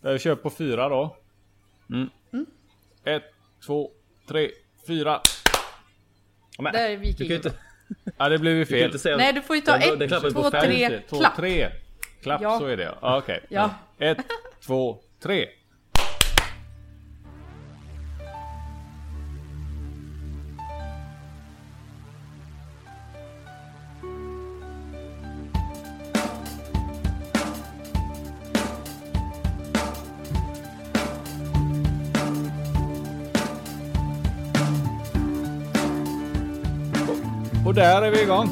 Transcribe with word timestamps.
Jag 0.00 0.20
kör 0.20 0.34
på 0.34 0.50
fyra 0.50 0.88
då. 0.88 1.16
Mm. 1.90 2.10
Ett, 3.04 3.22
två, 3.66 3.90
tre, 4.28 4.50
fyra. 4.86 5.20
Men, 6.58 6.72
Där 6.72 6.88
du 6.90 6.96
viking. 6.96 7.28
ju 7.28 7.36
inte, 7.36 7.52
Ja 8.18 8.28
det 8.28 8.38
blev 8.38 8.52
ju 8.54 8.60
du 8.60 8.66
fel. 8.66 8.98
säga... 8.98 9.16
Nej, 9.16 9.32
du 9.32 9.42
får 9.42 9.56
ju 9.56 9.62
ta 9.62 9.76
ett, 9.76 9.98
på 10.08 10.30
två. 10.30 10.40
Just 10.40 10.50
tre, 10.60 10.88
det, 10.88 11.00
Två, 11.00 11.18
klapp. 11.18 11.36
tre. 11.36 11.70
Klapp 12.22 12.42
Ja. 12.42 12.58
så 12.58 12.66
är 12.66 12.76
det 12.76 12.82
ja. 12.82 12.94
Ah, 13.00 13.18
Okej. 13.18 13.40
Ja. 13.48 13.70
Ett, 13.98 14.18
två, 14.66 14.98
tre. 15.20 15.48
Där 37.78 38.02
är 38.02 38.10
vi 38.10 38.22
igång. 38.22 38.48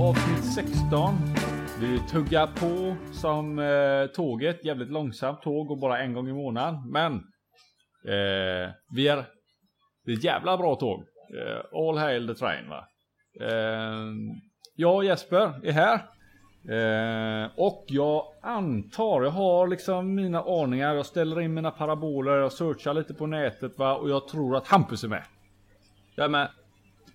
Avsnitt 0.00 0.44
16. 0.54 1.14
Vi 1.80 2.00
tuggar 2.10 2.46
på 2.46 2.96
som 3.12 3.58
eh, 3.58 4.06
tåget. 4.06 4.64
Jävligt 4.64 4.90
långsamt 4.90 5.42
tåg 5.42 5.70
och 5.70 5.78
bara 5.78 5.98
en 5.98 6.14
gång 6.14 6.28
i 6.28 6.32
månaden. 6.32 6.90
Men 6.90 7.12
eh, 8.04 8.70
vi 8.94 9.08
är 9.08 9.24
det 10.04 10.12
är 10.12 10.16
ett 10.16 10.24
jävla 10.24 10.56
bra 10.56 10.74
tåg. 10.74 11.04
Eh, 11.38 11.78
all 11.80 11.98
hail 11.98 12.28
the 12.28 12.34
train 12.34 12.68
va. 12.68 12.88
Eh, 13.40 14.06
jag 14.74 14.96
och 14.96 15.04
Jesper 15.04 15.52
är 15.64 15.72
här. 15.72 15.94
Eh, 16.74 17.50
och 17.56 17.84
jag 17.88 18.24
antar, 18.42 19.22
jag 19.22 19.30
har 19.30 19.68
liksom 19.68 20.14
mina 20.14 20.42
aningar. 20.42 20.94
Jag 20.94 21.06
ställer 21.06 21.40
in 21.40 21.54
mina 21.54 21.70
paraboler, 21.70 22.36
jag 22.36 22.52
searchar 22.52 22.94
lite 22.94 23.14
på 23.14 23.26
nätet 23.26 23.78
va. 23.78 23.96
Och 23.96 24.10
jag 24.10 24.28
tror 24.28 24.56
att 24.56 24.68
Hampus 24.68 25.04
är 25.04 25.08
med. 25.08 25.24
Jag 26.14 26.24
är 26.24 26.30
med. 26.30 26.48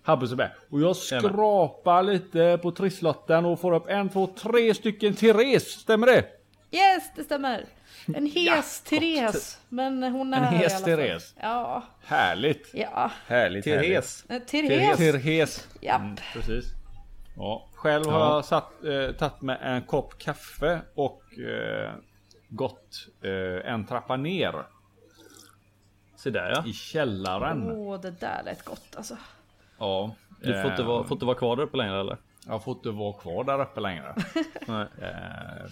Hampus 0.06 0.32
är 0.32 0.36
med. 0.36 0.50
Och 0.70 0.80
jag 0.80 0.96
skrapar 0.96 2.02
lite 2.02 2.58
på 2.62 2.70
trisslotten 2.70 3.44
och 3.44 3.60
får 3.60 3.74
upp 3.74 3.88
en, 3.88 4.08
två, 4.08 4.26
tre 4.26 4.74
stycken 4.74 5.14
Therese. 5.14 5.68
Stämmer 5.80 6.06
det? 6.06 6.24
Yes, 6.70 7.10
det 7.16 7.24
stämmer. 7.24 7.64
En 8.14 8.26
hes 8.34 8.80
Therese. 8.80 9.58
Men 9.68 10.02
hon 10.02 10.34
är 10.34 10.38
En 10.38 10.44
här 10.44 10.54
i 10.54 10.56
hes 10.56 10.72
alla 10.74 10.78
fall. 10.86 10.96
Therese. 10.96 11.34
Ja, 11.42 11.82
Härligt. 12.04 12.70
ja. 12.74 13.10
Härligt. 13.26 13.64
Therese. 13.64 14.24
Eh, 14.28 14.32
härligt. 14.32 14.48
Therese. 14.48 14.96
Therese. 14.98 15.68
Japp. 15.80 16.00
Mm, 16.00 16.16
precis. 16.32 16.64
Ja, 17.36 17.68
själv 17.74 18.06
har 18.06 18.20
Ja. 18.20 18.34
jag 18.34 18.44
satt, 18.44 18.84
eh, 18.84 19.12
tagit 19.16 19.40
med 19.42 19.58
en 19.62 19.82
kopp 19.82 20.18
kaffe 20.18 20.80
och 20.94 21.22
eh, 21.38 21.92
gått 22.48 23.08
eh, 23.22 23.72
en 23.72 23.86
trappa 23.86 24.16
ner 24.16 24.54
Se 26.16 26.30
där 26.30 26.50
ja. 26.50 26.64
i 26.66 26.72
källaren. 26.72 27.70
Åh, 27.70 28.00
det 28.00 28.20
där 28.20 28.42
lät 28.44 28.64
gott 28.64 28.96
alltså. 28.96 29.16
Ja. 29.78 30.14
Du 30.40 30.62
får 30.62 30.70
inte, 30.70 30.82
eh, 30.82 30.88
vara, 30.88 31.04
får 31.04 31.14
inte 31.14 31.24
vara 31.24 31.36
kvar 31.36 31.56
där 31.56 31.62
uppe 31.62 31.76
längre 31.76 32.00
eller? 32.00 32.16
Jag 32.46 32.64
får 32.64 32.74
inte 32.76 32.90
vara 32.90 33.12
kvar 33.12 33.44
där 33.44 33.62
uppe 33.62 33.80
längre. 33.80 34.14
Nej. 34.66 34.86
Eh, 35.02 35.70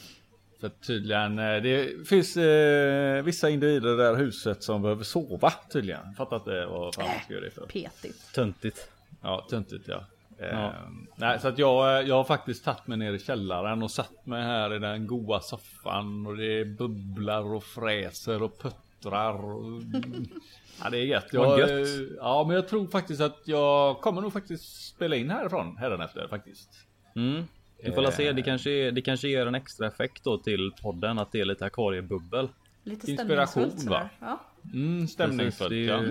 För 0.60 0.68
tydligen, 0.68 1.38
eh, 1.38 1.56
det 1.62 2.08
finns 2.08 2.36
eh, 2.36 3.22
vissa 3.22 3.50
individer 3.50 3.94
i 3.94 3.96
det 3.96 4.04
här 4.04 4.14
huset 4.14 4.62
som 4.62 4.82
behöver 4.82 5.04
sova 5.04 5.52
tydligen. 5.72 6.14
Fattar 6.16 6.36
inte 6.36 6.66
vad 6.66 6.94
fan 6.94 7.04
man 7.08 7.14
ska 7.24 7.32
göra 7.34 7.44
det 7.44 7.50
för. 7.50 7.66
Petigt. 7.66 8.34
Töntigt. 8.34 8.88
Ja, 9.22 9.46
töntigt 9.50 9.88
ja. 9.88 10.04
Eh, 10.38 10.48
Ja. 10.60 10.72
Nej, 11.16 11.40
så 11.40 11.48
att 11.48 11.58
jag, 11.58 12.00
eh, 12.00 12.08
jag 12.08 12.14
har 12.14 12.24
faktiskt 12.24 12.64
tagit 12.64 12.86
mig 12.86 12.98
ner 12.98 13.12
i 13.12 13.18
källaren 13.18 13.82
och 13.82 13.90
satt 13.90 14.26
mig 14.26 14.42
här 14.42 14.74
i 14.74 14.78
den 14.78 15.06
goa 15.06 15.40
soffan 15.40 16.26
och 16.26 16.36
det 16.36 16.64
bubblar 16.64 17.54
och 17.54 17.64
fräser 17.64 18.42
och 18.42 18.58
puttrar. 19.04 19.44
Och, 19.44 19.82
ja, 20.84 20.90
det 20.90 20.98
är 20.98 21.04
gött. 21.04 21.26
Jag, 21.32 21.58
gött. 21.58 21.70
eh, 21.70 21.76
ja, 22.18 22.44
men 22.46 22.56
jag 22.56 22.68
tror 22.68 22.86
faktiskt 22.86 23.20
att 23.20 23.40
jag 23.44 24.00
kommer 24.00 24.20
nog 24.20 24.32
faktiskt 24.32 24.86
spela 24.86 25.16
in 25.16 25.30
härifrån 25.30 25.76
hädanefter 25.76 26.26
faktiskt. 26.30 26.68
Mm. 27.16 27.44
Vi 27.84 27.92
får 27.92 28.02
la 28.02 28.10
se, 28.12 28.32
det 28.32 28.42
kanske, 28.42 28.70
är- 28.70 28.92
det 28.92 29.02
kanske 29.02 29.28
ger 29.28 29.46
en 29.46 29.54
extra 29.54 29.86
effekt 29.86 30.24
då 30.24 30.38
till 30.38 30.72
podden 30.82 31.18
att 31.18 31.32
det 31.32 31.40
är 31.40 31.44
lite 31.44 31.64
akvariebubbel. 31.64 32.48
Lite 32.84 33.10
Inspiration, 33.10 33.70
va? 33.88 34.08
Ja. 34.20 34.40
Mm, 34.74 35.08
stämningsfullt 35.08 35.70
det 35.70 35.76
ja. 35.84 36.02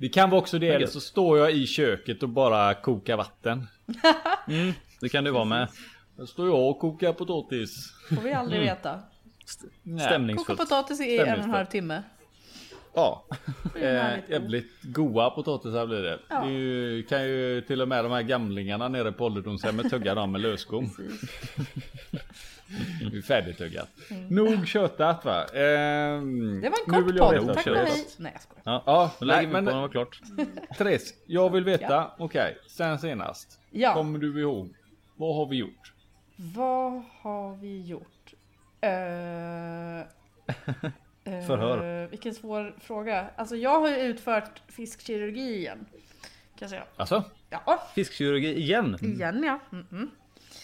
Det 0.00 0.08
kan 0.08 0.30
vara 0.30 0.40
också 0.40 0.58
det, 0.58 0.68
eller 0.68 0.86
så 0.86 1.00
står 1.00 1.38
jag 1.38 1.52
i 1.52 1.66
köket 1.66 2.22
och 2.22 2.28
bara 2.28 2.74
kokar 2.74 3.16
vatten. 3.16 3.66
Mm, 4.48 4.72
det 5.00 5.08
kan 5.08 5.24
det 5.24 5.30
vara 5.30 5.44
med. 5.44 5.68
Då 6.16 6.26
står 6.26 6.46
jag 6.48 6.68
och 6.68 6.78
kokar 6.78 7.12
potatis. 7.12 7.92
Får 8.08 8.22
vi 8.22 8.32
aldrig 8.32 8.62
Mm. 8.62 8.74
veta. 8.74 9.00
Nej. 9.82 9.98
Koka 9.98 10.08
Stämningsfullt. 10.08 10.58
potatis 10.58 11.00
i 11.00 11.04
en 11.04 11.20
och 11.20 11.20
en 11.20 11.24
Stämningsfullt. 11.26 11.54
halv 11.56 11.66
timme. 11.66 12.02
Ja. 12.94 13.24
Eh, 13.76 14.30
jävligt 14.30 14.82
goa 14.82 15.30
potatisar 15.30 15.86
blir 15.86 16.02
det. 16.02 16.18
Ja. 16.28 16.48
Ju, 16.48 17.02
kan 17.02 17.24
ju 17.24 17.60
till 17.60 17.80
och 17.82 17.88
med 17.88 18.04
de 18.04 18.12
här 18.12 18.22
gamlingarna 18.22 18.88
nere 18.88 19.12
på 19.12 19.24
ålderdomshemmet 19.24 19.90
tugga 19.90 20.14
dem 20.14 20.32
med 20.32 20.40
är 23.18 23.22
färdigtuggat. 23.22 23.88
Nog 24.30 24.68
tjötat 24.68 25.24
va. 25.24 25.44
Mm. 25.44 26.60
Det 26.60 26.68
var 26.68 26.78
en 26.86 26.92
kort 26.92 27.08
vill 27.10 27.16
jag 27.16 27.30
podd. 27.46 27.54
Tack 27.54 27.66
och 27.66 27.76
hej. 27.76 28.06
Nej 28.18 28.32
jag 28.34 28.42
skojar. 28.42 28.62
Ja, 28.64 28.82
Ja, 28.86 29.10
då 29.18 29.24
lägger 29.24 29.36
nej, 29.42 29.46
vi 29.46 29.52
men 29.52 29.64
på 29.64 29.70
när 29.70 29.76
det 29.76 29.80
var 29.82 29.88
klart. 29.88 30.20
Therese, 30.78 31.14
jag 31.26 31.50
vill 31.52 31.64
veta. 31.64 32.10
Okej, 32.18 32.58
sen 32.68 32.98
senast. 32.98 33.60
Ja. 33.70 33.94
Kommer 33.94 34.18
du 34.18 34.40
ihåg? 34.40 34.74
Vad 35.16 35.36
har 35.36 35.46
vi 35.46 35.56
gjort? 35.56 35.92
Vad 36.36 37.02
har 37.20 37.56
vi 37.56 37.80
gjort? 37.80 38.21
Uh, 38.84 40.04
Förhör. 41.46 42.06
vilken 42.06 42.34
svår 42.34 42.74
fråga. 42.80 43.26
Alltså 43.36 43.56
jag 43.56 43.80
har 43.80 43.88
ju 43.88 43.96
utfört 43.96 44.62
fiskkirurgi 44.68 45.56
igen. 45.56 45.78
Kan 45.88 46.58
jag 46.58 46.70
säga. 46.70 46.84
Alltså? 46.96 47.24
Ja, 47.50 47.82
Fiskkirurgi 47.94 48.54
igen. 48.58 48.98
igen 49.02 49.42
ja. 49.44 49.58
Mm 49.72 49.86
-mm. 49.90 50.08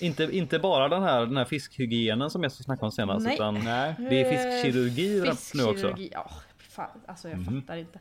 Inte, 0.01 0.25
inte 0.25 0.59
bara 0.59 0.89
den 0.89 1.03
här, 1.03 1.21
den 1.27 1.37
här 1.37 1.45
fiskhygienen 1.45 2.31
som 2.31 2.43
jag 2.43 2.53
snackade 2.53 2.85
om 2.87 2.93
senast. 2.93 3.27
Nej. 3.27 3.35
Utan 3.35 3.55
Nej. 3.55 3.95
det 3.99 4.23
är 4.25 4.31
fiskkirurgi 4.63 5.21
nu 5.21 5.29
också. 5.31 5.35
Fiskkirurgi, 5.37 6.11
ja. 6.13 6.31
Fan, 6.59 7.01
alltså 7.07 7.29
jag 7.29 7.39
Mhm. 7.39 7.61
fattar 7.63 7.77
inte. 7.77 7.99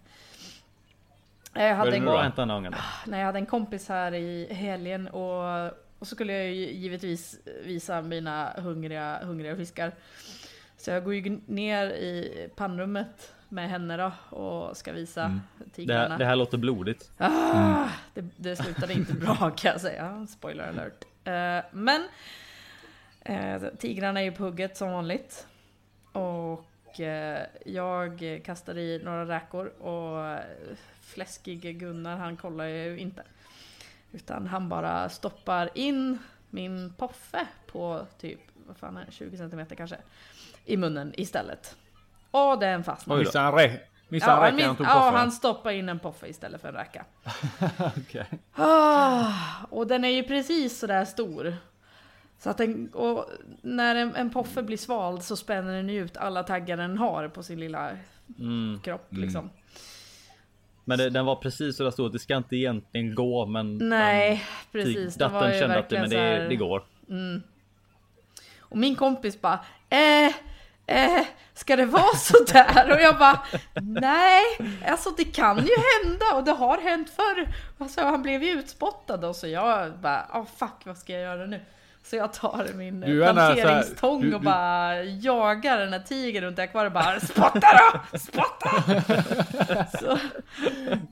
Jag 1.54 1.76
hade, 1.76 1.96
en, 1.96 2.06
gången. 2.06 2.76
nej, 3.06 3.20
jag 3.20 3.26
hade 3.26 3.40
en 3.40 3.46
kompis 3.46 3.90
här 3.90 4.14
i 4.14 4.54
helgen 4.54 5.08
och, 5.08 5.72
och 6.00 6.08
så 6.08 6.16
skulle 6.16 6.34
jag 6.34 6.46
ju 6.46 6.72
givetvis 6.72 7.40
visa 7.64 8.02
mina 8.02 8.54
hungriga, 8.58 9.20
hungriga 9.24 9.56
fiskar. 9.56 9.92
Så 10.78 10.92
jag 10.92 11.04
går 11.04 11.14
ju 11.16 11.40
ner 11.46 11.88
i 11.88 12.50
pannrummet 12.56 13.34
med 13.50 13.70
henne 13.70 13.98
då 13.98 14.38
och 14.38 14.78
ska 14.78 14.92
visa 14.92 15.24
Mm. 15.24 15.40
Det 15.58 15.70
tigrarna. 15.70 16.10
här, 16.10 16.18
det 16.18 16.26
här 16.26 16.36
låter 16.36 16.58
blodigt. 16.58 17.12
Ah, 17.18 17.90
det, 18.14 18.26
det 18.38 18.56
slutade 18.56 18.94
inte 18.94 19.14
bra 19.14 19.36
kan 19.36 19.72
jag 19.72 19.82
säga. 19.82 20.28
Spoiler 20.30 20.68
alert. 20.68 21.06
Eh, 21.24 21.66
men 21.72 22.08
eh, 23.22 23.62
tigrarna 23.78 24.20
är 24.20 24.24
ju 24.24 24.32
på 24.32 24.44
hugget 24.44 24.78
som 24.78 24.92
vanligt. 24.92 25.48
Och 26.12 27.00
eh, 27.00 27.46
jag 27.66 28.42
kastade 28.46 28.82
i 28.82 29.02
några 29.04 29.26
räkor 29.26 29.66
och 29.68 30.40
fläskige 31.02 31.74
Gunnar 31.74 32.18
han 32.18 32.38
kollar 32.38 32.66
ju 32.66 33.00
inte. 33.00 33.24
Utan 34.12 34.48
han 34.48 34.70
bara 34.70 35.10
stoppar 35.10 35.70
in 35.74 36.18
min 36.50 36.94
poffe 36.98 37.48
på 37.72 38.06
typ, 38.20 38.40
vad 38.68 38.78
fan 38.78 38.98
är 38.98 39.06
det, 39.06 39.12
20 39.12 39.38
cm 39.38 39.66
kanske. 39.78 39.98
I 40.66 40.78
munnen 40.78 41.14
istället. 41.18 41.76
Och 42.32 42.60
den 42.60 42.84
fastnade. 42.84 43.20
Då. 43.22 43.26
Missade 43.26 43.46
han, 43.46 43.54
rä- 43.54 43.80
missade 44.08 44.32
han 44.32 44.42
Ja, 44.42 44.46
räckan 44.48 44.56
min, 44.58 44.70
och 44.70 44.78
tog 44.78 44.86
ja, 44.88 45.12
han 45.16 45.32
stoppade 45.32 45.76
in 45.76 45.90
en 45.90 46.00
poffe 46.00 46.28
istället 46.28 46.62
för 46.62 46.68
en 46.68 46.74
räka. 46.76 47.06
Okej. 47.98 48.28
Ah, 48.56 49.34
och 49.70 49.88
den 49.88 50.06
är 50.06 50.10
ju 50.10 50.24
precis 50.24 50.80
sådär 50.80 51.06
stor. 51.06 51.56
Så 52.40 52.50
att 52.50 52.58
den, 52.58 52.90
och 52.94 53.26
när 53.62 53.96
en, 53.96 54.16
en 54.16 54.30
poffe 54.30 54.64
blir 54.64 54.78
svald 54.78 55.24
så 55.24 55.36
spänner 55.36 55.74
den 55.74 55.90
ut 55.90 56.18
alla 56.18 56.44
taggar 56.44 56.78
den 56.78 56.98
har 56.98 57.28
på 57.28 57.44
sin 57.44 57.60
lilla 57.60 57.90
Mm. 58.40 58.80
kropp 58.84 59.08
liksom. 59.10 59.50
Men 60.88 60.98
det, 60.98 61.10
den 61.10 61.26
var 61.26 61.36
precis 61.36 61.78
så 61.78 61.84
där 61.84 62.06
att 62.06 62.14
det 62.14 62.20
ska 62.20 62.38
inte 62.38 62.56
egentligen 62.56 63.16
gå 63.16 63.46
men 63.46 63.78
Nej, 63.78 64.44
den, 64.72 64.82
precis. 64.82 64.98
Ju 64.98 65.60
kände 65.60 65.80
att 65.80 65.90
det, 65.90 66.00
men 66.00 66.10
det, 66.10 66.18
här, 66.18 66.50
det 66.50 66.56
går. 66.56 66.84
Och 68.60 68.78
min 68.78 68.96
kompis 68.96 69.42
bara 69.42 69.60
eh, 69.90 70.28
eh, 70.86 71.26
ska 71.54 71.76
det 71.76 71.86
vara 71.86 72.16
så 72.16 72.44
där? 72.54 72.92
Och 72.92 73.02
jag 73.02 73.18
bara 73.18 73.40
nej, 73.82 74.44
alltså 74.88 75.10
det 75.18 75.24
kan 75.24 75.58
ju 75.58 75.74
hända 76.04 76.26
och 76.36 76.44
det 76.44 76.52
har 76.52 76.78
hänt 76.78 77.10
förr. 77.10 77.48
Alltså, 77.78 78.02
han 78.02 78.22
blev 78.22 78.44
ju 78.44 78.50
utspottad 78.50 79.28
och 79.28 79.36
så 79.36 79.48
jag 79.48 79.92
bara 80.00 80.28
oh, 80.34 80.46
fuck 80.58 80.86
vad 80.86 80.98
ska 80.98 81.14
jag 81.14 81.22
göra 81.22 81.46
nu? 81.46 81.62
Så 82.10 82.16
jag 82.16 82.34
tar 82.34 82.68
min 82.76 83.04
är 83.04 83.24
här- 83.24 83.34
planteringstång 83.34 84.22
du- 84.22 84.34
och 84.36 84.42
du- 84.42 84.46
bara 84.46 85.04
jagar 85.04 85.80
den 85.80 85.94
här 85.94 86.00
tigern 86.00 86.44
runt 86.44 86.60
akvariet 86.60 86.94
bara 86.94 87.20
spotta 87.20 87.60
då! 88.12 88.18
Spotta! 88.18 88.70
så, 90.00 90.12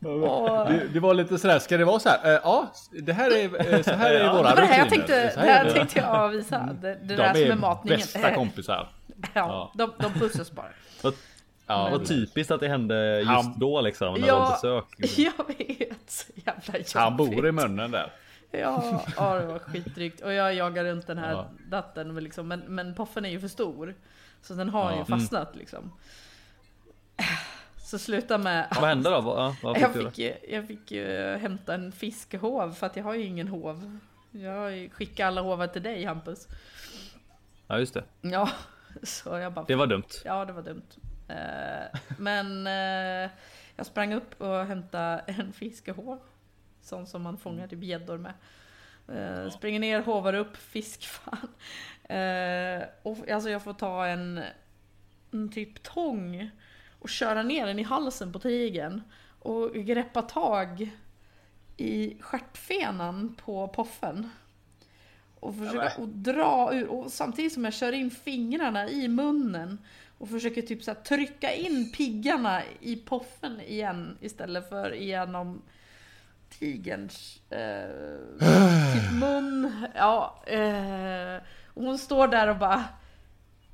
och, 0.09 0.69
Det, 0.69 0.87
det 0.93 0.99
var 0.99 1.13
lite 1.13 1.37
sådär, 1.37 1.59
ska 1.59 1.77
det 1.77 1.85
vara 1.85 1.99
så 1.99 2.09
här? 2.09 2.33
Eh, 2.33 2.39
ja, 2.43 2.71
det 2.91 3.13
här 3.13 3.31
är, 3.37 3.73
eh, 3.73 3.81
så 3.81 3.91
här 3.91 4.11
är 4.13 4.19
Ja, 4.23 4.33
våra 4.33 4.49
det 4.49 4.55
var 4.55 4.61
det 4.61 4.67
här 4.67 4.77
jag 4.77 4.85
rutiner. 4.85 5.07
tänkte, 5.07 5.41
det 5.41 5.47
här 5.51 5.65
är 5.65 5.71
tänkte 5.71 5.99
jag 5.99 6.29
visa. 6.29 6.69
Det, 6.81 6.87
det 6.87 6.95
De 7.07 7.15
där 7.15 7.33
som 7.33 7.41
är 7.43 7.49
är 7.51 7.55
matningen. 7.55 7.99
bästa 7.99 8.33
kompisar. 8.35 8.89
Ja, 9.33 9.71
de, 9.75 9.91
de 9.99 10.13
pussas 10.13 10.51
bara. 10.51 10.65
Ja, 11.67 11.89
vad 11.91 12.05
typiskt 12.07 12.51
att 12.51 12.59
det 12.59 12.67
hände 12.67 13.19
just 13.19 13.55
då 13.59 13.81
liksom. 13.81 14.13
När 14.13 14.27
Ja. 14.27 14.39
var 14.39 14.51
besök. 14.51 15.15
Jag 15.17 15.47
vet, 15.57 16.27
jävla 16.35 16.73
jobbigt. 16.73 16.93
Han 16.93 17.17
bor 17.17 17.47
i 17.47 17.51
munnen 17.51 17.91
där. 17.91 18.11
Ja, 18.59 19.05
ja, 19.17 19.39
det 19.39 19.45
var 19.45 19.59
skitdrygt. 19.59 20.21
Och 20.21 20.33
jag 20.33 20.53
jagar 20.53 20.83
runt 20.83 21.07
den 21.07 21.17
här 21.17 21.31
Ja. 21.31 21.49
datten 21.69 22.13
men 22.13 22.23
liksom, 22.23 22.47
men, 22.47 22.59
men 22.59 22.95
poffen 22.95 23.25
är 23.25 23.29
ju 23.29 23.39
för 23.39 23.47
stor. 23.47 23.95
Så 24.41 24.53
den 24.53 24.69
har 24.69 24.91
Ja. 24.91 24.97
ju 24.97 25.05
fastnat 25.05 25.55
liksom. 25.55 25.91
Så 27.77 27.99
sluta 27.99 28.37
med... 28.37 28.67
Vad 28.75 28.89
hände 28.89 29.09
då? 29.09 29.21
Vad, 29.21 29.39
ja, 29.39 29.55
vad 29.63 29.75
fick 29.77 29.83
Jag 29.83 29.93
fick, 29.93 30.17
ju, 30.17 30.33
jag 30.49 30.67
fick 30.67 30.91
ju 30.91 31.35
hämta 31.37 31.73
en 31.73 31.91
fiskhov 31.91 32.71
för 32.71 32.85
att 32.87 32.95
jag 32.95 33.03
har 33.03 33.13
ju 33.13 33.23
ingen 33.23 33.47
hov. 33.47 33.99
Jag 34.31 34.91
skickat 34.93 35.27
alla 35.27 35.41
hovar 35.41 35.67
till 35.67 35.83
dig 35.83 36.05
Hampus. 36.05 36.47
Ja 37.67 37.79
just 37.79 37.93
det. 37.93 38.03
Ja, 38.21 38.49
så 39.03 39.37
jag 39.37 39.53
bara... 39.53 39.65
Det 39.65 39.75
var 39.75 39.87
dumt. 39.87 40.03
Ja, 40.25 40.45
det 40.45 40.53
var 40.53 40.61
dumt. 40.61 40.81
Eh, 41.27 41.99
men 42.17 42.67
eh, 42.67 43.31
jag 43.75 43.85
sprang 43.85 44.13
upp 44.13 44.41
och 44.41 44.65
hämtade 44.65 45.23
en 45.27 45.53
fiskehov. 45.53 46.19
Sån 46.85 47.07
som 47.07 47.21
man 47.21 47.37
fångar 47.37 47.67
typ 47.67 47.83
gäddor 47.83 48.17
med. 48.17 48.33
Eh, 49.07 49.49
springer 49.49 49.79
ner, 49.79 50.01
hovar 50.01 50.33
upp, 50.33 50.57
fisk 50.57 51.05
fan. 51.07 51.49
Eh, 52.03 52.83
och 53.03 53.29
alltså 53.29 53.49
jag 53.49 53.63
får 53.63 53.73
ta 53.73 54.05
en, 54.05 54.41
en 55.31 55.49
typ 55.49 55.83
tång 55.83 56.49
och 56.99 57.09
köra 57.09 57.43
ner 57.43 57.65
den 57.65 57.79
i 57.79 57.83
halsen 57.83 58.33
på 58.33 58.39
tigern. 58.39 59.01
Och 59.39 59.73
greppa 59.73 60.21
tag 60.21 60.89
i 61.77 62.17
stjärtfenan 62.19 63.35
på 63.45 63.67
poffen. 63.67 64.29
Och 65.39 65.55
försöka 65.55 66.01
och 66.01 66.07
dra 66.07 66.69
ur, 66.73 66.87
och 66.87 67.11
samtidigt 67.11 67.53
som 67.53 67.65
jag 67.65 67.73
kör 67.73 67.91
in 67.91 68.11
fingrarna 68.11 68.89
i 68.89 69.07
munnen 69.07 69.77
och 70.17 70.29
försöker 70.29 70.61
typ 70.61 70.83
så 70.83 70.93
trycka 70.93 71.53
in 71.53 71.91
piggarna 71.91 72.61
i 72.79 72.95
poffen 72.95 73.61
igen 73.61 74.17
istället 74.21 74.69
för 74.69 74.93
igenom 74.93 75.61
tigerns 76.59 77.39
eh, 77.49 78.39
typ 78.93 79.11
mun. 79.21 79.71
Ja, 79.95 80.43
eh, 80.47 81.35
och 81.73 81.83
hon 81.83 81.97
står 81.97 82.27
där 82.27 82.47
och 82.47 82.55
bara 82.57 82.83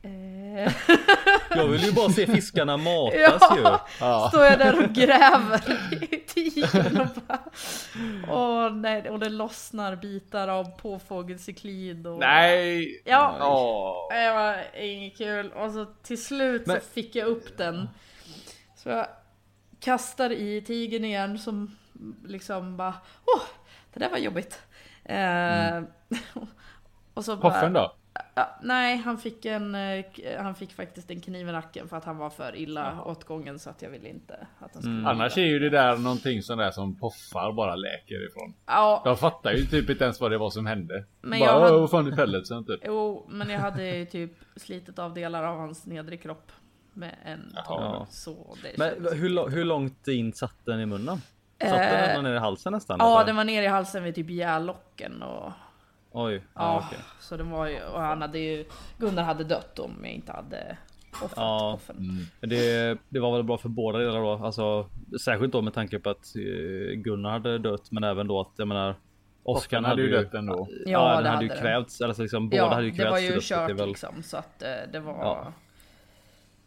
eh, 0.03 0.73
Jag 1.49 1.67
vill 1.67 1.81
ju 1.83 1.91
bara 1.91 2.09
se 2.09 2.27
fiskarna 2.27 2.77
matas 2.77 3.57
ju. 3.57 3.61
Ja, 3.61 3.87
Ja. 3.99 4.27
står 4.29 4.43
jag 4.45 4.59
där 4.59 4.83
och 4.83 4.93
gräver 4.93 5.61
i 6.03 6.17
tigern 6.27 6.97
och 7.01 7.07
bara 7.27 7.39
Åh 8.29 8.73
nej, 8.75 9.09
och 9.09 9.19
det 9.19 9.29
lossnar 9.29 9.95
bitar 9.95 10.47
av 10.47 10.63
påfågelcyklid 10.77 12.07
och 12.07 12.19
Nej! 12.19 13.01
Ja. 13.05 13.37
Åh. 13.41 14.17
Det 14.17 14.31
var 14.33 14.57
inget 14.81 15.17
kul. 15.17 15.51
Och 15.51 15.71
så 15.71 15.85
till 15.85 16.23
slut 16.23 16.67
Men- 16.67 16.81
så 16.81 16.87
fick 16.93 17.15
jag 17.15 17.27
upp 17.27 17.57
den. 17.57 17.89
Så 18.75 18.89
jag 18.89 19.07
kastar 19.79 20.29
i 20.31 20.61
tigern 20.61 21.05
igen 21.05 21.39
som 21.39 21.75
liksom 22.25 22.77
bara 22.77 22.93
Åh, 23.25 23.41
det 23.93 23.99
där 23.99 24.09
var 24.09 24.17
jobbigt. 24.17 24.61
Eh, 25.05 25.83
och 27.13 27.25
så 27.25 27.35
bara, 27.37 27.51
Poffen 27.53 27.73
då? 27.73 27.95
Ja, 28.35 28.59
nej, 28.63 28.97
han 28.97 29.17
fick, 29.17 29.45
en, 29.45 29.75
eh, 29.75 30.05
han 30.39 30.55
fick 30.55 30.73
faktiskt 30.73 31.11
en 31.11 31.21
kniv 31.21 31.49
i 31.49 31.51
nacken 31.51 31.87
för 31.87 31.97
att 31.97 32.05
han 32.05 32.17
var 32.17 32.29
för 32.29 32.55
illa 32.55 33.03
åt 33.03 33.23
gången 33.23 33.59
så 33.59 33.69
att 33.69 33.81
jag 33.81 33.89
ville 33.89 34.09
inte 34.09 34.47
att 34.59 34.73
han 34.73 34.81
skulle 34.81 34.95
Mm. 34.95 35.05
Annars 35.07 35.37
är 35.37 35.41
ju 35.45 35.59
det 35.59 35.69
där 35.69 35.97
någonting 35.97 36.41
sån 36.43 36.57
där 36.57 36.71
som 36.71 36.95
poffar 36.99 37.53
bara 37.53 37.75
läker 37.75 38.27
ifrån. 38.29 38.53
Ja, 38.65 39.01
De 39.05 39.17
fattar 39.17 39.51
ju 39.51 39.65
typ 39.65 39.89
inte 39.89 40.03
ens 40.03 40.21
vad 40.21 40.31
det 40.31 40.37
var 40.37 40.49
som 40.49 40.65
hände. 40.65 41.05
Men 41.21 41.39
bara, 41.39 41.49
jag 41.49 41.59
hade- 41.59 41.73
"Åh, 41.75 41.79
vad 41.81 41.89
fan 41.91 42.07
är 42.11 42.15
pelletsen 42.15 42.65
typ. 42.65 42.79
jo, 42.85 43.25
men 43.29 43.49
jag 43.49 43.59
hade 43.59 43.95
ju 43.97 44.05
typ 44.05 44.31
slitit 44.55 44.99
av 44.99 45.13
delar 45.13 45.43
av 45.43 45.57
hans 45.57 45.85
nedre 45.85 46.17
kropp 46.17 46.51
med 46.93 47.15
en 47.25 47.55
tång. 47.67 47.81
Ja. 47.81 48.07
Så 48.09 48.55
det 48.63 48.77
Men 48.77 49.13
hur, 49.17 49.49
hur 49.49 49.65
långt 49.65 50.07
in 50.07 50.33
satt 50.33 50.65
den 50.65 50.79
i 50.79 50.85
munnen? 50.85 51.21
Satt 51.69 51.71
den 51.81 52.03
Eh, 52.03 52.09
ända 52.15 52.29
ner 52.29 52.35
i 52.35 52.39
halsen 52.39 52.73
nästan? 52.73 52.97
Ja, 52.99 53.15
eller? 53.17 53.25
den 53.25 53.35
var 53.35 53.43
nere 53.43 53.63
i 53.65 53.67
halsen 53.67 54.03
vid 54.03 54.15
typ 54.15 54.29
gällocken 54.29 55.21
och 55.23 55.51
Oj. 56.13 56.33
Ja, 56.33 56.41
ja, 56.55 56.83
okej. 56.87 56.99
så 57.19 57.37
den 57.37 57.49
var 57.49 57.67
ju, 57.67 57.81
och 57.83 58.01
han 58.01 58.21
hade 58.21 58.39
ju, 58.39 58.65
Gunnar 58.97 59.23
hade 59.23 59.43
dött 59.43 59.79
om 59.79 59.91
jag 60.03 60.11
inte 60.11 60.31
hade 60.31 60.77
offrat 61.11 61.31
Ja. 61.35 61.79
Men 62.39 62.49
Det, 62.49 62.97
det 63.09 63.19
var 63.19 63.31
väl 63.33 63.43
bra 63.43 63.57
för 63.57 63.69
båda 63.69 63.99
delar 63.99 64.19
då. 64.21 64.31
Alltså, 64.45 64.89
särskilt 65.25 65.51
då 65.53 65.61
med 65.61 65.73
tanke 65.73 65.99
på 65.99 66.09
att 66.09 66.35
eh, 66.35 66.95
Gunnar 66.95 67.29
hade 67.31 67.57
dött, 67.57 67.91
men 67.91 68.03
även 68.03 68.27
då 68.27 68.41
att 68.41 68.51
jag 68.57 68.67
menar 68.67 68.95
Oskar 69.43 69.81
hade 69.81 70.01
ju 70.01 70.09
dött 70.09 70.33
ändå. 70.33 70.67
Ja, 70.85 70.91
Ja, 70.91 71.15
den 71.15 71.23
det 71.23 71.29
hade 71.29 71.43
ju 71.43 71.49
hade 71.49 71.61
den. 71.61 71.61
kvävts. 71.61 72.01
Alltså 72.01 72.21
liksom, 72.21 72.49
båda 72.49 72.57
Ja, 72.63 72.69
hade 72.73 72.83
ju 72.85 72.91
det 72.91 72.97
kvävts 72.97 73.11
var 73.11 73.17
till 73.17 73.27
ju 73.27 73.33
döds, 73.33 73.47
så 73.47 73.55
att 73.55 73.67
kört 73.69 73.77
det 73.77 73.85
liksom 73.85 74.23
så 74.23 74.37
att 74.37 74.63
eh, 74.63 74.69
det 74.91 74.99
var 74.99 75.13
Ja. 75.13 75.53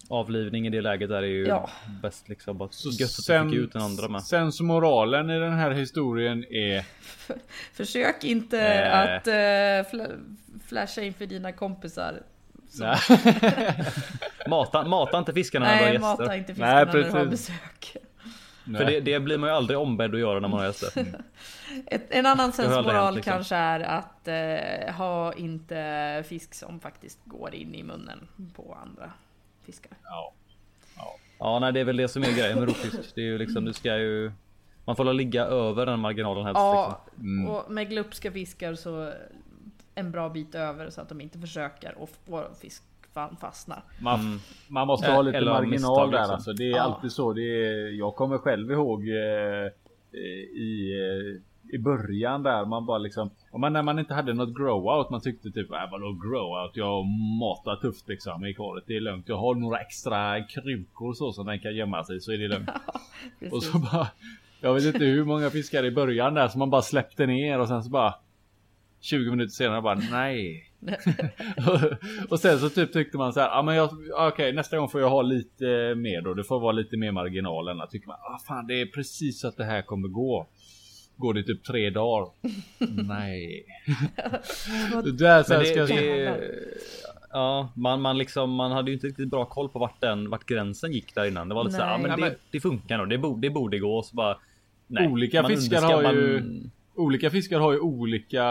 Avlivning 0.09 0.67
i 0.67 0.71
det 0.71 0.81
läget 0.81 1.09
där 1.09 1.23
är 1.23 1.27
ju 1.27 1.47
Ja. 1.47 1.71
bäst 2.03 2.29
liksom. 2.29 2.59
Bara 2.59 2.69
Så 2.73 2.89
gött 2.91 3.11
att 3.19 3.45
du 3.45 3.51
fick 3.51 3.59
ut 3.61 3.73
den 3.73 3.83
andra 3.83 4.09
med. 4.09 4.23
sen 4.23 4.53
så 4.53 4.65
moralen 4.65 5.31
i 5.31 5.39
den 5.39 5.53
här 5.53 5.71
historien 5.71 6.45
är 6.51 6.85
Försök 7.75 8.25
inte 8.25 8.61
Eh. 8.61 8.99
att 8.99 9.27
uh, 9.29 9.91
fla 9.91 10.07
flasha 10.69 11.01
inför 11.03 11.27
dina 11.27 11.53
kompisar. 11.53 12.23
Nej. 12.81 12.99
Mata, 14.49 14.85
mata 14.89 15.19
inte 15.19 15.33
fiskarna 15.33 15.67
när 15.67 15.77
du 15.77 15.79
har 15.79 15.85
nej, 15.87 15.93
gäster. 15.95 16.09
mata 16.25 16.37
inte 16.37 16.55
fiskarna 16.55 16.85
när 16.85 16.93
du 16.93 17.11
har 17.11 17.25
besök. 17.27 17.97
För 18.65 18.85
det, 18.85 19.01
det 19.01 19.21
blir 19.21 19.39
man 19.39 19.51
ju 19.51 19.57
aldrig 19.57 19.79
ombedd 19.79 20.15
att 20.15 20.21
göra 20.21 20.41
när 20.41 20.49
man 20.49 20.59
har 20.61 20.67
gäster. 20.67 20.91
Ett, 21.87 22.07
en 22.11 22.27
annan 22.27 22.53
sensmoral 22.53 23.15
liksom. 23.15 23.33
kanske 23.33 23.57
är 23.57 23.81
att 23.81 24.29
eh, 24.29 24.95
ha 24.95 25.33
inte 25.33 26.25
fisk 26.29 26.55
som 26.55 26.81
faktiskt 26.81 27.19
går 27.25 27.55
in 27.55 27.75
i 27.75 27.83
munnen 27.83 28.29
på 28.57 28.79
andra 28.83 29.13
fiskar. 29.65 29.93
Ja. 30.05 30.35
Ja, 31.39 31.59
nej, 31.59 31.73
det 31.73 31.81
är 31.81 31.85
väl 31.85 31.97
det 31.97 32.09
som 32.09 32.23
är 32.23 32.33
grejen 32.39 32.59
med 32.59 32.69
rovfisk. 32.69 33.15
Det 33.15 33.21
är 33.21 33.25
ju 33.25 33.39
liksom, 33.39 33.65
du 33.65 33.73
ska 33.73 33.97
ju... 33.99 34.33
Man 34.85 34.97
får 34.97 35.13
ligga 35.13 35.45
över 35.45 35.87
den 35.87 36.01
marginalen 36.01 36.45
helst. 36.45 36.59
Ja, 36.59 37.05
Liksom. 37.15 37.49
och 37.49 37.71
med 37.71 37.89
glupska 37.89 38.33
fiskar 38.33 38.75
så 38.75 39.13
en 39.95 40.11
bra 40.11 40.29
bit 40.29 40.55
över 40.55 40.91
så 40.91 41.01
att 41.01 41.09
de 41.09 41.21
inte 41.21 41.39
försöker 41.39 41.95
och 41.99 42.11
får 42.27 42.51
fisk 42.61 42.83
fa- 43.15 43.37
fastnar. 43.41 43.83
Man, 44.01 44.21
Mm. 44.21 44.39
man 44.69 44.87
måste 44.87 45.11
ha 45.13 45.23
lite 45.23 45.37
eller 45.39 45.53
marginal 45.53 46.11
där 46.11 46.19
liksom. 46.19 46.35
alltså. 46.35 46.53
Det 46.53 46.65
är 46.65 46.71
Ja. 46.77 46.81
alltid 46.83 47.13
så. 47.13 47.33
Det 47.33 47.43
är, 47.43 47.99
jag 47.99 48.15
kommer 48.15 48.39
själv 48.39 48.71
ihåg 48.73 49.09
eh, 49.09 49.69
i, 50.61 50.93
eh, 51.01 51.41
i 51.73 51.79
början 51.79 52.43
där 52.43 52.65
man 52.65 52.87
bara 52.87 52.99
liksom. 52.99 53.31
Om 53.51 53.61
man, 53.61 53.73
när 53.73 53.83
man 53.83 53.99
inte 53.99 54.15
hade 54.15 54.35
något 54.35 54.59
grow-out. 54.59 55.11
Man 55.11 55.21
tyckte 55.21 55.51
typ 55.51 55.71
äh, 55.71 55.91
vadå 55.91 56.07
grow-out? 56.07 56.71
Jag 56.75 57.05
matar 57.41 57.77
tufft 57.77 58.09
liksom 58.09 58.47
i 58.47 58.55
karet. 58.55 58.85
Det 58.87 58.97
är 58.97 59.01
lugnt. 59.01 59.29
Jag 59.29 59.37
har 59.37 59.55
några 59.55 59.79
extra 59.79 60.45
krukor 60.45 61.15
så 61.15 61.33
som 61.33 61.47
den 61.47 61.61
kan 61.61 61.77
gömma 61.77 62.05
sig 62.05 62.21
så 62.21 62.33
är 62.33 62.39
det 62.39 62.49
lugnt. 62.49 62.69
och 63.41 63.51
Precis. 63.51 63.73
så 63.73 63.79
bara. 63.79 64.09
Jag 64.61 64.75
vet 64.75 64.85
inte 64.85 65.05
hur 65.05 65.25
många 65.25 65.51
fiskar 65.51 65.85
i 65.85 65.91
början 65.91 66.35
där 66.35 66.49
som 66.49 66.59
man 66.59 66.71
bara 66.71 66.83
släppte 66.83 67.27
ner 67.27 67.61
och 67.61 67.69
sen 67.69 67.83
så 67.83 67.91
bara 67.91 68.15
20 69.01 69.31
minuter 69.31 69.53
senare 69.53 69.83
bara 69.83 69.95
nej. 69.95 70.71
och 72.29 72.41
sen 72.41 72.59
så 72.59 72.69
typ 72.69 72.93
tyckte 72.93 73.19
man 73.19 73.33
så 73.33 73.41
här, 73.41 73.49
ja 73.49 73.63
men 73.63 73.75
jag, 73.75 73.91
okej 74.19 74.53
nästa 74.53 74.77
gång 74.77 74.89
får 74.89 75.01
jag 75.01 75.11
ha 75.11 75.23
lite 75.23 75.95
mer 75.95 76.21
då. 76.21 76.35
Det 76.35 76.45
får 76.45 76.61
vara 76.61 76.73
lite 76.73 76.97
mer 76.97 77.13
marginal 77.13 77.69
än 77.69 77.81
att 77.81 77.91
tycker 77.91 78.07
man, 78.07 78.17
ah 78.17 78.39
fan 78.47 78.67
det 78.67 78.81
är 78.81 78.87
precis 78.87 79.41
så 79.41 79.49
att 79.49 79.57
det 79.57 79.65
här 79.65 79.83
kommer 79.83 80.09
gå. 80.09 80.47
Går 81.17 81.35
det 81.35 81.43
typ 81.43 81.65
tre 81.65 81.91
dagar? 81.91 82.29
nej. 83.07 83.65
det 85.19 85.27
är 85.29 85.43
så 85.43 85.53
Men 85.53 85.59
här, 85.59 85.77
det, 85.77 85.87
ska 85.87 85.95
det, 85.95 86.41
ja, 87.33 87.73
man, 87.77 88.01
man, 88.01 88.19
liksom, 88.19 88.51
man 88.51 88.73
hade 88.73 88.91
ju 88.91 88.95
inte 88.95 89.07
riktigt 89.07 89.29
bra 89.31 89.45
koll 89.45 89.69
på 89.69 89.79
vart, 89.79 90.01
den, 90.01 90.31
vart 90.31 90.45
gränsen 90.47 90.93
gick 90.93 91.15
där 91.15 91.25
innan. 91.29 91.49
Det 91.49 91.55
var 91.55 91.65
lite 91.65 91.77
såhär, 91.77 91.91
ja, 91.91 91.97
Nej. 91.97 92.03
men 92.03 92.11
Ja, 92.11 92.17
det, 92.17 92.23
men- 92.31 92.39
det 92.51 92.61
funkar 92.61 92.99
nog. 92.99 93.09
Det 93.09 93.19
borde, 93.19 93.41
det 93.49 93.51
borde 93.51 93.79
gå. 93.79 94.03
Så 94.03 94.17
bara, 94.17 94.39
nej, 94.87 95.09
Olika 95.09 95.43
man 95.43 95.51
fiskar 95.51 95.83
har 95.83 96.13
ju- 96.13 96.41
man- 96.41 96.71
olika 96.95 97.31
fiskar 97.31 97.61
har 97.61 97.73
ju 97.73 97.79
olika 97.79 98.45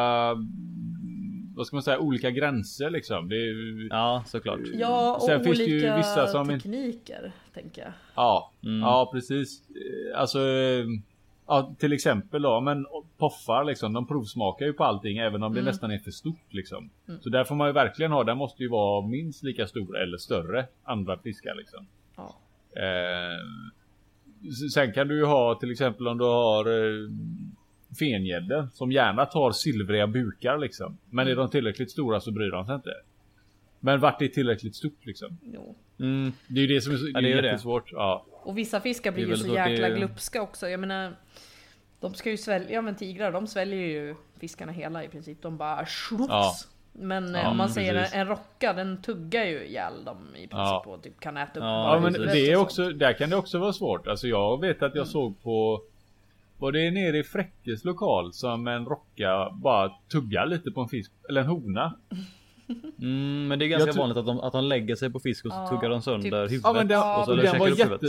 vad 1.56 1.68
ska 1.68 1.76
man 1.76 1.84
säga, 1.84 2.00
olika 2.00 2.32
gränser 2.32 2.90
liksom. 2.90 3.30
Det 3.30 3.36
är, 3.36 3.40
ju- 3.46 3.88
Ja, 3.92 4.24
såklart. 4.28 4.60
Ja, 4.74 5.16
och 5.16 5.22
Sen 5.24 5.44
finns 5.44 5.58
det 5.58 5.64
ju 5.64 5.76
olika 5.78 5.98
vissa 5.98 6.28
som 6.28 6.48
tekniker, 6.48 7.32
tänker 7.54 7.82
jag. 7.82 7.92
Ja, 8.16 8.52
Mm. 8.64 8.80
ja 8.80 9.10
precis. 9.14 9.62
Alltså, 10.16 10.40
ja, 11.56 11.76
till 11.80 11.94
exempel 11.94 12.42
då, 12.42 12.62
men 12.62 12.86
poffar 13.18 13.64
liksom, 13.64 13.94
de 13.94 14.08
provsmakar 14.08 14.66
ju 14.66 14.74
på 14.74 14.84
allting 14.84 15.18
även 15.18 15.44
om 15.44 15.54
det 15.54 15.60
Mm. 15.60 15.70
nästan 15.72 15.92
är 15.92 15.98
för 15.98 16.12
stort 16.12 16.48
liksom. 16.54 16.90
Mm. 17.08 17.22
Så 17.22 17.30
där 17.30 17.44
får 17.44 17.56
man 17.56 17.68
ju 17.68 17.74
verkligen 17.74 18.12
ha, 18.12 18.24
den 18.24 18.38
måste 18.38 18.64
ju 18.64 18.70
vara 18.70 19.08
minst 19.08 19.44
lika 19.44 19.68
stor 19.68 19.98
eller 19.98 20.18
större 20.18 20.66
andra 20.84 21.18
fiskar 21.18 21.56
liksom. 21.56 21.88
Ja. 22.16 22.36
Eh, 22.82 23.40
sen 24.74 24.94
kan 24.94 25.08
du 25.08 25.18
ju 25.18 25.26
ha 25.26 25.56
till 25.56 25.72
exempel 25.72 26.08
om 26.08 26.18
du 26.18 26.24
har 26.24 26.66
eh, 26.66 27.10
fengäddor 28.00 28.68
som 28.74 28.92
gärna 28.92 29.26
tar 29.26 29.52
silvriga 29.52 30.08
bukar 30.08 30.58
liksom. 30.58 30.98
Men 31.10 31.28
är 31.28 31.36
de 31.36 31.50
tillräckligt 31.50 31.92
stora 31.92 32.20
så 32.20 32.32
bryr 32.32 32.52
de 32.52 32.66
sig 32.66 32.76
inte. 32.76 32.94
Men 33.80 34.00
vart 34.00 34.22
är 34.22 34.28
tillräckligt 34.28 34.76
stort 34.76 35.06
liksom? 35.06 35.38
Jo. 35.54 35.76
Mm, 36.00 36.32
Det 36.48 36.60
är 36.60 36.68
ju 36.68 36.74
det 36.76 36.82
som 36.82 36.94
är, 36.94 36.98
Ja, 36.98 37.04
det 37.04 37.18
är 37.20 37.22
det 37.22 37.28
ju 37.30 37.38
är 37.38 37.42
det. 37.42 37.48
jättesvårt. 37.48 37.92
Ja. 37.92 38.26
Och 38.44 38.58
vissa 38.58 38.80
fiskar 38.82 39.12
blir 39.12 39.26
Det 39.26 39.32
ju 39.32 39.38
så 39.38 39.48
det 39.48 39.54
jäkla 39.70 39.88
är- 39.88 39.96
glupska 39.96 40.42
också. 40.42 40.70
Jag 40.70 40.80
menar, 40.80 41.16
de 42.00 42.14
ska 42.14 42.30
ju 42.30 42.38
svälja, 42.38 42.70
ja 42.72 42.82
men 42.82 42.96
tigrar 42.96 43.32
de 43.32 43.48
sväljer 43.48 43.80
ju 43.88 44.16
fiskarna 44.40 44.72
hela 44.72 45.04
i 45.04 45.08
princip. 45.08 45.42
De 45.42 45.58
bara 45.58 45.86
schlups. 45.86 46.30
Ja. 46.30 46.54
Men 46.92 47.36
eh, 47.36 47.42
Ja, 47.42 47.50
om 47.50 47.58
man 47.58 47.66
men 47.66 47.74
säger 47.74 47.94
precis. 47.94 48.14
en, 48.16 48.22
en 48.22 48.28
rocka, 48.28 48.74
den 48.74 49.02
tuggar 49.02 49.46
ju 49.46 49.66
ihjäl 49.66 50.04
dem 50.06 50.28
i 50.36 50.38
princip 50.38 50.52
Ja. 50.52 50.84
och 50.88 51.04
typ 51.04 51.20
kan 51.20 51.38
äta 51.38 51.50
upp 51.60 51.64
Ja, 51.64 51.94
Ja 51.96 52.00
men 52.00 52.14
det 52.14 52.52
är 52.52 52.56
också, 52.56 52.90
där 52.90 53.14
kan 53.14 53.30
det 53.30 53.36
också 53.36 53.60
vara 53.60 53.74
svårt. 53.74 54.08
Alltså 54.08 54.28
jag 54.28 54.62
vet 54.62 54.84
att 54.84 54.96
jag 54.96 55.08
såg 55.08 55.44
på 55.44 55.82
Var 56.58 56.72
det 56.72 56.92
nere 56.92 57.18
i 57.18 57.24
Fräckes 57.24 57.84
lokal 57.86 58.34
som 58.34 58.68
en 58.68 58.86
rocka 58.86 59.50
bara 59.54 59.92
tuggar 60.12 60.46
lite 60.46 60.72
på 60.72 60.82
en 60.82 60.88
fisk 60.90 61.12
Eller 61.30 61.42
en 61.42 61.48
hona 61.48 61.94
Mm, 63.02 63.48
men 63.48 63.60
det 63.60 63.66
är 63.66 63.68
ganska 63.68 63.92
vanligt 63.92 64.18
att 64.18 64.26
de, 64.26 64.40
att 64.40 64.54
de 64.54 64.64
lägger 64.64 64.96
sig 64.96 65.10
på 65.12 65.20
fisk 65.20 65.46
och 65.46 65.52
så 65.52 65.58
Ja, 65.58 65.68
tuggar 65.68 65.90
de 65.90 66.02
sönder 66.02 66.22
typ. 66.48 66.52
huvudet. 66.52 66.62
Ja 66.64 66.74
men 66.74 66.88
den, 66.88 66.98
Ja, 66.98 67.20
och 67.20 67.26
så 67.26 67.36
den, 67.36 67.46
käkar 67.46 67.60
var 67.60 67.68
jätte. 67.68 68.08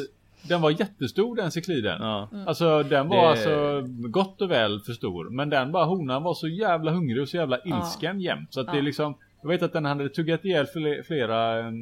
Den 0.48 0.60
var 0.60 0.70
jättestor 0.70 1.36
den 1.36 1.50
cykliden 1.50 1.96
Ja. 2.02 2.28
Alltså 2.46 2.82
den 2.82 3.08
var 3.08 3.16
Det- 3.22 3.28
alltså 3.28 3.82
gott 4.08 4.42
och 4.42 4.50
väl 4.50 4.80
för 4.80 4.92
stor 4.92 5.30
Men 5.30 5.50
den 5.50 5.72
bara 5.72 5.84
honan 5.84 6.22
var 6.22 6.34
så 6.34 6.48
jävla 6.48 6.90
hungrig 6.90 7.22
och 7.22 7.28
så 7.28 7.36
jävla 7.36 7.58
ilsken 7.64 8.20
jämt 8.20 8.54
Så 8.54 8.60
att 8.60 8.66
det 8.66 8.72
Ja. 8.72 8.78
är 8.78 8.82
liksom 8.82 9.14
Jag 9.42 9.48
vet 9.48 9.62
att 9.62 9.72
den 9.72 9.84
hade 9.84 10.08
tuggat 10.08 10.44
ihjäl 10.44 10.66
fle- 10.66 11.02
flera 11.02 11.58
eh, 11.58 11.72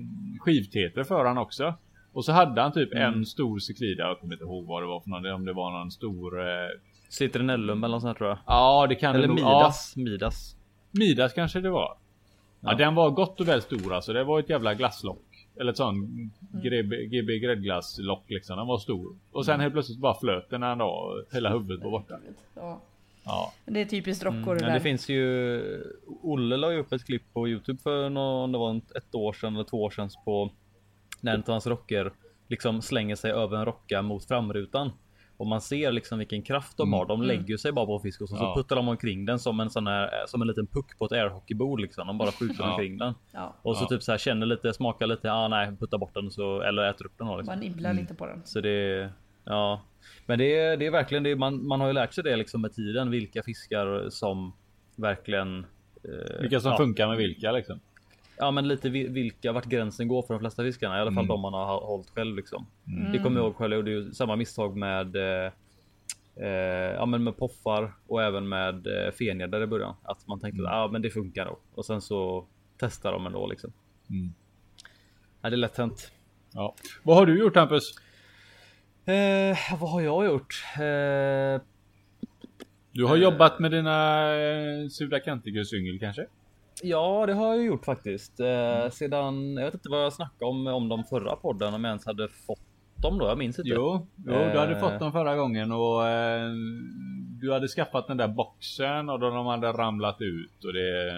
skivteter 0.41 1.05
för 1.05 1.25
han 1.25 1.39
också 1.39 1.75
Och 2.13 2.25
så 2.25 2.33
hade 2.33 2.61
han 2.63 2.73
typ 2.73 2.93
Mm. 2.93 3.15
en 3.15 3.27
stor 3.27 3.59
cyklida 3.59 4.09
Jag 4.09 4.21
kommer 4.21 4.35
inte 4.35 4.45
ihåg 4.45 4.67
vad 4.67 4.83
det 4.83 4.87
var 4.87 5.01
för 5.01 5.11
någon 5.11 5.27
Om 5.33 5.45
det 5.45 5.53
var 5.53 5.71
någon 5.79 5.91
stor 5.91 6.41
eh, 6.41 6.47
Citronellum 7.09 7.85
eller 7.85 7.95
något 7.95 8.03
sånt 8.03 8.19
tror 8.19 8.29
jag. 8.31 8.39
Ja 8.47 8.87
det 8.89 8.95
kan 8.95 9.11
Eller 9.15 9.23
det 9.23 9.29
nog 9.29 9.37
Midas. 9.37 9.97
Midas. 9.97 10.57
Ja, 10.93 10.99
Midas 10.99 11.33
kanske 11.33 11.61
det 11.61 11.71
var 11.71 11.97
Ja. 12.61 12.71
Ja. 12.71 12.77
den 12.77 12.95
var 12.95 13.11
gott 13.11 13.41
och 13.41 13.49
väl 13.49 13.63
stor 13.63 13.95
alltså 13.95 14.13
Det 14.13 14.25
var 14.25 14.39
ett 14.41 14.51
jävla 14.51 14.75
glasslock 14.75 15.23
Eller 15.61 15.71
ett 15.71 15.77
sån 15.77 15.95
Mm. 15.97 16.31
GB, 16.63 17.07
GB 17.07 17.39
gräddglasslock 17.39 18.25
liksom 18.31 18.57
Den 18.57 18.67
var 18.67 18.79
stor 18.79 19.17
Och 19.33 19.45
sen 19.47 19.61
helt 19.61 19.73
plötsligt 19.75 19.99
bara 19.99 20.15
flöt 20.21 20.51
den 20.51 20.63
en 20.63 20.79
dag 20.79 21.25
Hela 21.33 21.51
huvudet 21.53 21.85
var 21.85 21.91
borta 21.91 22.19
Ja. 22.55 22.81
Ja 23.25 23.53
Det 23.67 23.81
är 23.81 23.85
typiskt 23.85 24.25
rockor 24.25 24.37
Mm. 24.39 24.57
det 24.59 24.65
där. 24.67 24.75
det 24.75 24.81
finns 24.81 25.09
ju. 25.09 25.85
Olle 26.23 26.57
la 26.57 26.73
ju 26.73 26.79
upp 26.79 26.93
ett 26.93 27.05
klipp 27.05 27.23
på 27.33 27.49
Youtube 27.49 27.79
för 27.83 28.09
någon, 28.11 28.53
det 28.53 28.59
var 28.59 28.81
ett 28.97 29.15
år 29.15 29.33
sedan 29.33 29.55
eller 29.55 29.65
två 29.65 29.83
år 29.83 29.91
sedan 29.91 30.11
på 30.25 30.51
när 31.21 31.35
en 31.35 31.41
av 31.41 31.47
hans 31.49 31.67
rocker 31.67 32.13
liksom 32.49 32.83
slänger 32.83 33.17
sig 33.17 33.31
över 33.33 33.57
en 33.57 33.65
rocka 33.65 34.03
mot 34.03 34.25
framrutan. 34.25 34.91
Och 35.43 35.49
man 35.49 35.61
ser 35.61 35.93
liksom 35.93 36.19
vilken 36.19 36.43
kraft 36.43 36.77
de 36.77 36.89
Mm. 36.89 36.99
har. 36.99 37.07
De 37.07 37.23
lägger 37.23 37.57
sig 37.57 37.73
bara 37.73 37.87
på 37.87 37.99
fisk 37.99 38.21
och 38.21 38.29
så, 38.29 38.35
Ja. 38.37 38.39
så 38.55 38.61
puttar 38.63 38.77
de 38.77 38.89
omkring 38.89 39.25
den 39.27 39.39
som 39.39 39.61
en 39.61 39.71
sån 39.71 39.87
här 39.87 40.11
som 40.27 40.43
en 40.43 40.49
liten 40.49 40.67
puck 40.67 40.99
på 40.99 41.05
ett 41.05 41.13
airhockeybord 41.13 41.81
liksom. 41.81 42.07
De 42.07 42.19
bara 42.19 42.33
skjuter 42.33 42.57
Ja. 42.65 42.71
omkring 42.71 42.99
den 42.99 43.15
Ja. 43.33 43.55
och 43.63 43.77
så 43.77 43.85
Ja. 43.85 43.89
typ 43.89 44.03
så 44.03 44.11
här 44.13 44.19
känner 44.19 44.47
lite, 44.47 44.73
smakar 44.73 45.07
lite. 45.07 45.33
Ah, 45.33 45.49
nej, 45.49 45.77
putta 45.81 45.99
bort 45.99 46.15
den 46.15 46.31
så 46.31 46.61
eller 46.61 46.91
äter 46.91 47.07
upp 47.07 47.13
den 47.19 47.27
då. 47.27 47.37
Liksom. 47.37 47.53
Man 47.53 47.61
nibblar 47.61 47.91
Mm. 47.91 48.03
lite 48.03 48.15
på 48.15 48.27
den. 48.27 48.41
Så 48.45 48.61
det 48.61 49.11
ja, 49.45 49.81
men 50.27 50.39
det 50.39 50.59
är, 50.59 50.77
det 50.77 50.87
är 50.87 50.91
verkligen 50.91 51.23
det. 51.23 51.37
Man, 51.37 51.67
man 51.67 51.81
har 51.81 51.87
ju 51.87 51.93
lärt 51.93 52.13
sig 52.13 52.25
det 52.25 52.37
liksom 52.37 52.61
med 52.61 52.73
tiden 52.73 53.11
vilka 53.11 53.43
fiskar 53.43 54.09
som 54.11 54.53
verkligen. 54.97 55.67
eh, 56.05 56.41
Vilka 56.41 56.61
som 56.61 56.71
ja, 56.71 56.77
funkar 56.77 57.09
med 57.09 57.17
vilka 57.17 57.53
liksom 57.53 57.81
Ja, 58.39 58.51
men 58.51 58.69
lite 58.69 58.91
vi- 58.91 59.09
vilka 59.09 59.53
vart 59.53 59.65
gränsen 59.65 60.09
går 60.09 60.23
för 60.23 60.35
de 60.35 60.41
flesta 60.41 60.63
fiskarna. 60.63 60.99
I 60.99 61.01
alla 61.01 61.11
fall 61.13 61.25
Mm. 61.25 61.29
de 61.29 61.41
man 61.41 61.53
har 61.53 61.81
hållit 61.81 62.11
själv 62.11 62.37
liksom. 62.37 62.67
Mm. 62.87 63.13
Det 63.13 63.19
kommer 63.19 63.37
jag 63.41 63.47
ihåg 63.47 63.57
själv. 63.57 63.73
Jag 63.73 63.77
gjorde 63.79 63.91
ju 63.91 64.13
samma 64.13 64.37
misstag 64.37 64.77
med. 64.77 65.17
Eh, 65.17 65.53
eh, 66.37 66.49
ja, 66.95 67.07
men 67.07 67.25
med 67.25 67.37
poffar 67.37 67.93
och 68.07 68.23
även 68.23 68.49
med 68.49 68.87
eh, 68.87 69.11
fenjädrar 69.13 69.63
i 69.63 69.67
början. 69.67 69.95
Att 70.03 70.27
man 70.27 70.41
tänkte 70.41 70.63
att 70.69 70.75
ah, 70.75 70.89
men 70.89 71.03
det 71.03 71.11
funkar 71.11 71.45
nog 71.45 71.57
och 71.75 71.85
sen 71.85 72.01
så 72.01 72.47
testar 72.79 73.13
de 73.13 73.27
ändå 73.27 73.47
liksom. 73.47 73.73
Mm. 74.11 74.33
Ja, 75.43 75.51
det 75.51 75.55
är 75.55 75.59
lätt 75.59 75.77
hänt. 75.79 76.13
Ja 76.55 76.75
Vad 77.03 77.17
har 77.17 77.27
du 77.27 77.39
gjort 77.41 77.57
Hampus? 77.57 77.95
Eh, 79.05 79.79
vad 79.81 79.91
har 79.91 80.01
jag 80.01 80.25
gjort? 80.25 80.65
Eh, 80.75 81.61
Du 82.95 83.05
har 83.05 83.17
Eh. 83.17 83.23
jobbat 83.23 83.59
med 83.59 83.71
dina 83.71 84.27
eh, 84.35 84.89
Sudacanticus-yngel 84.91 85.99
kanske? 86.01 86.27
Ja, 86.83 87.27
det 87.27 87.33
har 87.35 87.55
jag 87.55 87.65
gjort 87.65 87.85
faktiskt. 87.85 88.41
Eh, 88.41 88.89
sedan, 88.91 89.55
jag 89.57 89.65
vet 89.65 89.75
inte 89.75 89.89
vad 89.91 90.05
jag 90.05 90.13
snackade 90.13 90.45
om 90.51 90.67
om 90.67 90.89
de 90.89 91.05
förra 91.05 91.37
podden, 91.37 91.75
om 91.75 91.85
jag 91.85 91.91
ens 91.91 92.07
hade 92.07 92.29
fått 92.29 92.59
dem 93.03 93.19
då. 93.19 93.27
Jag 93.27 93.39
minns 93.39 93.59
inte. 93.59 93.71
Jo, 93.71 94.07
jo 94.17 94.33
du 94.33 94.59
hade 94.59 94.73
Eh. 94.75 94.81
fått 94.81 94.99
dem 94.99 95.13
förra 95.13 95.37
gången 95.37 95.73
och 95.73 96.07
eh, 96.09 96.51
du 97.41 97.53
hade 97.53 97.69
skaffat 97.69 98.07
den 98.07 98.17
där 98.17 98.29
boxen 98.29 99.09
och 99.11 99.21
då 99.21 99.31
de 99.31 99.47
hade 99.47 99.73
ramlat 99.73 100.17
ut 100.21 100.65
och 100.65 100.73
det... 100.73 101.13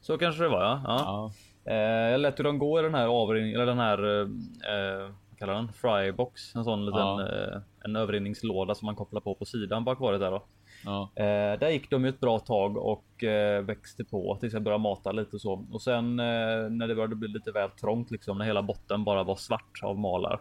Så 0.00 0.18
kanske 0.18 0.42
det 0.42 0.48
var 0.48 0.62
ja. 0.62 0.80
ja. 0.84 1.32
Ja. 1.64 1.72
Eh, 1.72 2.10
jag 2.10 2.20
lät 2.20 2.40
ju 2.40 2.44
dem 2.44 2.58
gå 2.58 2.80
i 2.80 2.82
den 2.82 2.94
här 2.94 3.06
avrinning, 3.06 3.52
eller 3.52 3.66
den 3.66 3.78
här, 3.78 4.20
eh, 4.22 5.10
vad 5.30 5.38
kallar 5.38 5.54
den? 5.54 5.68
Frybox. 5.72 6.54
En 6.54 6.64
sån 6.64 6.86
liten, 6.86 7.00
Ja. 7.00 7.28
eh, 7.28 7.60
en 7.84 7.96
överrinningslåda 7.96 8.74
som 8.74 8.86
man 8.86 8.96
kopplar 8.96 9.20
på 9.20 9.34
på 9.34 9.44
sidan 9.44 9.84
bak 9.84 10.00
var 10.00 10.12
det 10.12 10.18
där 10.18 10.30
då. 10.30 10.44
Ja. 10.84 11.10
Eh, 11.16 11.58
där 11.58 11.68
gick 11.68 11.90
de 11.90 12.04
ett 12.04 12.20
bra 12.20 12.38
tag 12.38 12.76
och 12.76 13.24
eh, 13.24 13.62
växte 13.62 14.04
på 14.04 14.36
tills 14.40 14.52
jag 14.52 14.62
började 14.62 14.82
mata 14.82 15.12
lite 15.12 15.36
och 15.36 15.42
så. 15.42 15.66
Och 15.72 15.82
sen 15.82 16.20
eh, 16.20 16.70
när 16.70 16.88
det 16.88 16.94
började 16.94 17.16
bli 17.16 17.28
lite 17.28 17.52
väl 17.52 17.70
trångt 17.70 18.10
liksom 18.10 18.38
när 18.38 18.44
hela 18.44 18.62
botten 18.62 19.04
bara 19.04 19.22
var 19.22 19.36
svart 19.36 19.80
av 19.82 19.98
malar. 19.98 20.40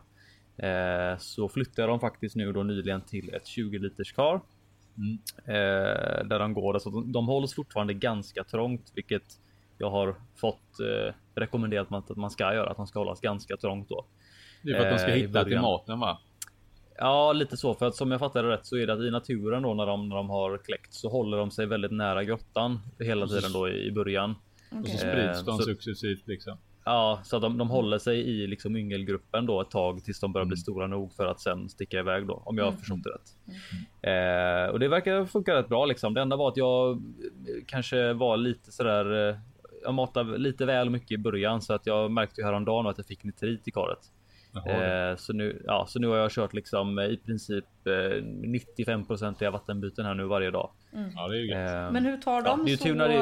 Så 1.20 1.50
flyttade 1.50 1.88
dem 1.88 2.00
faktiskt 2.00 2.36
nu 2.36 2.52
då 2.52 2.64
nyligen 2.64 3.02
till 3.02 3.34
ett 3.34 3.48
20 3.48 3.80
liters 3.80 4.14
kar. 4.14 4.42
Mm. 4.98 5.18
Där 6.30 6.40
de 6.40 6.54
går. 6.54 6.74
Alltså, 6.74 6.90
de, 6.90 7.12
de 7.12 7.28
hålls 7.28 7.56
fortfarande 7.56 7.94
ganska 7.94 8.44
trångt, 8.44 8.92
vilket 8.96 9.24
jag 9.78 9.90
har 9.90 10.16
fått 10.36 10.78
rekommenderat 11.36 12.12
att 12.12 12.18
man 12.18 12.32
ska 12.32 12.54
göra. 12.54 12.70
Att 12.70 12.78
de 12.78 12.88
ska 12.88 13.00
hållas 13.00 13.22
ganska 13.22 13.58
trångt 13.58 13.90
då. 13.90 14.06
Det 14.62 14.72
är 14.72 14.76
för 14.76 14.86
att 14.86 14.98
de 14.98 15.00
ska 15.00 15.12
hitta 15.12 15.44
till 15.44 15.60
maten 15.60 16.00
va? 16.00 16.20
Ja, 17.04 17.34
lite 17.34 17.58
så. 17.58 17.74
För 17.74 17.86
att 17.86 17.96
som 17.96 18.12
jag 18.12 18.20
fattar 18.20 18.44
det 18.44 18.50
rätt 18.50 18.66
så 18.66 18.78
är 18.78 18.88
det 18.88 18.94
att 18.94 19.00
i 19.00 19.12
naturen 19.12 19.64
då 19.64 19.74
när 19.74 19.86
de, 19.86 20.10
när 20.10 20.16
de 20.16 20.30
har 20.30 20.58
kläckt 20.58 20.94
så 20.94 21.10
håller 21.10 21.38
de 21.38 21.52
sig 21.52 21.66
väldigt 21.66 21.92
nära 21.92 22.24
grottan 22.24 22.80
hela 23.00 23.24
Och 23.24 23.30
tiden 23.30 23.52
då 23.54 23.70
i, 23.70 23.88
i 23.88 23.92
början. 23.92 24.36
Och 24.72 24.78
Okej. 24.80 24.92
så 24.92 24.98
sprids 24.98 25.40
Eh, 25.40 25.46
de 25.46 25.58
så- 25.58 25.64
successivt 25.64 26.28
liksom. 26.28 26.58
Ja, 26.86 27.20
så 27.24 27.36
att 27.36 27.42
de, 27.42 27.58
de 27.58 27.70
håller 27.70 27.98
sig 27.98 28.20
i 28.20 28.48
liksom 28.48 28.76
yngelgruppen 28.76 29.46
då 29.46 29.62
ett 29.62 29.70
tag 29.72 30.04
tills 30.04 30.20
de 30.20 30.34
börjar 30.34 30.46
bli 30.46 30.54
Mm. 30.56 30.62
stora 30.62 30.88
nog 30.88 31.14
för 31.14 31.26
att 31.26 31.40
sen 31.40 31.70
sticka 31.70 32.00
iväg 32.00 32.28
då 32.28 32.42
om 32.46 32.58
jag 32.58 32.64
har 32.66 32.70
Mm. 32.72 32.80
förstått 32.80 33.04
det 33.04 33.10
rätt. 33.10 34.68
Eh, 34.68 34.72
och 34.74 34.80
det 34.80 34.88
verkar 34.88 35.26
funka 35.26 35.56
rätt 35.56 35.70
bra 35.70 35.86
liksom. 35.86 36.14
Det 36.14 36.22
enda 36.22 36.36
var 36.36 36.48
att 36.48 36.58
jag 36.58 36.92
eh, 36.92 36.98
kanske 37.68 38.14
var 38.14 38.38
lite 38.38 38.72
sådär. 38.72 39.30
Eh, 39.30 39.36
jag 39.84 39.94
matade 39.94 40.38
lite 40.38 40.66
väl 40.66 40.90
mycket 40.90 41.12
i 41.12 41.18
början 41.18 41.62
så 41.62 41.74
att 41.74 41.86
jag 41.86 42.12
märkte 42.12 42.42
ju 42.42 42.46
häromdagen 42.48 42.88
att 42.88 42.98
jag 42.98 43.08
fick 43.08 43.24
nitrit 43.24 43.68
i 43.68 43.72
karet. 43.72 44.00
Eh, 44.56 45.16
så 45.16 45.34
nu, 45.34 45.64
ja, 45.68 45.86
så 45.90 46.00
nu 46.00 46.08
har 46.08 46.18
jag 46.18 46.32
kört 46.32 46.54
liksom 46.54 47.00
eh, 47.00 47.06
i 47.06 47.18
princip 47.18 47.66
eh, 47.88 48.24
95 48.24 49.06
procentiga 49.06 49.52
vattenbyten 49.52 50.06
här 50.06 50.14
nu 50.14 50.24
varje 50.24 50.52
dag. 50.52 50.72
Ja 51.16 51.28
det 51.28 51.36
är 51.38 51.40
ju 51.40 51.48
gött. 51.48 51.72
Eh, 51.76 51.92
Men 51.92 52.06
hur 52.06 52.18
tar 52.18 52.34
ja, 52.34 52.42
de 52.42 52.68
ju 52.68 52.78
så, 52.78 52.84
det- 52.94 53.16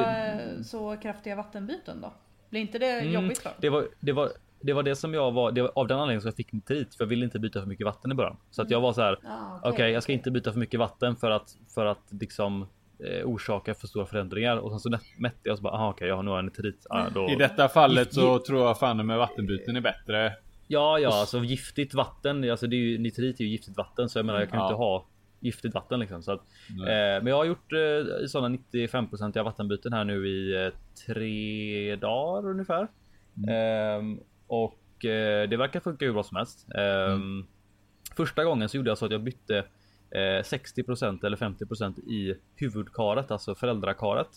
eh, 0.56 0.62
så 0.62 0.96
kraftiga 0.96 1.36
vattenbyten 1.36 2.00
då? 2.00 2.12
Blir 2.50 2.60
inte 2.60 2.78
det 2.78 2.86
Mm, 3.00 3.12
jobbigt 3.12 3.38
för 3.38 3.44
dem? 3.50 3.54
Det 3.60 3.68
var, 3.70 3.84
det 4.00 4.12
var, 4.12 4.28
det 4.60 4.72
var 4.72 4.82
det 4.82 4.96
som 4.96 5.14
jag 5.14 5.32
var, 5.32 5.52
det 5.52 5.62
var 5.62 5.72
av 5.74 5.86
den 5.86 5.96
anledningen 5.98 6.20
som 6.20 6.28
jag 6.28 6.36
fick 6.36 6.52
nitrit 6.52 6.94
för 6.94 7.04
jag 7.04 7.08
ville 7.08 7.24
inte 7.24 7.38
byta 7.38 7.60
för 7.60 7.66
mycket 7.68 7.86
vatten 7.86 8.12
i 8.12 8.14
början. 8.14 8.36
Så 8.50 8.62
att 8.62 8.70
jag 8.70 8.80
var 8.80 8.92
så 8.92 9.00
här. 9.02 9.18
Ja, 9.22 9.60
Okej, 9.64 9.90
jag 9.92 10.02
ska 10.02 10.12
inte 10.12 10.30
byta 10.30 10.52
för 10.52 10.58
mycket 10.58 10.80
vatten 10.80 11.16
för 11.16 11.30
att 11.30 11.56
för 11.74 11.86
att 11.86 12.02
liksom 12.20 12.62
eh, 13.04 13.24
orsaka 13.26 13.74
för 13.74 13.86
stora 13.86 14.06
förändringar 14.06 14.56
och 14.56 14.70
sen 14.70 14.80
så 14.80 14.98
mätte 15.18 15.36
jag 15.42 15.52
och 15.52 15.58
så 15.58 15.62
bara 15.62 15.74
aha, 15.74 15.90
okej, 15.90 16.08
jag 16.08 16.16
har 16.16 16.22
nog 16.22 16.38
en 16.38 16.44
nitrit. 16.44 16.86
Ah, 16.90 17.08
då, 17.14 17.30
I 17.30 17.34
detta 17.36 17.68
fallet 17.68 18.14
så 18.14 18.38
tror 18.38 18.60
jag 18.66 18.78
fan 18.78 19.06
med 19.06 19.18
vattenbyten 19.18 19.76
är 19.76 19.80
bättre. 19.80 20.32
Ja, 20.72 20.98
ja, 20.98 21.20
alltså 21.20 21.38
giftigt 21.44 21.94
vatten. 21.94 22.50
Alltså 22.50 22.66
det 22.66 22.76
är 22.76 22.78
ju 22.78 22.98
nitrit 22.98 23.40
är 23.40 23.44
ju 23.44 23.50
giftigt 23.50 23.76
vatten 23.76 24.08
så 24.08 24.18
jag 24.18 24.26
menar, 24.26 24.40
jag 24.40 24.50
kan 24.50 24.58
Ja. 24.58 24.66
inte 24.66 24.74
ha 24.74 25.06
giftigt 25.40 25.74
vatten 25.74 26.00
liksom 26.00 26.22
så 26.22 26.32
att. 26.32 26.40
Eh, 26.70 27.22
men 27.22 27.26
jag 27.26 27.36
har 27.36 27.44
gjort 27.44 27.72
eh, 27.72 28.26
sådana 28.28 28.48
95 28.48 29.08
procentiga 29.10 29.42
vattenbyten 29.42 29.92
här 29.92 30.04
nu 30.04 30.28
i 30.28 30.64
eh, 30.66 30.72
tre 31.06 31.96
dagar 31.96 32.50
ungefär. 32.50 32.88
Ehm, 33.50 34.20
och 34.46 35.04
eh, 35.04 35.48
det 35.48 35.56
verkar 35.56 35.80
funka 35.80 36.04
hur 36.04 36.12
bra 36.12 36.22
som 36.22 36.36
helst. 36.36 36.66
Ehm, 36.74 37.46
Första 38.16 38.44
gången 38.44 38.68
så 38.68 38.76
gjorde 38.76 38.90
jag 38.90 38.98
så 38.98 39.04
att 39.06 39.12
jag 39.12 39.22
bytte 39.22 39.58
eh, 40.10 40.18
60% 40.42 41.24
eller 41.26 41.36
50% 41.36 41.98
i 42.00 42.34
huvudkaret, 42.56 43.30
alltså 43.30 43.54
föräldrakaret. 43.54 44.28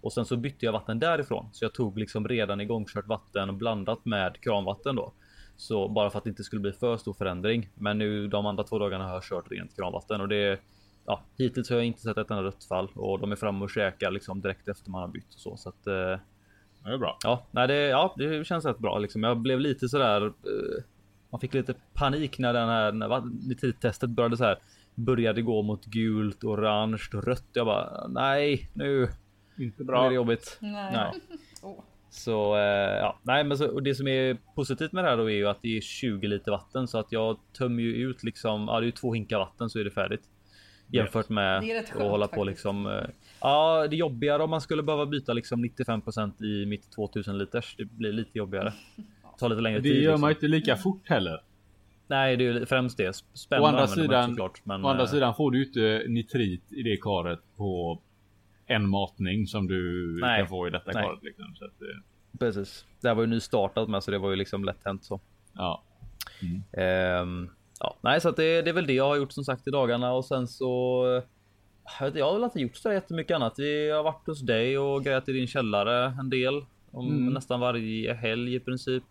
Och 0.00 0.12
sen 0.12 0.24
så 0.24 0.36
bytte 0.36 0.64
jag 0.66 0.72
vatten 0.72 0.98
därifrån. 0.98 1.48
Så 1.52 1.64
jag 1.64 1.74
tog 1.74 1.98
liksom 1.98 2.28
redan 2.28 2.60
igångkört 2.60 3.06
vatten 3.06 3.58
blandat 3.58 4.04
med 4.04 4.40
kranvatten 4.40 4.96
då. 4.96 5.12
Så 5.56 5.88
bara 5.88 6.10
för 6.10 6.18
att 6.18 6.24
det 6.24 6.30
inte 6.30 6.44
skulle 6.44 6.60
bli 6.60 6.72
för 6.72 6.96
stor 6.96 7.12
förändring. 7.12 7.68
Men 7.74 7.98
nu 7.98 8.28
de 8.28 8.46
andra 8.46 8.64
två 8.64 8.78
dagarna 8.78 9.04
har 9.04 9.14
jag 9.14 9.22
kört 9.22 9.50
rent 9.50 9.76
kranvatten 9.76 10.20
och 10.20 10.28
det 10.28 10.60
Ja, 11.06 11.22
hittills 11.38 11.70
har 11.70 11.76
jag 11.76 11.86
inte 11.86 12.00
sett 12.00 12.16
ett 12.16 12.30
enda 12.30 12.42
rött 12.42 12.64
fall 12.64 12.88
och 12.94 13.18
de 13.20 13.32
är 13.32 13.36
framme 13.36 13.64
och 13.64 13.70
käkar 13.70 14.10
liksom 14.10 14.40
direkt 14.40 14.68
efter 14.68 14.90
man 14.90 15.00
har 15.00 15.08
bytt 15.08 15.34
och 15.34 15.40
så. 15.40 15.56
Så 15.56 15.68
att 15.68 15.86
eh, 15.86 15.92
Det 16.84 16.90
är 16.92 16.98
bra. 16.98 17.16
ja, 17.24 17.46
nej, 17.50 17.68
det, 17.68 17.74
ja, 17.74 18.14
det 18.18 18.46
känns 18.46 18.64
rätt 18.64 18.78
bra 18.78 18.98
liksom. 18.98 19.22
Jag 19.22 19.36
blev 19.38 19.60
lite 19.60 19.88
sådär. 19.88 20.26
Eh, 20.26 20.84
man 21.30 21.40
fick 21.40 21.54
lite 21.54 21.74
panik 21.94 22.38
när 22.38 22.52
den 22.52 22.68
här 22.68 22.92
när 22.92 23.48
nitrittestet 23.48 24.10
började 24.10 24.36
så 24.36 24.44
här 24.44 24.58
började 24.94 25.42
gå 25.42 25.62
mot 25.62 25.84
gult, 25.84 26.44
orange 26.44 27.02
och 27.14 27.24
rött. 27.24 27.46
Jag 27.52 27.66
bara 27.66 28.08
nej, 28.08 28.70
nu, 28.74 29.08
Inte 29.58 29.82
nu 29.82 29.84
bra. 29.84 30.04
är 30.04 30.08
det 30.08 30.14
jobbigt. 30.14 30.58
Nej. 30.60 30.92
Nej. 30.92 31.12
Så 32.14 32.56
eh, 32.56 32.60
ja, 32.98 33.18
nej, 33.22 33.44
men 33.44 33.58
så, 33.58 33.68
och 33.74 33.82
det 33.82 33.94
som 33.94 34.08
är 34.08 34.36
positivt 34.54 34.92
med 34.92 35.04
det 35.04 35.10
här 35.10 35.16
då 35.16 35.30
är 35.30 35.34
ju 35.34 35.48
att 35.48 35.62
det 35.62 35.76
är 35.76 35.80
20 35.80 36.26
liter 36.28 36.50
vatten 36.52 36.88
så 36.88 36.98
att 36.98 37.12
jag 37.12 37.36
tömmer 37.58 37.82
ju 37.82 37.94
ut 37.94 38.22
liksom. 38.24 38.64
Ja, 38.68 38.80
det 38.80 38.84
är 38.84 38.86
ju 38.86 38.92
två 38.92 39.14
hinkar 39.14 39.38
vatten 39.38 39.70
så 39.70 39.78
är 39.78 39.84
det 39.84 39.90
färdigt. 39.90 40.22
jämfört 40.88 41.28
med 41.28 41.62
Det 41.62 41.78
att 41.78 41.88
hålla 42.10 42.26
på 42.28 42.34
faktiskt. 42.34 42.46
liksom. 42.46 42.86
eh, 42.86 42.92
Ja, 43.40 43.86
det 43.90 43.96
är 43.96 43.98
jobbigare 43.98 44.42
om 44.42 44.50
man 44.50 44.60
skulle 44.60 44.82
behöva 44.82 45.06
byta 45.06 45.32
liksom 45.32 45.64
95% 45.64 46.42
i 46.44 46.66
mitt 46.66 46.90
2000 46.92 47.38
liters. 47.38 47.74
Det 47.78 47.84
blir 47.84 48.12
lite 48.12 48.38
jobbigare. 48.38 48.72
Tar 49.38 49.48
lite 49.48 49.60
längre 49.62 49.78
Det 49.78 49.82
tid. 49.82 50.02
gör 50.02 50.10
Liksom. 50.10 50.20
man 50.20 50.30
inte 50.30 50.48
lika 50.48 50.76
fort 50.76 51.08
heller. 51.08 51.40
Nej, 52.06 52.36
det 52.36 52.44
är 52.46 52.52
ju 52.52 52.66
främst 52.66 52.96
det. 52.96 53.16
Spänn 53.34 53.62
Å 53.62 53.64
andra 53.66 53.86
sidan- 53.86 54.28
såklart, 54.30 54.60
men, 54.64 54.84
Å 54.84 54.88
andra 54.88 55.04
eh, 55.04 55.10
sidan 55.10 55.34
får 55.34 55.50
du 55.50 55.58
ju 55.58 55.64
inte 55.66 56.04
nitrit 56.08 56.72
i 56.72 56.82
det 56.82 56.96
karet 56.96 57.40
på 57.56 58.00
en 58.72 58.88
matning 58.88 59.46
som 59.46 59.66
du 59.68 60.18
Nej. 60.20 60.38
kan 60.40 60.48
få 60.48 60.66
i 60.66 60.70
detta 60.70 60.90
Nej. 60.94 61.18
Liksom. 61.22 61.54
Så 61.54 61.64
att, 61.64 61.82
eh, 61.82 62.38
Precis. 62.38 62.86
Det 63.00 63.08
här 63.08 63.14
var 63.14 63.22
ju 63.22 63.28
nystartat 63.28 63.88
med 63.88 64.02
så 64.02 64.10
det 64.10 64.18
var 64.18 64.30
ju 64.30 64.36
liksom 64.36 64.64
lätt 64.64 64.84
hänt 64.84 65.04
så. 65.04 65.20
ja. 65.54 65.82
Ehm, 66.72 67.50
ja, 67.80 67.96
nej, 68.00 68.20
så 68.20 68.28
att 68.28 68.36
det, 68.36 68.62
det 68.62 68.70
är 68.70 68.74
väl 68.74 68.86
det 68.86 68.92
jag 68.92 69.04
har 69.08 69.16
gjort 69.16 69.32
som 69.32 69.44
sagt 69.44 69.66
i 69.68 69.70
dagarna 69.70 70.12
och 70.12 70.24
sen 70.24 70.48
så. 70.48 71.04
Jag, 72.00 72.06
vet, 72.06 72.14
jag 72.14 72.26
har 72.26 72.34
väl 72.34 72.44
inte 72.44 72.60
gjort 72.60 72.76
så 72.76 72.92
jättemycket 72.92 73.34
annat. 73.34 73.54
Vi 73.58 73.90
har 73.90 74.02
varit 74.02 74.26
hos 74.26 74.40
dig 74.40 74.78
och 74.78 75.04
grejat 75.04 75.28
i 75.28 75.32
din 75.32 75.46
källare 75.46 76.14
en 76.20 76.30
del. 76.30 76.64
Om 76.90 77.06
Mm. 77.08 77.32
nästan 77.34 77.60
varje 77.60 78.14
helg 78.14 78.54
i 78.54 78.60
princip. 78.60 79.04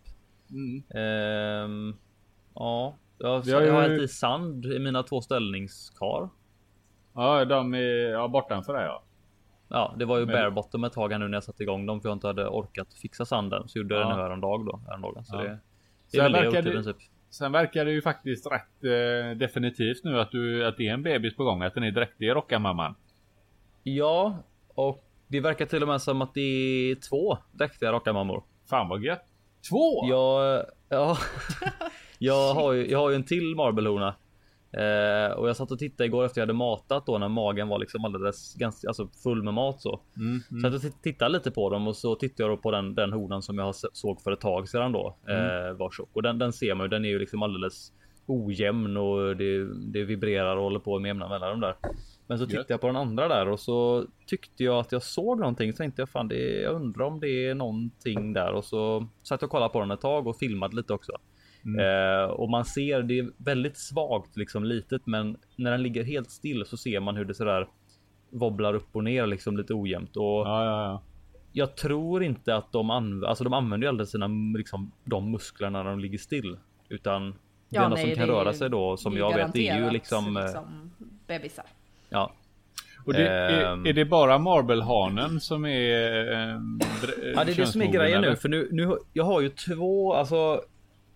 Mm. 0.50 0.82
Ehm, 0.94 1.94
ja, 2.54 2.96
jag, 3.18 3.28
har 3.28 3.62
jag 3.62 3.72
har 3.72 3.82
hällt 3.82 4.02
i 4.02 4.08
sand 4.08 4.66
i 4.66 4.78
mina 4.78 5.02
två 5.02 5.20
ställningskar. 5.20 6.28
ja, 7.14 7.44
de 7.44 7.74
är 7.74 8.10
ja, 8.10 8.28
bortanför 8.28 8.72
det 8.74 8.84
ja. 8.84 9.02
Ja, 9.74 9.94
det 9.98 10.04
var 10.04 10.18
ju 10.18 10.26
Men- 10.26 10.32
bare 10.34 10.50
bottom 10.50 10.84
ett 10.84 10.92
tag 10.92 11.12
här 11.12 11.18
nu 11.18 11.28
när 11.28 11.36
jag 11.36 11.44
satte 11.44 11.62
igång 11.62 11.86
dem 11.86 12.00
för 12.00 12.08
jag 12.08 12.16
inte 12.16 12.26
hade 12.26 12.48
orkat 12.48 12.94
fixa 12.94 13.24
sanden. 13.24 13.68
Så 13.68 13.78
gjorde 13.78 13.94
jag 13.94 14.02
Ja. 14.04 14.08
det 14.08 14.16
nu 14.16 14.22
häromdagen 14.22 14.64
då. 14.66 14.80
Häromdagen. 14.88 15.24
Så 15.24 15.36
Ja. 15.36 15.42
det, 15.42 15.48
det 15.48 15.58
Sen 16.06 16.20
är 16.20 16.30
väl 16.30 16.52
det 16.52 16.58
jag 16.58 16.64
princip. 16.64 16.96
Sen 17.30 17.52
verkar 17.52 17.84
det 17.84 17.92
ju 17.92 18.02
faktiskt 18.02 18.46
rätt 18.46 18.84
eh, 18.84 19.36
definitivt 19.38 20.04
nu 20.04 20.20
att, 20.20 20.30
du, 20.30 20.66
att 20.66 20.76
det 20.76 20.88
är 20.88 20.92
en 20.94 21.02
bebis 21.02 21.36
på 21.36 21.44
gång. 21.44 21.62
Att 21.62 21.74
den 21.74 21.82
är 21.84 21.90
dräktig 21.90 22.30
rockarmamman. 22.30 22.94
Ja, 23.82 24.36
och 24.74 25.04
det 25.28 25.40
verkar 25.40 25.66
till 25.66 25.82
och 25.82 25.88
med 25.88 26.02
som 26.02 26.22
att 26.22 26.34
det 26.34 26.40
är 26.40 26.94
två 26.94 27.38
dräktiga 27.52 27.92
rockarmammor. 27.92 28.42
Fan 28.70 28.88
vad 28.88 29.02
gött. 29.04 29.24
Två! 29.70 30.08
Jag, 30.08 30.64
ja, 30.88 31.16
jag, 32.18 32.54
har 32.54 32.72
ju, 32.72 32.90
jag 32.90 32.98
har 32.98 33.10
ju 33.10 33.16
en 33.16 33.24
till 33.24 33.54
marblehona. 33.56 34.14
Eh, 34.72 35.32
och 35.36 35.48
jag 35.48 35.56
satt 35.56 35.70
och 35.70 35.78
tittade 35.78 36.06
igår 36.06 36.24
efter 36.24 36.40
jag 36.40 36.46
hade 36.46 36.58
matat 36.58 37.06
då 37.06 37.18
när 37.18 37.28
magen 37.28 37.68
var 37.68 37.78
liksom 37.78 38.04
alldeles 38.04 38.54
ganska 38.54 38.88
alltså 38.88 39.08
full 39.22 39.42
med 39.42 39.54
mat 39.54 39.80
så. 39.80 40.00
Mm, 40.16 40.40
Så 40.48 40.54
mm. 40.54 40.72
jag 40.72 40.80
titt- 40.82 41.02
tittade 41.02 41.30
lite 41.32 41.50
på 41.50 41.70
dem 41.70 41.88
och 41.88 41.96
så 41.96 42.14
tittade 42.14 42.42
jag 42.42 42.50
då 42.58 42.62
på 42.62 42.70
den, 42.70 42.94
den 42.94 43.12
honan 43.12 43.42
som 43.42 43.58
jag 43.58 43.74
såg 43.74 44.20
för 44.20 44.32
ett 44.32 44.40
tag 44.40 44.68
sedan 44.68 44.92
då. 44.92 45.16
Eh, 45.28 45.72
var 45.76 45.90
tjock 45.90 46.10
och 46.12 46.22
den, 46.22 46.38
den 46.38 46.52
ser 46.52 46.74
man 46.74 46.84
ju. 46.84 46.88
Den 46.88 47.04
är 47.04 47.08
ju 47.08 47.18
liksom 47.18 47.42
alldeles 47.42 47.92
ojämn 48.26 48.96
och 48.96 49.36
det, 49.36 49.74
det 49.92 50.04
vibrerar 50.04 50.56
och 50.56 50.62
håller 50.62 50.80
på 50.80 50.98
med 50.98 51.08
jämna 51.08 51.28
mellanrum 51.28 51.60
där. 51.60 51.74
Men 52.26 52.38
så 52.38 52.46
tittade 52.46 52.66
jag 52.68 52.80
på 52.80 52.86
den 52.86 52.96
andra 52.96 53.28
där 53.28 53.48
och 53.48 53.60
så 53.60 54.06
tyckte 54.26 54.64
jag 54.64 54.78
att 54.78 54.92
jag 54.92 55.02
såg 55.02 55.38
någonting. 55.38 55.72
Så 55.72 55.76
tänkte 55.76 56.02
jag 56.02 56.08
fan, 56.08 56.28
det, 56.28 56.60
jag 56.60 56.74
undrar 56.74 57.04
om 57.04 57.20
det 57.20 57.46
är 57.46 57.54
någonting 57.54 58.32
där 58.32 58.52
och 58.52 58.64
så 58.64 59.06
satt 59.22 59.42
jag 59.42 59.48
och 59.48 59.50
kollade 59.50 59.72
på 59.72 59.80
den 59.80 59.90
ett 59.90 60.00
tag 60.00 60.26
och 60.26 60.36
filmade 60.36 60.76
lite 60.76 60.92
också. 60.92 61.12
Eh, 61.80 62.30
och 62.30 62.50
man 62.50 62.64
ser 62.64 63.02
det 63.02 63.18
är 63.18 63.28
väldigt 63.36 63.76
svagt 63.78 64.36
liksom 64.36 64.64
litet, 64.64 65.02
men 65.06 65.36
när 65.56 65.70
den 65.70 65.82
ligger 65.82 66.04
helt 66.04 66.30
still 66.30 66.64
så 66.66 66.76
ser 66.76 67.00
man 67.00 67.16
hur 67.16 67.24
det 67.24 67.34
sådär 67.34 67.68
wobblar 68.30 68.74
upp 68.74 68.88
och 68.96 69.04
ner 69.04 69.26
liksom 69.26 69.56
lite 69.56 69.74
ojämnt 69.74 70.16
och 70.16 70.24
Ja, 70.24 70.64
ja, 70.64 70.82
ja. 70.84 71.02
jag 71.52 71.76
tror 71.76 72.22
inte 72.22 72.56
att 72.56 72.72
de 72.72 72.90
använder, 72.90 73.28
alltså 73.28 73.44
de 73.44 73.52
använder 73.52 73.86
ju 73.86 73.88
aldrig 73.88 74.08
sina 74.08 74.28
liksom 74.58 74.92
de 75.04 75.30
musklerna 75.30 75.82
när 75.82 75.90
de 75.90 75.98
ligger 76.00 76.18
still 76.18 76.56
utan 76.88 77.34
det 77.68 77.76
enda 77.78 77.96
som 77.96 78.10
kan 78.10 78.26
röra 78.28 78.52
ju- 78.52 78.58
sig 78.58 78.70
då 78.70 78.96
som 78.96 79.16
jag 79.16 79.34
vet 79.34 79.52
det 79.52 79.68
är 79.68 79.84
ju 79.84 79.90
liksom, 79.90 80.36
eh, 80.36 80.42
liksom 80.42 80.90
bebisar. 81.26 81.64
ja. 82.08 82.32
Och 83.06 83.12
det, 83.12 83.28
är, 83.28 83.72
Ehm. 83.72 83.86
är 83.86 83.92
det 83.92 84.04
bara 84.04 84.38
Marble-hanen 84.38 85.40
som 85.40 85.64
är... 85.64 86.32
Eh, 86.32 86.60
Ja, 87.34 87.44
det 87.44 87.52
är 87.52 87.56
det 87.56 87.66
som 87.66 87.82
är 87.82 87.86
grejen 87.92 88.18
eller? 88.18 88.30
nu 88.30 88.36
för 88.36 88.48
nu, 88.48 88.68
nu 88.72 88.96
jag 89.12 89.24
har 89.24 89.40
ju 89.40 89.48
två, 89.48 90.14
alltså. 90.14 90.60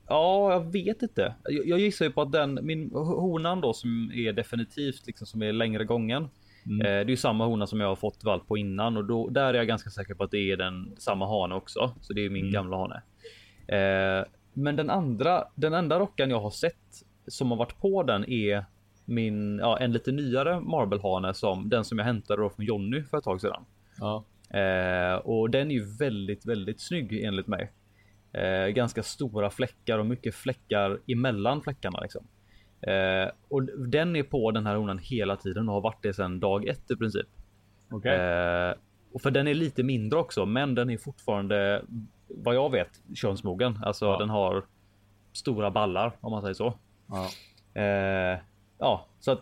Ja, 0.08 0.52
jag 0.52 0.72
vet 0.72 1.02
inte. 1.02 1.34
Jag, 1.44 1.66
jag 1.66 1.78
gissar 1.78 2.04
ju 2.04 2.10
på 2.12 2.22
att 2.22 2.32
den 2.32 2.58
min 2.62 2.90
honan 2.94 3.60
då 3.60 3.72
som 3.72 4.10
är 4.14 4.32
definitivt 4.32 5.06
liksom 5.06 5.26
som 5.26 5.42
är 5.42 5.52
längre 5.52 5.84
gången. 5.84 6.28
Mm. 6.66 6.80
Eh, 6.80 6.84
det 6.84 6.90
är 6.90 7.04
ju 7.10 7.16
samma 7.16 7.46
hona 7.46 7.66
som 7.66 7.80
jag 7.80 7.88
har 7.88 7.96
fått 7.96 8.24
valp 8.24 8.46
på 8.48 8.56
innan 8.56 8.96
och 8.96 9.04
då 9.04 9.28
där 9.28 9.54
är 9.54 9.58
jag 9.58 9.66
ganska 9.66 9.90
säker 9.90 10.14
på 10.14 10.24
att 10.24 10.30
det 10.30 10.50
är 10.52 10.56
den 10.56 10.94
samma 10.98 11.26
hane 11.26 11.54
också. 11.54 11.94
Så 12.00 12.12
det 12.12 12.24
är 12.24 12.30
min 12.30 12.42
Mm. 12.42 12.52
gamla 12.52 12.76
hane. 12.76 13.02
Eh, 13.68 14.24
men 14.52 14.76
den 14.76 14.90
andra, 14.90 15.44
den 15.54 15.74
enda 15.74 15.98
rockan 15.98 16.30
jag 16.30 16.40
har 16.40 16.50
sett 16.50 16.76
som 17.26 17.50
har 17.50 17.58
varit 17.58 17.80
på 17.80 18.02
den 18.02 18.30
är 18.30 18.64
min, 19.04 19.58
ja, 19.58 19.78
en 19.78 19.92
lite 19.92 20.12
nyare 20.12 20.60
marblehane 20.60 21.34
som 21.34 21.68
den 21.68 21.84
som 21.84 21.98
jag 21.98 22.04
hämtade 22.04 22.42
då 22.42 22.50
från 22.50 22.64
Jonny 22.66 23.02
för 23.02 23.18
ett 23.18 23.24
tag 23.24 23.40
sedan. 23.40 23.64
Ja. 23.98 24.24
Eh, 24.58 25.14
och 25.16 25.50
den 25.50 25.70
är 25.70 25.74
ju 25.74 25.96
väldigt, 25.98 26.46
väldigt 26.46 26.80
snygg 26.80 27.24
enligt 27.24 27.46
mig. 27.46 27.72
Eh, 28.36 28.66
ganska 28.68 29.02
stora 29.02 29.50
fläckar 29.50 29.98
och 29.98 30.06
mycket 30.06 30.34
fläckar 30.34 31.00
emellan 31.06 31.62
fläckarna 31.62 32.00
liksom. 32.00 32.26
Eh, 32.80 33.30
och 33.48 33.62
den 33.88 34.16
är 34.16 34.22
på 34.22 34.50
den 34.50 34.66
här 34.66 34.76
honan 34.76 34.98
hela 34.98 35.36
tiden 35.36 35.68
och 35.68 35.74
har 35.74 35.80
varit 35.80 36.02
det 36.02 36.14
sedan 36.14 36.40
dag 36.40 36.66
ett 36.68 36.90
i 36.90 36.96
princip. 36.96 37.26
Okej. 37.90 38.14
Eh, 38.20 38.74
och 39.12 39.22
för 39.22 39.30
den 39.30 39.48
är 39.48 39.54
lite 39.54 39.82
mindre 39.82 40.18
också, 40.18 40.46
men 40.46 40.74
den 40.74 40.90
är 40.90 40.98
fortfarande 40.98 41.82
vad 42.28 42.54
jag 42.54 42.70
vet 42.70 43.02
könsmogen. 43.14 43.78
Alltså 43.82 44.06
Ja. 44.06 44.18
den 44.18 44.30
har 44.30 44.64
stora 45.32 45.70
ballar 45.70 46.12
om 46.20 46.32
man 46.32 46.42
säger 46.42 46.54
så. 46.54 46.74
Ja. 47.06 47.28
Eh, 47.82 48.38
ja, 48.78 49.06
så 49.20 49.30
att 49.32 49.40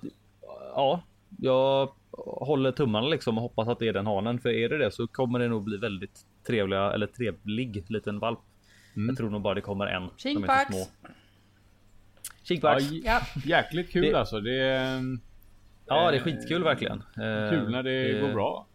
ja, 0.75 1.03
jag 1.41 1.89
håller 2.23 2.73
tummarna 2.73 3.07
liksom 3.07 3.37
och 3.39 3.43
hoppas 3.43 3.69
att 3.69 3.79
det 3.79 3.89
är 3.89 3.93
den 3.93 4.07
hanen. 4.07 4.39
För 4.41 4.49
är 4.49 4.69
det 4.69 4.79
det 4.79 4.91
så 4.91 5.07
kommer 5.07 5.39
det 5.39 5.49
nog 5.49 5.65
bli 5.65 5.77
väldigt 5.77 6.21
trevliga 6.47 6.93
eller 6.93 7.07
trevlig 7.07 7.85
liten 7.91 8.19
valp. 8.19 8.39
Mm. 8.97 9.09
Jag 9.09 9.17
tror 9.17 9.31
nog 9.31 9.43
bara 9.43 9.55
det 9.55 9.61
kommer 9.61 9.87
en. 9.87 10.09
Kinkbacks. 10.17 10.75
små. 10.77 10.87
Ja, 13.05 13.21
jäkligt 13.45 13.93
kul 13.93 14.03
Det- 14.03 14.19
alltså. 14.19 14.41
Det 14.41 14.61
är 14.61 15.01
Ja, 15.87 16.11
det 16.11 16.17
är 16.17 16.21
eh, 16.21 16.23
skitkul 16.23 16.65
verkligen. 16.65 16.99
Eh, 16.99 17.51
kul 17.51 17.71
när 17.71 17.83
det 17.83 18.21
går 18.21 18.33
bra. 18.33 18.67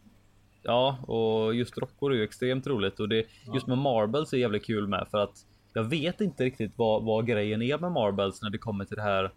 Ja, 0.63 0.97
och 1.07 1.55
just 1.55 1.77
rockor 1.77 2.11
är 2.13 2.15
ju 2.17 2.23
extremt 2.23 2.67
roligt 2.67 2.99
och 2.99 3.09
det 3.09 3.25
just 3.53 3.67
med 3.67 3.77
marbles 3.77 4.33
är 4.33 4.37
jävligt 4.37 4.65
kul 4.65 4.87
med 4.87 5.07
för 5.11 5.17
att 5.17 5.45
jag 5.73 5.83
vet 5.83 6.21
inte 6.21 6.43
riktigt 6.43 6.71
vad, 6.75 7.03
vad 7.03 7.27
grejen 7.27 7.61
är 7.61 7.77
med 7.77 7.91
marbles 7.91 8.41
när 8.41 8.49
det 8.49 8.57
kommer 8.57 8.85
till 8.85 8.95
det 8.95 9.01
här. 9.01 9.31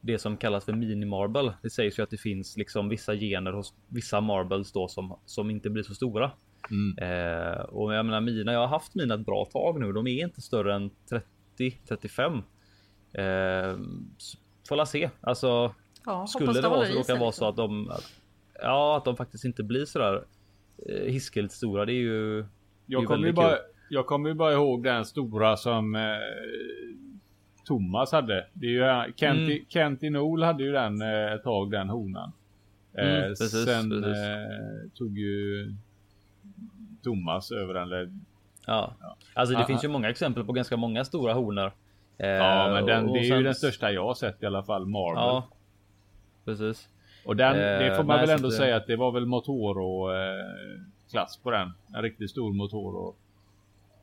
Det 0.00 0.18
som 0.18 0.36
kallas 0.36 0.64
för 0.64 0.72
mini 0.72 1.06
marble. 1.06 1.52
Det 1.62 1.70
sägs 1.70 1.98
ju 1.98 2.02
att 2.02 2.10
det 2.10 2.16
finns 2.16 2.56
liksom 2.56 2.88
vissa 2.88 3.14
gener 3.14 3.52
hos 3.52 3.74
vissa 3.88 4.20
marbles 4.20 4.72
då 4.72 4.88
som 4.88 5.18
som 5.26 5.50
inte 5.50 5.70
blir 5.70 5.82
så 5.82 5.94
stora. 5.94 6.30
Mm. 6.70 6.98
Eh, 6.98 7.60
och 7.60 7.94
jag 7.94 8.06
menar 8.06 8.20
mina, 8.20 8.52
jag 8.52 8.60
har 8.60 8.66
haft 8.66 8.94
mina 8.94 9.14
ett 9.14 9.26
bra 9.26 9.44
tag 9.44 9.80
nu. 9.80 9.92
De 9.92 10.06
är 10.06 10.22
inte 10.24 10.40
större 10.40 10.74
än 10.74 10.90
30 11.08 11.78
35. 11.88 12.32
Eh, 13.12 13.76
får 14.68 14.76
la 14.76 14.86
se. 14.86 15.10
Alltså 15.20 15.74
ja 16.06 16.26
skulle 16.26 16.46
hoppas 16.46 16.62
det 16.62 16.68
vara 16.68 16.80
så 16.86 17.02
sig, 17.04 17.18
vara 17.18 17.26
liksom. 17.28 17.32
så 17.32 17.48
att 17.48 17.56
de 17.56 17.90
att, 17.90 18.12
ja, 18.62 18.96
att 18.96 19.04
de 19.04 19.16
faktiskt 19.16 19.44
inte 19.44 19.62
blir 19.62 19.84
sådär 19.84 20.24
eh, 20.88 21.12
hiskeligt 21.12 21.54
stora. 21.54 21.84
Det 21.84 21.92
är 21.92 21.94
ju. 21.94 22.42
Det 22.42 22.42
är 22.42 22.46
Jag 22.86 23.00
ju 23.02 23.06
kommer 23.06 23.18
ju 23.18 23.24
väldigt 23.24 23.36
bara, 23.36 23.50
kul. 23.56 23.64
jag 23.90 24.06
kommer 24.06 24.28
ju 24.28 24.34
bara 24.34 24.52
ihåg 24.52 24.84
den 24.84 25.04
stora 25.04 25.56
som 25.56 25.94
eh, 25.94 26.02
Thomas 27.64 28.12
hade. 28.12 28.46
Det 28.52 28.66
är 28.66 28.70
ju 29.06 29.12
Kent, 29.16 29.38
Mm. 29.38 29.64
Kent 29.68 30.02
Inol 30.02 30.42
hade 30.42 30.62
ju 30.64 30.72
den 30.72 31.02
eh, 31.02 31.32
ett 31.32 31.42
tag 31.42 31.70
den 31.70 31.88
honan. 31.88 32.32
Eh, 32.98 33.08
Mm, 33.08 33.22
precis, 33.28 33.64
sen 33.64 33.90
precis. 33.90 34.06
Eh, 34.06 34.90
tog 34.94 35.18
ju 35.18 35.74
Thomas 37.10 37.52
över 37.52 37.74
den. 37.74 37.82
Eller, 37.82 38.12
Ja, 38.66 38.94
alltså 39.34 39.54
det 39.54 39.60
Ja, 39.60 39.66
finns 39.66 39.82
ja. 39.82 39.88
ju 39.88 39.92
många 39.92 40.08
exempel 40.10 40.44
på 40.44 40.52
ganska 40.52 40.76
många 40.76 41.04
stora 41.04 41.32
honor. 41.34 41.72
Eh, 42.18 42.28
ja 42.28 42.70
men 42.72 42.86
den, 42.86 43.06
och 43.08 43.12
det 43.14 43.18
är 43.20 43.22
ju 43.22 43.28
sen- 43.30 43.44
den 43.44 43.54
största 43.54 43.90
jag 43.92 44.04
har 44.06 44.14
sett 44.14 44.42
i 44.42 44.46
alla 44.46 44.62
fall. 44.62 44.86
Marble. 44.86 45.20
Ja, 45.20 45.48
precis. 46.44 46.88
Och 47.26 47.36
den, 47.36 47.52
Eh, 47.56 47.78
det 47.78 47.96
får 47.96 48.04
man 48.04 48.16
nej, 48.16 48.26
väl 48.26 48.36
ändå 48.36 48.50
säga 48.50 48.76
att 48.76 48.86
det 48.86 48.96
var 48.96 49.12
väl 49.12 49.26
Motoro 49.26 50.12
eh, 50.14 50.44
klass 51.10 51.36
på 51.42 51.50
den. 51.50 51.72
En 51.94 52.02
riktigt 52.02 52.30
stor 52.30 52.52
Motoro. 52.52 53.14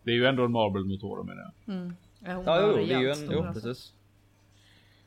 Det 0.04 0.12
är 0.12 0.16
ju 0.16 0.26
ändå 0.26 0.46
en 0.46 0.52
Marble 0.52 0.84
Motoro 0.84 1.24
menar 1.24 1.52
jag. 1.66 1.76
Mm. 1.76 1.96
Ja, 2.26 2.44
Ja, 2.46 2.62
jo, 2.62 2.86
det 2.88 2.94
är 2.94 3.00
ju 3.00 3.10
en, 3.12 3.18
jo, 3.32 3.44
alltså. 3.44 3.54
precis. 3.54 3.94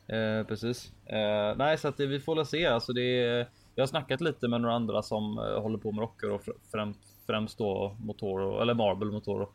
Eh, 0.08 0.46
precis. 0.46 0.92
Eh, 1.06 1.56
nej, 1.56 1.78
så 1.78 1.88
att 1.88 1.96
det, 1.96 2.06
vi 2.06 2.20
får 2.20 2.36
väl 2.36 2.46
se. 2.46 2.66
Alltså 2.66 2.92
det 2.92 3.02
är, 3.24 3.46
jag 3.74 3.82
har 3.82 3.86
snackat 3.86 4.20
lite 4.20 4.48
med 4.48 4.60
några 4.60 4.74
andra 4.74 5.02
som 5.02 5.38
eh, 5.38 5.62
håller 5.62 5.78
på 5.78 5.92
med 5.92 6.00
rocker 6.02 6.30
och 6.30 6.40
fr- 6.42 6.58
främst, 6.72 7.00
främst 7.26 7.58
då 7.58 7.96
Motoro 8.00 8.60
eller 8.60 8.74
Marble 8.74 9.10
Motoro. 9.12 9.48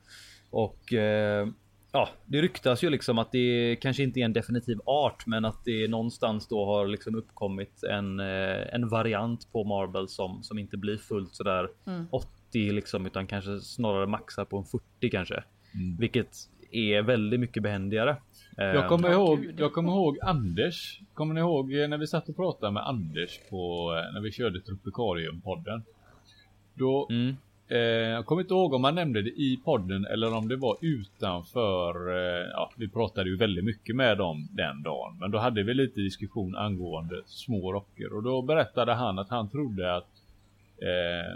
Och 0.50 0.94
eh, 0.94 1.48
ja, 1.92 2.10
det 2.26 2.42
ryktas 2.42 2.84
ju 2.84 2.90
liksom 2.90 3.18
att 3.20 3.32
det 3.32 3.76
kanske 3.82 4.04
inte 4.04 4.20
är 4.20 4.26
en 4.26 4.34
definitiv 4.34 4.80
art, 4.86 5.26
men 5.28 5.46
att 5.46 5.66
det 5.66 5.88
någonstans 5.88 6.48
då 6.48 6.66
har 6.66 6.88
liksom 6.88 7.16
uppkommit 7.16 7.84
en, 7.84 8.20
eh, 8.20 8.74
en 8.76 8.90
variant 8.90 9.52
på 9.52 9.64
Marble 9.64 10.08
som, 10.08 10.44
som 10.44 10.60
inte 10.60 10.78
blir 10.78 10.98
fullt 10.98 11.36
sådär 11.36 11.68
Mm. 11.88 12.06
80 12.12 12.72
liksom, 12.72 13.06
utan 13.06 13.28
kanske 13.28 13.60
snarare 13.60 14.08
maxar 14.08 14.46
på 14.46 14.58
en 14.58 14.66
40 14.66 15.10
kanske. 15.12 15.44
Mm. 15.74 15.98
Vilket 15.98 16.30
är 16.72 17.02
väldigt 17.02 17.40
mycket 17.40 17.64
behändigare. 17.64 18.18
Jag 18.58 18.90
kommer, 18.90 19.10
Ja, 19.10 19.14
ihåg, 19.16 19.42
gud. 19.42 19.60
jag 19.60 19.74
kommer 19.74 19.90
ihåg 19.92 20.18
Anders. 20.22 21.00
Kommer 21.14 21.34
ni 21.34 21.40
ihåg 21.40 21.72
när 21.72 21.98
vi 21.98 22.08
satt 22.08 22.30
och 22.30 22.36
pratade 22.36 22.72
med 22.72 22.84
Anders 22.88 23.40
på 23.50 23.92
när 24.14 24.22
vi 24.22 24.32
körde 24.32 24.60
Tropikarium-podden? 24.60 25.82
Då, 26.74 27.08
Mm 27.12 27.36
eh, 27.72 27.78
jag 28.10 28.26
kommer 28.26 28.42
inte 28.42 28.54
ihåg 28.54 28.74
om 28.74 28.84
han 28.84 28.96
nämnde 28.96 29.22
det 29.22 29.30
i 29.30 29.60
podden 29.64 30.06
eller 30.06 30.34
om 30.34 30.48
det 30.48 30.56
var 30.56 30.78
utanför. 30.82 32.10
Eh, 32.10 32.50
ja, 32.54 32.72
vi 32.78 32.88
pratade 32.88 33.30
ju 33.30 33.38
väldigt 33.38 33.66
mycket 33.66 33.96
med 33.96 34.18
dem 34.18 34.48
den 34.52 34.84
dagen, 34.84 35.18
men 35.20 35.32
då 35.32 35.38
hade 35.38 35.64
vi 35.64 35.74
lite 35.74 36.02
diskussion 36.02 36.56
angående 36.56 37.22
små 37.26 37.74
rocker 37.74 38.14
och 38.14 38.24
då 38.24 38.42
berättade 38.42 38.94
han 38.94 39.20
att 39.20 39.30
han 39.30 39.50
trodde 39.50 39.96
att 39.96 40.22
eh, 40.78 41.36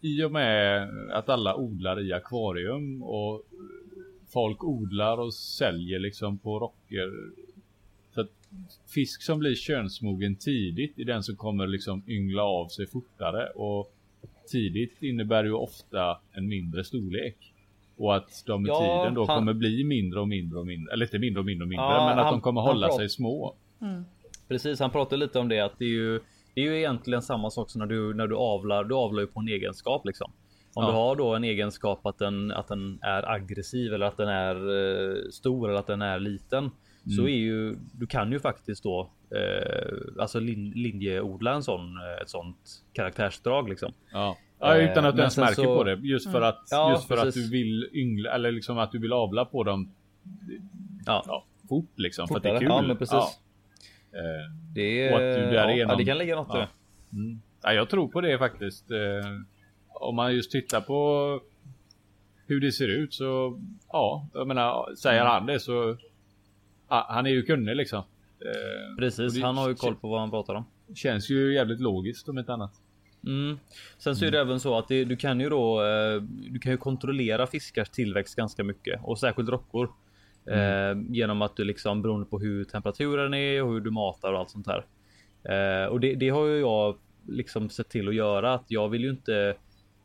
i 0.00 0.24
och 0.24 0.32
med 0.32 0.88
att 1.12 1.28
alla 1.28 1.56
odlar 1.56 2.00
i 2.00 2.12
akvarium 2.12 3.02
och 3.02 3.42
folk 4.28 4.64
odlar 4.64 5.18
och 5.18 5.34
säljer 5.34 5.98
liksom 5.98 6.38
på 6.38 6.58
rocker. 6.58 7.12
Så 8.14 8.20
att 8.20 8.30
fisk 8.94 9.22
som 9.22 9.38
blir 9.38 9.54
könsmogen 9.54 10.36
tidigt 10.36 10.98
är 10.98 11.04
den 11.04 11.22
som 11.22 11.36
kommer 11.36 11.66
liksom 11.66 12.02
yngla 12.08 12.42
av 12.42 12.68
sig 12.68 12.86
fortare 12.86 13.46
och 13.46 13.92
tidigt 14.46 15.02
innebär 15.02 15.44
ju 15.44 15.52
ofta 15.52 16.18
en 16.32 16.48
mindre 16.48 16.84
storlek. 16.84 17.52
Och 17.98 18.16
att 18.16 18.42
de 18.46 18.62
med 18.62 18.68
Ja, 18.70 18.78
tiden 19.02 19.14
då 19.14 19.24
han- 19.24 19.38
kommer 19.38 19.52
bli 19.54 19.84
mindre 19.84 20.20
och 20.20 20.28
mindre 20.28 20.58
och 20.58 20.66
mindre. 20.66 20.92
Eller 20.92 21.06
inte 21.06 21.18
mindre 21.18 21.40
och 21.40 21.46
mindre 21.46 21.64
och 21.64 21.68
mindre, 21.68 21.84
Ja, 21.86 22.06
men 22.08 22.18
att 22.18 22.24
han- 22.24 22.34
de 22.34 22.40
kommer 22.40 22.60
hålla 22.60 22.90
sig 22.90 23.08
små. 23.08 23.54
Precis, 24.48 24.80
han 24.80 24.90
pratade 24.90 25.16
lite 25.16 25.38
om 25.38 25.48
det 25.48 25.60
att 25.60 25.78
det 25.78 25.84
är 25.84 25.88
ju 25.88 26.20
det 26.54 26.60
är 26.60 26.64
ju 26.64 26.78
egentligen 26.78 27.22
samma 27.22 27.50
sak 27.50 27.70
som 27.70 27.78
när 27.78 27.86
du 27.86 28.14
när 28.14 28.26
du 28.26 28.36
avlar. 28.36 28.84
Du 28.84 28.94
avlar 28.94 29.20
ju 29.20 29.26
på 29.26 29.40
en 29.40 29.48
egenskap 29.48 30.06
liksom. 30.06 30.30
Om 30.74 30.84
Ja. 30.84 30.90
du 30.90 30.94
har 30.96 31.16
då 31.16 31.34
en 31.34 31.44
egenskap 31.44 32.06
att 32.06 32.18
den 32.18 32.50
att 32.52 32.68
den 32.68 32.98
är 33.02 33.30
aggressiv 33.30 33.94
eller 33.94 34.06
att 34.06 34.16
den 34.16 34.28
är 34.28 34.54
eh, 34.56 35.16
stor 35.32 35.68
eller 35.68 35.78
att 35.78 35.86
den 35.86 36.02
är 36.02 36.18
liten 36.20 36.70
så 37.16 37.20
Mm. 37.20 37.32
är 37.32 37.36
ju 37.38 37.76
du 37.92 38.06
kan 38.06 38.32
ju 38.32 38.38
faktiskt 38.40 38.82
då 38.82 39.10
eh, 39.30 40.20
alltså 40.22 40.40
lin, 40.40 40.70
linjeodla 40.70 41.52
en 41.54 41.62
sån 41.62 41.96
eh, 41.96 42.22
ett 42.22 42.28
sånt 42.28 42.56
karaktärsdrag 42.92 43.68
liksom. 43.68 43.92
Ja. 44.12 44.36
Ja, 44.58 44.76
utan 44.76 45.04
att 45.04 45.10
Eh, 45.10 45.16
du 45.16 45.20
ens 45.20 45.38
märker 45.38 45.54
så- 45.54 45.76
på 45.76 45.84
det. 45.84 45.94
Just 46.02 46.32
för 46.32 46.42
att, 46.42 46.68
Ja, 46.70 46.90
just 46.90 47.08
för 47.08 47.16
att 47.26 47.34
du 47.34 47.50
vill 47.50 47.90
yngla, 47.92 48.30
eller 48.34 48.52
liksom 48.52 48.78
att 48.78 48.92
du 48.92 48.98
vill 48.98 49.12
avla 49.12 49.44
på 49.44 49.64
dem 49.64 49.92
Ja, 51.06 51.24
ja, 51.26 51.44
fort 51.68 51.90
liksom. 51.98 52.28
För 52.28 52.36
att 52.36 52.42
det 52.42 52.48
fortare. 52.48 52.56
är 52.56 52.60
kul. 52.60 52.68
Ja, 52.68 52.82
men 52.82 52.96
precis. 52.96 53.12
Ja. 53.12 53.30
Eh, 54.12 54.50
Det, 54.74 55.08
Och 55.10 55.14
att 55.16 55.20
du 55.20 55.26
är, 55.42 55.52
därigenom- 55.52 55.90
ja, 55.90 55.96
det 55.96 56.04
kan 56.04 56.18
ligga 56.18 56.36
något 56.36 56.54
i 56.56 56.58
Ja. 56.58 56.66
det. 57.10 57.16
Mm. 57.16 57.40
Ja, 57.62 57.72
jag 57.72 57.88
tror 57.90 58.08
på 58.08 58.20
det 58.20 58.38
faktiskt. 58.38 58.90
Eh, 58.90 58.98
om 59.88 60.16
man 60.16 60.34
just 60.34 60.50
tittar 60.50 60.80
på 60.80 61.40
hur 62.46 62.60
det 62.60 62.72
ser 62.72 62.88
ut 62.88 63.14
så 63.14 63.60
ja, 63.92 64.26
jag 64.34 64.46
menar 64.46 64.94
säger 64.94 65.20
Mm. 65.20 65.32
han 65.32 65.46
det 65.46 65.60
så 65.60 65.96
ja, 66.88 67.06
han 67.08 67.26
är 67.26 67.30
ju 67.30 67.42
kunnig 67.42 67.76
liksom. 67.76 68.02
Eh, 68.40 68.96
Precis, 68.98 69.42
han 69.42 69.56
har 69.56 69.68
ju 69.68 69.74
koll 69.74 69.94
på 69.94 70.08
vad 70.08 70.20
han 70.20 70.30
pratar 70.30 70.54
om. 70.54 70.64
Känns 70.94 71.30
ju 71.30 71.54
jävligt 71.54 71.80
logiskt 71.80 72.28
om 72.28 72.38
inte 72.38 72.52
annat. 72.52 72.72
Mm. 73.26 73.58
Sen 73.98 74.16
så 74.16 74.24
är 74.24 74.30
det 74.30 74.40
även 74.40 74.60
så 74.60 74.78
att 74.78 74.88
det, 74.88 75.04
du 75.04 75.16
kan 75.16 75.40
ju 75.40 75.48
då 75.48 75.82
eh, 75.82 76.22
Du 76.22 76.58
kan 76.58 76.72
ju 76.72 76.78
kontrollera 76.78 77.46
fiskars 77.46 77.90
tillväxt 77.90 78.34
ganska 78.34 78.64
mycket 78.64 79.00
och 79.02 79.18
särskilt 79.18 79.48
rockor. 79.48 79.90
Eh, 80.50 81.02
genom 81.08 81.42
att 81.42 81.56
du 81.56 81.64
liksom 81.64 82.02
beroende 82.02 82.26
på 82.26 82.38
hur 82.38 82.64
temperaturen 82.64 83.34
är 83.34 83.62
och 83.62 83.72
hur 83.72 83.80
du 83.80 83.90
matar 83.90 84.32
och 84.32 84.38
allt 84.38 84.50
sånt 84.50 84.66
här. 84.66 84.86
Eh, 85.48 85.86
och 85.86 86.00
det, 86.00 86.14
det 86.14 86.28
har 86.28 86.46
ju 86.46 86.60
jag 86.60 86.96
liksom 87.28 87.70
sett 87.70 87.88
till 87.88 88.08
att 88.08 88.14
göra 88.14 88.54
att 88.54 88.64
jag 88.68 88.88
vill 88.88 89.04
ju 89.04 89.10
inte 89.10 89.54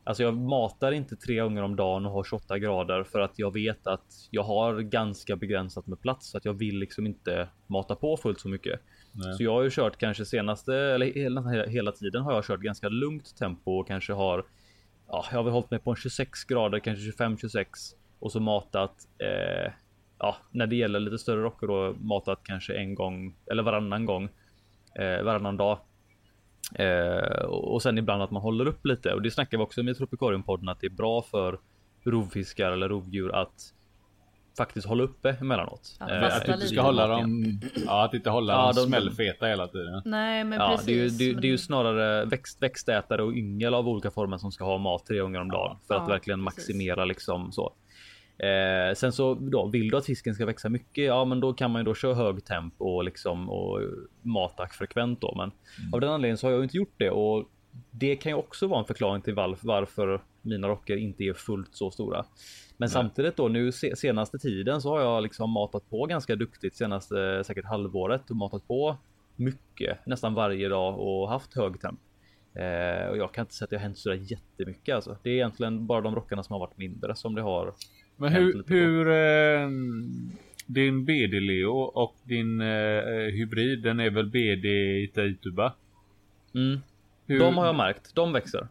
Alltså 0.04 0.22
jag 0.22 0.36
matar 0.36 0.92
inte 0.92 1.16
tre 1.16 1.40
gånger 1.40 1.62
om 1.62 1.76
dagen 1.76 2.06
och 2.06 2.12
har 2.12 2.24
28 2.24 2.58
grader 2.58 3.04
för 3.04 3.20
att 3.20 3.38
jag 3.38 3.52
vet 3.52 3.86
att 3.86 4.28
jag 4.30 4.42
har 4.42 4.80
ganska 4.80 5.36
begränsat 5.36 5.86
med 5.86 6.00
plats 6.00 6.30
så 6.30 6.36
att 6.38 6.44
jag 6.44 6.54
vill 6.54 6.78
liksom 6.78 7.06
inte 7.06 7.48
mata 7.66 7.94
på 7.94 8.16
fullt 8.16 8.40
så 8.40 8.48
mycket. 8.48 8.80
Nej. 9.12 9.34
Så 9.34 9.42
jag 9.42 9.52
har 9.52 9.62
ju 9.62 9.70
kört 9.70 9.96
kanske 9.98 10.24
senaste 10.24 10.76
eller 10.76 11.06
hela, 11.06 11.66
hela 11.66 11.92
tiden 11.92 12.22
har 12.22 12.32
jag 12.32 12.44
kört 12.44 12.60
ganska 12.60 12.88
lugnt 12.88 13.36
tempo 13.36 13.78
och 13.78 13.86
kanske 13.86 14.12
har 14.12 14.44
Ja, 15.12 15.24
jag 15.30 15.38
har 15.38 15.44
väl 15.44 15.52
hållit 15.52 15.70
mig 15.70 15.80
på 15.80 15.90
en 15.90 15.96
26 15.96 16.44
grader, 16.44 16.78
kanske 16.78 17.04
25 17.04 17.36
26 17.38 17.80
och 18.18 18.32
så 18.32 18.40
matat. 18.40 18.94
Eh, 19.18 19.72
ja, 20.18 20.36
när 20.50 20.66
det 20.66 20.76
gäller 20.76 21.00
lite 21.00 21.18
större 21.18 21.42
rocker 21.42 21.66
då 21.66 21.94
matat 22.00 22.40
kanske 22.42 22.74
en 22.74 22.94
gång 22.94 23.36
eller 23.50 23.62
varannan 23.62 24.06
gång. 24.06 24.28
Eh, 24.98 25.22
varannan 25.22 25.56
dag. 25.56 25.78
Eh, 26.74 27.44
och 27.46 27.82
sen 27.82 27.98
ibland 27.98 28.22
att 28.22 28.30
man 28.30 28.42
håller 28.42 28.66
upp 28.66 28.86
lite 28.86 29.12
och 29.14 29.22
det 29.22 29.30
snackar 29.30 29.58
vi 29.58 29.64
också 29.64 29.82
med 29.82 29.96
Tropikarium-podden 29.96 30.70
att 30.70 30.80
det 30.80 30.86
är 30.86 30.90
bra 30.90 31.22
för 31.22 31.58
rovfiskar 32.04 32.72
eller 32.72 32.88
rovdjur 32.88 33.34
att 33.34 33.72
faktiskt 34.58 34.86
hålla 34.86 35.02
uppe 35.02 35.36
emellanåt. 35.40 35.96
Ja, 36.00 36.10
Eh, 36.10 36.36
Att 36.36 36.46
du 36.46 36.52
inte 36.52 36.66
ska 36.68 36.80
hålla 36.82 37.06
dem, 37.06 37.60
ja 37.86 38.04
att 38.04 38.14
inte 38.14 38.30
hålla 38.30 38.52
Ja, 38.52 38.66
dem 38.66 38.74
de- 38.76 38.82
smällfeta 38.86 39.46
hela 39.46 39.68
tiden. 39.68 40.02
Nej 40.04 40.44
men 40.44 40.60
Ja, 40.60 40.68
precis. 40.70 40.86
det 40.86 40.92
är, 40.92 41.28
ju, 41.28 41.34
det, 41.34 41.40
det 41.40 41.46
är 41.46 41.50
ju 41.50 41.58
snarare 41.58 42.24
växt, 42.24 42.62
växtätare 42.62 43.22
och 43.22 43.32
yngel 43.32 43.74
av 43.74 43.88
olika 43.88 44.10
former 44.10 44.38
som 44.38 44.52
ska 44.52 44.64
ha 44.64 44.78
mat 44.78 45.06
tre 45.06 45.18
gånger 45.18 45.40
om 45.40 45.48
dagen 45.50 45.76
för 45.88 45.94
att 45.94 46.08
verkligen 46.08 46.44
precis. 46.44 46.58
maximera 46.58 47.04
liksom 47.04 47.52
så. 47.52 47.72
Eh, 48.38 48.94
sen 48.94 49.12
så 49.12 49.34
då 49.34 49.66
vill 49.66 49.90
du 49.90 49.96
att 49.96 50.06
fisken 50.06 50.34
ska 50.34 50.46
växa 50.46 50.68
mycket. 50.68 51.04
Ja, 51.04 51.24
men 51.24 51.40
då 51.40 51.52
kan 51.52 51.70
man 51.70 51.80
ju 51.80 51.84
då 51.84 51.94
köra 51.94 52.14
hög 52.14 52.44
temp 52.44 52.74
och 52.78 53.04
liksom 53.04 53.50
och 53.50 53.80
mata 54.22 54.66
frekvent 54.68 55.20
då. 55.20 55.34
Men 55.36 55.50
Mm. 55.78 55.94
av 55.94 56.00
den 56.00 56.10
anledningen 56.10 56.38
så 56.38 56.46
har 56.46 56.52
jag 56.52 56.62
inte 56.62 56.76
gjort 56.76 56.94
det 56.96 57.10
och 57.10 57.48
det 57.90 58.16
kan 58.16 58.32
ju 58.32 58.36
också 58.36 58.66
vara 58.66 58.80
en 58.80 58.86
förklaring 58.86 59.22
till 59.22 59.34
varför, 59.34 60.20
mina 60.42 60.68
rocker 60.68 60.96
inte 60.96 61.24
är 61.24 61.32
fullt 61.32 61.74
så 61.74 61.90
stora. 61.90 62.24
Men 62.76 62.88
samtidigt 62.88 63.36
då 63.36 63.48
nu 63.48 63.72
se, 63.72 63.96
senaste 63.96 64.38
tiden 64.38 64.82
så 64.82 64.88
har 64.88 65.00
jag 65.00 65.22
liksom 65.22 65.50
matat 65.50 65.90
på 65.90 66.06
ganska 66.06 66.36
duktigt 66.36 66.76
senaste 66.76 67.44
säkert 67.44 67.64
halvåret 67.64 68.30
och 68.30 68.36
matat 68.36 68.68
på 68.68 68.96
mycket 69.36 70.06
nästan 70.06 70.34
varje 70.34 70.68
dag 70.68 70.98
och 70.98 71.28
haft 71.28 71.54
hög 71.56 71.80
temp. 71.80 72.00
Eh, 72.54 73.08
och 73.10 73.16
jag 73.16 73.34
kan 73.34 73.42
inte 73.42 73.54
säga 73.54 73.64
att 73.66 73.70
det 73.70 73.76
har 73.76 73.82
hänt 73.82 73.98
sådär 73.98 74.16
jättemycket 74.22 74.94
alltså. 74.94 75.16
Det 75.22 75.30
är 75.30 75.34
egentligen 75.34 75.86
bara 75.86 76.00
de 76.00 76.14
rockarna 76.14 76.42
som 76.42 76.52
har 76.52 76.60
varit 76.60 76.78
mindre 76.78 77.14
som 77.14 77.34
det 77.34 77.42
har. 77.42 77.74
Men 78.22 78.32
hur, 78.32 78.64
hur 78.66 79.08
eh, 79.10 79.68
din 80.66 81.04
BD-Leo 81.04 81.70
och 81.94 82.16
din 82.24 82.60
eh, 82.60 83.04
hybrid, 83.32 83.82
den 83.82 84.00
är 84.00 84.10
väl 84.10 84.26
BD 84.26 84.64
Itaituba? 85.04 85.72
Mm. 86.54 86.80
Hur, 87.26 87.38
De 87.40 87.56
har 87.56 87.66
jag 87.66 87.76
märkt. 87.76 88.14
De 88.14 88.32
växer. 88.32 88.68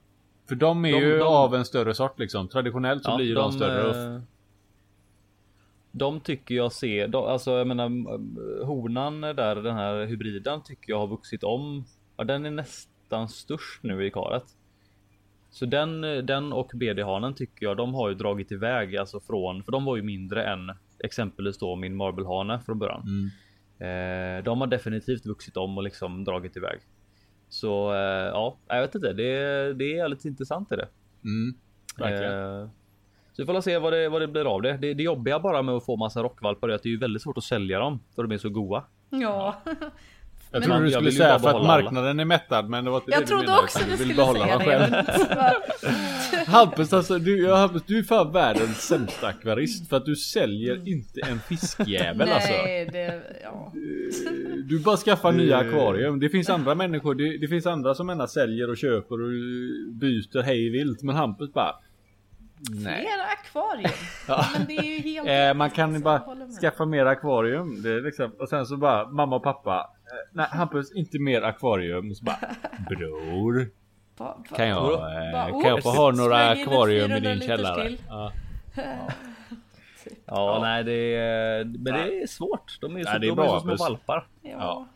För 0.50 0.56
de 0.56 0.86
är 0.86 0.92
de- 0.92 0.98
ju 1.00 1.18
de- 1.18 1.28
av 1.28 1.56
en 1.56 1.66
större 1.66 1.94
sort 1.94 2.20
liksom. 2.20 2.48
Traditionellt 2.48 3.04
så 3.04 3.16
blir 3.16 3.26
ju 3.26 3.34
de, 3.34 3.52
större. 3.52 4.16
Eh, 4.16 4.22
De 5.92 6.20
tycker 6.20 6.56
jag 6.56 6.72
ser, 6.72 7.08
de, 7.08 7.24
alltså 7.26 7.52
jag 7.52 7.68
menar 7.68 7.90
honan 8.66 9.22
där, 9.22 9.56
den 9.56 9.76
här 9.76 10.06
hybriden 10.06 10.62
tycker 10.64 10.92
jag 10.94 11.00
har 11.00 11.08
vuxit 11.08 11.44
om. 11.44 11.86
Ja, 12.18 12.24
den 12.24 12.46
är 12.46 12.52
nästan 12.52 13.30
störst 13.30 13.84
nu 13.84 14.06
i 14.06 14.12
karet. 14.12 14.44
Så 15.52 15.66
den, 15.66 16.04
eh, 16.04 16.18
den 16.18 16.54
och 16.54 16.72
BD-hanen 16.74 17.34
tycker 17.34 17.66
jag, 17.66 17.78
de 17.78 17.94
har 17.94 18.10
ju 18.10 18.16
dragit 18.16 18.52
iväg 18.52 18.98
alltså 18.98 19.20
från, 19.20 19.64
för 19.64 19.72
de 19.72 19.86
var 19.86 19.96
ju 19.96 20.02
mindre 20.02 20.46
än 20.46 20.72
exempelvis 21.04 21.58
då 21.58 21.76
min 21.76 21.96
marblehane 21.96 22.60
från 22.60 22.80
början. 22.80 23.02
mm. 23.08 23.32
Eh, 23.82 24.44
de 24.44 24.62
har 24.62 24.68
definitivt 24.68 25.26
vuxit 25.26 25.58
om 25.58 25.78
och 25.78 25.84
liksom 25.84 26.24
dragit 26.24 26.58
iväg. 26.58 26.80
Så 27.50 27.94
eh, 27.94 28.28
ja, 28.28 28.58
jag 28.68 28.82
vet 28.82 28.96
inte, 28.96 29.14
det, 29.14 29.74
det 29.74 29.98
är 29.98 30.08
lite 30.08 30.28
intressant 30.28 30.72
i 30.72 30.76
det. 30.76 30.88
Mm. 31.24 31.54
Verkligen. 31.98 32.62
Eh, 32.62 32.70
så 33.34 33.42
vi 33.42 33.46
får 33.46 33.62
se 33.62 33.78
vad 33.78 33.94
det, 33.94 34.10
vad 34.10 34.22
det 34.22 34.28
blir 34.28 34.56
av 34.56 34.62
det. 34.62 34.78
det. 34.78 34.94
Det 34.94 35.04
jobbiga 35.04 35.40
bara 35.40 35.62
med 35.62 35.76
att 35.76 35.86
få 35.86 35.96
massa 35.96 36.24
rockvalpar 36.24 36.70
är 36.70 36.74
att 36.74 36.84
det 36.84 36.90
är 36.90 36.92
ju 36.92 37.00
väldigt 37.00 37.22
svårt 37.22 37.38
att 37.38 37.44
sälja 37.44 37.80
dem 37.80 38.00
för 38.16 38.24
de 38.24 38.34
är 38.34 38.38
så 38.38 38.50
goa. 38.50 38.84
Ja. 39.10 39.62
jag 40.52 40.60
men- 40.60 40.70
trodde 40.70 40.80
du 40.86 40.86
Jag 40.92 40.94
skulle 40.94 41.12
säga 41.12 41.28
för 41.30 41.36
att 41.36 41.42
behålla 41.42 41.74
alla. 41.74 41.84
marknaden 41.84 42.20
är 42.20 42.26
mättad 42.26 42.70
men 42.70 42.86
det 42.86 42.92
var 42.92 42.98
inte 42.98 43.12
det 43.12 43.16
Jag 43.16 43.24
du 43.24 43.28
trodde 43.28 43.44
menade, 43.44 43.64
också 43.64 43.80
utan 43.80 43.90
du 43.90 43.96
du 43.96 43.98
skulle 44.04 44.14
behålla 44.16 44.40
säga 44.46 44.58
det. 44.58 44.66
själv. 44.66 44.92
men- 45.82 46.46
Hampus 46.46 46.94
alltså, 46.94 47.20
du, 47.20 47.42
jag, 47.44 47.56
Hampus, 47.58 47.84
du 47.86 48.00
är 48.00 48.04
fan 48.04 48.32
världens 48.32 48.82
sämsta 48.88 49.28
akvarist 49.28 49.90
för 49.90 49.98
att 49.98 50.06
du 50.06 50.16
säljer 50.16 50.88
inte 50.88 51.22
en 51.30 51.40
fiskjävel 51.40 52.30
alltså. 52.32 52.52
Nej, 52.52 52.90
det, 52.92 53.22
ja. 53.44 53.74
Du 54.70 54.80
bara 54.80 54.98
skaffar 54.98 55.32
nya 55.32 55.58
akvarium. 55.58 56.20
Det 56.20 56.30
finns 56.30 56.50
andra 56.50 56.76
människor, 56.76 57.16
det, 57.16 57.38
det 57.38 57.48
finns 57.48 57.66
andra 57.66 57.96
som 57.96 58.10
endast 58.10 58.34
säljer 58.34 58.70
och 58.70 58.78
köper 58.78 59.14
och 59.22 59.30
byter 60.00 60.42
hej 60.44 60.70
vilt. 60.70 61.04
Men 61.04 61.16
Hampus 61.16 61.54
bara... 61.54 61.76
Nej. 62.70 62.82
Flera 62.82 63.24
akvarium. 63.40 63.92
Ja. 64.28 64.46
Men 64.58 64.68
det 64.68 64.78
är 64.78 64.84
ju 64.84 65.00
helt 65.00 65.28
Eh, 65.28 65.54
man 65.54 65.70
kan 65.70 65.90
ju 65.90 65.96
alltså, 65.96 66.04
bara 66.34 66.38
jag 66.40 66.52
skaffa 66.62 66.86
mer 66.86 67.06
akvarium. 67.06 67.82
Det 67.82 67.90
är 67.90 68.02
liksom, 68.02 68.32
och 68.40 68.50
sen 68.50 68.66
så 68.66 68.78
bara 68.78 69.08
mamma 69.10 69.36
och 69.36 69.44
pappa. 69.44 69.90
Eh, 70.12 70.30
nej 70.32 70.48
Hampus, 70.52 70.92
inte 70.96 71.20
mer 71.20 71.42
akvarium. 71.42 72.16
Så 72.16 72.24
bara 72.26 72.38
bror. 72.90 73.70
Kan 74.56 74.68
jag, 74.68 74.84
Bara, 74.84 75.46
eh, 75.46 75.50
kan 75.62 75.70
jag 75.70 75.84
få 75.84 75.90
oops, 75.90 75.98
ha 75.98 76.12
några 76.12 76.50
akvarium 76.50 77.06
i 77.12 77.22
400 77.22 77.30
din 77.34 77.42
källare? 77.42 77.84
till. 77.88 78.02
Ja. 78.10 78.32
Ja, 80.26 80.60
nej, 80.62 80.84
det 80.84 81.16
är, 81.16 81.64
men 81.64 81.84
det 81.94 82.22
är 82.24 82.28
svårt. 82.28 82.78
De 82.82 82.96
är 82.96 83.00
ju 83.00 83.06
så, 83.06 83.12
Nej, 83.12 83.20
det 83.20 83.26
är 83.26 83.30
de 83.30 83.36
bra, 83.36 83.56
är 83.56 83.60
så 83.60 83.78
små 83.78 83.86
valpar. 83.86 84.28
Ja. 84.42 84.50
Ja. 84.52 84.88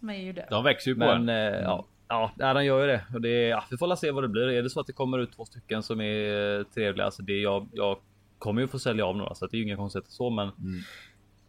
De 0.00 0.10
är 0.10 0.14
ju 0.14 0.32
det. 0.32 0.46
De 0.50 0.64
växer 0.64 0.90
ju 0.90 0.94
på 0.94 1.00
Men 1.06 1.28
en. 1.28 1.54
eh, 1.54 1.60
ja, 1.60 1.86
ja, 2.08 2.30
ja, 2.38 2.54
de 2.54 2.64
gör 2.64 2.80
ju 2.80 2.86
det 2.86 3.04
och 3.14 3.20
det. 3.20 3.28
är- 3.28 3.48
Ja, 3.48 3.64
vi 3.70 3.76
får 3.76 3.96
se 3.96 4.10
vad 4.10 4.24
det 4.24 4.28
blir. 4.28 4.48
Är 4.48 4.62
det 4.62 4.70
så 4.70 4.80
att 4.80 4.86
det 4.86 4.92
kommer 4.92 5.18
ut 5.18 5.32
två 5.32 5.44
stycken 5.44 5.82
som 5.82 6.00
är 6.00 6.64
trevliga, 6.74 7.04
alltså 7.04 7.22
det 7.22 7.40
jag, 7.40 7.68
jag 7.72 7.98
kommer 8.38 8.62
ju 8.62 8.68
få 8.68 8.78
sälja 8.78 9.06
av 9.06 9.16
några 9.16 9.34
så 9.34 9.46
det 9.46 9.56
är 9.56 9.58
ju 9.58 9.64
inga 9.64 9.76
konstigheter 9.76 10.10
så, 10.10 10.30
men 10.30 10.48
Mm. 10.48 10.80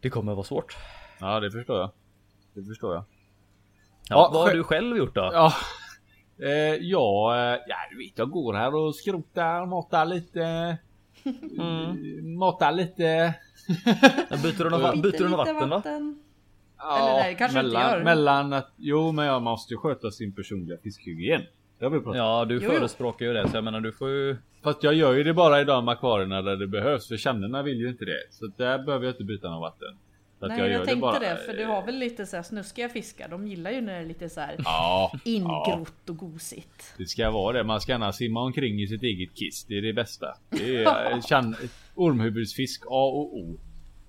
Det 0.00 0.10
kommer 0.10 0.34
vara 0.34 0.44
svårt. 0.44 0.76
Ja, 1.20 1.40
det 1.40 1.50
förstår 1.50 1.78
jag. 1.80 1.90
Det 2.54 2.62
förstår 2.64 2.94
jag. 2.94 3.02
Ja, 3.02 3.06
Ja, 4.08 4.30
vad 4.32 4.42
har 4.48 4.54
du 4.54 4.62
själv 4.64 4.96
gjort 4.96 5.14
då? 5.14 5.30
Ja, 5.32 5.52
eh, 6.42 6.50
ja, 6.80 7.36
eh, 7.36 7.58
ja, 7.68 7.76
du 7.90 7.98
vet 7.98 8.18
jag 8.18 8.30
går 8.30 8.54
här 8.54 8.74
och 8.74 8.94
skrotar, 8.94 9.66
matar 9.66 10.04
lite. 10.06 10.76
Mm. 11.58 12.34
Matar 12.38 12.72
lite. 12.72 13.34
Byter 14.42 14.64
du 14.64 14.70
något, 14.70 15.02
byter 15.02 15.18
du 15.18 15.28
något 15.28 15.46
Lite 15.48 15.52
vatten, 15.52 15.68
va? 15.70 15.82
Ja, 16.78 16.98
Eller 16.98 17.12
nej, 17.22 17.36
kanske 17.38 17.58
inte 17.58 17.68
mellan, 17.72 17.90
gör. 17.90 18.04
mellan 18.04 18.52
att, 18.52 18.72
jo 18.76 19.12
men 19.12 19.26
jag 19.26 19.42
måste 19.42 19.74
ju 19.74 19.78
sköta 19.78 20.10
sin 20.10 20.32
personliga 20.34 20.78
fiskhygien. 20.82 21.42
Ja, 21.78 21.88
du 22.44 22.54
Jo, 22.54 22.60
jo. 22.62 22.70
förespråkar 22.70 23.26
ju 23.26 23.32
det 23.32 23.48
så 23.48 23.56
jag 23.56 23.64
menar 23.64 23.80
du 23.80 23.92
får 23.92 24.08
ju. 24.08 24.36
Fast 24.62 24.82
jag 24.82 24.94
gör 24.94 25.12
ju 25.12 25.24
det 25.24 25.34
bara 25.34 25.60
i 25.60 25.64
de 25.64 25.88
akvarierna 25.88 26.42
där 26.42 26.56
det 26.56 26.66
behövs 26.66 27.08
för 27.08 27.16
kännerna 27.16 27.62
vill 27.62 27.78
ju 27.80 27.88
inte 27.88 28.04
det. 28.04 28.20
Så 28.30 28.46
där 28.56 28.78
behöver 28.78 29.06
jag 29.06 29.12
inte 29.14 29.24
byta 29.24 29.50
något 29.50 29.60
vatten. 29.60 29.96
Nej, 30.48 30.58
jag, 30.58 30.70
gör 30.70 30.84
tänkte 30.84 31.00
bara- 31.00 31.18
det, 31.18 31.36
för 31.36 31.52
du 31.56 31.64
har 31.64 31.86
väl 31.86 31.98
lite 31.98 32.26
så 32.26 32.36
här 32.36 32.42
snuskiga 32.42 32.88
fiskar. 32.88 33.28
De 33.28 33.46
gillar 33.46 33.70
ju 33.70 33.80
när 33.80 33.92
det 33.92 33.98
är 33.98 34.04
lite 34.06 34.28
så 34.28 34.40
här 34.40 34.54
Ja, 34.58 35.12
ingrott 35.24 36.08
och 36.10 36.16
gosigt. 36.16 36.94
det 36.98 37.06
ska 37.06 37.30
vara 37.30 37.58
det. 37.58 37.64
Man 37.64 37.80
ska 37.80 37.92
gärna 37.92 38.12
simma 38.12 38.42
omkring 38.42 38.80
i 38.82 38.86
sitt 38.88 39.02
eget 39.02 39.34
kiss. 39.34 39.64
Det 39.64 39.78
är 39.78 39.82
det 39.82 39.92
bästa. 39.92 40.26
Det 40.50 40.84
är 40.84 41.10
eh, 41.12 41.20
känn, 41.22 41.56
ormhuvudsfisk 41.94 42.82
A 42.86 43.04
och 43.04 43.36
O. 43.38 43.56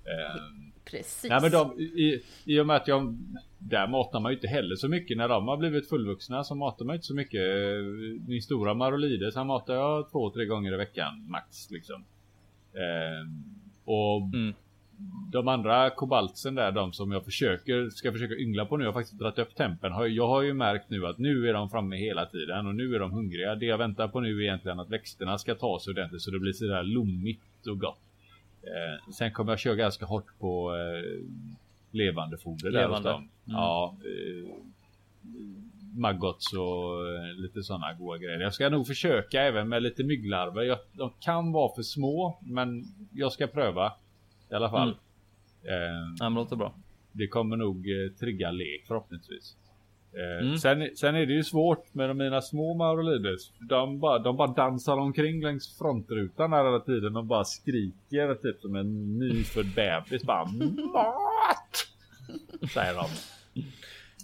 Eh, 0.04 0.42
Precis. 0.84 1.30
Nej 1.30 1.40
men 1.42 1.50
de, 1.50 1.80
i, 1.80 2.22
i 2.44 2.60
och 2.60 2.66
med 2.66 2.76
att 2.76 2.88
jag 2.88 3.18
Där 3.58 3.86
matar 3.88 4.20
man 4.20 4.32
ju 4.32 4.36
inte 4.36 4.48
heller 4.48 4.76
så 4.76 4.88
mycket 4.88 5.16
när 5.16 5.28
de 5.28 5.48
har 5.48 5.56
blivit 5.56 5.88
fullvuxna 5.88 6.44
så 6.44 6.54
matar 6.54 6.84
man 6.84 6.94
inte 6.94 7.06
så 7.06 7.14
mycket 7.14 7.40
Eh, 7.40 8.26
Min 8.28 8.42
stora 8.42 8.74
Marolides 8.74 9.34
han 9.34 9.46
matar 9.46 9.74
jag 9.74 10.10
två, 10.10 10.30
tre 10.30 10.44
gånger 10.46 10.74
i 10.74 10.76
veckan 10.76 11.26
max 11.30 11.70
liksom 11.70 12.04
eh, 12.74 13.28
Och 13.84 14.22
Mm. 14.34 14.54
De 15.32 15.48
andra 15.48 15.90
kobaltsen 15.90 16.54
där, 16.54 16.72
de 16.72 16.92
som 16.92 17.12
jag 17.12 17.24
försöker 17.24 17.90
ska 17.90 18.12
försöka 18.12 18.34
yngla 18.34 18.64
på 18.66 18.76
nu, 18.76 18.84
jag 18.84 18.92
har 18.92 19.00
faktiskt 19.00 19.18
dragit 19.18 19.38
upp 19.38 19.54
tempen. 19.54 20.14
Jag 20.14 20.26
har 20.28 20.42
ju 20.42 20.54
märkt 20.54 20.90
nu 20.90 21.06
att 21.06 21.18
nu 21.18 21.48
är 21.48 21.52
de 21.52 21.70
framme 21.70 21.96
hela 21.96 22.26
tiden 22.26 22.66
och 22.66 22.74
nu 22.74 22.94
är 22.94 22.98
de 22.98 23.10
hungriga. 23.10 23.54
Det 23.54 23.66
jag 23.66 23.78
väntar 23.78 24.08
på 24.08 24.20
nu 24.20 24.38
är 24.38 24.42
egentligen 24.42 24.80
att 24.80 24.90
växterna 24.90 25.38
ska 25.38 25.54
ta 25.54 25.80
sig 25.80 25.90
ordentligt 25.90 26.22
så 26.22 26.30
det 26.30 26.38
blir 26.38 26.52
sådär 26.52 26.82
lommigt 26.82 27.66
och 27.66 27.78
gott. 27.80 27.98
Eh, 28.62 29.12
sen 29.12 29.32
kommer 29.32 29.52
jag 29.52 29.58
köra 29.58 29.74
ganska 29.74 30.06
hårt 30.06 30.38
på 30.38 30.76
eh, 30.76 31.26
levande 31.90 32.38
foder 32.38 32.70
där 32.70 32.88
hos 32.88 32.88
Levande. 32.88 33.10
dem. 33.10 33.20
Mm. 33.20 33.30
Ja. 33.46 33.96
Eh, 34.04 34.54
maggots 35.94 36.52
och 36.52 37.08
eh, 37.14 37.34
lite 37.36 37.62
sådana 37.62 37.92
goda 37.92 38.18
grejer. 38.18 38.40
Jag 38.40 38.54
ska 38.54 38.68
nog 38.68 38.86
försöka 38.86 39.42
även 39.42 39.68
med 39.68 39.82
lite 39.82 40.04
mygglarver. 40.04 40.62
Jag, 40.62 40.78
de 40.92 41.10
kan 41.20 41.52
vara 41.52 41.74
för 41.74 41.82
små, 41.82 42.38
men 42.40 42.84
jag 43.12 43.32
ska 43.32 43.46
pröva 43.46 43.92
i 44.52 44.54
alla 44.54 44.70
fall. 44.70 44.96
Mm. 45.62 45.74
Eh, 45.82 45.98
Ja, 46.18 46.24
men 46.28 46.34
låter 46.34 46.56
bra. 46.56 46.74
det 47.12 47.26
kommer 47.26 47.56
nog 47.56 47.76
eh, 47.90 48.12
trigga 48.20 48.50
lek 48.50 48.84
förhoppningsvis. 48.88 49.56
Eh, 50.14 50.46
Mm. 50.46 50.58
sen, 50.58 50.88
sen 50.96 51.14
är 51.14 51.26
det 51.26 51.32
ju 51.32 51.44
svårt 51.44 51.94
med 51.94 52.10
de 52.10 52.18
mina 52.18 52.40
små 52.42 52.74
Maurolides. 52.74 53.52
De 53.68 53.98
bara, 54.00 54.18
de 54.18 54.36
bara 54.36 54.48
dansar 54.48 54.96
omkring 54.96 55.42
längs 55.42 55.78
frontrutan 55.78 56.52
här 56.52 56.64
hela 56.64 56.80
tiden. 56.80 57.12
De 57.12 57.28
bara 57.28 57.44
skriker 57.44 58.34
typ 58.34 58.60
som 58.60 58.76
en 58.76 59.18
nyfödd 59.18 59.66
bebis. 59.76 60.22
Bara 60.24 60.44
MAT! 60.44 61.86
Säger 62.70 62.94
de. 62.94 63.04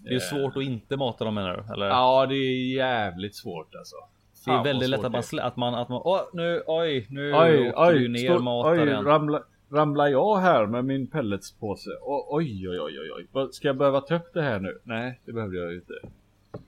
Det 0.05 0.15
är 0.15 0.19
svårt 0.19 0.57
att 0.57 0.63
inte 0.63 0.97
mata 0.97 1.25
dem 1.25 1.35
menar 1.35 1.57
du? 1.67 1.73
Eller? 1.73 1.87
Ja, 1.87 2.27
det 2.27 2.35
är 2.35 2.75
jävligt 2.77 3.35
svårt 3.35 3.75
alltså. 3.75 3.97
det 4.45 4.51
är 4.51 4.65
väldigt 4.65 4.89
lätt 4.91 5.05
att 5.05 5.13
man, 5.13 5.23
att 5.41 5.57
man, 5.57 5.75
att 5.75 5.89
man, 5.89 6.03
åh 6.05 6.21
nu, 6.33 6.63
oj, 6.67 7.07
nu 7.11 7.33
Oj, 7.35 7.69
åkte 7.71 7.93
du 7.93 7.99
oj, 8.05 8.09
ner 8.09 8.19
stå, 8.35 8.39
mataren 8.43 8.99
oj 8.99 9.05
ramla, 9.11 9.43
ramlar 9.71 10.09
jag 10.09 10.37
här 10.37 10.67
med 10.67 10.85
min 10.85 11.07
pelletspåse? 11.07 11.91
O- 11.91 12.27
Oj, 12.29 12.69
oj, 12.69 12.81
oj, 12.81 12.99
oj, 13.01 13.27
oj. 13.35 13.49
Ska 13.53 13.69
jag 13.69 13.77
behöva 13.77 14.01
ta 14.01 14.17
upp 14.17 14.35
det 14.35 14.43
här 14.43 14.61
nu? 14.61 14.79
Nej, 14.85 15.21
det 15.25 15.33
behövde 15.33 15.59
jag 15.59 15.71
ju 15.71 15.77
inte. 15.77 15.95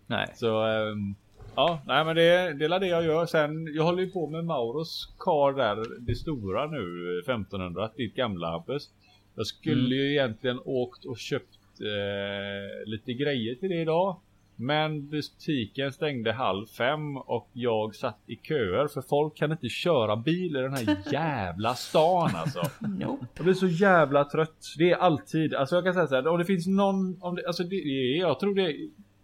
Nej. 0.06 0.26
Så 0.34 0.62
ehm, 0.62 1.14
ja, 1.56 1.80
nej 1.86 2.04
men 2.04 2.16
det, 2.16 2.52
det 2.52 2.64
är 2.64 2.80
det 2.80 2.86
jag 2.86 3.04
gör. 3.04 3.26
Sen 3.26 3.66
jag 3.74 3.84
håller 3.84 4.02
ju 4.02 4.10
på 4.10 4.26
med 4.26 4.44
Mauros 4.44 5.14
kar 5.18 5.52
där, 5.52 5.84
det 6.00 6.14
stora 6.14 6.66
nu, 6.66 7.18
1500, 7.18 7.90
ditt 7.96 8.14
gamla 8.14 8.50
Hampus. 8.50 8.90
Jag 9.34 9.46
skulle 9.46 9.94
ju 9.94 10.10
egentligen 10.10 10.60
åkt 10.64 11.04
och 11.04 11.18
köpt 11.18 11.58
eh, 11.80 12.88
lite 12.90 13.12
grejer 13.12 13.54
till 13.54 13.68
det 13.68 13.80
idag. 13.80 14.16
Men 14.60 15.08
butiken 15.08 15.92
stängde 15.92 16.32
halv 16.32 16.66
fem 16.66 17.16
och 17.16 17.48
jag 17.52 17.94
satt 17.94 18.18
i 18.26 18.36
köer 18.36 18.88
för 18.88 19.00
folk 19.00 19.36
kan 19.36 19.52
inte 19.52 19.68
köra 19.68 20.16
bil 20.16 20.56
i 20.56 20.60
den 20.60 20.72
här 20.72 20.96
jävla 21.12 21.74
stan 21.74 22.30
alltså. 22.34 22.62
Nope. 22.80 23.26
Jag 23.34 23.44
blir 23.44 23.54
så 23.54 23.66
jävla 23.66 24.24
trött. 24.24 24.74
Det 24.78 24.90
är 24.90 24.96
alltid, 24.96 25.54
alltså 25.54 25.74
jag 25.74 25.84
kan 25.84 25.94
säga 25.94 26.06
så 26.06 26.14
här, 26.14 26.26
om 26.26 26.38
det 26.38 26.44
finns 26.44 26.66
någon, 26.66 27.22
om 27.22 27.34
det, 27.34 27.46
alltså 27.46 27.62
det, 27.64 27.76
jag 28.16 28.40
tror 28.40 28.54
det, 28.54 28.76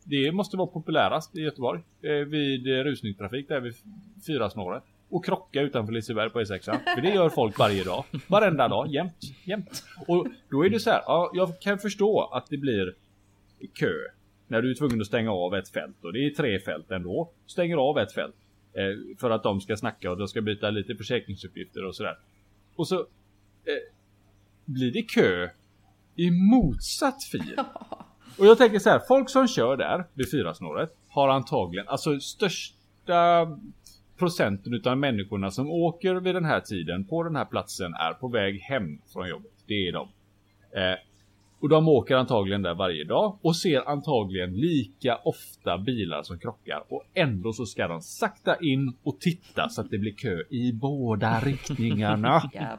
det 0.05 0.33
måste 0.33 0.57
vara 0.57 0.67
populärast 0.67 1.37
i 1.37 1.41
Göteborg. 1.41 1.83
Eh, 2.03 2.11
vid 2.11 2.67
rusningstrafik 2.67 3.49
där 3.49 3.61
vid 3.61 3.75
fyra 4.27 4.51
snåret. 4.51 4.83
Och 5.09 5.25
krocka 5.25 5.61
utanför 5.61 5.93
Liseberg 5.93 6.31
på 6.31 6.41
E6. 6.41 6.61
För 6.95 7.01
det 7.01 7.15
gör 7.15 7.29
folk 7.29 7.59
varje 7.59 7.85
dag. 7.85 8.05
Varenda 8.27 8.69
dag, 8.69 8.89
jämt, 8.89 9.17
jämt. 9.45 9.85
Och 10.07 10.27
då 10.51 10.65
är 10.65 10.71
det 10.71 10.81
så 10.81 10.91
här, 10.91 11.03
ja, 11.07 11.31
jag 11.35 11.61
kan 11.61 11.79
förstå 11.79 12.31
att 12.33 12.47
det 12.51 12.57
blir 12.57 12.95
kö. 13.75 13.93
När 14.49 14.63
du 14.63 14.71
är 14.71 14.75
tvungen 14.75 15.01
att 15.01 15.07
stänga 15.07 15.33
av 15.33 15.55
ett 15.55 15.69
fält 15.69 16.05
och 16.05 16.13
det 16.13 16.27
är 16.27 16.31
tre 16.31 16.61
fält 16.61 16.91
ändå. 16.91 17.33
Stänger 17.47 17.77
av 17.77 17.99
ett 17.99 18.13
fält. 18.13 18.37
Eh, 18.73 19.19
för 19.19 19.31
att 19.31 19.43
de 19.43 19.61
ska 19.61 19.77
snacka 19.77 20.11
och 20.11 20.17
de 20.17 20.29
ska 20.29 20.41
byta 20.41 20.71
lite 20.71 20.95
försäkringsuppgifter 20.95 21.85
och 21.85 21.97
sådär. 21.97 22.19
Och 22.77 22.89
så 22.89 22.99
eh, 23.01 23.93
blir 24.65 24.93
det 24.93 25.03
kö 25.03 25.49
i 26.17 26.31
motsatt 26.31 27.25
fil. 27.25 27.57
Och 28.39 28.47
jag 28.47 28.59
tänker 28.59 28.79
så 28.79 28.91
här, 28.91 29.01
folk 29.09 29.31
som 29.31 29.49
kör 29.49 29.77
där 29.77 30.05
vid 30.15 30.31
fyrasnåret 30.31 30.97
har 31.09 31.29
antagligen, 31.29 31.89
alltså 31.89 32.21
största 32.21 33.47
procenten 34.19 34.75
utav 34.75 34.99
människorna 34.99 35.51
som 35.51 35.71
åker 35.71 36.15
vid 36.15 36.35
den 36.35 36.45
här 36.45 36.61
tiden 36.61 37.05
på 37.05 37.23
den 37.23 37.37
här 37.37 37.45
platsen 37.45 37.95
är 37.95 38.13
på 38.13 38.29
väg 38.29 38.61
hem 38.61 38.99
från 39.13 39.29
jobbet. 39.29 39.53
Det 39.67 39.89
är 39.89 39.93
de. 39.93 40.09
Eh, 40.77 40.99
och 41.67 41.71
de 41.71 41.89
åker 41.89 42.17
antagligen 42.17 42.63
där 42.63 42.75
varje 42.75 43.05
dag 43.05 43.39
och 43.43 43.57
ser 43.57 43.89
antagligen 43.89 44.53
lika 44.53 45.17
ofta 45.25 45.79
bilar 45.79 46.23
som 46.23 46.39
krockar 46.39 46.83
och 46.89 47.03
ändå 47.15 47.53
så 47.53 47.67
ska 47.67 47.89
de 47.89 48.01
sakta 48.01 48.57
in 48.61 48.97
och 49.03 49.21
titta 49.21 49.69
så 49.69 49.81
att 49.81 49.91
det 49.91 49.99
blir 49.99 50.13
kö 50.15 50.43
i 50.51 50.73
båda 50.73 51.41
riktningarna. 51.45 52.51
Ja. 52.53 52.79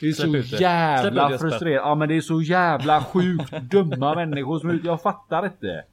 Det 0.00 0.06
är 0.08 0.12
så 0.12 0.56
jävla 0.62 1.38
frustrerande. 1.38 1.70
Ja 1.88 1.94
men 1.94 2.08
det 2.08 2.16
är 2.16 2.20
så 2.20 2.42
jävla 2.42 3.04
sjukt 3.04 3.52
dumma 3.70 4.14
människor 4.14 4.58
som. 4.58 4.80
Jag 4.84 5.02
fattar 5.02 5.44
inte. 5.44 5.84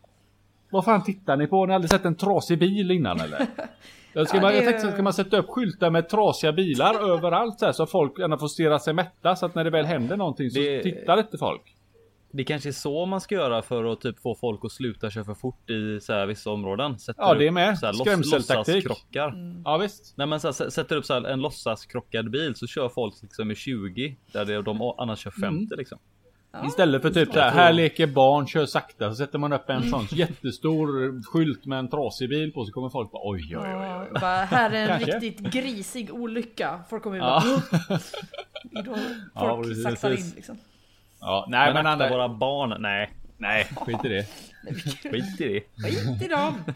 Vad 0.70 0.86
fan 0.86 1.04
tittar 1.04 1.38
ni 1.38 1.48
på? 1.48 1.58
Har 1.58 1.68
ni 1.68 1.74
aldrig 1.74 1.92
sett 1.92 2.06
en 2.06 2.16
trasig 2.16 2.60
bil 2.60 2.92
innan 2.92 3.20
eller? 3.20 3.48
Jag, 4.16 4.28
ska 4.28 4.38
Ja, 4.38 4.42
man, 4.42 4.56
jag 4.56 4.64
tänkte, 4.66 4.92
ska 4.92 5.02
man 5.04 5.14
sätta 5.14 5.38
upp 5.38 5.50
skyltar 5.50 5.90
med 5.90 6.10
trasiga 6.10 6.52
bilar 6.54 7.10
överallt 7.14 7.60
så, 7.60 7.66
här, 7.66 7.72
så 7.74 7.86
folk 7.86 8.20
gärna 8.20 8.38
får 8.38 8.48
stirra 8.48 8.80
sig 8.80 8.94
mätta 8.94 9.36
så 9.36 9.46
att 9.46 9.56
när 9.56 9.64
det 9.64 9.70
väl 9.70 9.86
händer 9.86 10.18
någonting 10.18 10.50
så 10.52 10.60
Det- 10.60 10.84
tittar 10.84 11.18
inte 11.20 11.38
folk. 11.38 11.62
Det 12.36 12.44
kanske 12.44 12.70
är 12.70 12.74
så 12.74 13.06
man 13.06 13.22
ska 13.22 13.36
göra 13.36 13.62
för 13.62 13.86
att 13.86 14.02
typ 14.02 14.20
få 14.22 14.36
folk 14.36 14.66
att 14.66 14.72
sluta 14.72 15.10
köra 15.10 15.24
för 15.24 15.34
fort 15.34 15.70
i 15.70 16.00
så 16.02 16.14
här, 16.14 16.26
vissa 16.26 16.50
områden. 16.52 17.00
Sätter 17.00 17.22
Ja, 17.24 17.34
det 17.34 17.44
är 17.44 17.48
upp 17.48 17.54
med. 17.54 17.80
så 17.80 17.86
här 17.86 17.94
loss- 17.94 18.00
Skrämseltaktik. 18.02 18.84
låtsaskrockar. 18.84 19.34
Ja 19.66 19.78
visst. 19.78 20.14
Nej 20.18 20.28
men 20.28 20.40
så 20.40 20.48
här, 20.48 20.70
sätter 20.70 20.96
upp 20.96 21.06
så 21.06 21.14
här, 21.14 21.24
en 21.24 21.42
låtsaskrockad 21.42 22.32
bil 22.32 22.56
så 22.56 22.68
kör 22.68 22.90
folk 22.90 23.14
liksom 23.22 23.52
i 23.52 23.56
20 23.56 24.16
där 24.32 24.46
det, 24.46 24.62
de 24.62 24.82
annars 24.98 25.20
kör 25.20 25.32
50 25.32 25.76
liksom. 25.76 25.98
Ja. 26.52 26.68
Istället 26.68 27.02
för 27.02 27.10
typ 27.10 27.34
så 27.34 27.40
här, 27.40 27.52
här 27.52 27.74
leker 27.74 28.08
barn, 28.08 28.48
kör 28.48 28.66
sakta. 28.66 29.10
Så 29.10 29.16
sätter 29.16 29.40
man 29.40 29.54
upp 29.54 29.70
en 29.70 29.90
sån 29.90 30.08
jättestor 30.12 31.22
skylt 31.32 31.66
med 31.66 31.80
en 31.80 31.90
trasig 31.90 32.30
bil 32.30 32.52
på 32.54 32.66
så 32.66 32.72
kommer 32.72 32.90
folk 32.90 33.12
bara 33.12 33.22
oj 33.30 33.42
oj 33.42 33.58
oj. 33.58 33.70
Ja, 33.70 34.02
oj. 34.14 34.20
bara, 34.22 34.36
här 34.46 34.72
är 34.72 34.82
en 34.82 34.88
Kanske. 35.00 35.20
riktigt 35.20 35.52
grisig 35.54 36.14
olycka. 36.14 36.80
Folk 36.90 37.04
kommer 37.04 37.16
ju 37.18 37.22
Ja. 37.24 37.44
bara... 37.86 38.00
Ja, 39.36 39.50
folk 39.56 39.68
precis. 39.68 39.84
saktar 39.84 40.12
in 40.12 40.32
liksom. 40.36 40.58
Ja, 41.26 41.46
nej 41.50 41.66
Men 41.66 41.74
men 41.74 41.86
akta 41.86 42.04
andra... 42.06 42.10
våra 42.18 42.30
barn. 42.30 42.76
Nej, 42.82 43.10
Nej, 43.38 43.64
skit 43.76 44.06
i 44.06 44.08
det. 44.10 44.26
skit 45.12 45.42
i 45.42 45.48
det. 45.54 45.84
Skit 45.84 46.22
i 46.22 46.28
dem! 46.28 46.54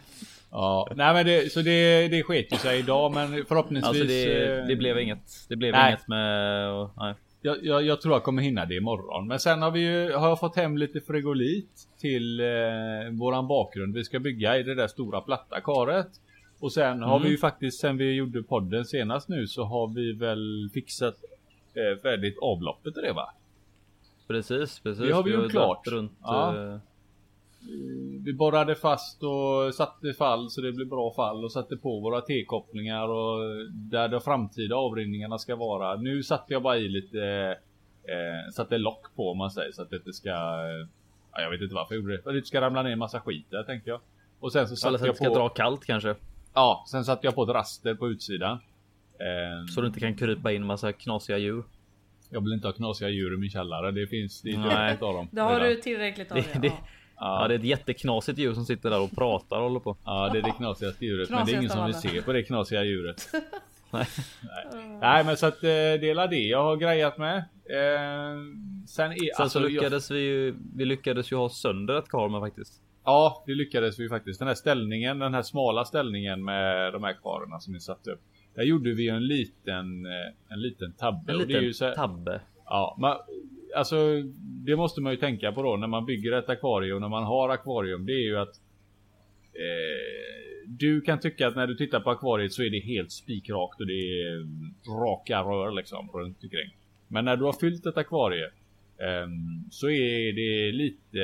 Ja, 0.50 0.88
nej 0.96 1.14
men 1.14 1.26
det, 1.26 1.52
så 1.52 1.62
det, 1.62 2.08
det 2.08 2.22
sket 2.22 2.52
ju 2.52 2.56
sig 2.56 2.78
idag 2.78 3.14
men 3.14 3.44
förhoppningsvis. 3.48 3.88
Alltså 3.88 4.04
det, 4.04 4.58
eh, 4.58 4.66
det 4.66 4.76
blev 4.76 4.98
inget. 4.98 5.46
Det 5.48 5.56
blev 5.56 5.72
Nej. 5.72 5.88
inget 5.92 6.08
med... 6.08 6.68
och- 6.72 6.90
Nej. 6.96 7.14
jag, 7.42 7.56
jag, 7.64 7.82
jag 7.82 8.00
tror 8.00 8.14
jag 8.14 8.22
kommer 8.22 8.42
hinna 8.42 8.64
det 8.64 8.74
imorgon. 8.76 9.26
Men 9.26 9.38
sen 9.38 9.62
har 9.62 9.70
vi 9.70 9.80
ju, 9.80 10.12
har 10.12 10.28
jag 10.28 10.40
fått 10.40 10.56
hem 10.56 10.76
lite 10.78 11.00
frigolit 11.00 11.70
till 12.00 12.40
eh, 12.40 12.46
våran 13.12 13.48
bakgrund 13.48 13.94
vi 13.94 14.04
ska 14.04 14.18
bygga 14.18 14.58
i 14.58 14.62
det 14.62 14.74
där 14.74 14.86
stora 14.88 15.20
platta 15.20 15.60
karet. 15.60 16.08
Och 16.60 16.72
sen 16.72 17.02
har 17.02 17.16
Mm. 17.16 17.22
vi 17.24 17.30
ju 17.30 17.38
faktiskt 17.38 17.80
sen 17.80 17.96
vi 17.96 18.12
gjorde 18.12 18.42
podden 18.42 18.84
senast 18.84 19.28
nu 19.28 19.46
så 19.46 19.64
har 19.64 19.86
vi 19.94 20.12
väl 20.12 20.70
fixat 20.74 21.14
eh, 21.74 22.02
färdigt 22.02 22.38
avloppet 22.42 22.94
till 22.94 23.02
det 23.02 23.12
va? 23.12 23.30
Precis, 24.28 24.80
precis. 24.80 25.04
Det 25.06 25.12
har 25.12 25.22
vi 25.22 25.30
gjort 25.30 25.38
dragit 25.40 25.50
klart. 25.52 25.86
Runt, 25.86 26.12
Ja. 26.22 26.56
eh, 26.72 26.78
Vi 28.24 28.32
borrade 28.32 28.74
fast 28.74 29.22
och 29.22 29.74
satte 29.74 30.12
fall 30.12 30.50
så 30.50 30.60
det 30.60 30.72
blev 30.72 30.88
bra 30.88 31.12
fall 31.14 31.44
och 31.44 31.52
satte 31.52 31.76
på 31.76 32.00
våra 32.00 32.20
T-kopplingar 32.20 33.08
och 33.08 33.38
där 33.72 34.08
de 34.08 34.20
framtida 34.20 34.76
avrinningarna 34.76 35.38
ska 35.38 35.56
vara. 35.56 35.96
Nu 35.96 36.22
satte 36.22 36.52
jag 36.52 36.62
bara 36.62 36.78
i 36.78 36.88
lite 36.88 37.56
Eh, 38.08 38.50
satte 38.52 38.78
lock 38.78 39.14
på 39.16 39.30
om 39.30 39.38
man 39.38 39.50
säger 39.50 39.72
så 39.72 39.82
att 39.82 39.90
det 39.90 39.96
inte 39.96 40.12
ska... 40.12 40.28
Eh, 40.30 40.86
ja, 41.32 41.40
jag 41.42 41.50
vet 41.50 41.60
inte 41.60 41.74
varför 41.74 41.94
jag 41.94 42.02
gjorde 42.02 42.16
det. 42.16 42.22
För 42.22 42.30
att 42.30 42.36
det 42.36 42.46
ska 42.46 42.60
ramla 42.60 42.82
ner 42.82 42.90
en 42.90 42.98
massa 42.98 43.20
skit 43.20 43.46
där 43.50 43.62
tänkte 43.62 43.90
jag. 43.90 44.00
Och 44.40 44.52
sen 44.52 44.68
så 44.68 44.88
Eller 44.88 44.98
satte 44.98 44.98
så 44.98 45.04
att 45.04 45.06
jag 45.06 45.14
det 45.14 45.16
ska 45.16 45.28
på... 45.28 45.34
dra 45.34 45.48
kallt 45.48 45.84
kanske. 45.84 46.14
Ja, 46.54 46.84
sen 46.90 47.04
satte 47.04 47.26
jag 47.26 47.34
på 47.34 47.42
ett 47.42 47.48
raster 47.48 47.94
på 47.94 48.08
utsidan. 48.08 48.52
Eh, 49.18 49.66
Så 49.74 49.80
du 49.80 49.86
inte 49.86 50.00
kan 50.00 50.16
krypa 50.16 50.52
in 50.52 50.66
massa 50.66 50.92
knasiga 50.92 51.38
djur. 51.38 51.64
Jag 52.30 52.40
vill 52.40 52.52
inte 52.52 52.66
ha 52.68 52.72
knasiga 52.72 53.08
djur 53.08 53.34
i 53.34 53.36
min 53.36 53.50
källare. 53.50 53.90
Det 53.90 54.06
finns 54.06 54.42
det 54.42 54.50
är 54.50 54.58
Nej. 54.58 54.92
av 55.00 55.14
dem. 55.14 55.28
Det 55.32 55.40
har 55.40 55.54
redan. 55.60 55.68
du 55.68 55.76
tillräckligt 55.80 56.30
av 56.32 56.36
Det- 56.36 56.58
det. 56.60 56.66
Ja. 56.68 56.72
Ja, 57.20 57.42
Ja, 57.42 57.48
det 57.48 57.54
är 57.54 57.58
ett 57.58 57.64
jätteknasigt 57.64 58.38
djur 58.38 58.54
som 58.54 58.64
sitter 58.64 58.90
där 58.90 59.00
och 59.00 59.10
pratar 59.16 59.56
och 59.56 59.62
håller 59.62 59.80
på. 59.80 59.96
ja, 60.04 60.30
det 60.32 60.38
är 60.38 60.42
det 60.42 60.50
knasigaste 60.50 61.04
djuret. 61.06 61.30
Men 61.30 61.46
det 61.46 61.52
är 61.52 61.56
ingen 61.56 61.70
som 61.70 61.86
vill 61.86 61.94
se 61.94 62.22
på 62.22 62.32
det 62.32 62.42
knasiga 62.42 62.84
djuret. 62.84 63.28
Nej. 63.90 64.06
Nej, 65.00 65.24
men 65.24 65.36
så 65.36 65.46
att 65.46 65.54
eh, 65.64 65.68
det 65.68 66.10
är 66.10 66.28
det 66.28 66.36
jag 66.36 66.62
har 66.62 66.76
grejat 66.76 67.18
med. 67.18 67.36
Eh, 67.38 68.36
sen 68.86 69.12
är 69.12 69.16
Sen 69.16 69.42
alltså, 69.42 69.58
så 69.58 69.64
jag- 69.64 69.72
lyckades 69.72 70.10
vi 70.10 70.18
ju. 70.20 70.54
Vi 70.76 70.84
lyckades 70.84 71.32
ju 71.32 71.36
ha 71.36 71.48
sönder 71.48 71.98
ett 71.98 72.08
kar 72.08 72.28
med 72.28 72.40
faktiskt. 72.40 72.72
Ja, 73.04 73.42
det 73.46 73.54
lyckades 73.54 73.98
vi 73.98 74.08
faktiskt. 74.08 74.38
Den 74.38 74.48
här 74.48 74.54
ställningen, 74.54 75.18
den 75.18 75.34
här 75.34 75.42
smala 75.42 75.84
ställningen 75.84 76.44
med 76.44 76.92
de 76.92 77.04
här 77.04 77.12
kvararna 77.22 77.60
som 77.60 77.72
ni 77.72 77.80
satte 77.80 78.10
upp. 78.10 78.20
Där 78.58 78.64
gjorde 78.64 78.94
vi 78.94 79.08
en 79.08 79.26
liten, 79.26 80.06
eh, 80.06 80.52
en 80.52 80.60
liten 80.60 80.92
tabbe. 80.92 81.32
En 81.32 81.40
och 81.40 81.46
det 81.46 81.54
är 81.54 81.60
ju 81.60 81.60
liten 81.60 81.74
så 81.74 81.84
här, 81.84 81.94
tabbe. 81.94 82.40
ja, 82.64 82.96
man, 83.00 83.16
alltså 83.76 84.22
det 84.66 84.76
måste 84.76 85.00
man 85.00 85.12
ju 85.12 85.18
tänka 85.18 85.52
på 85.52 85.62
då 85.62 85.76
när 85.76 85.86
man 85.86 86.06
bygger 86.06 86.32
ett 86.32 86.48
akvarium, 86.48 87.00
när 87.00 87.08
man 87.08 87.24
har 87.24 87.48
akvarium. 87.48 88.06
Det 88.06 88.12
är 88.12 88.24
ju 88.24 88.38
att 88.38 88.56
eh, 89.52 90.64
du 90.66 91.00
kan 91.00 91.20
tycka 91.20 91.48
att 91.48 91.56
när 91.56 91.66
du 91.66 91.74
tittar 91.74 92.00
på 92.00 92.10
akvariet 92.10 92.52
så 92.52 92.62
är 92.62 92.70
det 92.70 92.80
helt 92.80 93.12
spikrakt 93.12 93.80
och 93.80 93.86
det 93.86 93.92
är 93.92 94.46
raka 95.04 95.42
rör 95.42 95.72
liksom 95.72 96.10
runt 96.14 96.42
omkring. 96.42 96.76
Men 97.08 97.24
när 97.24 97.36
du 97.36 97.44
har 97.44 97.52
fyllt 97.52 97.86
ett 97.86 97.96
akvarie 97.96 98.50
ehm, 98.98 99.70
så 99.70 99.90
är 99.90 100.32
det 100.32 100.72
lite 100.72 101.18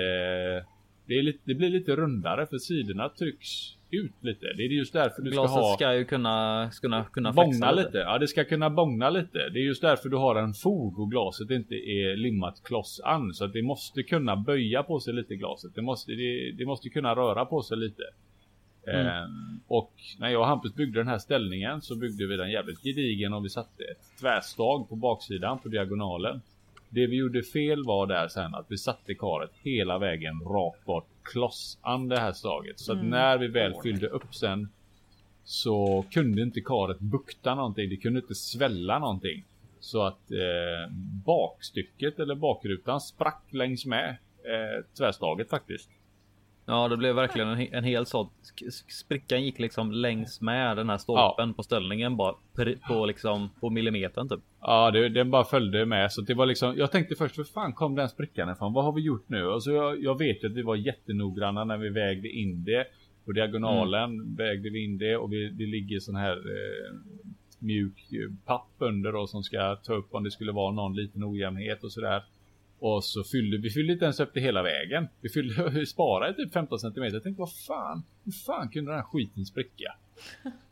det, 1.06 1.14
är 1.14 1.22
lite, 1.22 1.40
det 1.44 1.54
blir 1.54 1.70
lite 1.70 1.96
rundare 1.96 2.46
för 2.46 2.58
sidorna 2.58 3.08
trycks 3.08 3.48
ut 3.90 4.12
lite. 4.20 4.46
Det 4.56 4.62
är 4.62 4.68
just 4.68 4.92
därför 4.92 5.22
du 5.22 5.30
ska 5.30 5.40
Glaset 5.40 5.62
ha 5.62 5.74
ska 5.76 5.94
ju 5.94 6.04
kunna, 6.04 6.70
kunna, 6.80 7.04
kunna 7.04 7.32
bångna 7.32 7.52
flexa 7.52 7.72
lite. 7.72 7.98
Ja, 7.98 8.18
det 8.18 8.28
ska 8.28 8.44
kunna 8.44 8.70
bångna 8.70 9.10
lite. 9.10 9.38
Det 9.52 9.58
är 9.58 9.64
just 9.64 9.82
därför 9.82 10.08
du 10.08 10.16
har 10.16 10.36
en 10.36 10.54
fog 10.54 10.98
och 10.98 11.10
glaset 11.10 11.50
inte 11.50 11.74
är 11.74 12.16
limmat 12.16 12.62
kloss 12.64 13.00
an. 13.04 13.34
Så 13.34 13.44
att 13.44 13.52
det 13.52 13.62
måste 13.62 14.02
kunna 14.02 14.36
böja 14.36 14.82
på 14.82 15.00
sig 15.00 15.14
lite 15.14 15.36
glaset. 15.36 15.74
Det 15.74 15.82
måste, 15.82 16.12
det, 16.12 16.52
det 16.52 16.66
måste 16.66 16.88
kunna 16.88 17.14
röra 17.14 17.44
på 17.44 17.62
sig 17.62 17.76
lite. 17.76 18.02
Mm. 18.86 19.06
Ehm, 19.06 19.60
och 19.68 19.92
när 20.18 20.28
jag 20.28 20.40
och 20.40 20.46
Hampus 20.46 20.74
byggde 20.74 21.00
den 21.00 21.08
här 21.08 21.18
ställningen 21.18 21.82
så 21.82 21.96
byggde 21.96 22.26
vi 22.26 22.36
den 22.36 22.50
jävligt 22.50 22.82
gedigen 22.82 23.32
och 23.32 23.44
vi 23.44 23.48
satte 23.48 23.84
ett 23.84 24.20
tvärstag 24.20 24.88
på 24.88 24.96
baksidan 24.96 25.58
på 25.58 25.68
diagonalen. 25.68 26.40
Det 26.88 27.06
vi 27.06 27.16
gjorde 27.16 27.42
fel 27.42 27.84
var 27.84 28.06
där 28.06 28.28
sen 28.28 28.54
att 28.54 28.66
vi 28.68 28.78
satte 28.78 29.14
karet 29.14 29.50
hela 29.62 29.98
vägen 29.98 30.40
rakt 30.40 30.84
bort 30.84 31.08
kloss 31.24 31.78
an 31.82 32.08
det 32.08 32.20
här 32.20 32.32
staget. 32.32 32.80
Så 32.80 32.92
att 32.92 32.98
Mm. 32.98 33.10
när 33.10 33.38
vi 33.38 33.48
väl 33.48 33.74
fyllde 33.82 34.06
upp 34.08 34.34
sen 34.34 34.68
så 35.44 36.04
kunde 36.10 36.42
inte 36.42 36.60
karet 36.60 36.98
bukta 37.00 37.54
någonting. 37.54 37.88
Det 37.90 37.96
kunde 37.96 38.20
inte 38.20 38.34
svälla 38.34 38.98
någonting. 38.98 39.44
Så 39.80 40.02
att 40.02 40.30
eh, 40.30 40.92
bakstycket 41.24 42.18
eller 42.18 42.34
bakrutan 42.34 43.00
sprack 43.00 43.42
längs 43.50 43.86
med 43.86 44.08
eh, 44.44 44.84
tvärstaget 44.98 45.50
faktiskt. 45.50 45.90
Ja, 46.66 46.88
det 46.88 46.96
blev 46.96 47.14
verkligen 47.14 47.48
en, 47.48 47.74
en 47.74 47.84
hel 47.84 48.06
sån. 48.06 48.28
Sprickan 48.88 49.42
gick 49.44 49.58
liksom 49.58 49.92
längs 49.92 50.40
med 50.40 50.76
den 50.76 50.90
här 50.90 50.98
stolpen 50.98 51.54
på 51.54 51.62
ställningen 51.62 52.16
bara 52.16 52.34
på 52.88 53.06
liksom 53.06 53.50
på 53.60 53.70
millimetern 53.70 54.28
typ. 54.28 54.40
Ja, 54.60 54.90
det, 54.90 55.08
den 55.08 55.30
bara 55.30 55.44
följde 55.44 55.86
med. 55.86 56.12
Så 56.12 56.20
det 56.20 56.34
var 56.34 56.46
liksom, 56.46 56.74
jag 56.76 56.90
tänkte 56.92 57.14
först, 57.14 57.34
för 57.34 57.44
fan 57.44 57.72
kom 57.72 57.94
den 57.94 58.08
sprickan 58.08 58.50
ifrån? 58.50 58.72
Vad 58.72 58.84
har 58.84 58.92
vi 58.92 59.00
gjort 59.00 59.28
nu? 59.28 59.46
Och 59.46 59.62
så 59.62 59.70
jag, 59.70 60.02
jag 60.02 60.18
vet 60.18 60.44
att 60.44 60.52
vi 60.52 60.62
var 60.62 60.76
jättenoggranna 60.76 61.64
när 61.64 61.76
vi 61.76 61.88
vägde 61.88 62.28
in 62.28 62.64
det. 62.64 62.86
På 63.24 63.32
diagonalen 63.32 64.34
vägde 64.36 64.70
vi 64.70 64.84
in 64.84 64.98
det 64.98 65.16
och 65.16 65.32
vi, 65.32 65.48
det 65.48 65.66
ligger 65.66 66.00
sån 66.00 66.16
här 66.16 66.36
eh, 66.36 66.94
mjuk 67.58 68.10
papp 68.44 68.70
under 68.78 69.12
då 69.12 69.26
som 69.26 69.42
ska 69.42 69.76
ta 69.76 69.94
upp 69.94 70.14
om 70.14 70.24
det 70.24 70.30
skulle 70.30 70.52
vara 70.52 70.72
någon 70.72 70.96
liten 70.96 71.24
ojämnhet 71.24 71.84
och 71.84 71.92
sådär. 71.92 72.22
Och 72.78 73.04
så 73.04 73.24
fyllde 73.32 73.58
vi 73.58 73.70
fyllde 73.70 73.92
inte 73.92 74.04
ens 74.04 74.20
upp 74.20 74.30
det 74.34 74.40
hela 74.40 74.62
vägen. 74.62 75.08
Vi 75.20 75.28
fyllde, 75.28 75.70
vi 75.74 75.86
sparade 75.86 76.34
typ 76.34 76.52
15 76.52 76.78
cm. 76.78 76.92
Jag 77.04 77.22
tänkte 77.22 77.40
vad 77.40 77.52
fan, 77.66 78.02
hur 78.24 78.32
fan 78.32 78.68
kunde 78.68 78.90
den 78.90 78.98
här 79.00 79.06
skiten 79.06 79.44
spricka? 79.44 79.94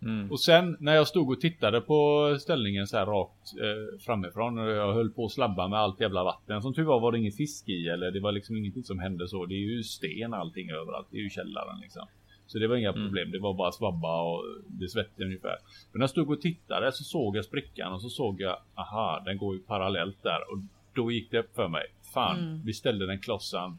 Mm. 0.02 0.30
Och 0.30 0.40
sen 0.40 0.76
när 0.80 0.94
jag 0.94 1.08
stod 1.08 1.30
och 1.30 1.40
tittade 1.40 1.80
på 1.80 2.36
ställningen 2.40 2.86
så 2.86 2.96
här 2.96 3.06
rakt 3.06 3.52
eh, 3.60 3.98
framifrån 4.00 4.58
och 4.58 4.70
jag 4.70 4.94
höll 4.94 5.10
på 5.10 5.24
att 5.24 5.32
slabba 5.32 5.68
med 5.68 5.78
allt 5.78 6.00
jävla 6.00 6.24
vatten. 6.24 6.62
Som 6.62 6.74
tur 6.74 6.82
var 6.84 7.00
var 7.00 7.12
det 7.12 7.18
ingen 7.18 7.32
fisk 7.32 7.68
i 7.68 7.88
eller 7.88 8.10
det 8.10 8.20
var 8.20 8.32
liksom 8.32 8.56
ingenting 8.56 8.84
som 8.84 8.98
hände 8.98 9.28
så. 9.28 9.46
Det 9.46 9.54
är 9.54 9.58
ju 9.76 9.82
sten 9.82 10.34
allting 10.34 10.70
överallt. 10.70 11.06
Det 11.10 11.16
är 11.16 11.22
ju 11.22 11.30
källaren 11.30 11.80
liksom. 11.80 12.06
Så 12.46 12.58
det 12.58 12.66
var 12.68 12.76
inga 12.76 12.88
Mm. 12.92 13.02
problem. 13.04 13.30
Det 13.30 13.38
var 13.38 13.54
bara 13.54 13.72
svabba 13.72 14.22
och 14.22 14.44
det 14.66 14.88
svettade 14.88 15.24
ungefär. 15.24 15.56
Men 15.92 15.98
när 15.98 16.02
jag 16.02 16.10
stod 16.10 16.30
och 16.30 16.40
tittade 16.40 16.92
så 16.92 17.04
såg 17.04 17.36
jag 17.36 17.44
sprickan 17.44 17.92
och 17.92 18.02
så 18.02 18.08
såg 18.08 18.40
jag 18.40 18.56
aha, 18.74 19.22
den 19.24 19.38
går 19.38 19.54
ju 19.54 19.60
parallellt 19.62 20.22
där 20.22 20.38
och 20.52 20.58
då 20.94 21.10
gick 21.12 21.30
det 21.30 21.38
upp 21.38 21.54
för 21.54 21.68
mig. 21.68 21.82
Fan, 22.14 22.38
Mm. 22.38 22.62
vi 22.64 22.72
ställde 22.72 23.06
den 23.06 23.18
klossan. 23.20 23.78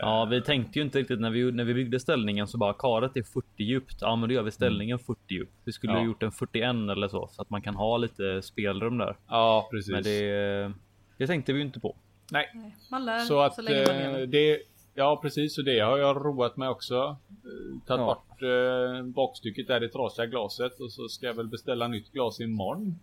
Ja, 0.00 0.24
vi 0.24 0.42
tänkte 0.42 0.78
ju 0.78 0.84
inte 0.84 0.98
riktigt 0.98 1.20
när 1.20 1.30
vi 1.30 1.52
när 1.52 1.64
vi 1.64 1.74
byggde 1.74 2.00
ställningen 2.00 2.46
så 2.46 2.58
bara 2.58 2.72
karet 2.72 3.16
är 3.16 3.22
40 3.22 3.46
djupt. 3.64 3.96
Ja, 4.00 4.16
men 4.16 4.28
då 4.28 4.34
gör 4.34 4.42
vi 4.42 4.50
ställningen 4.50 4.98
40 4.98 5.18
djupt. 5.34 5.52
Vi 5.64 5.72
skulle 5.72 5.92
Ja. 5.92 5.98
ha 5.98 6.06
gjort 6.06 6.22
en 6.22 6.32
41 6.32 6.90
eller 6.90 7.08
så 7.08 7.28
så 7.32 7.42
att 7.42 7.50
man 7.50 7.62
kan 7.62 7.74
ha 7.74 7.96
lite 7.96 8.42
spelrum 8.42 8.98
där. 8.98 9.16
Ja, 9.28 9.68
precis. 9.70 9.92
Men 9.92 10.02
det, 10.02 10.72
det 11.18 11.26
tänkte 11.26 11.52
vi 11.52 11.58
ju 11.58 11.64
inte 11.64 11.80
på. 11.80 11.96
Nej, 12.30 12.46
Man 12.90 13.04
lär 13.04 13.18
Så 13.18 13.40
att 13.40 13.64
länge 13.64 13.86
man 13.86 13.96
eh, 13.96 14.12
lever. 14.12 14.26
det 14.26 14.58
Ja 14.94 15.18
precis 15.22 15.58
och 15.58 15.64
det 15.64 15.80
har 15.80 15.98
jag 15.98 16.16
roat 16.16 16.56
med 16.56 16.68
också. 16.70 16.94
Eh, 17.30 17.86
Tagit 17.86 18.00
Ja. 18.00 18.06
bort 18.06 18.42
eh, 18.42 19.02
bakstycket 19.06 19.66
där 19.66 19.84
i 19.84 19.88
trasiga 19.88 20.26
glaset 20.26 20.80
och 20.80 20.92
så 20.92 21.08
ska 21.08 21.26
jag 21.26 21.34
väl 21.34 21.48
beställa 21.48 21.88
nytt 21.88 22.12
glas 22.12 22.40
imorgon. 22.40 22.98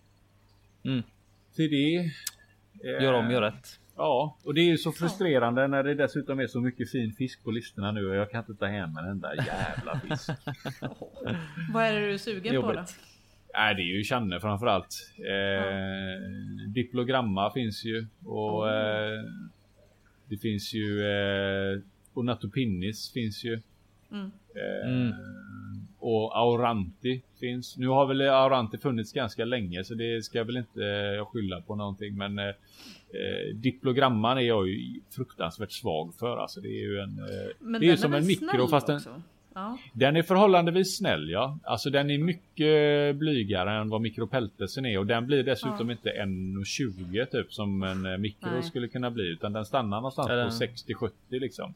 Mm. 0.84 1.04
Till 1.56 1.70
det. 1.72 2.12
Eh, 2.84 3.04
Gör 3.04 3.14
om, 3.14 3.32
gör 3.32 3.42
rätt. 3.42 3.80
Ja, 3.96 4.38
och 4.44 4.54
det 4.54 4.62
är 4.62 4.66
ju 4.66 4.78
så 4.78 4.92
frustrerande 4.92 5.68
när 5.68 5.84
det 5.84 5.96
dessutom 5.96 6.40
är 6.40 6.48
så 6.48 6.62
mycket 6.62 6.92
fin 6.92 7.14
fisk 7.14 7.44
på 7.44 7.52
listorna 7.52 7.92
nu 7.92 8.10
och 8.10 8.16
jag 8.16 8.32
kan 8.32 8.40
inte 8.40 8.54
ta 8.56 8.66
hem 8.66 8.98
en 8.98 9.06
enda 9.06 9.36
jävla 9.36 10.00
fisk. 10.00 10.30
Vad 11.74 11.84
är 11.86 11.94
det 11.94 12.00
du 12.00 12.14
är 12.14 12.18
sugen 12.18 12.56
på 12.62 12.62
då? 12.62 12.74
Jobbigt. 12.74 12.96
Nej, 13.54 13.76
det 13.76 13.82
är 13.82 13.98
ju 13.98 14.04
Channe 14.04 14.40
framförallt. 14.40 15.12
Eh, 15.18 16.22
Diplogramma 16.74 17.52
finns 17.54 17.86
ju 17.86 18.08
och 18.26 18.64
Oh. 18.64 18.70
eh, 18.74 19.24
det 20.30 20.38
finns 20.38 20.74
ju 20.74 21.02
eh, 21.06 21.80
Onatopinnis 22.14 23.12
finns 23.14 23.44
ju. 23.44 23.62
Mm. 24.12 24.32
Eh, 24.56 24.90
Mm. 24.90 25.14
Och 26.06 26.38
Auranti 26.38 27.22
finns. 27.40 27.78
Nu 27.78 27.88
har 27.88 28.06
väl 28.06 28.22
Auranti 28.22 28.78
funnits 28.78 29.14
ganska 29.14 29.46
länge 29.46 29.84
så 29.84 29.94
det 29.94 30.24
ska 30.26 30.38
jag 30.38 30.46
väl 30.46 30.58
inte 30.58 30.86
eh, 31.20 31.26
skylla 31.26 31.62
på 31.62 31.76
någonting. 31.76 32.18
Men 32.18 32.40
eh, 32.40 32.46
eh, 32.46 33.56
Diplogramman 33.56 34.38
är 34.38 34.42
jag 34.42 34.68
ju 34.68 35.00
fruktansvärt 35.16 35.72
svag 35.72 36.14
för. 36.20 36.38
Alltså 36.38 36.62
det 36.62 36.68
är 36.68 36.82
ju 36.82 37.00
en... 37.00 37.20
Eh, 37.20 37.80
det 37.80 37.86
är 37.86 37.92
ju 37.92 37.98
som 37.98 38.12
väl 38.12 38.22
en 38.22 38.28
mikro 38.28 38.68
fast 38.68 38.88
den? 38.88 39.02
Ja. 39.56 39.78
den 39.94 40.16
är 40.16 40.24
förhållandevis 40.24 40.98
snäll 40.98 41.30
ja. 41.30 41.60
Alltså 41.64 41.90
den 41.90 42.10
är 42.10 42.18
mycket 42.18 43.16
blygare 43.16 43.72
än 43.72 43.90
vad 43.90 44.02
mikropeltesen 44.02 44.86
är 44.86 45.00
och 45.00 45.06
den 45.06 45.26
blir 45.28 45.44
dessutom 45.44 45.92
inte 45.92 46.10
1,20 46.10 47.26
typ 47.26 47.54
som 47.54 47.84
en 47.84 48.06
eh, 48.06 48.18
mikro 48.18 48.50
Nej. 48.52 48.64
skulle 48.64 48.88
kunna 48.88 49.12
bli 49.12 49.28
utan 49.28 49.54
den 49.54 49.66
stannar 49.66 49.98
någonstans 49.98 50.30
Är 50.30 50.44
på 50.44 50.66
den- 50.96 51.10
60-70 51.10 51.12
liksom. 51.30 51.74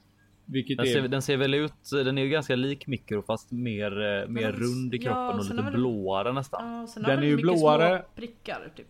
Vilket 0.50 0.78
Den 0.78 0.88
är... 0.88 0.92
ser, 0.92 1.08
den 1.08 1.22
ser 1.22 1.38
väl 1.38 1.54
ut, 1.54 1.74
den 1.92 2.18
är 2.18 2.22
ju 2.22 2.30
ganska 2.30 2.56
lik 2.56 2.88
mikro 2.88 3.22
fast 3.22 3.52
mer, 3.52 3.92
eh, 3.92 4.28
mer 4.28 4.42
den- 4.52 4.52
rund 4.62 4.94
i 4.94 4.98
ja, 4.98 5.04
kroppen 5.04 5.40
och 5.40 5.46
sen 5.46 5.56
lite 5.56 5.70
väl- 5.70 5.80
blåare 5.80 6.34
nästan. 6.34 6.74
Ja, 6.76 6.82
och 6.96 7.04
Den 7.04 7.20
är 7.20 7.24
ju 7.28 7.38
blåare. 7.38 8.00
små 8.00 8.08
prickar 8.16 8.70
typ. 8.76 8.88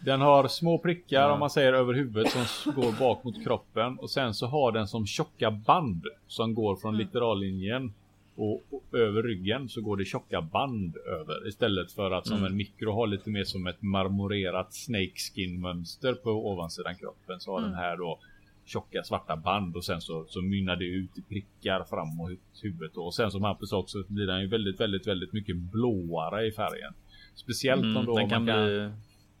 Den 0.00 0.20
har 0.20 0.48
små 0.48 0.78
prickar 0.78 1.20
Ja. 1.20 1.32
om 1.32 1.40
man 1.40 1.50
säger 1.50 1.72
över 1.72 1.94
huvudet 1.94 2.32
som 2.46 2.72
går 2.74 2.98
bak 2.98 3.24
mot 3.24 3.44
kroppen 3.44 3.98
och 3.98 4.10
sen 4.10 4.34
så 4.34 4.46
har 4.46 4.72
den 4.72 4.86
som 4.88 5.06
tjocka 5.06 5.50
band 5.50 6.04
som 6.26 6.54
går 6.54 6.76
från 6.76 6.94
Mm. 6.94 7.06
litteralinjen 7.06 7.92
och, 8.36 8.54
och 8.70 8.98
över 8.98 9.22
ryggen 9.22 9.68
så 9.68 9.80
går 9.80 9.96
det 9.96 10.04
tjocka 10.04 10.40
band 10.42 10.96
över 10.96 11.48
istället 11.48 11.92
för 11.92 12.10
att 12.10 12.26
som 12.26 12.36
Mm. 12.38 12.50
en 12.50 12.56
mikro 12.56 12.92
har 12.92 13.06
lite 13.06 13.30
mer 13.30 13.44
som 13.44 13.66
ett 13.66 13.82
marmorerat 13.82 14.74
snakeskin 14.74 15.60
mönster 15.60 16.12
på 16.14 16.30
ovansidan 16.52 16.94
kroppen 16.96 17.40
så 17.40 17.50
har 17.52 17.58
Mm. 17.58 17.70
den 17.70 17.78
här 17.80 17.96
då 17.96 18.18
tjocka 18.64 19.02
svarta 19.04 19.36
band 19.36 19.76
och 19.76 19.84
sen 19.84 20.00
så, 20.00 20.24
så 20.28 20.42
mynnar 20.42 20.76
det 20.76 20.84
ut 20.84 21.18
i 21.18 21.22
prickar 21.22 21.84
fram 21.84 22.08
mot 22.16 22.30
huvudet 22.62 22.96
och 22.96 23.14
sen 23.14 23.30
som 23.30 23.42
Hampus 23.42 23.72
också 23.72 24.02
så 24.02 24.12
blir 24.12 24.26
den 24.26 24.40
ju 24.40 24.46
väldigt 24.46 24.80
väldigt 24.80 25.06
väldigt 25.06 25.32
mycket 25.32 25.56
blåare 25.56 26.46
i 26.46 26.52
färgen. 26.52 26.92
Speciellt 27.34 27.82
om 27.82 27.90
Mm, 27.90 28.06
då 28.06 28.16
den 28.18 28.28
kan 28.28 28.44
man 28.44 28.54
kan 28.54 28.66
bli... 28.66 28.90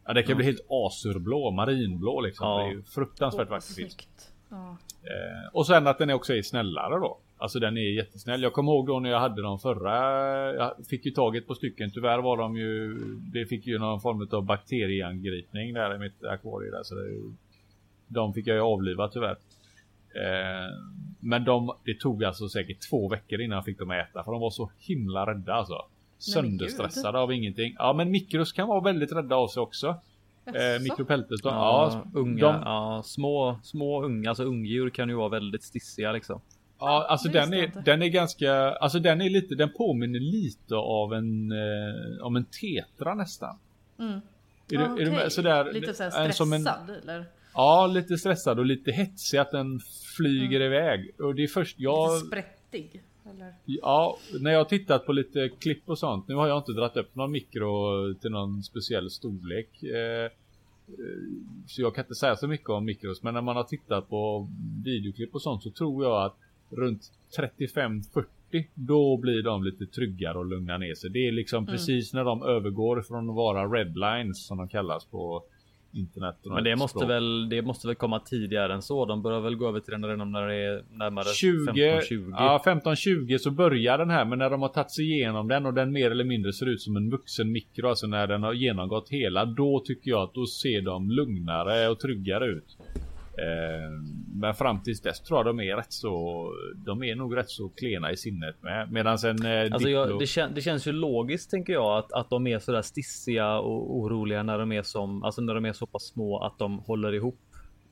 Ja 0.06 0.12
det 0.12 0.22
kan 0.22 0.30
Ja. 0.30 0.36
bli 0.36 0.44
helt 0.44 0.66
asurblå, 0.68 1.50
marinblå 1.50 2.20
liksom. 2.20 2.46
Ja. 2.48 2.58
Det 2.58 2.64
är 2.64 2.72
ju 2.72 2.82
fruktansvärt 2.82 3.48
Åh, 3.50 3.54
vacker. 3.54 3.86
Ja. 4.50 4.76
Eh, 5.02 5.48
och 5.52 5.66
sen 5.66 5.86
att 5.86 5.98
den 5.98 6.10
också 6.10 6.34
är 6.34 6.42
snällare 6.42 6.94
då. 6.94 7.18
Alltså 7.38 7.58
den 7.58 7.76
är 7.76 7.80
jättesnäll. 7.96 8.42
Jag 8.42 8.52
kommer 8.52 8.72
ihåg 8.72 8.86
då 8.86 9.00
när 9.00 9.10
jag 9.10 9.20
hade 9.20 9.42
de 9.42 9.58
förra. 9.58 9.94
Jag 10.54 10.74
fick 10.90 11.06
ju 11.06 11.10
tag 11.10 11.34
i 11.36 11.38
ett 11.38 11.46
par 11.46 11.54
stycken. 11.54 11.90
Tyvärr 11.90 12.18
var 12.18 12.36
de 12.36 12.56
ju. 12.56 12.94
Det 13.32 13.46
fick 13.46 13.66
ju 13.66 13.78
någon 13.78 14.00
form 14.00 14.28
av 14.32 14.44
bakterieangripning 14.44 15.74
där 15.74 15.94
i 15.94 15.98
mitt 15.98 16.24
akvarium 16.24 16.72
där. 16.72 16.82
Så 16.82 16.94
det 16.94 17.08
de 18.14 18.34
fick 18.34 18.46
jag 18.46 18.56
ju 18.56 18.62
avliva 18.62 19.08
tyvärr. 19.08 19.36
Eh, 20.14 20.72
men 21.20 21.44
de, 21.44 21.74
det 21.84 22.00
tog 22.00 22.24
alltså 22.24 22.48
säkert 22.48 22.90
två 22.90 23.08
veckor 23.08 23.40
innan 23.40 23.56
jag 23.56 23.64
fick 23.64 23.78
dem 23.78 23.90
att 23.90 24.08
äta 24.08 24.24
för 24.24 24.32
de 24.32 24.40
var 24.40 24.50
så 24.50 24.70
himla 24.78 25.26
rädda 25.26 25.54
alltså. 25.54 25.86
Sönderstressade 26.18 27.18
av 27.18 27.32
ingenting. 27.32 27.74
Ja 27.78 27.92
men 27.92 28.10
mikros 28.10 28.52
kan 28.52 28.68
vara 28.68 28.80
väldigt 28.80 29.12
rädda 29.12 29.36
av 29.36 29.48
sig 29.48 29.60
också. 29.60 29.96
Eh, 30.46 30.82
mikropeltes 30.82 31.42
då. 31.42 31.48
Ja, 31.48 31.90
Ja, 31.92 32.20
unga, 32.20 32.52
de, 32.52 32.62
ja, 32.64 33.02
små, 33.04 33.60
små 33.62 34.02
unga, 34.02 34.28
alltså 34.28 34.44
ungdjur 34.44 34.90
kan 34.90 35.08
ju 35.08 35.14
vara 35.14 35.28
väldigt 35.28 35.62
stissiga 35.62 36.12
liksom. 36.12 36.40
ja 36.78 37.06
alltså 37.08 37.28
den 37.28 37.52
är, 37.52 37.64
inte. 37.64 37.80
den 37.80 38.02
är 38.02 38.08
ganska, 38.08 38.54
alltså 38.54 38.98
den 38.98 39.20
är 39.20 39.30
lite, 39.30 39.54
den 39.54 39.72
påminner 39.72 40.20
lite 40.20 40.74
av 40.74 41.14
en, 41.14 41.52
eh, 41.52 42.26
om 42.26 42.36
en 42.36 42.44
tetra 42.44 43.14
nästan. 43.14 43.58
Mm. 43.98 44.20
Är, 44.70 44.78
du, 44.78 44.84
är 44.84 45.04
du 45.04 45.10
med? 45.10 45.32
Sådär, 45.32 45.72
Lite 45.72 45.94
såhär 45.94 46.06
en 46.06 46.12
stressad 46.12 46.34
som 46.34 46.52
en, 46.52 46.66
eller? 47.02 47.26
Ja, 47.54 47.86
lite 47.86 48.18
stressad 48.18 48.58
och 48.58 48.66
lite 48.66 48.92
hetsig 48.92 49.38
att 49.38 49.50
den 49.50 49.80
flyger 50.16 50.60
iväg. 50.60 51.10
Och 51.18 51.34
det 51.34 51.42
är 51.42 51.48
först, 51.48 51.80
jag, 51.80 52.14
Lite 52.14 52.26
sprättig? 52.26 53.02
Eller? 53.30 53.54
ja, 53.64 54.18
när 54.40 54.50
jag 54.50 54.58
har 54.58 54.64
tittat 54.64 55.06
på 55.06 55.12
lite 55.12 55.48
klipp 55.48 55.82
och 55.88 55.98
sånt. 55.98 56.28
Nu 56.28 56.34
har 56.34 56.48
jag 56.48 56.58
inte 56.58 56.72
dragit 56.72 56.96
upp 56.96 57.14
någon 57.14 57.32
mikro 57.32 58.14
till 58.14 58.30
någon 58.30 58.62
speciell 58.62 59.10
storlek. 59.10 59.82
Eh, 59.82 60.30
så 61.66 61.82
jag 61.82 61.94
kan 61.94 62.04
inte 62.04 62.14
säga 62.14 62.36
så 62.36 62.46
mycket 62.46 62.68
om 62.68 62.84
mikros. 62.84 63.22
Men 63.22 63.34
när 63.34 63.40
man 63.40 63.56
har 63.56 63.64
tittat 63.64 64.08
på 64.08 64.48
videoklipp 64.84 65.34
och 65.34 65.42
sånt 65.42 65.62
så 65.62 65.70
tror 65.70 66.04
jag 66.04 66.24
att 66.24 66.36
runt 66.70 67.12
35-40 67.38 68.24
då 68.74 69.16
blir 69.16 69.42
de 69.42 69.64
lite 69.64 69.86
tryggare 69.86 70.38
och 70.38 70.46
lugnar 70.46 70.78
ner 70.78 70.94
sig. 70.94 71.10
Det 71.10 71.28
är 71.28 71.32
liksom 71.32 71.66
precis 71.66 72.12
när 72.12 72.24
de 72.24 72.42
övergår 72.42 73.02
från 73.02 73.30
att 73.30 73.36
vara 73.36 73.66
redlines 73.66 74.46
som 74.46 74.58
de 74.58 74.68
kallas 74.68 75.04
på 75.04 75.44
internet. 75.94 76.36
Men 76.44 76.64
det 76.64 76.76
måste 76.76 76.98
språk. 76.98 77.10
väl, 77.10 77.48
det 77.48 77.62
måste 77.62 77.86
väl 77.86 77.96
komma 77.96 78.20
tidigare 78.20 78.74
än 78.74 78.82
så. 78.82 79.06
De 79.06 79.22
börjar 79.22 79.40
väl 79.40 79.56
gå 79.56 79.68
över 79.68 79.80
till 79.80 79.92
den 79.92 80.04
redan 80.04 80.32
när 80.32 80.46
det 80.46 80.54
är 80.54 80.84
närmare 80.90 81.24
20, 81.24 82.00
15-20. 82.00 82.34
ja 82.38 82.62
15-20 82.64 83.38
så 83.38 83.50
börjar 83.50 83.98
den 83.98 84.10
här 84.10 84.24
men 84.24 84.38
när 84.38 84.50
de 84.50 84.62
har 84.62 84.68
tagit 84.68 84.90
sig 84.90 85.12
igenom 85.12 85.48
den 85.48 85.66
och 85.66 85.74
den 85.74 85.92
mer 85.92 86.10
eller 86.10 86.24
mindre 86.24 86.52
ser 86.52 86.66
ut 86.66 86.82
som 86.82 86.96
en 86.96 87.10
vuxen 87.10 87.52
mikro, 87.52 87.88
alltså 87.88 88.06
när 88.06 88.26
den 88.26 88.42
har 88.42 88.52
genomgått 88.52 89.08
hela, 89.08 89.44
då 89.44 89.82
tycker 89.86 90.10
jag 90.10 90.22
att 90.22 90.34
då 90.34 90.46
ser 90.46 90.82
de 90.82 91.10
lugnare 91.10 91.88
och 91.88 92.00
tryggare 92.00 92.46
ut. 92.46 92.76
Eh, 93.38 93.90
men 94.34 94.54
fram 94.54 94.82
tills 94.82 95.00
dess 95.02 95.20
tror 95.20 95.38
jag 95.38 95.46
de 95.46 95.60
är 95.60 95.76
rätt 95.76 95.92
så, 95.92 96.44
de 96.86 97.02
är 97.02 97.14
nog 97.14 97.36
rätt 97.36 97.50
så 97.50 97.68
klena 97.68 98.12
i 98.12 98.16
sinnet 98.16 98.62
med. 98.62 98.92
Medan 98.92 99.18
sen 99.18 99.46
eh, 99.46 99.72
Alltså 99.72 99.88
jag, 99.88 100.18
det, 100.18 100.26
kän, 100.26 100.50
det 100.54 100.60
känns 100.60 100.86
ju 100.86 100.92
logiskt 100.92 101.50
tänker 101.50 101.72
jag 101.72 101.98
att, 101.98 102.12
att 102.12 102.30
de 102.30 102.46
är 102.46 102.58
sådär 102.58 102.82
stissiga 102.82 103.58
och 103.58 103.96
oroliga 103.96 104.42
när 104.42 104.58
de 104.58 104.72
är 104.72 104.82
som, 104.82 105.22
alltså 105.22 105.40
när 105.42 105.54
de 105.54 105.64
är 105.64 105.72
så 105.72 105.86
pass 105.86 106.02
små 106.02 106.38
att 106.44 106.58
de 106.58 106.78
håller 106.78 107.12
ihop 107.14 107.38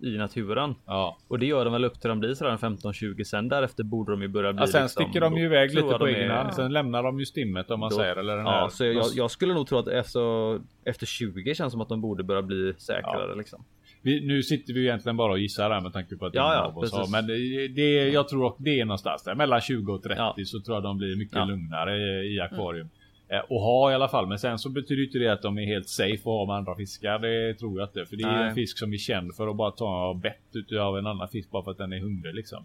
i 0.04 0.16
naturen. 0.18 0.74
ja. 0.86 1.18
Och 1.28 1.38
det 1.38 1.46
gör 1.46 1.64
de 1.64 1.72
väl 1.72 1.84
upp 1.84 2.00
till 2.00 2.08
de 2.08 2.20
blir 2.20 2.34
sådär 2.34 2.56
15-20 2.56 3.24
sen 3.24 3.48
därefter 3.48 3.84
borde 3.84 4.12
de 4.12 4.22
ju 4.22 4.28
börja 4.28 4.52
bli 4.52 4.62
Ja, 4.62 4.66
sen 4.66 4.82
liksom, 4.82 5.02
sticker 5.04 5.20
de 5.20 5.36
ju 5.36 5.44
iväg 5.44 5.74
lite 5.74 5.98
på 5.98 6.06
egen 6.06 6.30
är-. 6.30 6.50
Sen 6.50 6.72
lämnar 6.72 7.02
de 7.02 7.18
ju 7.18 7.26
stimmet 7.26 7.70
om 7.70 7.80
man 7.80 7.90
Då- 7.90 7.96
säger. 7.96 8.16
Eller 8.16 8.36
den 8.36 8.46
Ja, 8.46 8.52
här. 8.52 8.68
så 8.68 8.84
jag, 8.84 9.06
jag 9.14 9.30
skulle 9.30 9.54
nog 9.54 9.66
tro 9.66 9.78
att 9.78 9.88
efter, 9.88 10.60
efter 10.84 11.06
20 11.06 11.54
känns 11.54 11.72
som 11.72 11.80
att 11.80 11.88
de 11.88 12.00
borde 12.00 12.22
börja 12.24 12.42
bli 12.42 12.74
säkrare 12.78 13.34
liksom. 13.36 13.64
Vi, 14.02 14.26
nu 14.26 14.42
sitter 14.42 14.72
vi 14.74 14.82
egentligen 14.82 15.16
bara 15.16 15.32
och 15.32 15.38
gissar 15.38 15.70
här 15.70 15.80
med 15.80 15.92
tanke 15.92 16.16
på 16.16 16.26
att 16.26 16.34
Ja, 16.34 16.54
ja, 16.54 16.98
har. 16.98 17.10
Men 17.10 17.26
det, 17.26 17.68
det, 17.68 18.08
jag 18.08 18.28
tror 18.28 18.46
att 18.46 18.56
det 18.58 18.80
är 18.80 18.84
någonstans 18.84 19.22
där. 19.24 19.34
Mellan 19.34 19.60
20 19.60 19.92
och 19.92 20.02
30 20.02 20.14
Ja. 20.18 20.34
så 20.46 20.60
tror 20.60 20.76
jag 20.76 20.82
de 20.82 20.98
blir 20.98 21.16
mycket 21.16 21.36
Ja. 21.36 21.44
lugnare 21.44 21.96
i, 21.96 22.34
i 22.36 22.40
akvarium. 22.40 22.88
Eh, 23.28 23.38
och 23.38 23.60
ha 23.60 23.90
i 23.92 23.94
alla 23.94 24.08
fall. 24.08 24.26
Men 24.26 24.38
sen 24.38 24.58
så 24.58 24.68
betyder 24.68 25.04
inte 25.04 25.18
det 25.18 25.28
att 25.28 25.42
de 25.42 25.58
är 25.58 25.66
helt 25.66 25.88
safe 25.88 26.14
att 26.14 26.24
ha 26.24 26.46
med 26.46 26.56
andra 26.56 26.74
fiskar. 26.76 27.18
Det 27.18 27.54
tror 27.54 27.80
jag 27.80 27.88
inte. 27.88 28.06
För 28.06 28.16
det 28.16 28.22
är 28.24 28.32
Nej. 28.38 28.48
en 28.48 28.54
fisk 28.54 28.78
som 28.78 28.92
är 28.92 28.96
känd 28.98 29.34
för 29.34 29.48
att 29.48 29.56
bara 29.56 29.70
ta 29.70 30.20
bett 30.22 30.56
utav 30.56 30.98
en 30.98 31.06
annan 31.06 31.28
fisk 31.28 31.50
bara 31.50 31.64
för 31.64 31.70
att 31.70 31.78
den 31.78 31.92
är 31.92 31.98
hungrig 32.00 32.34
liksom. 32.34 32.64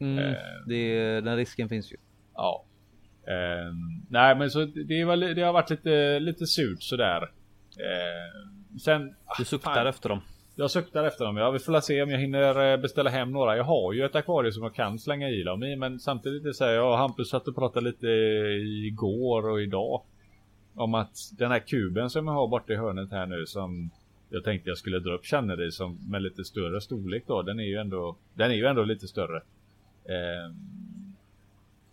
Mm, 0.00 0.18
Eh. 0.18 0.34
det, 0.66 1.20
den 1.20 1.36
risken 1.36 1.68
finns 1.68 1.92
ju. 1.92 1.96
Ja. 2.34 2.64
Eh, 3.26 3.74
nej 4.10 4.36
men 4.36 4.50
så 4.50 4.64
det, 4.64 5.00
är 5.00 5.04
väl, 5.04 5.20
det 5.20 5.42
har 5.42 5.52
varit 5.52 5.70
lite, 5.70 6.18
lite 6.20 6.46
surt 6.46 6.82
sådär. 6.82 7.22
Eh, 7.22 8.78
sen... 8.80 9.14
Du 9.38 9.44
suktar 9.44 9.74
fan. 9.74 9.86
efter 9.86 10.08
dem. 10.08 10.20
Jag 10.60 10.70
suktar 10.70 11.04
efter 11.04 11.24
dem. 11.24 11.36
Jag 11.36 11.52
vill 11.52 11.60
få 11.60 11.80
se 11.80 12.02
om 12.02 12.10
jag 12.10 12.18
hinner 12.18 12.72
eh, 12.72 12.80
beställa 12.80 13.10
hem 13.10 13.32
några. 13.32 13.56
Jag 13.56 13.64
har 13.64 13.92
ju 13.92 14.04
ett 14.04 14.16
akvarium 14.16 14.52
som 14.52 14.62
jag 14.62 14.74
kan 14.74 14.98
slänga 14.98 15.28
i 15.30 15.42
dem 15.42 15.62
i. 15.62 15.76
Men 15.76 15.98
samtidigt 15.98 16.42
är 16.42 16.48
det 16.48 16.54
så 16.54 16.64
här, 16.64 16.72
jag 16.72 16.92
och 16.92 16.98
Hampus 16.98 17.28
satt 17.28 17.48
och 17.48 17.54
pratade 17.54 17.86
lite 17.86 18.06
igår 18.86 19.48
och 19.48 19.62
idag. 19.62 20.02
Om 20.74 20.94
att 20.94 21.16
den 21.38 21.50
här 21.50 21.58
kuben 21.58 22.10
som 22.10 22.26
jag 22.26 22.34
har 22.34 22.48
borta 22.48 22.72
i 22.72 22.76
hörnet 22.76 23.10
här 23.10 23.26
nu 23.26 23.46
som 23.46 23.90
jag 24.30 24.44
tänkte 24.44 24.70
jag 24.70 24.78
skulle 24.78 24.98
dra 24.98 25.14
upp 25.14 25.24
känner 25.24 25.66
i 25.66 25.70
som 25.70 25.98
med 26.10 26.22
lite 26.22 26.44
större 26.44 26.80
storlek 26.80 27.24
då. 27.26 27.42
Den 27.42 27.60
är 27.60 27.64
ju 27.64 27.76
ändå, 27.76 28.16
den 28.34 28.50
är 28.50 28.54
ju 28.54 28.66
ändå 28.66 28.84
lite 28.84 29.08
större. 29.08 29.36
Eh, 30.04 30.50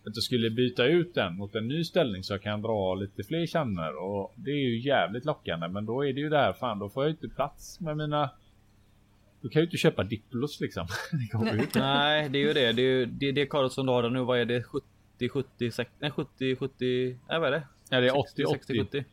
att 0.08 0.16
jag 0.16 0.24
skulle 0.24 0.50
byta 0.50 0.86
ut 0.86 1.14
den 1.14 1.38
mot 1.38 1.56
en 1.56 1.68
ny 1.68 1.84
ställning 1.84 2.24
så 2.24 2.34
jag 2.34 2.42
kan 2.42 2.62
dra 2.62 2.96
lite 2.96 3.24
fler 3.24 3.46
känner 3.46 4.04
och 4.04 4.34
det 4.36 4.52
är 4.52 4.70
ju 4.70 4.80
jävligt 4.80 5.26
lockande. 5.26 5.68
Men 5.68 5.86
då 5.86 6.06
är 6.06 6.14
det 6.14 6.20
ju 6.20 6.30
där 6.30 6.54
fan, 6.54 6.80
då 6.80 6.90
får 6.90 7.04
jag 7.04 7.12
inte 7.12 7.28
plats 7.28 7.80
med 7.80 7.98
mina 7.98 8.30
du 9.46 9.50
kan 9.50 9.62
ju 9.62 9.66
inte 9.66 9.78
köpa 9.78 10.04
Diplos 10.04 10.62
liksom. 10.62 10.88
Det. 11.32 11.80
Nej, 11.80 12.30
det 12.30 12.38
är 12.38 12.42
ju 12.42 12.54
det. 12.54 12.72
Det 12.72 12.82
är 12.82 12.86
ju 12.86 13.06
det, 13.06 13.32
det 13.32 13.46
karet 13.46 13.72
som 13.72 13.86
du 13.86 13.92
har 13.92 14.10
nu. 14.10 14.20
Vad 14.20 14.40
är 14.40 14.46
det? 14.46 14.64
70, 14.64 15.30
70, 15.30 15.72
60, 15.72 15.94
nej 16.00 16.12
70, 16.12 16.56
70, 16.56 17.20
nej 17.30 17.40
vad 17.40 17.48
är 17.48 17.52
det? 17.52 17.68
Ja, 17.90 18.00
det 18.00 18.08
är 18.08 18.18
80, 18.18 18.30
60, 18.36 18.46
60, 18.48 18.80
80, 18.82 19.04
70. 19.04 19.06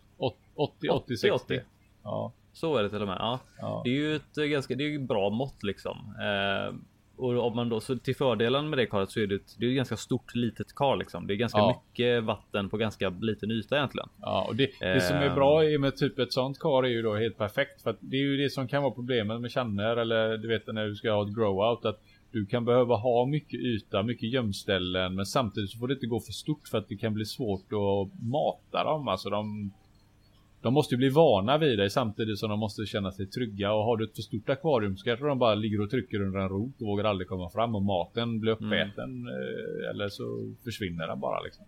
80, 0.55 0.89
80, 0.89 1.17
60. 1.17 1.31
80. 1.31 1.61
Ja, 2.03 2.33
Så 2.53 2.77
är 2.77 2.83
det 2.83 2.91
till 2.91 3.03
och 3.03 3.09
med. 3.09 3.17
Ja. 3.19 3.41
ja. 3.59 3.81
Det 3.85 3.91
är 3.91 3.95
ju 3.95 4.17
ett 4.17 4.35
ganska, 4.35 4.75
det 4.75 4.85
är 4.85 4.89
ju 4.89 4.99
bra 4.99 5.31
mått 5.31 5.63
liksom. 5.63 5.97
Eh, 6.21 6.75
och 7.23 7.47
om 7.47 7.57
man 7.57 7.69
då, 7.69 7.81
så 7.81 7.97
till 7.97 8.17
fördelen 8.17 8.71
med 8.71 8.79
det 8.79 8.87
karet 8.87 9.11
så 9.11 9.21
är 9.21 9.27
det 9.27 9.35
ett, 9.35 9.57
det 9.59 9.67
är 9.67 9.71
ett 9.71 9.77
ganska 9.77 9.97
stort 9.97 10.35
litet 10.35 10.75
kar 10.75 10.97
liksom. 10.97 11.27
Det 11.27 11.35
är 11.35 11.37
ganska 11.37 11.59
Ja. 11.59 11.83
mycket 11.89 12.25
vatten 12.25 12.69
på 12.69 12.77
ganska 12.77 13.09
liten 13.11 13.51
yta 13.51 13.77
egentligen. 13.77 14.09
Ja, 14.21 14.45
och 14.49 14.57
det, 14.57 14.71
det 14.81 15.01
som 15.01 15.17
är 15.17 15.27
Ehm. 15.29 15.35
bra 15.35 15.65
i 15.65 15.79
med 15.79 15.97
typ 15.97 16.19
ett 16.19 16.33
sånt 16.33 16.59
kar 16.59 16.83
är 16.83 16.89
ju 16.89 17.03
då 17.03 17.15
helt 17.15 17.39
perfekt. 17.39 17.83
För 17.83 17.91
att 17.91 17.99
det 18.01 18.17
är 18.17 18.21
ju 18.21 18.37
det 18.37 18.51
som 18.51 18.69
kan 18.69 18.83
vara 18.83 18.93
problemet 18.95 19.41
med 19.41 19.51
känner 19.51 19.97
eller 19.97 20.37
du 20.39 20.49
vet 20.49 20.67
när 20.67 20.87
du 20.87 20.95
ska 20.95 21.13
ha 21.13 21.23
ett 21.23 21.37
grow-out. 21.37 21.87
Att 21.89 22.01
du 22.33 22.47
kan 22.47 22.65
behöva 22.65 22.97
ha 22.97 23.27
mycket 23.27 23.61
yta, 23.61 24.03
mycket 24.03 24.29
gömställen. 24.33 25.15
Men 25.15 25.27
samtidigt 25.27 25.71
så 25.71 25.79
får 25.79 25.89
det 25.89 25.95
inte 25.95 26.07
gå 26.07 26.21
för 26.21 26.33
stort 26.33 26.69
för 26.69 26.79
att 26.79 26.89
det 26.89 26.97
kan 26.97 27.15
bli 27.15 27.25
svårt 27.25 27.67
att 27.73 28.23
mata 28.23 28.85
dem. 28.85 29.09
Alltså 29.09 29.31
de, 29.31 29.73
de 30.63 30.75
måste 30.75 30.95
ju 30.95 30.99
bli 30.99 31.09
vana 31.09 31.59
vid 31.59 31.79
dig 31.79 31.91
samtidigt 31.91 32.39
som 32.39 32.51
de 32.51 32.59
måste 32.59 32.87
känna 32.87 33.13
sig 33.13 33.27
trygga. 33.27 33.73
Och 33.73 33.85
har 33.85 33.97
du 33.97 34.05
ett 34.05 34.15
för 34.15 34.23
stort 34.23 34.49
akvarium 34.49 34.97
så 34.97 35.05
kanske 35.05 35.27
de 35.27 35.39
bara 35.39 35.55
ligger 35.55 35.81
och 35.81 35.91
trycker 35.91 36.21
under 36.23 36.39
en 36.41 36.49
rot 36.49 36.81
och 36.81 36.87
vågar 36.87 37.05
aldrig 37.05 37.29
komma 37.29 37.51
fram. 37.51 37.75
Och 37.75 37.83
maten 37.83 38.41
blir 38.41 38.53
uppäten. 38.53 39.27
eh, 39.29 39.91
Eller 39.91 40.09
så 40.09 40.53
försvinner 40.65 41.07
den 41.07 41.21
bara 41.21 41.41
liksom. 41.41 41.65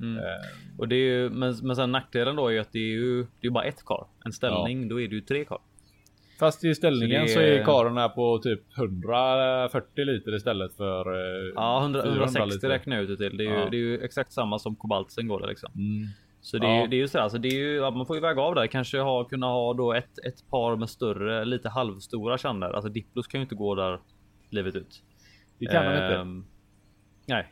Mm. 0.00 0.16
Eh, 0.18 0.78
Och 0.78 0.88
det 0.88 0.96
är 0.96 1.18
ju, 1.18 1.30
men, 1.30 1.54
men 1.62 1.76
sen 1.76 1.92
nackdelen 1.92 2.36
då 2.36 2.48
är 2.48 2.52
ju 2.52 2.58
att 2.58 2.72
det 2.72 2.78
är 2.78 2.92
ju 2.92 3.26
det 3.40 3.46
är 3.46 3.50
bara 3.50 3.64
ett 3.64 3.84
kar. 3.84 4.06
En 4.24 4.32
ställning, 4.32 4.88
då 4.88 5.00
är 5.00 5.08
det 5.08 5.14
ju 5.14 5.20
tre 5.20 5.44
kar. 5.44 5.58
Fast 6.38 6.64
i 6.64 6.74
ställningen 6.74 7.28
Så 7.28 7.34
så, 7.34 7.40
är 7.40 7.44
är- 7.44 7.64
karen 7.64 7.96
här 7.96 8.08
på 8.08 8.38
typ 8.38 8.60
140 8.78 10.04
liter 10.04 10.34
istället 10.36 10.74
för 10.76 11.06
eh, 11.14 11.52
Ja, 11.54 11.80
100, 11.82 12.02
400 12.02 12.24
160 12.24 12.54
liter. 12.54 12.68
räknar 12.68 12.96
jag 12.96 13.02
ut 13.10 13.18
det 13.18 13.28
till. 13.28 13.36
Det 13.38 13.44
är, 13.44 13.48
ju, 13.48 13.54
Ja. 13.54 13.68
det 13.70 13.76
är 13.76 13.78
ju 13.78 13.98
exakt 14.00 14.32
samma 14.32 14.58
som 14.58 14.76
kobaltsen 14.76 15.28
går 15.28 15.40
det 15.40 15.46
liksom. 15.46 15.70
Mm. 15.74 16.08
Så 16.46 16.58
det 16.58 16.66
är, 16.66 16.70
Ja. 16.76 16.80
ju- 16.82 16.86
det 16.86 16.96
är 16.96 16.98
ju 16.98 17.08
så 17.08 17.18
alltså 17.20 17.38
det 17.38 17.48
är 17.48 17.52
ju, 17.58 17.74
ja, 17.76 17.90
man 17.90 18.06
får 18.06 18.16
ju 18.16 18.22
väga 18.22 18.42
av 18.42 18.54
där. 18.54 18.66
Kanske 18.66 18.98
ha, 19.00 19.24
kunna 19.24 19.46
ha 19.46 19.74
då 19.74 19.92
ett, 19.92 20.18
ett 20.26 20.50
par 20.50 20.76
med 20.76 20.90
större, 20.90 21.44
lite 21.44 21.68
halvstora 21.68 22.38
känner. 22.38 22.70
Alltså 22.70 22.88
Diplos 22.88 23.26
kan 23.26 23.40
ju 23.40 23.42
inte 23.42 23.54
gå 23.54 23.74
där 23.74 24.00
livet 24.50 24.74
ut. 24.76 25.02
Det 25.58 25.66
kan 25.66 25.84
man 25.84 25.92
inte. 25.92 26.16
Ehm, 26.16 26.44
Nej, 27.28 27.46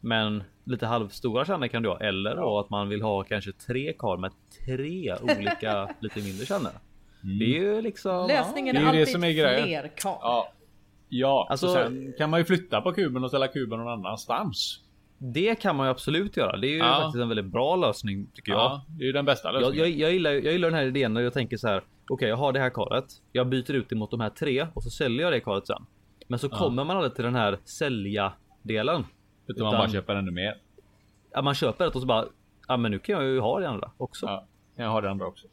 men 0.00 0.44
lite 0.64 0.86
halvstora 0.86 1.44
känner 1.44 1.68
kan 1.68 1.82
du 1.82 1.88
ha. 1.88 2.00
Eller 2.00 2.36
då 2.36 2.58
att 2.58 2.70
man 2.70 2.88
vill 2.88 3.02
ha 3.02 3.22
kanske 3.24 3.52
tre 3.52 3.92
kar 3.98 4.16
med 4.16 4.30
tre 4.64 5.14
olika 5.22 5.88
lite 6.00 6.20
mindre 6.20 6.46
känner. 6.46 6.70
Mm. 7.24 7.38
Det 7.38 7.44
är 7.44 7.60
ju 7.60 7.82
liksom. 7.82 8.26
Lösningen 8.28 8.74
Det 8.74 8.80
är, 8.80 8.82
är 8.82 8.86
ju 8.86 8.92
det 8.92 9.00
alltid 9.00 9.12
som 9.12 9.24
är 9.24 9.30
grejen. 9.32 9.64
fler 9.64 9.90
kar. 9.96 10.18
Ja. 10.22 10.48
Ja, 11.08 11.46
Alltså- 11.50 11.66
så 11.66 11.72
sen 11.74 12.14
kan 12.18 12.30
man 12.30 12.40
ju 12.40 12.44
flytta 12.44 12.80
på 12.80 12.92
kuben 12.92 13.24
och 13.24 13.30
ställa 13.30 13.48
kuben 13.48 13.78
någon 13.78 13.88
annanstans. 13.88 14.80
Det 15.18 15.54
kan 15.60 15.76
man 15.76 15.86
ju 15.86 15.90
absolut 15.90 16.36
göra. 16.36 16.56
Det 16.56 16.66
är 16.66 16.70
ju 16.70 16.76
Ja. 16.78 17.00
faktiskt 17.02 17.22
en 17.22 17.28
väldigt 17.28 17.46
bra 17.46 17.76
lösning 17.76 18.26
tycker 18.34 18.52
jag. 18.52 18.60
Ja, 18.60 18.84
det 18.88 19.02
är 19.04 19.06
ju 19.06 19.12
den 19.12 19.24
bästa 19.24 19.48
Jag, 19.52 19.60
lösningen. 19.60 19.78
jag, 19.90 19.98
jag, 19.98 20.12
gillar, 20.12 20.30
jag 20.30 20.52
gillar 20.52 20.70
den 20.70 20.78
här 20.78 20.86
idén 20.86 21.14
när 21.14 21.20
jag 21.20 21.32
tänker 21.32 21.56
så 21.56 21.68
här. 21.68 21.82
Okej, 22.10 22.28
jag 22.28 22.36
har 22.36 22.52
det 22.52 22.60
här 22.60 22.70
karet. 22.70 23.04
Jag 23.32 23.46
byter 23.48 23.72
ut 23.72 23.88
det 23.88 23.96
mot 23.96 24.10
de 24.10 24.20
här 24.20 24.30
tre 24.30 24.66
och 24.74 24.82
så 24.82 24.90
säljer 24.90 25.22
jag 25.22 25.32
det 25.32 25.40
karet 25.40 25.66
sen. 25.66 25.86
Men 26.28 26.38
så 26.38 26.48
Ja. 26.50 26.56
kommer 26.58 26.84
man 26.84 26.96
aldrig 26.96 27.14
till 27.14 27.24
den 27.24 27.34
här 27.34 27.58
sälja 27.64 28.32
delen. 28.62 29.04
Utan 29.46 29.64
man 29.64 29.72
bara 29.72 29.88
köper 29.88 30.14
ännu 30.14 30.30
mer. 30.30 30.54
Ja, 31.32 31.42
man 31.42 31.54
köper 31.54 31.84
det 31.84 31.90
och 31.90 32.00
så 32.00 32.06
bara. 32.06 32.24
Ja, 32.68 32.76
men 32.76 32.90
nu 32.90 32.98
kan 32.98 33.14
jag 33.14 33.24
ju 33.24 33.40
ha 33.40 33.60
det 33.60 33.68
andra 33.68 33.90
också. 33.96 34.26
Ja, 34.26 34.46
jag 34.76 34.88
har 34.88 35.02
det 35.02 35.10
andra 35.10 35.26
också. 35.26 35.46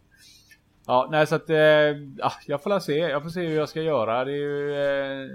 Ja, 0.87 1.07
nej 1.11 1.27
så 1.27 1.35
att 1.35 1.49
eh, 1.49 1.57
ja, 1.57 2.31
jag 2.47 2.63
får 2.63 2.79
se. 2.79 2.97
Jag 2.97 3.23
får 3.23 3.29
se 3.29 3.47
hur 3.47 3.55
jag 3.57 3.69
ska 3.69 3.81
göra. 3.81 4.25
Det 4.25 4.31
är 4.31 4.35
ju, 4.35 4.73
eh, 4.75 5.29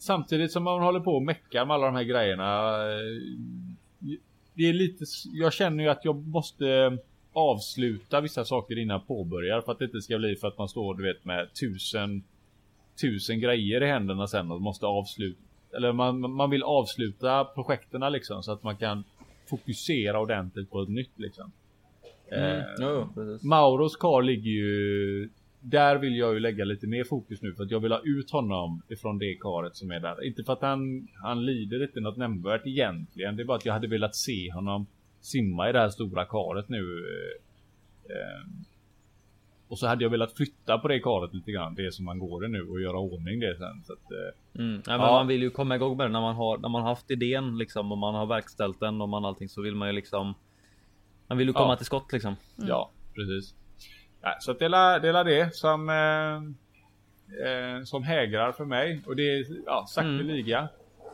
samtidigt 0.00 0.52
som 0.52 0.62
man 0.62 0.82
håller 0.82 1.00
på 1.00 1.16
och 1.16 1.22
meckar 1.22 1.64
med 1.64 1.74
alla 1.74 1.86
de 1.86 1.94
här 1.94 2.04
grejerna. 2.04 2.76
Eh, 2.92 4.18
det 4.54 4.68
är 4.68 4.72
lite. 4.72 5.04
Jag 5.32 5.52
känner 5.52 5.84
ju 5.84 5.90
att 5.90 6.04
jag 6.04 6.26
måste 6.26 6.98
avsluta 7.32 8.20
vissa 8.20 8.44
saker 8.44 8.78
innan 8.78 8.94
jag 8.94 9.06
påbörjar 9.06 9.60
för 9.60 9.72
att 9.72 9.78
det 9.78 9.84
inte 9.84 10.00
ska 10.00 10.18
bli 10.18 10.36
för 10.36 10.48
att 10.48 10.58
man 10.58 10.68
står 10.68 10.94
du 10.94 11.02
vet 11.02 11.24
med 11.24 11.54
tusen 11.60 12.22
tusen 13.00 13.40
grejer 13.40 13.82
i 13.82 13.86
händerna 13.86 14.26
sen 14.26 14.50
och 14.50 14.60
måste 14.60 14.86
avsluta. 14.86 15.40
Eller 15.76 15.92
man, 15.92 16.32
man 16.32 16.50
vill 16.50 16.62
avsluta 16.62 17.44
projekterna 17.44 18.08
liksom 18.08 18.42
så 18.42 18.52
att 18.52 18.62
man 18.62 18.76
kan 18.76 19.04
fokusera 19.50 20.20
ordentligt 20.20 20.70
på 20.70 20.82
ett 20.82 20.88
nytt 20.88 21.18
liksom. 21.18 21.52
Mm. 22.30 22.58
Eh, 22.58 23.08
precis. 23.14 23.42
Mauros 23.42 23.96
kar 23.96 24.22
ligger 24.22 24.50
ju 24.50 25.28
där 25.60 25.96
vill 25.98 26.16
jag 26.16 26.34
ju 26.34 26.40
lägga 26.40 26.64
lite 26.64 26.86
mer 26.86 27.04
fokus 27.04 27.42
nu 27.42 27.54
för 27.54 27.62
att 27.64 27.70
jag 27.70 27.80
vill 27.80 27.92
ha 27.92 28.00
ut 28.04 28.30
honom 28.30 28.82
ifrån 28.88 29.18
det 29.18 29.34
karet 29.34 29.76
som 29.76 29.90
är 29.90 30.00
där. 30.00 30.24
Inte 30.26 30.44
för 30.44 30.52
att 30.52 30.62
han, 30.62 31.08
han 31.22 31.46
lider 31.46 31.82
inte 31.82 32.00
något 32.00 32.16
nämnvärt 32.16 32.66
egentligen. 32.66 33.36
Det 33.36 33.42
är 33.42 33.44
bara 33.44 33.56
att 33.56 33.66
jag 33.66 33.72
hade 33.72 33.86
velat 33.88 34.16
se 34.16 34.52
honom 34.52 34.86
simma 35.20 35.68
i 35.68 35.72
det 35.72 35.78
här 35.80 35.88
stora 35.88 36.24
karet 36.24 36.68
nu. 36.68 36.78
eh, 38.08 38.16
eh, 38.16 38.44
Och 39.68 39.78
så 39.78 39.86
hade 39.86 40.04
jag 40.04 40.10
velat 40.10 40.32
flytta 40.36 40.78
på 40.78 40.88
det 40.88 41.00
karet 41.00 41.34
lite 41.34 41.52
grann. 41.52 41.74
Det 41.74 41.94
som 41.94 42.04
man 42.04 42.18
går 42.18 42.40
det 42.40 42.48
nu 42.48 42.62
och 42.62 42.80
göra 42.80 42.98
ordning 42.98 43.40
det 43.40 43.56
sen. 43.58 43.82
Så 43.84 43.92
att, 43.92 44.12
eh, 44.12 44.60
Mm. 44.62 44.82
Ja. 44.86 44.98
Man 44.98 45.26
vill 45.26 45.42
ju 45.42 45.50
komma 45.50 45.74
igång 45.76 45.96
med 45.96 46.06
det 46.06 46.12
när 46.12 46.20
man 46.20 46.34
har 46.36 46.58
när 46.58 46.68
man 46.68 46.82
har 46.82 46.88
haft 46.88 47.10
idén 47.10 47.58
liksom 47.58 47.92
och 47.92 47.98
man 47.98 48.14
har 48.14 48.26
verkställt 48.26 48.80
den 48.80 49.00
och 49.00 49.08
man 49.08 49.24
allting 49.24 49.48
så 49.48 49.62
vill 49.62 49.74
man 49.74 49.88
ju 49.88 49.92
liksom. 49.94 50.34
Man 51.28 51.38
vill 51.38 51.46
ju 51.46 51.52
komma 51.52 51.72
Ja. 51.72 51.76
till 51.76 51.86
skott 51.86 52.12
liksom. 52.12 52.36
Ja, 52.56 52.90
precis. 53.14 53.54
Ja, 54.22 54.36
så 54.40 54.50
att 54.50 54.58
dela, 54.58 54.98
dela 54.98 55.24
det 55.24 55.54
som 55.54 55.88
eh, 55.88 56.34
eh, 57.46 57.82
som 57.84 58.02
hägrar 58.02 58.52
för 58.52 58.64
mig 58.64 59.00
och 59.06 59.16
det 59.16 59.22
är 59.34 59.44
ja, 59.66 59.86
sakteliga. 59.88 60.68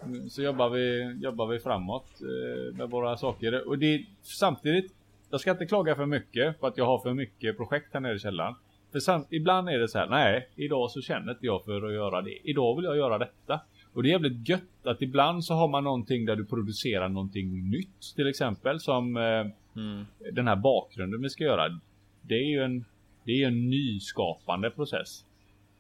Mm. 0.05 0.29
Så 0.31 0.43
jobbar 0.43 0.69
vi, 0.69 1.17
jobbar 1.23 1.47
vi 1.47 1.59
framåt 1.59 2.21
eh, 2.21 2.77
med 2.77 2.91
våra 2.91 3.17
saker 3.17 3.69
och 3.69 3.79
det 3.79 3.95
är 3.95 4.05
samtidigt. 4.23 4.93
Jag 5.31 5.41
ska 5.41 5.51
inte 5.51 5.67
klaga 5.67 5.95
för 5.95 6.07
mycket 6.07 6.61
för 6.61 6.69
att 6.69 6.77
jag 6.77 6.87
har 6.87 6.99
för 6.99 7.15
mycket 7.15 7.57
projekt 7.57 7.95
här 7.95 8.01
nere 8.01 8.15
i 8.15 8.19
källaren. 8.19 8.55
För 8.93 9.01
samt, 9.01 9.27
ibland 9.31 9.69
är 9.69 9.79
det 9.79 9.89
så 9.89 9.99
här, 9.99 10.07
nej, 10.07 10.49
idag 10.57 10.91
så 10.91 11.01
känner 11.01 11.33
inte 11.33 11.47
jag 11.47 11.65
för 11.65 11.87
att 11.87 11.93
göra 11.93 12.23
det. 12.23 12.49
Idag 12.51 12.77
vill 12.77 12.85
jag 12.85 12.97
göra 12.97 13.19
detta. 13.19 13.61
Och 13.93 14.03
det 14.03 14.09
är 14.09 14.11
jävligt 14.11 14.49
gött 14.49 14.63
att 14.87 15.03
ibland 15.03 15.45
så 15.45 15.55
har 15.55 15.69
man 15.69 15.85
någonting 15.85 16.25
där 16.27 16.37
du 16.37 16.45
producerar 16.45 17.09
någonting 17.09 17.71
nytt. 17.71 18.15
Till 18.17 18.27
exempel 18.29 18.81
som 18.81 19.17
eh, 19.17 19.47
Mm. 19.77 20.07
den 20.33 20.49
här 20.49 20.57
bakgrunden 20.57 21.23
vi 21.23 21.31
ska 21.31 21.45
göra. 21.45 21.81
Det 22.23 22.35
är 22.35 22.49
ju 22.49 22.63
en, 22.63 22.85
det 23.27 23.43
är 23.43 23.47
en 23.47 23.71
nyskapande 23.71 24.71
process. 24.71 25.25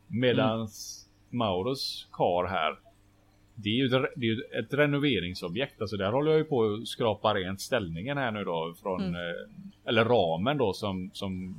Medans 0.06 1.06
Mauros 1.30 2.08
kar 2.12 2.46
här. 2.48 2.76
Det 3.54 3.68
är 3.68 3.74
ju 3.74 3.86
ett, 3.86 4.12
det 4.16 4.26
är 4.26 4.58
ett 4.58 4.74
renoveringsobjekt. 4.74 5.80
Alltså 5.80 5.96
där 5.96 6.12
håller 6.12 6.30
jag 6.30 6.38
ju 6.38 6.44
på 6.44 6.64
att 6.74 6.88
skrapa 6.88 7.34
rent 7.34 7.60
ställningen 7.60 8.18
här 8.18 8.30
nu 8.30 8.44
då. 8.44 8.74
Från, 8.82 9.00
Mm. 9.02 9.14
eh, 9.14 9.46
eller 9.84 10.04
ramen 10.04 10.58
då 10.58 10.72
som, 10.72 11.10
som 11.12 11.54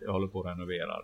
jag 0.00 0.12
håller 0.12 0.26
på 0.26 0.40
att 0.40 0.46
renovera. 0.46 0.94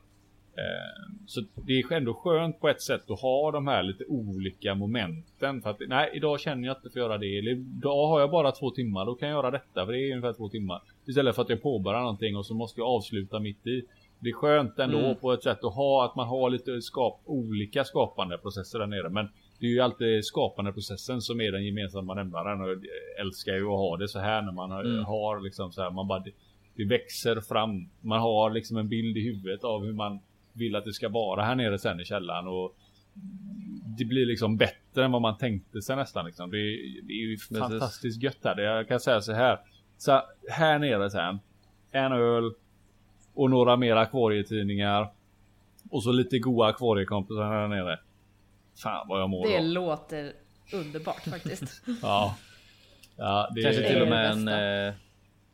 Eh, 0.56 1.12
så 1.26 1.42
det 1.54 1.72
är 1.72 1.92
ändå 1.92 2.14
skönt 2.14 2.60
på 2.60 2.68
ett 2.68 2.82
sätt 2.82 3.10
att 3.10 3.20
ha 3.20 3.50
de 3.50 3.66
här 3.66 3.82
lite 3.82 4.04
olika 4.04 4.74
momenten. 4.74 5.62
För 5.62 5.70
att 5.70 5.80
nej, 5.88 6.10
idag 6.14 6.40
känner 6.40 6.68
jag 6.68 6.76
inte 6.76 6.82
för 6.90 7.00
att 7.00 7.06
göra 7.06 7.18
det. 7.18 7.38
Eller 7.38 7.50
idag 7.50 8.06
har 8.08 8.20
jag 8.20 8.30
bara 8.30 8.52
två 8.52 8.70
timmar. 8.70 9.06
Då 9.06 9.14
kan 9.14 9.28
jag 9.28 9.36
göra 9.36 9.50
detta. 9.50 9.86
För 9.86 9.92
det 9.92 9.98
är 10.00 10.10
ungefär 10.16 10.32
två 10.32 10.48
timmar. 10.48 10.82
Istället 11.06 11.34
för 11.34 11.42
att 11.42 11.48
jag 11.50 11.62
påbörjar 11.62 12.00
någonting 12.00 12.36
och 12.36 12.46
så 12.46 12.54
måste 12.54 12.80
jag 12.80 12.88
avsluta 12.88 13.40
mitt 13.40 13.66
i. 13.66 13.82
Det 14.18 14.28
är 14.28 14.32
skönt 14.32 14.78
ändå 14.78 14.98
Mm. 14.98 15.16
på 15.16 15.32
ett 15.32 15.42
sätt 15.42 15.64
att 15.64 15.74
ha 15.74 16.04
att 16.04 16.16
man 16.16 16.28
har 16.28 16.50
lite 16.50 16.82
skap, 16.82 17.20
olika 17.24 17.84
skapande 17.84 18.38
processer 18.38 18.78
där 18.78 18.86
nere. 18.86 19.08
Men 19.08 19.28
det 19.60 19.66
är 19.66 19.70
ju 19.70 19.80
alltid 19.80 20.24
skapande 20.24 20.72
processen 20.72 21.20
som 21.20 21.40
är 21.40 21.52
den 21.52 21.64
gemensamma 21.64 22.14
nämnaren. 22.14 22.60
Och 22.60 22.68
jag 22.70 22.78
älskar 23.26 23.52
ju 23.54 23.62
att 23.64 23.68
ha 23.78 23.96
det 23.96 24.08
så 24.08 24.18
här 24.18 24.42
när 24.42 24.52
man 24.52 24.70
har, 24.70 24.84
Mm. 24.84 25.04
har 25.04 25.40
liksom 25.40 25.72
så 25.72 25.82
här. 25.82 25.90
Man 25.90 26.08
bara, 26.08 26.24
det, 26.76 26.84
växer 26.84 27.40
fram. 27.40 27.88
Man 28.00 28.20
har 28.20 28.50
liksom 28.50 28.76
en 28.76 28.88
bild 28.88 29.16
i 29.16 29.20
huvudet 29.20 29.64
av 29.64 29.84
hur 29.84 29.92
man 29.92 30.20
vill 30.52 30.76
att 30.76 30.84
det 30.84 30.92
ska 30.92 31.08
vara 31.08 31.42
här 31.44 31.54
nere 31.54 31.78
sen 31.78 32.00
i 32.00 32.04
källaren. 32.04 32.48
Och 32.48 32.76
det 33.98 34.04
blir 34.04 34.26
liksom 34.26 34.56
bättre 34.56 35.04
än 35.04 35.12
vad 35.12 35.22
man 35.22 35.38
tänkte 35.38 35.82
sig 35.82 35.96
nästan. 35.96 36.26
Liksom. 36.26 36.50
Det, 36.50 36.56
är- 36.58 37.02
det 37.06 37.12
är 37.12 37.30
ju 37.30 37.36
fantastiskt 37.38 38.22
gött 38.22 38.38
här. 38.44 38.60
Jag 38.60 38.88
kan 38.88 39.00
säga 39.00 39.20
så 39.20 39.32
här. 39.32 39.58
Så 40.04 40.22
här 40.48 40.78
nere 40.78 41.10
sen. 41.10 41.38
En 41.92 42.12
öl. 42.12 42.52
Och 43.34 43.50
några 43.50 43.76
mer 43.76 43.96
akvarietidningar. 43.96 45.12
Och 45.90 46.02
så 46.02 46.12
lite 46.12 46.38
goa 46.38 46.68
akvariekompisar 46.68 47.42
här 47.44 47.68
nere. 47.68 47.98
Fan 48.82 49.08
vad 49.08 49.20
jag 49.20 49.30
mår 49.30 49.46
Det 49.48 49.58
då. 49.58 49.64
låter 49.64 50.32
underbart 50.72 51.20
faktiskt. 51.30 51.82
Ja. 52.02 52.36
Ja, 53.16 53.50
det 53.54 53.62
Kanske 53.62 53.82
är 53.84 53.88
till 53.88 54.00
och 54.02 54.06
det 54.06 54.10
med 54.10 54.30
en. 54.30 54.88
Eh, 54.88 54.94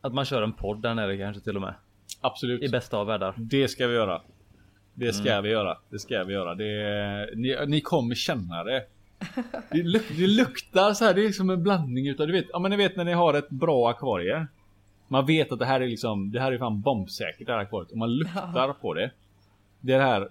att 0.01 0.14
man 0.14 0.24
kör 0.24 0.42
en 0.42 0.53
podd 0.53 0.82
där 0.82 0.94
nere 0.94 1.18
kanske 1.18 1.42
till 1.42 1.57
och 1.57 1.62
med. 1.62 1.74
absolut. 2.20 2.62
I 2.62 2.68
bästa 2.68 2.96
av 2.98 3.07
världar. 3.07 3.34
Det 3.36 3.68
ska 3.68 3.86
vi 3.86 3.94
göra. 3.94 4.22
Det 4.94 5.12
ska 5.12 5.40
vi 5.40 5.51
göra. 5.51 5.78
Det 5.88 5.98
ska 5.98 6.24
vi 6.24 6.32
göra. 6.32 6.55
Det, 6.55 7.30
ni, 7.36 7.57
ni 7.66 7.80
kommer 7.80 8.14
känna 8.14 8.64
det. 8.64 8.86
Det, 9.71 9.83
luk, 9.83 10.03
det 10.16 10.27
luktar 10.27 10.93
så 10.95 11.05
här. 11.05 11.14
Det 11.14 11.25
är 11.27 11.33
som 11.33 11.51
en 11.51 11.62
blandning 11.62 12.09
utav, 12.09 12.27
du 12.27 12.33
vet, 12.33 12.47
ja 12.53 12.59
men 12.59 12.71
ni 12.71 12.77
vet 12.77 12.97
när 12.97 13.05
ni 13.05 13.12
har 13.12 13.35
ett 13.35 13.51
bra 13.51 13.91
akvarie. 13.91 14.47
Man 15.09 15.27
vet 15.27 15.53
att 15.53 15.59
det 15.59 15.66
här 15.66 15.81
är 15.81 15.87
liksom, 15.89 16.33
det 16.33 16.41
här 16.41 16.53
är 16.53 16.59
fan 16.59 16.81
bombsäkert 16.81 17.47
det 17.47 17.53
här 17.53 17.59
akvariet. 17.61 17.91
Och 17.93 17.99
man 17.99 18.14
luktar 18.16 18.73
på 18.73 18.95
det. 18.95 19.11
Det 19.81 19.93
är 19.93 19.99
det 19.99 20.05
här 20.05 20.29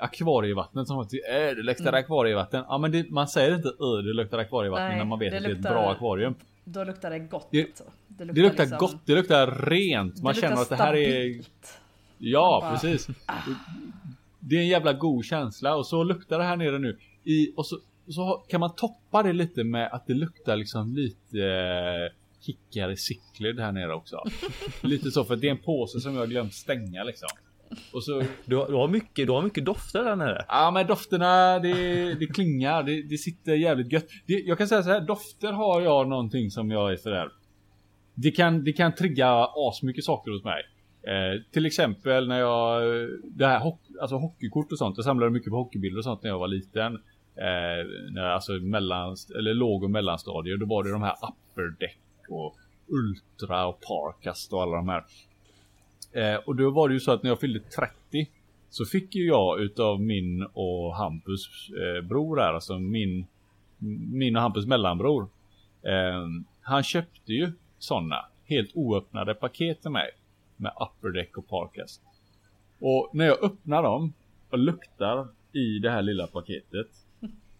akvarievattnet 0.00 0.86
som 0.86 1.02
faktiskt, 1.02 1.24
äh, 1.28 1.34
det 1.34 1.62
luktar 1.62 1.92
akvarievatten. 1.92 2.64
Ja 2.68 2.78
men 2.78 2.92
det, 2.92 3.10
man 3.10 3.28
säger 3.28 3.54
inte 3.54 3.68
äh, 3.68 4.04
det 4.04 4.12
luktar 4.12 4.38
akvarievatten 4.38 4.88
Nej, 4.88 4.98
när 4.98 5.04
man 5.04 5.18
vet 5.18 5.30
det 5.30 5.36
att 5.36 5.42
det 5.42 5.48
är 5.48 5.52
ett 5.52 5.58
luktar- 5.58 5.70
bra 5.72 5.90
akvarium. 5.92 6.34
Då 6.64 6.84
luktar 6.84 7.10
det 7.10 7.18
gott 7.18 7.48
Det- 7.50 7.64
alltså. 7.64 7.84
Det 8.08 8.24
luktar 8.24 8.64
liksom- 8.64 8.78
gott, 8.78 8.96
det 9.04 9.14
luktar 9.14 9.46
rent. 9.70 10.22
Man 10.22 10.34
det 10.34 10.40
känner 10.40 10.56
luktar 10.56 10.74
att 10.74 10.78
det 10.78 10.84
här 10.84 10.96
är. 10.96 11.40
Ja, 12.18 12.58
bara, 12.62 12.70
precis. 12.72 13.08
Det 14.40 14.56
är 14.56 14.60
en 14.60 14.68
jävla 14.68 14.92
god 14.92 15.24
känsla 15.24 15.74
och 15.76 15.86
så 15.86 16.04
luktar 16.04 16.38
det 16.38 16.44
här 16.44 16.56
nere 16.56 16.78
nu. 16.78 16.98
I, 17.24 17.52
och 17.56 17.66
så, 17.66 17.76
så 18.14 18.44
kan 18.48 18.60
man 18.60 18.74
toppa 18.74 19.22
det 19.22 19.32
lite 19.32 19.64
med 19.64 19.88
att 19.92 20.06
det 20.06 20.14
luktar 20.14 20.56
liksom 20.56 20.94
lite 20.94 21.38
eh, 21.44 22.14
Hickory 22.46 22.96
cichlid 22.96 23.60
här 23.60 23.72
nere 23.72 23.94
också. 23.94 24.16
lite 24.82 25.10
så 25.10 25.24
för 25.24 25.36
det 25.36 25.46
är 25.46 25.50
en 25.50 25.58
påse 25.62 26.00
som 26.00 26.14
jag 26.14 26.28
glömt 26.30 26.54
stänga 26.54 27.04
liksom. 27.04 27.28
Och 27.92 28.04
så, 28.04 28.22
Du, 28.44 28.56
har- 28.56 28.66
du 28.68 28.74
har 28.74 28.88
mycket. 28.88 29.26
Du 29.26 29.32
har 29.32 29.42
mycket 29.42 29.64
dofter 29.64 30.04
där 30.04 30.16
nere. 30.16 30.44
ja 30.48 30.70
men 30.70 30.86
dofterna 30.86 31.58
det, 31.58 32.14
det 32.14 32.26
klingar, 32.26 32.82
det, 32.82 33.02
det 33.02 33.18
sitter 33.18 33.54
jävligt 33.54 33.92
gött. 33.92 34.06
Det, 34.26 34.32
jag 34.34 34.58
kan 34.58 34.68
säga 34.68 34.82
så 34.82 34.88
här, 34.90 35.00
dofter 35.00 35.52
har 35.52 35.80
jag 35.80 36.08
någonting 36.08 36.50
som 36.50 36.70
jag 36.70 36.92
är 36.92 36.96
sådär. 36.96 37.28
Det 38.14 38.30
kan, 38.30 38.64
det 38.64 38.72
kan 38.72 38.94
trigga 38.94 39.46
asmycket 39.56 40.04
saker 40.04 40.30
hos 40.30 40.44
mig. 40.44 40.62
Eh, 41.02 41.42
till 41.52 41.66
exempel 41.66 42.28
när 42.28 42.38
jag, 42.40 42.82
det 43.24 43.46
här 43.46 43.72
alltså 44.00 44.16
hockeykort 44.16 44.72
och 44.72 44.78
sånt. 44.78 44.96
Jag 44.96 45.04
samlade 45.04 45.32
mycket 45.32 45.50
på 45.50 45.56
hockeybilder 45.56 45.98
och 45.98 46.04
sånt 46.04 46.22
när 46.22 46.30
jag 46.30 46.38
var 46.38 46.48
liten. 46.48 46.98
Eh, 47.40 48.24
alltså 48.34 48.52
mellan, 48.52 49.16
eller 49.38 49.54
låg 49.54 49.84
och 49.84 49.90
mellanstadier. 49.90 50.56
Då 50.56 50.66
var 50.66 50.84
det 50.84 50.92
de 50.92 51.02
här 51.02 51.14
upper 51.22 51.78
deck 51.78 51.98
och 52.28 52.56
ultra 52.88 53.66
och 53.66 53.80
parkast 53.80 54.52
och 54.52 54.62
alla 54.62 54.76
de 54.76 54.88
här. 54.88 55.04
Eh, 56.12 56.36
och 56.36 56.56
då 56.56 56.70
var 56.70 56.88
det 56.88 56.94
ju 56.94 57.00
så 57.00 57.12
att 57.12 57.22
när 57.22 57.30
jag 57.30 57.40
fyllde 57.40 57.60
30 57.60 58.30
så 58.70 58.84
fick 58.84 59.14
ju 59.14 59.26
jag 59.26 59.60
utav 59.60 60.00
min 60.00 60.42
och 60.52 60.96
Hampus 60.96 61.70
eh, 61.70 62.04
bror 62.04 62.36
här, 62.36 62.54
alltså 62.54 62.78
min, 62.78 63.26
min 64.12 64.36
och 64.36 64.42
Hampus 64.42 64.66
mellanbror. 64.66 65.28
Eh, 65.82 66.24
han 66.60 66.82
köpte 66.82 67.32
ju 67.32 67.52
sådana 67.78 68.24
helt 68.44 68.70
oöppnade 68.74 69.34
paket 69.34 69.82
till 69.82 69.90
mig 69.90 70.10
med 70.56 70.72
upper 70.80 71.08
deck 71.08 71.38
och 71.38 71.48
parkast. 71.48 72.02
Och 72.80 73.10
när 73.12 73.26
jag 73.26 73.44
öppnar 73.44 73.82
dem 73.82 74.12
och 74.50 74.58
luktar 74.58 75.28
i 75.52 75.78
det 75.78 75.90
här 75.90 76.02
lilla 76.02 76.26
paketet. 76.26 76.88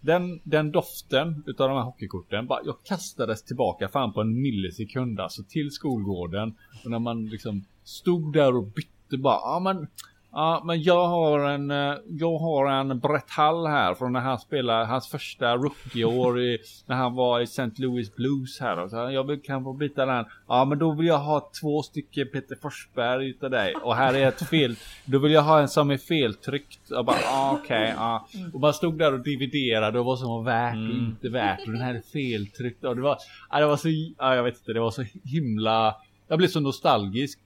Den, 0.01 0.41
den 0.45 0.73
doften 0.73 1.45
utav 1.47 1.69
de 1.69 1.77
här 1.77 1.85
hockeykorten, 1.85 2.47
bara, 2.47 2.61
jag 2.65 2.77
kastades 2.85 3.43
tillbaka 3.43 3.89
fan 3.89 4.13
på 4.13 4.21
en 4.21 4.43
millisekund 4.43 5.21
alltså 5.21 5.43
till 5.49 5.71
skolgården. 5.71 6.55
Och 6.85 6.91
när 6.91 6.99
man 6.99 7.27
liksom 7.27 7.65
stod 7.85 8.33
där 8.33 8.57
och 8.57 8.67
bytte 8.67 9.19
bara, 9.19 9.35
ja 9.35 9.61
men 9.61 9.87
Ja, 10.33 10.63
men 10.65 10.83
jag 10.83 11.07
har 11.07 11.41
en, 11.41 11.71
eh, 11.71 11.95
jag 12.09 12.39
har 12.39 12.71
en 12.71 12.99
Brett 12.99 13.31
Hall 13.31 13.67
här 13.67 13.95
från 13.95 14.13
när 14.13 14.21
han 14.21 14.39
spelade 14.39 14.85
hans 14.85 15.09
första 15.09 15.57
rookieår 15.57 16.41
i, 16.41 16.59
när 16.87 16.97
han 16.97 17.15
var 17.15 17.41
i 17.41 17.43
St. 17.43 17.71
Louis 17.77 18.15
Blues 18.15 18.61
här. 18.61 18.79
Och 18.79 18.91
så 18.91 18.97
jag 18.97 19.25
vill, 19.27 19.43
kan 19.43 19.65
få 19.65 19.73
byta 19.73 20.07
den. 20.07 20.25
Ja, 20.49 20.65
men 20.65 20.79
då 20.79 20.93
vill 20.93 21.07
jag 21.07 21.19
ha 21.19 21.51
två 21.61 21.83
stycken 21.83 22.29
Peter 22.33 22.57
Forsberg 22.63 23.29
utav 23.29 23.51
dig. 23.51 23.75
Och 23.75 23.97
här 23.97 24.15
är 24.15 24.29
ett 24.29 24.49
fel. 24.49 24.77
Då 25.05 25.19
vill 25.19 25.33
jag 25.33 25.43
ha 25.43 25.61
en 25.61 25.69
som 25.69 25.91
är 25.91 25.99
feltryckt. 25.99 26.81
Jag 26.91 27.05
bara, 27.05 27.17
ah, 27.33 27.59
okej, 27.63 27.95
ja. 27.97 28.27
Och 28.55 28.61
man 28.61 28.73
stod 28.75 28.99
där 28.99 29.13
och 29.13 29.21
dividerade 29.21 29.99
och 29.99 30.05
vad 30.05 30.19
som 30.19 30.29
var 30.29 30.43
värt 30.43 30.75
och 30.75 30.79
Mm. 30.81 30.97
inte 31.07 31.29
värt. 31.29 31.61
Och 31.67 31.73
den 31.73 31.81
här 31.81 31.95
är 31.95 32.01
feltryckt. 32.13 32.85
Och 32.85 32.97
det 32.97 33.03
var, 33.03 33.19
ja, 33.51 33.59
det 33.61 33.67
var 33.67 33.77
så, 33.77 33.89
ja, 34.19 34.35
jag 34.35 34.43
vet 34.43 34.59
inte, 34.59 34.73
det 34.73 34.81
var 34.81 34.91
så 34.91 35.05
himla. 35.25 35.97
Jag 36.29 36.39
blev 36.39 36.49
så 36.49 36.61
nostalgisk. 36.61 37.39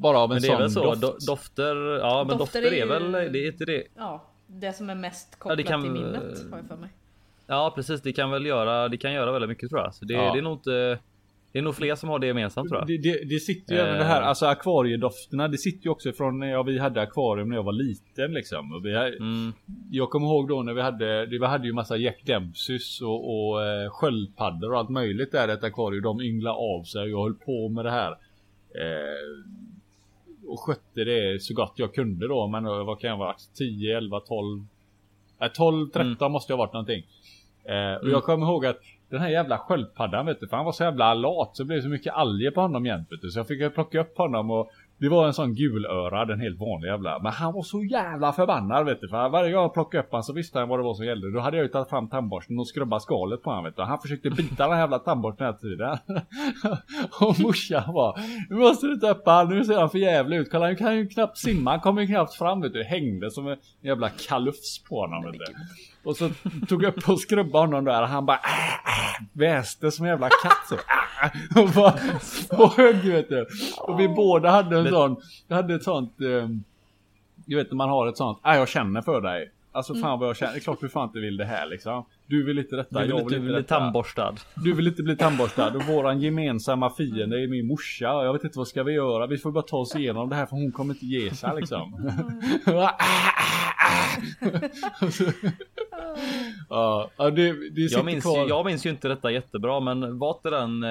Bara 0.00 0.18
av 0.18 0.30
en 0.30 0.34
Men 0.34 0.42
det 0.42 0.48
är 0.48 0.50
sån 0.50 0.58
väl 0.60 0.70
så. 0.70 0.82
doft. 0.84 1.00
Do, 1.00 1.32
dofter. 1.32 1.98
Ja, 1.98 2.24
men 2.28 2.38
Dofter 2.38 2.62
dofter, 2.62 2.76
är 2.76 2.82
är, 2.82 2.86
väl. 3.10 3.32
Det 3.32 3.38
är 3.38 3.46
inte 3.52 3.64
det. 3.64 3.82
Ja, 3.96 4.24
det 4.46 4.72
som 4.72 4.90
är 4.90 4.94
mest 4.94 5.28
Ja, 5.32 5.36
kopplat 5.38 5.56
det 5.56 5.62
kan- 5.62 5.82
till 5.82 5.90
minnet 5.90 6.22
har 6.50 6.58
jag 6.58 6.66
för 6.68 6.76
mig. 6.76 6.90
Ja, 7.46 7.72
precis. 7.74 8.02
Det 8.02 8.12
kan 8.12 8.30
väl 8.30 8.46
göra. 8.46 8.88
Det 8.88 8.96
kan 8.96 9.12
göra 9.12 9.32
väldigt 9.32 9.48
mycket 9.48 9.70
tror 9.70 9.80
jag. 9.82 9.94
Så 9.94 10.04
det, 10.04 10.14
Ja. 10.14 10.32
det 10.32 10.38
är 10.38 10.42
nog 10.42 10.52
inte. 10.52 10.98
Det 11.52 11.58
är 11.58 11.62
nog 11.62 11.74
fler 11.74 11.94
som 11.94 12.08
har 12.08 12.18
det 12.18 12.26
gemensamt 12.26 12.68
tror 12.68 12.80
jag. 12.80 12.86
Det, 12.88 12.98
det, 12.98 13.24
det 13.24 13.40
sitter 13.40 13.74
ju 13.74 13.80
Eh. 13.80 13.86
även 13.86 13.98
det 13.98 14.04
här, 14.04 14.22
alltså 14.22 14.46
akvariedofterna, 14.46 15.48
det 15.48 15.58
sitter 15.58 15.84
ju 15.84 15.90
också 15.90 16.12
från 16.12 16.38
när 16.38 16.50
jag, 16.50 16.64
vi 16.64 16.78
hade 16.78 17.00
akvarium 17.00 17.48
när 17.48 17.56
jag 17.56 17.62
var 17.62 17.72
liten 17.72 18.32
liksom. 18.32 18.72
Och 18.74 18.84
vi, 18.86 18.94
Mm. 18.94 19.52
Jag 19.90 20.10
kommer 20.10 20.26
ihåg 20.26 20.48
då 20.48 20.62
när 20.62 20.74
vi 20.74 20.82
hade, 20.82 21.26
det- 21.26 21.38
vi 21.38 21.46
hade 21.46 21.66
ju 21.66 21.72
massa 21.72 21.96
Jack 21.96 22.22
Dempseys 22.26 23.00
och, 23.02 23.50
och 23.50 23.64
eh, 23.66 23.90
sköldpaddor 23.90 24.72
och 24.72 24.78
allt 24.78 24.90
möjligt 24.90 25.32
där 25.32 25.48
i 25.48 25.52
ett 25.52 25.64
akvarium. 25.64 26.02
De 26.02 26.20
ynglade 26.20 26.56
av 26.56 26.84
sig 26.84 27.02
och 27.02 27.08
jag 27.10 27.22
höll 27.22 27.34
på 27.34 27.68
med 27.68 27.84
det 27.84 27.90
här. 27.90 28.10
Eh, 28.74 29.24
och 30.52 30.60
skötte 30.60 31.04
det 31.04 31.42
så 31.42 31.54
gott 31.54 31.72
jag 31.76 31.94
kunde 31.94 32.28
då. 32.28 32.46
Men 32.46 32.66
eh, 32.66 32.84
vad 32.84 33.00
kan 33.00 33.10
jag 33.10 33.16
vara? 33.16 33.34
10, 33.54 33.96
11, 33.96 34.20
12. 34.20 34.64
Nej 35.40 35.50
12, 35.54 35.90
13 35.90 36.32
måste 36.32 36.52
jag 36.52 36.56
ha 36.56 36.64
varit 36.64 36.72
någonting. 36.72 37.06
Eh, 37.64 37.94
och 37.94 38.08
jag 38.08 38.24
kommer 38.24 38.46
ihåg 38.46 38.66
att 38.66 38.80
den 39.08 39.20
här 39.20 39.28
jävla 39.28 39.58
sköldpaddan 39.58 40.26
vet 40.26 40.40
du, 40.40 40.48
för 40.48 40.56
han 40.56 40.66
var 40.66 40.72
så 40.72 40.82
jävla 40.82 41.14
lat 41.14 41.56
så 41.56 41.62
det 41.62 41.66
blev 41.66 41.82
så 41.82 41.88
mycket 41.88 42.14
alger 42.14 42.50
på 42.50 42.60
honom 42.60 42.86
jämt 42.86 43.12
vet 43.12 43.20
du. 43.20 43.30
Så 43.30 43.38
jag 43.38 43.48
fick 43.48 43.74
plocka 43.74 44.00
upp 44.00 44.18
honom 44.18 44.50
och 44.50 44.70
det 45.00 45.08
var 45.08 45.26
en 45.26 45.34
sån 45.34 45.54
gulörad, 45.54 46.30
en 46.30 46.40
helt 46.40 46.60
vanlig 46.60 46.88
jävla. 46.88 47.18
Men 47.18 47.32
han 47.32 47.52
var 47.52 47.62
så 47.62 47.84
jävla 47.84 48.32
förbannad 48.32 48.86
vet 48.86 49.00
du. 49.00 49.08
För 49.08 49.28
varje 49.28 49.52
gång 49.52 49.62
jag 49.62 49.74
plockade 49.74 50.04
upp 50.04 50.12
han 50.12 50.22
så 50.22 50.32
visste 50.32 50.58
han 50.58 50.68
vad 50.68 50.78
det 50.78 50.82
var 50.82 50.94
som 50.94 51.06
gällde. 51.06 51.32
Då 51.32 51.40
hade 51.40 51.56
jag 51.56 51.64
ju 51.64 51.68
tagit 51.68 51.88
fram 51.88 52.08
tandborsten 52.08 52.58
och 52.58 52.68
skrubbat 52.68 53.02
skalet 53.02 53.42
på 53.42 53.50
honom 53.50 53.64
vet 53.64 53.76
du. 53.76 53.82
Han 53.82 53.98
försökte 54.00 54.30
bita 54.30 54.62
den 54.64 54.72
här 54.72 54.80
jävla 54.80 54.98
tandborsten 54.98 55.46
hela 55.46 55.58
tiden. 55.58 55.98
och 57.20 57.40
morsan 57.40 57.94
var 57.94 58.20
Nu 58.50 58.56
måste 58.56 58.86
du 58.86 58.96
ta 58.96 59.10
upp 59.10 59.22
han, 59.26 59.48
nu 59.48 59.64
ser 59.64 59.78
han 59.78 59.90
för 59.90 59.98
jävla 59.98 60.36
ut. 60.36 60.50
Kolla 60.50 60.66
han 60.66 60.76
kan 60.76 60.96
ju 60.96 61.08
knappt 61.08 61.38
simma, 61.38 61.70
han 61.70 61.80
kommer 61.80 62.02
ju 62.02 62.06
knappt 62.06 62.34
fram 62.34 62.60
vet 62.60 62.72
du. 62.72 62.82
Hängde 62.82 63.30
som 63.30 63.48
en 63.48 63.56
jävla 63.82 64.08
kalufs 64.08 64.84
på 64.88 65.00
honom 65.00 65.24
vet 65.24 65.32
du. 65.32 65.44
Och 66.04 66.16
så 66.16 66.30
tog 66.68 66.82
jag 66.82 66.96
upp 66.96 67.08
och 67.08 67.20
skrubbade 67.20 67.66
honom 67.66 67.84
där 67.84 68.02
och 68.02 68.08
han 68.08 68.26
bara 68.26 68.36
äh, 68.36 68.64
äh, 68.84 69.26
väste 69.32 69.90
som 69.90 70.04
en 70.04 70.10
jävla 70.10 70.28
katt 70.28 70.68
så. 70.68 70.74
Äh, 70.74 71.62
och 71.62 71.68
bara 71.70 71.94
högg 72.76 73.04
vet 73.04 73.28
du. 73.28 73.46
Och 73.80 74.00
vi 74.00 74.08
båda 74.08 74.50
hade 74.50 74.78
en 74.78 74.88
sån, 74.88 75.16
jag 75.48 75.56
hade 75.56 75.74
ett 75.74 75.82
sånt, 75.84 76.20
eh, 76.20 76.48
du 77.46 77.56
vet 77.56 77.70
när 77.70 77.76
man 77.76 77.88
har 77.88 78.06
ett 78.06 78.16
sånt, 78.16 78.38
äh, 78.46 78.54
jag 78.56 78.68
känner 78.68 79.02
för 79.02 79.20
dig. 79.20 79.50
Alltså 79.72 79.94
fan 79.94 80.18
vad 80.18 80.28
jag 80.28 80.36
känner, 80.36 80.52
det 80.52 80.58
är 80.58 80.60
klart 80.60 80.80
du 80.80 80.88
fan 80.88 81.08
inte 81.08 81.18
vill 81.18 81.36
det 81.36 81.44
här 81.44 81.66
liksom. 81.66 82.04
Du 82.26 82.44
vill 82.44 82.58
inte 82.58 82.76
detta, 82.76 82.98
Du 82.98 83.04
vill 83.04 83.10
jag 83.10 83.20
inte 83.20 83.28
vill 83.34 83.38
inte 83.42 83.52
bli 83.52 83.62
detta. 83.62 83.78
tandborstad. 83.78 84.34
Du 84.56 84.72
vill 84.72 84.86
inte 84.86 85.02
bli 85.02 85.16
tandborstad 85.16 85.76
och 85.76 85.82
våran 85.82 86.20
gemensamma 86.20 86.90
fiende 86.90 87.42
är 87.42 87.48
min 87.48 87.66
morsa. 87.66 88.04
Jag 88.04 88.32
vet 88.32 88.44
inte 88.44 88.58
vad 88.58 88.68
ska 88.68 88.82
vi 88.82 88.92
göra. 88.92 89.26
Vi 89.26 89.38
får 89.38 89.52
bara 89.52 89.62
ta 89.64 89.76
oss 89.76 89.96
igenom 89.96 90.28
det 90.28 90.36
här 90.36 90.46
för 90.46 90.56
hon 90.56 90.72
kommer 90.72 90.94
inte 90.94 91.06
ge 91.06 91.34
sig 91.34 91.50
liksom. 91.56 92.12
ja, 96.68 97.10
det, 97.16 97.70
det 97.70 97.80
Jag 97.80 98.04
minns, 98.04 98.24
kvar. 98.24 98.42
ju, 98.42 98.48
jag 98.48 98.66
minns 98.66 98.86
ju 98.86 98.90
inte 98.90 99.08
detta 99.08 99.30
jättebra 99.30 99.80
men 99.80 100.18
var 100.18 100.34
inte 100.36 100.50
den... 100.50 100.82
Eh, 100.82 100.90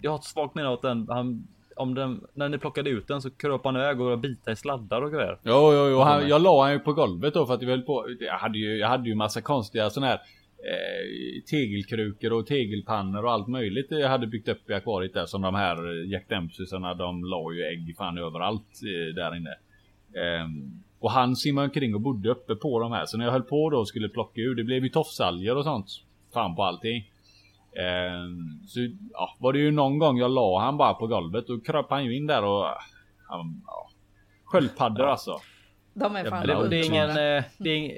jag 0.00 0.10
har 0.10 0.18
ett 0.18 0.24
svagt 0.24 0.54
minne 0.54 0.68
av 0.68 0.74
att 0.74 0.82
den... 0.82 1.06
Han, 1.08 1.46
om 1.76 1.94
den, 1.94 2.20
när 2.34 2.48
ni 2.48 2.58
plockade 2.58 2.90
ut 2.90 3.08
den 3.08 3.22
så 3.22 3.30
kröp 3.30 3.64
han 3.64 3.76
iväg 3.76 4.00
och 4.00 4.18
bita 4.18 4.52
i 4.52 4.56
sladdar 4.56 5.02
och 5.02 5.12
grejer. 5.12 5.38
Jo, 5.42 5.72
jo, 5.72 5.88
jo. 5.90 5.98
Han, 5.98 6.28
jag 6.28 6.42
la 6.42 6.62
han 6.62 6.72
ju 6.72 6.78
på 6.78 6.92
golvet 6.92 7.34
då 7.34 7.46
för 7.46 7.54
att 7.54 7.62
jag 7.62 7.68
höll 7.68 7.82
på. 7.82 8.06
Jag 8.20 8.38
hade 8.38 8.58
ju, 8.58 8.76
jag 8.76 8.88
hade 8.88 9.08
ju 9.08 9.14
massa 9.14 9.40
konstiga 9.40 9.90
sådana 9.90 10.06
här 10.06 10.20
eh, 10.58 11.42
tegelkrukor 11.50 12.32
och 12.32 12.46
tegelpannor 12.46 13.24
och 13.24 13.32
allt 13.32 13.48
möjligt 13.48 13.86
jag 13.90 14.08
hade 14.08 14.26
byggt 14.26 14.48
upp 14.48 14.70
i 14.70 14.74
akvariet 14.74 15.14
där 15.14 15.26
som 15.26 15.42
de 15.42 15.54
här 15.54 16.04
Jack 16.12 16.28
Dempseysarna 16.28 16.94
de 16.94 17.24
la 17.24 17.52
ju 17.52 17.62
ägg 17.62 17.96
fan 17.98 18.18
överallt 18.18 18.80
eh, 18.82 19.14
där 19.14 19.36
inne. 19.36 19.54
Ehm, 20.22 20.82
och 21.00 21.10
han 21.10 21.36
simmade 21.36 21.64
omkring 21.64 21.94
och 21.94 22.00
bodde 22.00 22.30
uppe 22.30 22.54
på 22.54 22.80
de 22.80 22.92
här 22.92 23.06
så 23.06 23.18
när 23.18 23.24
jag 23.24 23.32
höll 23.32 23.42
på 23.42 23.70
då 23.70 23.78
och 23.78 23.88
skulle 23.88 24.08
plocka 24.08 24.40
ur 24.40 24.54
det 24.54 24.64
blev 24.64 24.84
ju 24.84 24.88
tofsalger 24.88 25.56
och 25.56 25.64
sånt. 25.64 25.86
Fan 26.34 26.56
på 26.56 26.62
allting. 26.62 27.10
Ehm, 27.78 28.60
så 28.66 28.80
ja, 29.12 29.36
var 29.38 29.52
det 29.52 29.58
ju 29.58 29.70
någon 29.70 29.98
gång 29.98 30.18
jag 30.18 30.30
la 30.30 30.60
han 30.60 30.76
bara 30.76 30.94
på 30.94 31.06
golvet 31.06 31.50
och 31.50 31.66
kröp 31.66 31.90
han 31.90 32.04
ju 32.04 32.16
in 32.16 32.26
där 32.26 32.44
och 32.44 32.64
han, 33.28 33.62
ja, 33.66 33.90
Sköldpaddor 34.44 35.06
alltså. 35.06 35.40
De 35.94 36.16
är 36.16 36.24
fan 36.24 36.46
Det, 36.46 36.68
det, 36.68 36.76
är 36.76 36.86
ingen, 36.86 37.10
eh, 37.10 37.44
det, 37.58 37.70
är, 37.70 37.92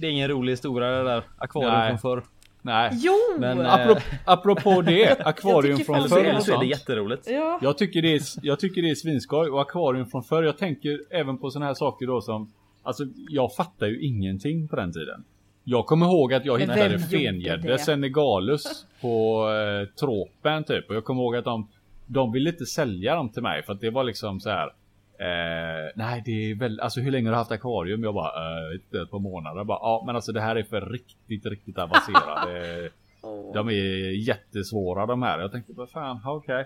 det 0.00 0.06
är 0.06 0.10
ingen 0.10 0.28
rolig 0.28 0.52
historia 0.52 0.88
det 0.88 1.04
där 1.04 1.24
akvarium 1.38 1.88
från 1.88 1.98
förr. 1.98 2.22
Nej. 2.66 2.90
Jo! 2.94 3.14
Men, 3.38 3.60
eh, 3.60 3.74
Apropå, 3.74 4.00
apropå 4.24 4.82
det, 4.82 5.20
akvarium 5.26 5.78
från 5.78 6.08
förr 6.08 6.24
eller 6.24 6.40
så 6.40 6.54
är 6.54 6.58
det 6.58 6.66
jätteroligt. 6.66 7.28
ja. 7.30 7.58
Jag 7.62 7.78
tycker, 7.78 8.02
det 8.02 8.14
är, 8.14 8.20
jag 8.42 8.60
tycker 8.60 8.82
det 8.82 8.90
är 8.90 8.94
svinskoj 8.94 9.48
och 9.48 9.60
akvarium 9.60 10.06
från 10.06 10.22
förr. 10.22 10.42
Jag 10.42 10.58
tänker 10.58 11.00
även 11.10 11.38
på 11.38 11.50
såna 11.50 11.66
här 11.66 11.74
saker 11.74 12.06
då 12.06 12.20
som 12.20 12.52
Alltså 12.82 13.04
jag 13.28 13.54
fattar 13.54 13.86
ju 13.86 14.00
ingenting 14.00 14.68
på 14.68 14.76
den 14.76 14.92
tiden. 14.92 15.24
Jag 15.64 15.86
kommer 15.86 16.06
ihåg 16.06 16.34
att 16.34 16.44
jag 16.44 16.60
hittade 16.60 16.98
fengädde 16.98 17.78
senegalus 17.78 18.86
på 19.00 19.46
eh, 19.50 19.88
tropen 20.00 20.64
typ. 20.64 20.88
Och 20.90 20.96
jag 20.96 21.04
kommer 21.04 21.22
ihåg 21.22 21.36
att 21.36 21.44
de, 21.44 21.68
de 22.06 22.32
ville 22.32 22.50
inte 22.50 22.66
sälja 22.66 23.14
dem 23.14 23.28
till 23.28 23.42
mig 23.42 23.62
för 23.62 23.72
att 23.72 23.80
det 23.80 23.90
var 23.90 24.04
liksom 24.04 24.40
så 24.40 24.50
här. 24.50 24.72
Eh, 25.18 25.92
nej 25.94 26.22
det 26.24 26.50
är 26.50 26.54
väl, 26.54 26.80
alltså 26.80 27.00
hur 27.00 27.10
länge 27.10 27.28
har 27.28 27.32
du 27.32 27.38
haft 27.38 27.50
akvarium? 27.50 28.02
Jag 28.02 28.14
bara, 28.14 28.28
eh, 28.28 29.00
ett, 29.02 29.10
par 29.10 29.18
månader. 29.18 29.56
Jag 29.56 29.66
bara, 29.66 29.78
ja 29.78 30.02
men 30.06 30.16
alltså 30.16 30.32
det 30.32 30.40
här 30.40 30.56
är 30.56 30.62
för 30.62 30.80
riktigt, 30.80 31.46
riktigt 31.46 31.78
avancerade. 31.78 32.90
Åh. 33.22 33.52
De 33.54 33.68
är 33.68 34.10
jättesvåra 34.28 35.06
de 35.06 35.22
här. 35.22 35.38
Jag 35.38 35.52
tänkte 35.52 35.72
vad 35.76 35.90
fan, 35.90 36.20
okej. 36.24 36.64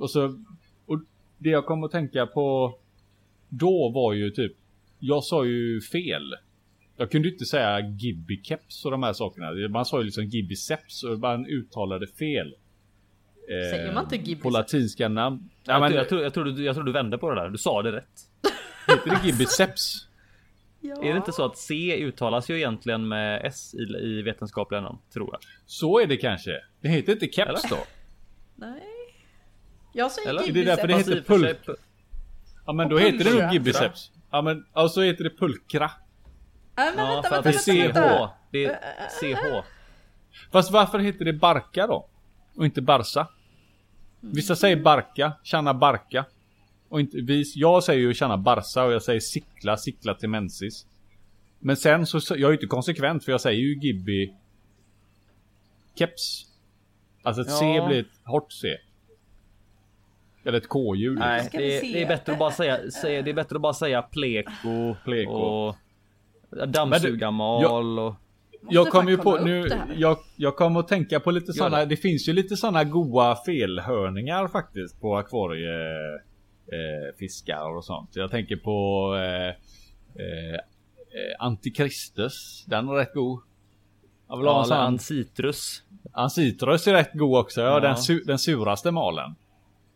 Och 0.00 0.10
så 0.10 0.44
och 0.86 1.00
det 1.38 1.50
jag 1.50 1.66
kom 1.66 1.84
att 1.84 1.92
tänka 1.92 2.26
på 2.26 2.74
då 3.48 3.90
var 3.94 4.12
ju 4.12 4.30
typ. 4.30 4.52
Jag 4.98 5.24
sa 5.24 5.44
ju 5.44 5.80
fel. 5.80 6.34
Jag 6.96 7.10
kunde 7.10 7.28
inte 7.28 7.44
säga 7.44 7.80
Gibby 7.80 8.42
Keps 8.42 8.84
och 8.84 8.90
de 8.90 9.02
här 9.02 9.12
sakerna. 9.12 9.68
Man 9.68 9.84
sa 9.84 9.98
ju 9.98 10.04
liksom 10.04 10.24
Gibby 10.24 10.56
Seps 10.56 11.04
och 11.04 11.18
man 11.18 11.46
uttalade 11.46 12.06
fel. 12.06 12.54
Eh, 13.50 13.70
Säger 13.70 13.92
man 13.92 14.04
inte 14.04 14.16
Gibby 14.16 14.42
På 14.42 14.50
latinska 14.50 15.08
namn. 15.08 15.50
Ja, 15.64 15.72
jag, 15.72 15.80
men, 15.80 15.90
tror- 15.90 15.98
jag, 16.00 16.08
tror, 16.08 16.22
jag, 16.22 16.34
tror 16.34 16.44
du, 16.44 16.64
jag 16.64 16.74
tror 16.74 16.84
du 16.84 16.92
vände 16.92 17.18
på 17.18 17.30
det 17.34 17.40
där. 17.40 17.48
Du 17.48 17.58
sa 17.58 17.82
det 17.82 17.92
rätt. 17.92 18.04
heter 18.88 19.10
det 19.10 19.26
Gibby 19.26 19.46
Seps? 19.46 20.06
Ja. 20.80 21.02
Är 21.04 21.10
det 21.12 21.16
inte 21.16 21.32
så 21.32 21.44
att 21.44 21.58
C 21.58 21.96
uttalas 22.00 22.50
ju 22.50 22.56
egentligen 22.56 23.08
med 23.08 23.40
S 23.46 23.74
i, 23.74 23.78
i 24.06 24.22
vetenskapliga 24.22 24.80
namn? 24.80 24.98
Tror 25.12 25.28
jag. 25.32 25.40
Så 25.66 26.00
är 26.00 26.06
det 26.06 26.16
kanske. 26.16 26.50
Det 26.80 26.88
heter 26.88 27.12
inte 27.12 27.26
Keps 27.26 27.64
Eller? 27.64 27.76
då. 27.76 27.84
Nej. 28.56 28.82
Jag 29.92 30.10
säger 30.10 30.28
Eller? 30.28 30.42
Gibby 30.42 30.64
Det 30.64 30.72
är 30.72 30.76
därför 30.76 30.88
det 30.88 30.96
heter 30.96 31.12
sig- 31.12 31.22
pulk. 31.24 31.58
Ja 32.66 32.72
men 32.72 32.84
Och 32.86 32.90
då 32.90 32.98
heter 32.98 33.24
det 33.24 33.30
nog 33.30 33.50
pulkra. 33.64 33.72
Seps. 33.72 34.10
Ja 34.30 34.42
men 34.42 34.64
och 34.72 34.90
så 34.90 35.02
heter 35.02 35.24
det 35.24 35.30
pulkra. 35.38 35.90
Nej 36.76 36.92
men 36.96 37.04
Ja, 37.06 37.12
vänta, 37.14 37.28
för 37.28 37.36
att 37.38 37.46
vänta, 37.46 37.60
det 37.72 37.80
är 37.80 37.86
vänta, 37.92 38.00
CH. 38.02 38.06
vänta. 38.10 38.30
Det 38.50 38.64
är 38.64 39.34
CH. 39.62 39.66
Fast 40.52 40.70
varför 40.70 40.98
heter 40.98 41.24
det 41.24 41.32
Barka 41.32 41.86
då? 41.86 42.08
Och 42.56 42.64
inte 42.64 42.82
Barsa? 42.82 43.28
Vissa 44.20 44.56
säger 44.56 44.76
Barka, 44.76 45.32
Channa 45.44 45.74
Barka. 45.74 46.24
Och 46.88 47.00
inte 47.00 47.16
vi, 47.16 47.44
jag 47.54 47.84
säger 47.84 48.00
ju 48.00 48.14
Channa 48.14 48.36
Barsa 48.36 48.84
och 48.84 48.92
jag 48.92 49.02
säger 49.02 49.20
Sickla, 49.20 49.76
Sickla 49.76 50.14
Temensis. 50.14 50.86
Men 51.58 51.76
sen 51.76 52.06
så, 52.06 52.18
jag 52.28 52.40
är 52.40 52.48
ju 52.48 52.54
inte 52.54 52.66
konsekvent 52.66 53.24
för 53.24 53.32
jag 53.32 53.40
säger 53.40 53.60
ju 53.60 53.78
Gibby 53.78 54.32
Keps. 55.94 56.46
Alltså 57.22 57.42
ett 57.42 57.50
C 57.50 57.64
Ja. 57.66 57.86
blir 57.86 58.00
ett 58.00 58.06
hårt 58.24 58.52
C. 58.52 58.68
Eller 60.44 60.58
ett 60.58 60.68
K-ljud. 60.68 61.18
Nej, 61.18 61.48
det, 61.52 61.58
det 61.80 62.02
är 62.02 62.08
bättre 62.08 62.32
att 62.32 62.38
bara 62.38 62.50
säga, 62.50 62.90
säga 62.90 63.22
det 63.22 63.30
är 63.30 63.34
bättre 63.34 63.56
att 63.56 63.62
bara 63.62 63.74
säga 63.74 64.02
pleko, 64.02 64.96
Pleko. 65.04 65.32
och 65.32 65.76
dammsugarmal 66.68 67.98
och 67.98 68.14
jag 68.68 68.88
kommer 68.88 69.10
ju 69.10 69.16
på 69.16 69.36
nu, 69.36 69.68
jag, 69.96 70.18
jag 70.36 70.56
kommer 70.56 70.80
att 70.80 70.88
tänka 70.88 71.20
på 71.20 71.30
lite 71.30 71.52
sådana, 71.52 71.78
det. 71.78 71.84
det. 71.84 71.96
finns 71.96 72.28
ju 72.28 72.32
lite 72.32 72.56
sådana 72.56 72.84
goa 72.84 73.36
felhörningar 73.36 74.48
faktiskt 74.48 75.00
på 75.00 75.16
akvarie 75.16 75.74
eh, 76.72 77.76
och 77.76 77.84
sånt. 77.84 78.10
Jag 78.12 78.30
tänker 78.30 78.56
på 78.56 79.08
eh, 79.16 79.48
eh, 80.24 80.60
Antikristus, 81.38 82.64
den 82.68 82.88
är 82.88 82.92
rätt 82.92 83.14
god. 83.14 83.40
Jag 84.28 84.36
vill 84.36 84.46
ja, 84.46 84.74
ancitrus. 84.74 85.82
Ancitrus 86.12 86.86
är 86.86 86.92
rätt 86.92 87.12
god 87.14 87.38
också, 87.38 87.60
ja, 87.60 87.66
Ja. 87.66 87.80
Den, 87.80 87.96
su 87.96 88.20
den 88.26 88.38
suraste 88.38 88.90
malen. 88.90 89.34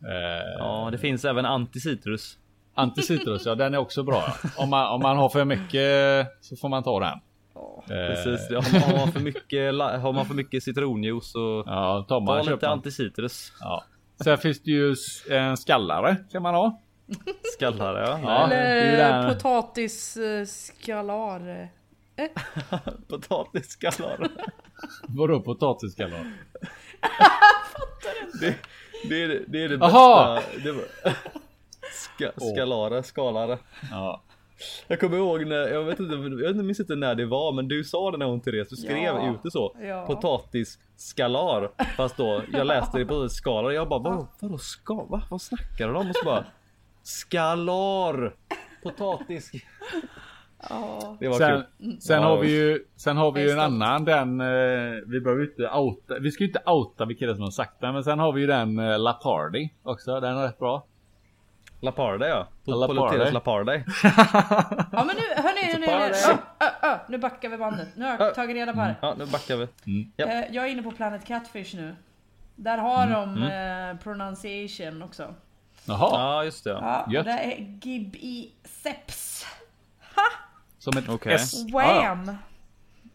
Eh, 0.03 0.59
Ja, 0.59 0.89
det 0.93 0.99
finns 0.99 1.25
även 1.25 1.45
anticitrus. 1.47 2.39
Anticitrus, 2.75 3.47
ja 3.47 3.55
den 3.55 3.75
är 3.75 3.79
också 3.79 4.03
bra. 4.03 4.25
Om 4.57 4.71
man, 4.71 4.95
om 4.95 5.03
man 5.03 5.17
har 5.17 5.29
för 5.29 5.45
mycket 5.45 6.27
så 6.41 6.57
får 6.57 6.69
man 6.69 6.83
ta 6.83 7.01
den. 7.01 7.19
Åh. 7.55 7.79
Eh, 7.79 7.85
Precis, 8.15 8.49
det 8.49 8.55
har, 8.55 8.73
man, 8.73 8.83
har, 8.83 8.97
man 8.99 9.13
för 9.13 9.21
mycket, 9.21 9.75
har 10.03 10.13
man 10.13 10.27
för 10.27 10.35
mycket 10.35 10.63
citronjuice 10.63 11.31
så 11.33 11.63
Ja, 11.67 12.05
tar 12.09 12.19
ta 12.19 12.25
man, 12.25 12.37
lite 12.39 12.51
köper 12.51 12.67
man. 12.67 12.79
anticitrus. 12.79 13.53
Ja. 13.61 13.85
Sen 14.25 14.39
finns 14.39 14.63
det 14.63 14.71
ju 14.71 14.95
en 15.31 15.57
skallare 15.57 16.17
kan 16.33 16.43
man 16.43 16.55
ha. 16.55 16.81
Skallare 17.57 18.07
ja. 18.09 18.21
Ja. 18.23 18.47
det 18.47 18.55
är 18.57 18.75
ju 18.75 18.81
Eller 18.91 19.23
där. 19.23 19.35
potatisskalar. 19.35 21.69
Potatisskallar. 23.09 24.29
Vadå 25.09 25.41
potatisskallare? 25.41 26.33
Det, 28.41 28.55
det, 29.09 29.23
är, 29.23 29.45
det 29.49 29.65
är 29.65 29.69
det 29.69 29.85
Aha! 29.85 30.35
bästa. 30.35 30.51
Det 30.65 30.73
var, 30.73 30.85
ska, 31.93 32.31
skalare, 32.53 33.03
skalare. 33.03 33.59
Ja. 33.91 34.23
Jag 34.89 35.01
kommer 35.01 35.17
ihåg 35.17 35.47
när, 35.47 35.57
jag 35.69 35.85
vet 35.85 36.01
inte, 36.01 36.15
jag 36.45 36.57
minns 36.57 36.81
inte 36.81 36.97
när 36.97 37.15
det 37.15 37.27
var 37.27 37.53
men 37.53 37.69
du 37.69 37.85
sa 37.85 38.11
det 38.11 38.17
när 38.19 38.27
hon 38.27 38.41
Therese, 38.41 38.69
du 38.69 38.77
skrev 38.77 38.97
Ja. 38.99 39.31
ut 39.35 39.43
det 39.43 39.51
så. 39.51 39.77
Ja. 39.83 40.07
Potatis 40.07 40.79
skalar. 40.97 41.71
Fast 41.97 42.17
då, 42.17 42.43
jag 42.53 42.67
läste 42.67 42.99
det 42.99 43.05
på 43.07 43.29
skalar 43.29 43.65
och 43.65 43.75
jag 43.75 43.89
bara 43.89 43.99
vadå, 44.01 44.29
vadå 44.41 44.59
ska, 44.59 44.95
va? 45.05 45.23
Vad 45.31 45.43
snackar 45.43 45.89
du 45.89 45.95
om? 45.95 46.11
Och 46.11 46.17
så 46.17 46.25
bara 46.25 46.45
Skalar! 47.03 48.35
Potatis. 48.83 49.51
Ja. 50.71 51.17
Det 51.21 51.29
var 51.29 51.39
Sen, 51.39 51.63
kul. 51.79 52.01
sen 52.01 52.23
Ja. 52.23 52.29
har 52.29 52.39
vi 52.41 52.51
ju, 52.57 52.85
sen 52.97 53.17
har 53.17 53.33
vi 53.33 53.43
ju 53.43 53.51
en 53.51 53.61
annan 53.61 54.05
den, 54.05 54.41
eh, 54.41 54.47
vi 55.07 55.21
behöver 55.21 55.43
inte 55.43 55.71
outa, 55.71 56.19
vi 56.21 56.31
ska 56.31 56.45
ju 56.45 56.49
inte 56.49 56.63
outa 56.67 57.05
vilka 57.05 57.27
det 57.27 57.33
är 57.33 57.35
som 57.35 57.43
har 57.45 57.51
sagt 57.51 57.81
den, 57.81 57.95
men 57.95 58.05
sen 58.05 58.19
har 58.19 58.33
vi 58.33 58.41
ju 58.41 58.47
den 58.47 58.79
eh, 58.79 58.99
Lapardi 58.99 59.71
också, 59.83 60.21
den 60.21 60.37
är 60.37 60.43
rätt 60.47 60.59
bra. 60.59 60.87
Laparde 61.85 62.29
ja. 62.29 62.49
På, 62.65 62.71
Laparde. 62.71 63.01
på 63.01 63.07
Luteras 63.07 63.33
Laparde. 63.33 63.85
Ja 64.93 65.05
men 65.05 65.17
nu, 65.17 65.43
hörni, 65.43 65.73
hörni, 65.73 65.87
hörni. 65.87 66.15
Ö, 66.61 66.67
ö, 66.83 66.89
ö, 66.89 66.99
nu 67.09 67.19
backar 67.19 67.49
vi 67.49 67.57
bandet. 67.59 67.89
Nu 67.97 68.05
har 68.05 68.17
jag 68.19 68.35
tagit 68.35 68.57
reda 68.57 68.73
på 68.73 68.81
det. 68.81 68.95
Ja 69.03 69.15
nu 69.19 69.27
backar 69.27 69.57
vi. 69.57 69.69
Ja. 70.17 70.27
Eh, 70.27 70.45
Jag 70.55 70.65
är 70.65 70.69
inne 70.69 70.83
på 70.83 70.91
Planet 70.91 71.25
Catfish 71.27 71.75
nu. 71.77 71.97
Där 72.57 72.79
har 72.79 73.07
Mm, 73.07 73.41
de 73.41 73.43
eh, 73.43 73.97
pronunciation 74.03 75.03
också. 75.03 75.35
Jaha, 75.85 76.09
Ja 76.13 76.45
just 76.45 76.65
det. 76.65 76.71
Ja. 76.71 77.07
Ja, 77.09 77.23
det 77.23 77.31
är 77.31 77.59
Gibi 77.83 78.53
Seps. 78.65 79.47
som 80.79 80.97
ett 80.99 81.09
Okej. 81.09 81.35
S. 81.35 81.53
Ja, 81.73 82.17
ja. 82.27 82.35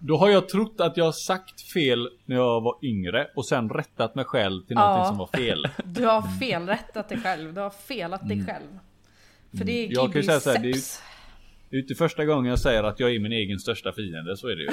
Då 0.02 0.18
har 0.18 0.30
jag 0.30 0.50
trott 0.50 0.76
att 0.82 0.98
jag 0.98 1.06
har 1.06 1.12
sagt 1.12 1.62
fel 1.62 2.10
när 2.26 2.36
jag 2.36 2.62
var 2.62 2.76
yngre 2.84 3.28
och 3.36 3.46
sen 3.46 3.70
rättat 3.70 4.16
mig 4.16 4.26
själv 4.26 4.62
till 4.66 4.76
någonting 4.76 5.02
Ja. 5.04 5.08
som 5.08 5.18
var 5.18 5.28
fel. 5.28 5.68
Du 5.86 6.06
har 6.06 6.40
felrättat 6.40 7.10
dig 7.10 7.20
själv. 7.22 7.54
Du 7.54 7.62
har 7.62 7.70
felat 7.70 8.28
dig 8.28 8.46
själv. 8.46 8.80
För 9.58 9.66
det 9.66 9.72
är 9.72 9.84
Mm. 9.86 9.94
Jag 9.94 10.14
kan 10.14 10.24
säga 10.24 10.40
så 10.40 10.50
här, 10.52 10.60
det 10.60 10.70
är. 10.70 10.74
Det 11.70 11.76
är 11.76 11.78
ju 11.78 11.82
inte 11.82 11.96
första 11.96 12.26
gången 12.26 12.50
jag 12.50 12.60
säger 12.60 12.84
att 12.84 13.00
jag 13.00 13.16
är 13.16 13.20
min 13.20 13.32
egen 13.32 13.60
största 13.60 13.92
fiende, 13.94 14.38
så 14.38 14.48
är 14.48 14.56
det 14.56 14.64
ju. 14.64 14.72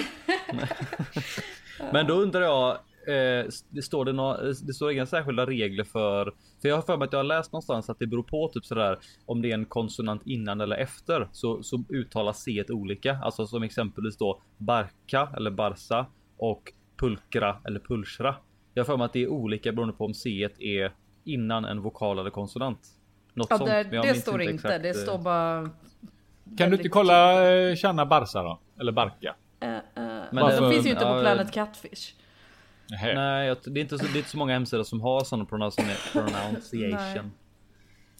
Men 1.92 2.06
då 2.06 2.14
undrar 2.14 2.40
jag, 2.40 2.78
eh, 3.08 3.46
det 3.68 3.82
står 3.82 4.04
det, 4.04 4.12
nå 4.12 4.36
det 4.42 4.74
står 4.74 4.92
inga 4.92 5.06
särskilda 5.06 5.46
regler 5.46 5.84
för, 5.84 6.34
för 6.62 6.68
jag 6.68 6.74
har 6.76 6.82
för 6.82 6.96
mig 6.96 7.06
att 7.06 7.12
jag 7.12 7.18
har 7.18 7.24
läst 7.24 7.52
någonstans 7.52 7.90
att 7.90 7.98
det 7.98 8.06
beror 8.06 8.22
på 8.22 8.48
typ 8.48 8.64
sådär 8.64 8.98
om 9.26 9.42
det 9.42 9.50
är 9.50 9.54
en 9.54 9.64
konsonant 9.64 10.22
innan 10.24 10.60
eller 10.60 10.76
efter 10.76 11.28
så, 11.32 11.62
så 11.62 11.84
uttalas 11.88 12.42
C 12.42 12.64
olika. 12.68 13.18
Alltså 13.22 13.46
som 13.46 13.62
exempelvis 13.62 14.16
då 14.16 14.40
Barka 14.58 15.28
eller 15.36 15.50
Barsa 15.50 16.06
och 16.36 16.72
Pulkra 16.96 17.56
eller 17.64 17.80
Pulsra. 17.80 18.34
Jag 18.74 18.82
har 18.82 18.86
för 18.86 18.96
mig 18.96 19.04
att 19.04 19.12
det 19.12 19.22
är 19.22 19.28
olika 19.28 19.72
beroende 19.72 19.94
på 19.94 20.04
om 20.04 20.14
C 20.14 20.48
är 20.58 20.92
innan 21.24 21.64
en 21.64 21.82
vokal 21.82 22.18
eller 22.18 22.30
konsonant. 22.30 22.78
Något 23.34 23.46
Ja, 23.50 23.58
sånt. 23.58 23.70
det, 23.70 23.82
det 23.82 24.02
minns 24.02 24.22
står 24.22 24.42
inte. 24.42 24.54
exakt, 24.54 24.82
det 24.82 24.88
eh, 24.88 24.94
står 24.94 25.18
bara... 25.18 25.70
Kan 26.58 26.70
du 26.70 26.76
inte 26.76 26.88
kolla 26.88 27.50
eh, 27.52 27.76
Channa 27.76 28.06
Barsa 28.06 28.42
då? 28.42 28.60
Eller 28.80 28.92
Barka? 28.92 29.34
Eh, 29.60 29.74
eh, 29.74 29.80
Men 29.94 30.26
men 30.32 30.70
finns 30.72 30.86
ju 30.86 30.90
inte 30.90 31.04
på 31.04 31.20
Planet 31.20 31.52
Catfish. 31.52 32.14
Nähä. 32.90 33.14
Nej, 33.14 33.46
jag- 33.46 33.56
det 33.64 33.80
är, 33.80 33.82
inte 33.82 33.98
så, 33.98 34.04
det 34.04 34.12
är 34.12 34.16
inte 34.16 34.28
så 34.30 34.38
många 34.38 34.52
hemsidor 34.52 34.84
som 34.84 35.00
har 35.00 35.20
sådana 35.24 35.44
pronuncia- 35.44 36.12
pronunciation. 36.12 37.32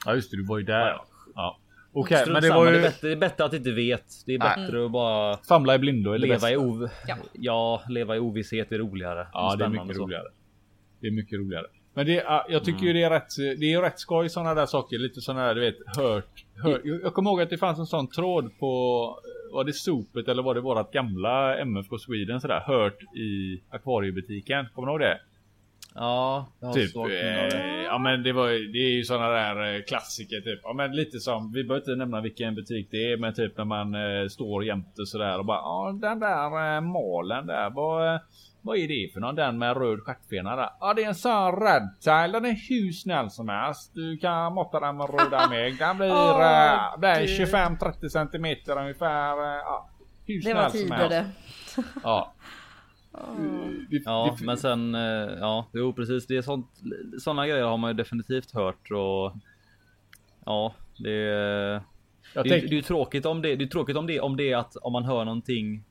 Ja 0.06 0.14
just 0.14 0.30
det, 0.30 0.36
du 0.36 0.46
var 0.46 0.58
ju 0.58 0.64
där 0.64 0.86
ja. 0.88 1.04
ja. 1.34 1.58
Okej, 1.92 2.16
Strunt 2.18 2.32
men 2.32 2.42
det 2.42 2.48
var 2.50 2.64
det, 2.66 2.70
är 2.70 2.74
ju... 2.74 2.82
bättre, 2.82 3.08
det 3.08 3.12
är 3.12 3.16
bättre 3.16 3.44
att 3.44 3.52
inte 3.52 3.72
vet. 3.72 4.04
Det 4.26 4.34
är 4.34 4.38
Nej. 4.38 4.56
bättre 4.56 4.84
att 4.84 4.90
bara 4.92 5.36
Famla 5.48 5.74
i 5.74 5.78
blindo 5.78 6.12
eller 6.12 6.28
leva 6.28 6.50
i, 6.50 6.56
ov 6.56 6.88
Ja. 7.08 7.16
ja. 7.32 7.82
leva 7.88 8.16
i 8.16 8.18
ovisshet 8.18 8.72
är 8.72 8.78
roligare. 8.78 9.26
Ja, 9.32 9.56
det 9.58 9.64
är 9.64 9.68
mycket 9.68 9.96
roligare. 9.98 10.28
Det 11.00 11.06
är 11.06 11.10
mycket 11.12 11.38
roligare. 11.38 11.66
Men 11.94 12.06
det, 12.06 12.12
ja, 12.12 12.46
jag 12.48 12.64
tycker 12.64 12.78
Mm. 12.82 12.86
ju 12.86 12.92
det 12.92 13.02
är 13.02 13.10
rätt, 13.10 13.36
det 13.36 13.66
är 13.66 13.70
ju 13.70 13.80
rätt 13.80 14.00
skoj 14.00 14.28
sådana 14.28 14.54
där 14.54 14.66
saker. 14.66 14.98
Lite 14.98 15.20
sådana 15.20 15.46
där, 15.46 15.54
du 15.54 15.60
vet, 15.60 15.76
hört. 15.96 16.44
hört. 16.62 16.80
Jag, 16.84 17.00
jag 17.02 17.14
kommer 17.14 17.30
ihåg 17.30 17.40
att 17.42 17.50
det 17.50 17.58
fanns 17.58 17.78
en 17.78 17.86
sån 17.86 18.08
tråd 18.08 18.58
på, 18.58 19.04
var 19.52 19.64
det 19.64 19.72
Sopet 19.72 20.28
eller 20.28 20.42
var 20.42 20.54
det 20.54 20.60
vårat 20.60 20.90
gamla 20.92 21.58
MFK 21.58 21.98
Sweden 21.98 22.40
sådär, 22.40 22.60
hört 22.66 23.02
i 23.02 23.62
akvariebutiken. 23.70 24.66
Kommer 24.74 24.86
du 24.88 24.92
ihåg 24.92 25.00
det? 25.00 25.18
Ja, 25.94 26.46
jag 26.60 26.66
har 26.66 26.74
Typ, 26.74 26.94
det. 26.94 27.56
eh, 27.56 27.84
ja 27.84 27.98
men 27.98 28.22
det 28.22 28.32
var 28.32 28.48
det 28.48 28.78
är 28.78 28.96
ju 28.96 29.04
sådana 29.04 29.28
där 29.28 29.74
eh, 29.76 29.82
klassiker 29.82 30.40
typ. 30.40 30.60
Ja 30.62 30.72
men 30.72 30.96
lite 30.96 31.18
som, 31.20 31.52
vi 31.52 31.64
behöver 31.64 31.80
inte 31.90 31.96
nämna 31.96 32.20
vilken 32.20 32.54
butik 32.54 32.88
det 32.90 33.12
är 33.12 33.16
men 33.16 33.34
typ 33.34 33.56
när 33.58 33.64
man 33.64 33.94
eh, 33.94 34.28
står 34.28 34.64
jämte 34.64 35.06
sådär 35.06 35.38
och 35.38 35.44
bara 35.44 35.58
ja 35.58 35.98
den 36.02 36.20
där 36.20 36.76
eh, 36.76 36.80
malen 36.80 37.46
där 37.46 37.70
vad, 37.70 38.14
eh, 38.14 38.20
vad 38.66 38.76
är 38.78 38.88
det 38.88 39.12
för 39.12 39.20
någon 39.20 39.34
den 39.34 39.58
med 39.58 39.76
röd 39.76 40.00
stjärtfena 40.00 40.56
där? 40.56 40.68
Ja 40.80 40.94
det 40.94 41.02
är 41.04 41.08
en 41.08 41.14
sån 41.14 41.52
redtail 41.60 42.32
den 42.32 42.44
är 42.44 42.68
hur 42.68 42.92
snäll 42.92 43.30
som 43.30 43.48
helst. 43.48 43.94
Du 43.94 44.16
kan 44.18 44.52
måtta 44.54 44.80
den 44.80 44.96
med 44.96 45.10
röda 45.10 45.48
meg. 45.50 45.78
Den 45.78 45.96
blir, 45.96 46.08
eh, 46.08 46.98
blir 46.98 47.26
Gud. 47.38 47.48
25-30 47.48 48.08
centimeter 48.08 48.78
ungefär. 48.80 49.36
Ja, 49.58 49.90
hur 50.26 50.42
Det 50.42 50.54
var 50.54 50.68
snäll 50.68 50.80
som 50.88 50.90
tider 50.96 51.08
helst. 51.10 51.76
det. 51.76 51.82
Ja. 52.02 52.32
Det- 53.90 54.02
Ja, 54.04 54.36
det- 54.38 54.44
men 54.46 54.56
sen 54.56 54.94
eh, 54.94 55.00
ja, 55.40 55.66
jo 55.72 55.92
precis. 55.92 56.26
Det 56.26 56.36
är 56.36 56.42
sånt. 56.42 56.66
Sådana 57.20 57.46
grejer 57.46 57.64
har 57.64 57.76
man 57.76 57.90
ju 57.90 57.94
definitivt 57.94 58.54
hört 58.54 58.90
och 58.90 59.32
ja, 60.44 60.74
det 60.98 61.10
Det, 61.10 62.40
är- 62.40 62.42
tänker- 62.42 62.68
det 62.68 62.74
är 62.74 62.76
ju 62.76 62.82
tråkigt 62.82 63.26
om 63.26 63.42
det. 63.42 63.56
Det 63.56 63.64
är 63.64 63.68
tråkigt 63.68 63.96
om 63.96 64.06
det 64.06 64.20
om 64.20 64.36
det 64.36 64.52
är 64.52 64.56
att 64.56 64.76
om 64.76 64.92
man 64.92 65.04
hör 65.04 65.24
någonting. 65.24 65.84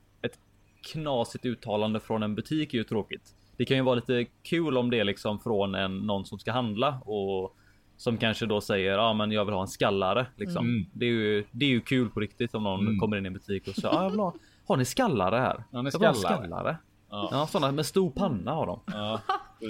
Knasigt 0.92 1.44
uttalande 1.44 2.00
från 2.00 2.22
en 2.22 2.34
butik 2.34 2.74
är 2.74 2.78
ju 2.78 2.84
tråkigt. 2.84 3.30
Det 3.56 3.64
kan 3.64 3.76
ju 3.76 3.82
vara 3.82 3.94
lite 3.94 4.26
kul 4.42 4.76
om 4.78 4.90
det 4.90 5.00
är 5.00 5.04
liksom 5.04 5.38
från 5.40 5.74
en 5.74 5.98
någon 5.98 6.24
som 6.26 6.38
ska 6.38 6.52
handla 6.52 6.98
och 7.04 7.56
som 7.96 8.16
kanske 8.16 8.46
då 8.46 8.60
säger 8.60 8.92
ja, 8.92 9.12
men 9.12 9.32
jag 9.32 9.44
vill 9.44 9.54
ha 9.54 9.60
en 9.62 9.68
skallare 9.68 10.26
liksom. 10.36 10.66
Mm. 10.66 10.86
Det 10.92 11.06
är 11.06 11.10
ju. 11.10 11.44
Det 11.50 11.64
är 11.64 11.68
ju 11.70 11.80
kul 11.80 12.10
på 12.10 12.20
riktigt 12.20 12.54
om 12.54 12.62
någon 12.62 12.80
Mm. 12.80 12.98
kommer 12.98 13.16
in 13.16 13.24
i 13.24 13.26
en 13.26 13.32
butik 13.32 13.68
och 13.68 13.74
säger 13.74 13.88
ja, 13.94 14.02
jag 14.02 14.10
vill 14.10 14.20
ha. 14.20 14.34
Har 14.66 14.76
ni 14.76 14.84
skallare 14.84 15.36
här? 15.36 15.64
Har 15.72 15.82
ni 15.82 15.90
Jag 15.92 15.98
vill 15.98 16.06
ha 16.08 16.14
skallare? 16.14 16.38
skallare. 16.48 16.76
Ja. 17.10 17.28
Ja, 17.32 17.46
sådana 17.46 17.72
med 17.72 17.86
stor 17.86 18.10
panna 18.10 18.52
har 18.52 18.66
de. 18.66 18.80
Ja, 18.86 19.20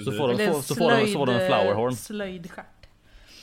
Så 0.05 0.11
får 0.11 0.27
de, 0.37 0.47
får, 0.47 0.61
så 0.61 0.75
får 0.75 0.91
de, 0.91 1.07
så 1.07 1.13
får 1.13 1.25
de 1.25 1.31
en 1.35 1.47
flowerhorn. 1.47 1.95
slöjdstjärt. 1.95 2.65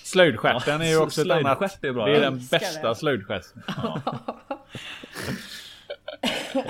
Slöjdstjärten 0.03 0.81
är 0.81 0.85
ju 0.85 0.91
Ja, 0.93 1.03
också 1.03 1.21
ett 1.21 1.31
annat. 1.31 1.85
är 1.85 1.93
bra, 1.93 2.07
Det 2.07 2.11
är 2.13 2.15
ja. 2.23 2.31
den 2.31 2.39
bästa 2.51 2.95
slöjdstjärten. 2.95 3.63
Ja. 6.55 6.63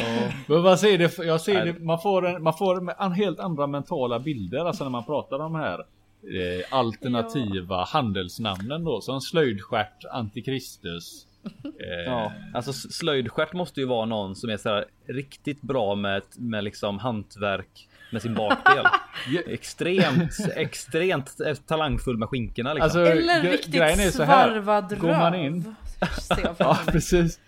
Men 0.47 0.63
vad 0.63 0.81
ser 0.81 0.99
det, 0.99 1.19
jag 1.19 1.41
ser 1.41 1.65
det, 1.65 1.79
man 1.79 2.01
får, 2.01 2.27
en, 2.27 2.43
man 2.43 2.55
får 2.55 3.03
en 3.03 3.13
helt 3.13 3.41
andra 3.41 3.67
mentala 3.67 4.19
bilder 4.19 4.65
alltså 4.65 4.85
när 4.85 4.91
man 4.91 5.05
pratar 5.05 5.37
om 5.39 5.53
de 5.53 5.55
här 5.61 5.79
eh, 5.79 6.65
alternativa 6.79 7.85
handelsnamnen 7.85 8.85
då 8.85 9.01
som 9.01 9.21
slöjdstjärt, 9.21 10.05
antikristus. 10.13 11.27
Eh, 11.65 12.05
Ja, 12.13 12.33
alltså 12.55 12.73
slöjdstjärt 12.73 13.53
måste 13.53 13.81
ju 13.81 13.87
vara 13.87 14.05
någon 14.07 14.37
som 14.37 14.51
är 14.51 14.57
så 14.57 14.69
här 14.69 14.85
riktigt 15.09 15.63
bra 15.63 15.95
med, 15.95 16.23
med 16.37 16.65
liksom 16.65 16.99
hantverk 16.99 17.89
med 18.13 18.23
sin 18.23 18.35
bakdel. 18.35 18.87
extremt, 19.47 20.33
extremt 20.57 21.37
talangfull 21.67 22.19
med 22.19 22.29
skinkorna 22.29 22.75
liksom. 22.75 22.85
Alltså, 22.85 23.13
Eller 23.13 23.43
riktigt 23.43 24.15
svarvad 24.15 24.99
går 25.01 25.09
röv. 25.09 25.19
man 25.19 25.35
in- 25.35 25.75
Ja 26.59 26.79
precis. 26.87 27.41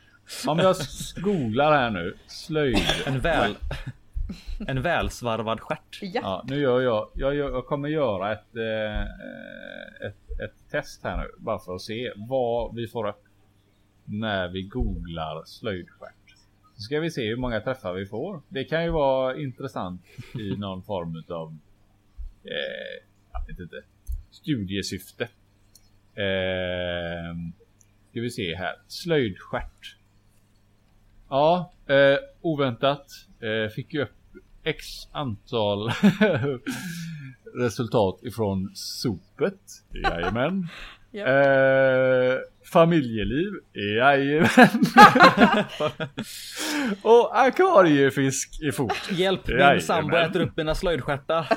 Om 0.46 0.58
jag 0.58 0.76
googlar 1.16 1.72
här 1.72 1.90
nu, 1.90 2.16
slöjd. 2.26 2.78
en 3.06 3.20
väl, 3.20 3.56
en 4.68 4.82
välsvarvad 4.82 5.60
stjärt. 5.60 5.98
Ja. 6.02 6.20
Ja, 6.22 6.44
nu 6.48 6.60
gör 6.60 6.80
jag, 6.80 7.08
jag, 7.14 7.34
gör, 7.34 7.50
jag 7.50 7.66
kommer 7.66 7.88
göra 7.88 8.32
ett, 8.32 8.56
eh, 8.56 9.02
ett, 10.06 10.40
ett 10.40 10.70
test 10.70 11.04
här 11.04 11.16
nu. 11.16 11.30
Bara 11.38 11.58
för 11.58 11.74
att 11.74 11.82
se 11.82 12.12
vad 12.16 12.74
vi 12.74 12.88
får 12.88 13.08
upp 13.08 13.24
när 14.04 14.48
vi 14.48 14.62
googlar 14.62 15.44
slöjdstjärt. 15.44 16.36
Så 16.74 16.82
ska 16.82 17.00
vi 17.00 17.10
se 17.10 17.28
hur 17.28 17.36
många 17.36 17.60
träffar 17.60 17.92
vi 17.92 18.06
får. 18.06 18.42
Det 18.48 18.64
kan 18.64 18.84
ju 18.84 18.90
vara 18.90 19.36
intressant 19.36 20.02
i 20.34 20.56
någon 20.56 20.82
form 20.82 21.24
av 21.28 21.58
eh, 22.44 23.04
jag 23.32 23.46
vet 23.46 23.58
inte, 23.60 23.82
studiesyfte. 24.30 25.24
Eh, 26.14 27.36
ska 28.10 28.20
vi 28.20 28.30
se 28.30 28.56
här. 28.56 28.74
Slöjdstjärt. 28.88 29.95
Ja, 31.30 31.72
eh, 31.88 32.18
oväntat. 32.40 33.06
Eh, 33.40 33.70
fick 33.74 33.94
ju 33.94 34.02
upp 34.02 34.10
X 34.64 34.86
antal 35.12 35.88
resultat 37.58 38.18
ifrån 38.22 38.70
sopet. 38.74 39.60
Jajamän. 40.04 40.68
Ja. 41.10 41.26
Eh, 41.26 42.38
familjeliv. 42.72 43.52
Jajamän. 43.98 44.48
Och 47.02 47.40
akvariefisk 47.40 48.62
i 48.62 48.72
fot. 48.72 48.92
Hjälp 49.10 49.46
min 49.48 49.56
Jajamän. 49.58 49.80
sambo 49.80 50.16
äter 50.16 50.40
upp 50.40 50.56
mina 50.56 50.74
slöjdstjärtar. 50.74 51.46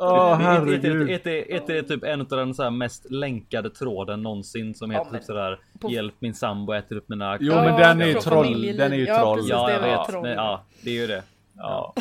Hatar 0.00 0.60
Åh 0.60 0.66
det. 0.66 0.72
Är 0.72 0.74
inte- 0.74 0.88
herregud. 0.88 1.68
är 1.68 1.74
det 1.74 1.82
typ 1.82 2.04
en 2.04 2.20
av 2.20 2.26
den 2.26 2.54
så 2.54 2.62
här 2.62 2.70
mest 2.70 3.10
länkade 3.10 3.70
tråden 3.70 4.22
någonsin 4.22 4.74
som 4.74 4.90
Ja, 4.90 4.98
heter 4.98 5.10
men- 5.12 5.20
typ 5.20 5.26
sådär 5.26 5.58
på- 5.80 5.90
Hjälp 5.90 6.14
min 6.18 6.34
sambo 6.34 6.72
äter 6.72 6.96
upp 6.96 7.08
mina 7.08 7.36
Jo 7.40 7.52
Ja, 7.52 7.62
men 7.64 7.80
den 7.80 8.00
är 8.02 8.06
ju 8.06 8.14
troll. 8.14 8.62
Den 8.76 8.92
är 8.92 8.96
ju 8.96 9.04
Ja, 9.06 9.18
troll. 9.18 9.36
precis, 9.36 9.50
Ja, 9.50 9.66
det 9.66 9.72
jag 9.72 9.98
vet. 9.98 10.08
troll. 10.08 10.22
Men, 10.22 10.32
ja, 10.32 10.64
det 10.84 10.90
är 10.90 10.94
ju 11.00 11.06
det. 11.06 11.22
Ja. 11.56 11.94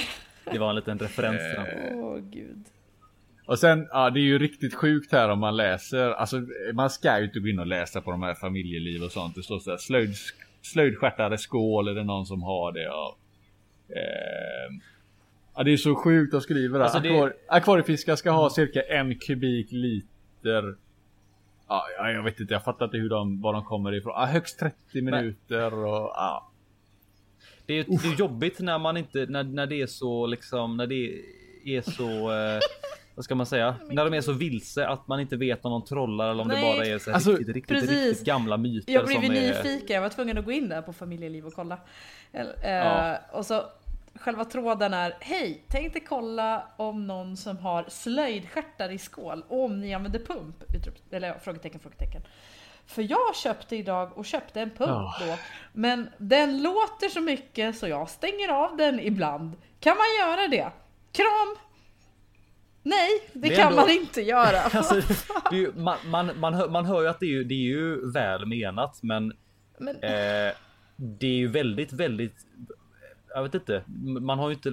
Det 0.52 0.60
var 0.60 0.70
en 0.70 0.76
liten 0.76 1.00
referens 1.00 1.38
till 1.38 1.64
den. 1.90 2.00
Åh 2.00 2.18
gud. 2.18 2.64
Och 3.46 3.60
sen, 3.60 3.88
ja 3.92 4.10
det 4.10 4.20
är 4.20 4.24
ju 4.24 4.40
riktigt 4.40 4.74
sjukt 4.76 5.12
här 5.12 5.30
om 5.30 5.40
man 5.40 5.58
läser, 5.58 6.10
alltså 6.12 6.42
man 6.74 6.90
ska 6.90 7.20
ju 7.20 7.26
inte 7.26 7.40
gå 7.40 7.48
in 7.48 7.60
och 7.60 7.68
läsa 7.68 8.02
på 8.02 8.12
de 8.12 8.24
här 8.24 8.34
familjeliv 8.34 9.04
och 9.04 9.12
sånt. 9.12 9.36
Det 9.36 9.44
står 9.44 9.60
såhär 9.60 9.78
slöjd, 9.78 10.14
slöjdstjärtare 10.62 11.38
skål, 11.38 11.86
det 11.96 12.04
någon 12.04 12.26
som 12.26 12.44
har 12.44 12.72
det? 12.72 12.84
Ja. 12.84 13.16
Eh, 13.90 14.74
ja 15.58 15.64
det 15.64 15.74
är 15.74 15.78
så 15.78 15.96
sjukt 15.96 16.34
att 16.34 16.44
skriva 16.44 16.78
det. 16.78 16.84
Alltså, 16.84 17.00
det- 17.00 17.10
Akvar, 17.10 17.34
akvariefiskar 17.48 18.16
ska 18.16 18.32
ha 18.32 18.50
cirka 18.50 18.82
en 18.82 19.16
kubik 19.20 19.68
liter. 19.72 20.76
Ja, 21.70 21.84
ja, 21.98 22.12
jag 22.12 22.24
vet 22.24 22.40
inte, 22.40 22.54
jag 22.54 22.64
fattar 22.64 22.86
inte 22.86 22.98
hur 22.98 23.10
de, 23.10 23.42
var 23.42 23.54
de 23.54 23.66
kommer 23.66 23.94
ifrån. 23.96 24.14
Ja, 24.16 24.26
högst 24.26 24.60
30 24.60 25.02
minuter 25.02 25.74
och 25.74 26.12
ja. 26.16 26.52
Det 27.66 27.74
är, 27.80 27.86
det 28.04 28.08
är 28.08 28.20
jobbigt 28.20 28.60
när 28.60 28.80
man 28.80 28.98
inte, 28.98 29.26
när, 29.30 29.44
när 29.44 29.66
det 29.68 29.82
är 29.82 29.88
så 29.88 30.26
liksom, 30.28 30.78
när 30.78 30.88
det 30.88 31.22
är 31.66 31.82
så, 31.82 32.32
eh, 32.32 32.60
vad 33.16 33.26
ska 33.26 33.36
man 33.36 33.46
säga? 33.46 33.76
När 33.92 34.06
de 34.06 34.14
är 34.18 34.22
så 34.22 34.32
vilse 34.34 34.88
att 34.88 35.08
man 35.08 35.20
inte 35.20 35.36
vet 35.38 35.66
om 35.66 35.72
de 35.72 35.86
trollar 35.86 36.32
eller 36.32 36.42
om 36.42 36.48
Nej. 36.48 36.58
det 36.72 36.78
bara 36.78 36.86
är 36.86 36.98
så 37.00 37.10
här 37.10 37.16
Alltså, 37.16 37.32
riktigt, 37.32 37.56
riktigt, 37.56 37.68
precis. 37.80 37.90
riktigt 38.10 38.26
gamla 38.26 38.58
myter 38.58 38.94
Jag 38.94 39.06
blev 39.06 39.16
som 39.16 39.24
ju 39.36 39.38
är... 39.38 39.64
nyfiken, 39.64 39.96
jag 39.96 40.02
var 40.02 40.10
tvungen 40.10 40.38
att 40.38 40.46
gå 40.46 40.52
in 40.52 40.70
där 40.70 40.82
på 40.82 40.94
familjeliv 40.94 41.46
och 41.46 41.54
kolla. 41.54 41.78
Eller, 42.32 42.54
eh, 42.64 42.72
Ja. 42.72 43.18
Och 43.32 43.46
så 43.46 43.64
själva 44.18 44.46
tråden 44.46 44.94
är 44.94 45.14
Hej! 45.20 45.64
Tänkte 45.70 46.00
kolla 46.00 46.68
om 46.78 47.08
någon 47.08 47.38
som 47.38 47.58
har 47.58 47.86
slöjdstjärtar 47.88 48.90
i 48.92 48.98
skål 48.98 49.44
och 49.48 49.64
om 49.64 49.80
ni 49.82 49.94
använder 49.94 50.20
pump? 50.20 50.56
Eller 51.12 51.40
frågetecken, 51.40 51.80
frågetecken. 51.80 52.22
För 52.86 53.02
jag 53.12 53.36
köpte 53.36 53.76
idag 53.76 54.18
och 54.18 54.26
köpte 54.26 54.62
en 54.62 54.70
pump 54.70 54.90
Ja. 54.90 55.16
då. 55.20 55.36
Men 55.74 56.10
den 56.18 56.62
låter 56.64 57.10
så 57.10 57.22
mycket 57.22 57.78
så 57.78 57.88
jag 57.88 58.10
stänger 58.10 58.50
av 58.50 58.78
den 58.78 59.00
ibland. 59.00 59.56
Kan 59.80 59.96
man 59.98 60.28
göra 60.30 60.48
det? 60.48 60.72
Kram! 61.12 61.56
Nej, 62.84 63.10
det, 63.34 63.40
Det 63.50 63.56
kan 63.56 63.68
ändå- 63.68 63.82
man 63.82 63.90
inte 63.90 64.22
göra. 64.22 64.60
Alltså, 64.74 65.02
ju, 65.52 65.72
man, 65.76 65.98
man, 66.06 66.40
man, 66.40 66.54
hör, 66.54 66.70
man 66.70 66.86
hör 66.86 67.02
ju 67.02 67.08
att 67.08 67.20
det 67.20 67.26
är, 67.26 67.30
ju, 67.30 67.44
det 67.44 67.54
är 67.54 67.58
ju 67.68 68.12
väl 68.12 68.46
menat 68.46 69.00
men 69.04 69.34
Men, 69.80 69.96
eh, 69.96 70.54
det 70.96 71.28
är 71.28 71.36
ju 71.38 71.48
väldigt, 71.48 71.94
väldigt. 71.94 72.36
Jag 73.38 73.44
vet 73.44 73.56
inte. 73.56 73.84
Man 74.22 74.40
har 74.40 74.50
ju 74.50 74.56
inte. 74.56 74.72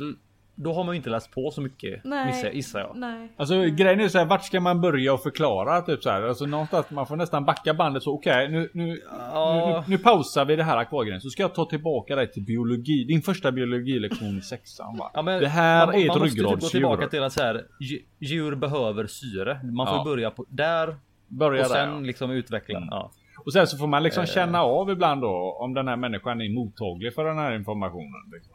Då 0.57 0.73
har 0.73 0.85
man 0.85 0.95
ju 0.95 0.97
inte 0.97 1.11
läst 1.11 1.31
på 1.31 1.51
så 1.51 1.61
mycket 1.61 2.05
nej, 2.05 2.27
gissar- 2.33 2.51
gissar 2.51 2.81
jag. 2.81 2.97
nej. 2.97 3.33
Alltså 3.37 3.61
grejen 3.63 4.01
är 4.01 4.09
så 4.09 4.19
här, 4.19 4.25
vart 4.27 4.45
ska 4.45 4.61
man 4.61 4.81
börja 4.81 5.13
och 5.15 5.23
förklara 5.23 5.81
typ 5.83 6.03
så 6.03 6.11
här? 6.11 6.23
Alltså 6.23 6.47
någonstans, 6.47 6.91
man 6.91 7.07
får 7.07 7.17
nästan 7.17 7.45
backa 7.45 7.75
bandet 7.75 8.03
så 8.03 8.15
okej 8.15 8.49
nu, 8.49 8.71
nu, 8.75 8.87
nu, 8.87 9.01
Ja. 9.33 9.85
nu, 9.89 9.97
nu 9.97 10.03
pausar 10.03 10.45
vi 10.45 10.57
det 10.57 10.63
här 10.63 10.77
akvariegrejen 10.77 11.21
så 11.21 11.31
ska 11.31 11.43
jag 11.43 11.55
ta 11.55 11.65
tillbaka 11.65 12.17
dig 12.17 12.31
till 12.33 12.43
biologi. 12.45 13.05
Din 13.05 13.23
första 13.23 13.53
biologilektion 13.53 14.39
i 14.39 14.41
sexan 14.43 14.97
va? 14.99 15.11
Ja, 15.15 15.23
men 15.23 15.41
det 15.41 15.49
här 15.49 15.87
man, 15.87 15.95
är 15.95 16.01
ett 16.01 16.07
man 16.09 16.19
måste 16.19 16.37
typ 16.37 16.45
gå 16.47 16.57
tillbaka 16.57 16.77
ryggradsdjur. 16.97 17.09
till 17.09 17.23
att 17.23 17.33
så 17.33 17.43
här, 17.43 17.67
dju- 17.81 18.05
djur 18.21 18.55
behöver 18.55 19.07
syre. 19.07 19.61
Man 19.73 19.87
får 19.87 19.97
Ja. 19.97 20.05
börja 20.05 20.31
på 20.31 20.45
där 20.49 20.97
Börja 21.29 21.63
och 21.63 21.69
där. 21.69 21.75
sen 21.87 21.95
ja. 21.95 22.01
liksom 22.01 22.31
utveckla. 22.31 22.77
Mm. 22.79 22.89
Ja. 22.91 23.11
Och 23.45 23.53
sen 23.53 23.67
så 23.67 23.79
får 23.79 23.87
man 23.87 24.03
liksom 24.03 24.23
Eh. 24.23 24.27
känna 24.29 24.63
av 24.63 24.91
ibland 24.91 25.21
då 25.23 25.57
om 25.61 25.75
den 25.75 25.89
här 25.89 25.97
människan 25.97 26.41
är 26.41 26.49
mottaglig 26.55 27.15
för 27.15 27.25
den 27.25 27.39
här 27.39 27.55
informationen. 27.55 28.31
Liksom. 28.35 28.54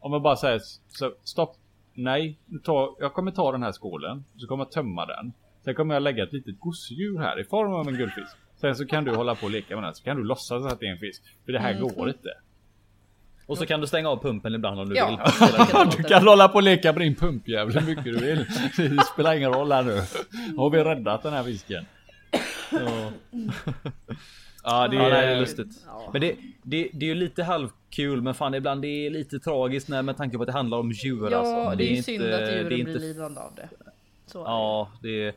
Om 0.00 0.10
man 0.10 0.22
bara 0.22 0.36
säger 0.36 0.60
så, 0.88 1.12
stopp. 1.24 1.56
Nej, 1.94 2.38
tar, 2.64 2.90
jag 3.00 3.12
kommer 3.14 3.30
ta 3.30 3.52
den 3.52 3.62
här 3.62 3.72
skålen. 3.72 4.24
Så 4.36 4.46
kommer 4.46 4.64
jag 4.64 4.72
tömma 4.72 5.06
den. 5.06 5.32
Sen 5.64 5.74
kommer 5.74 5.94
jag 5.94 6.02
lägga 6.02 6.22
ett 6.24 6.32
litet 6.32 6.60
gosedjur 6.60 7.18
här 7.18 7.40
i 7.40 7.44
form 7.44 7.72
av 7.72 7.88
en 7.88 7.94
guldfisk. 7.96 8.36
Sen 8.60 8.76
så 8.76 8.86
kan 8.86 9.04
du 9.04 9.14
hålla 9.14 9.34
på 9.34 9.44
och 9.44 9.50
leka 9.50 9.74
med 9.74 9.84
den. 9.84 9.94
Så 9.94 10.04
kan 10.04 10.16
du 10.16 10.24
låtsas 10.24 10.64
att 10.72 10.80
det 10.80 10.86
är 10.86 10.90
en 10.92 10.98
fisk. 10.98 11.22
För 11.44 11.52
det 11.52 11.58
här 11.58 11.74
Mm. 11.74 11.88
går 11.88 12.08
inte. 12.08 12.28
Och 13.46 13.58
så 13.58 13.66
kan 13.66 13.80
du 13.80 13.86
stänga 13.86 14.08
av 14.08 14.22
pumpen 14.22 14.54
ibland 14.54 14.80
om 14.80 14.88
du 14.88 14.96
Ja. 14.96 15.08
vill. 15.08 15.90
Du 15.96 16.02
kan 16.02 16.26
hålla 16.28 16.48
på 16.48 16.54
och 16.54 16.62
leka 16.62 16.92
med 16.92 17.00
din 17.00 17.14
pumpjävel 17.14 17.74
hur 17.78 17.86
mycket 17.86 18.04
du 18.04 18.16
vill. 18.18 18.44
Det 18.96 19.04
spelar 19.04 19.34
ingen 19.34 19.52
roll 19.52 19.72
här 19.72 19.82
nu. 19.82 19.96
Har 20.56 20.70
vi 20.70 20.84
räddat 20.84 21.22
den 21.22 21.32
här 21.32 21.44
fisken. 21.44 21.84
Ja. 22.70 23.10
Ja, 24.64 24.88
det 24.88 24.96
Ja, 24.96 25.02
nej, 25.02 25.10
det 25.10 25.16
är 25.16 25.36
är... 25.36 25.40
lustigt. 25.40 25.82
Ja. 25.86 26.10
Men 26.12 26.20
det, 26.20 26.36
det, 26.62 26.88
det 26.92 27.06
är 27.06 27.08
ju 27.08 27.14
lite 27.14 27.42
halvkul 27.44 28.22
men 28.22 28.34
fan 28.34 28.54
ibland 28.54 28.82
det 28.82 28.88
är 29.06 29.10
lite 29.10 29.38
tragiskt 29.38 29.88
när, 29.88 30.02
med 30.02 30.16
tanke 30.16 30.36
på 30.36 30.42
att 30.42 30.46
det 30.46 30.52
handlar 30.52 30.78
om 30.78 30.90
djur 30.92 31.28
Ja, 31.30 31.38
alltså. 31.38 31.76
det 31.78 31.84
är 31.84 31.86
ju 31.86 31.90
inte- 31.96 32.02
synd 32.02 32.24
att 32.24 32.30
det 32.30 32.36
är 32.52 32.56
djuren 32.62 32.72
inte- 32.78 32.90
blir 32.92 33.00
lidande 33.00 33.40
av 33.40 33.54
det. 33.54 33.68
Så 34.26 34.38
är 34.40 34.44
det. 34.44 34.50
Ja, 34.50 34.90
det 35.02 35.26
är, 35.26 35.34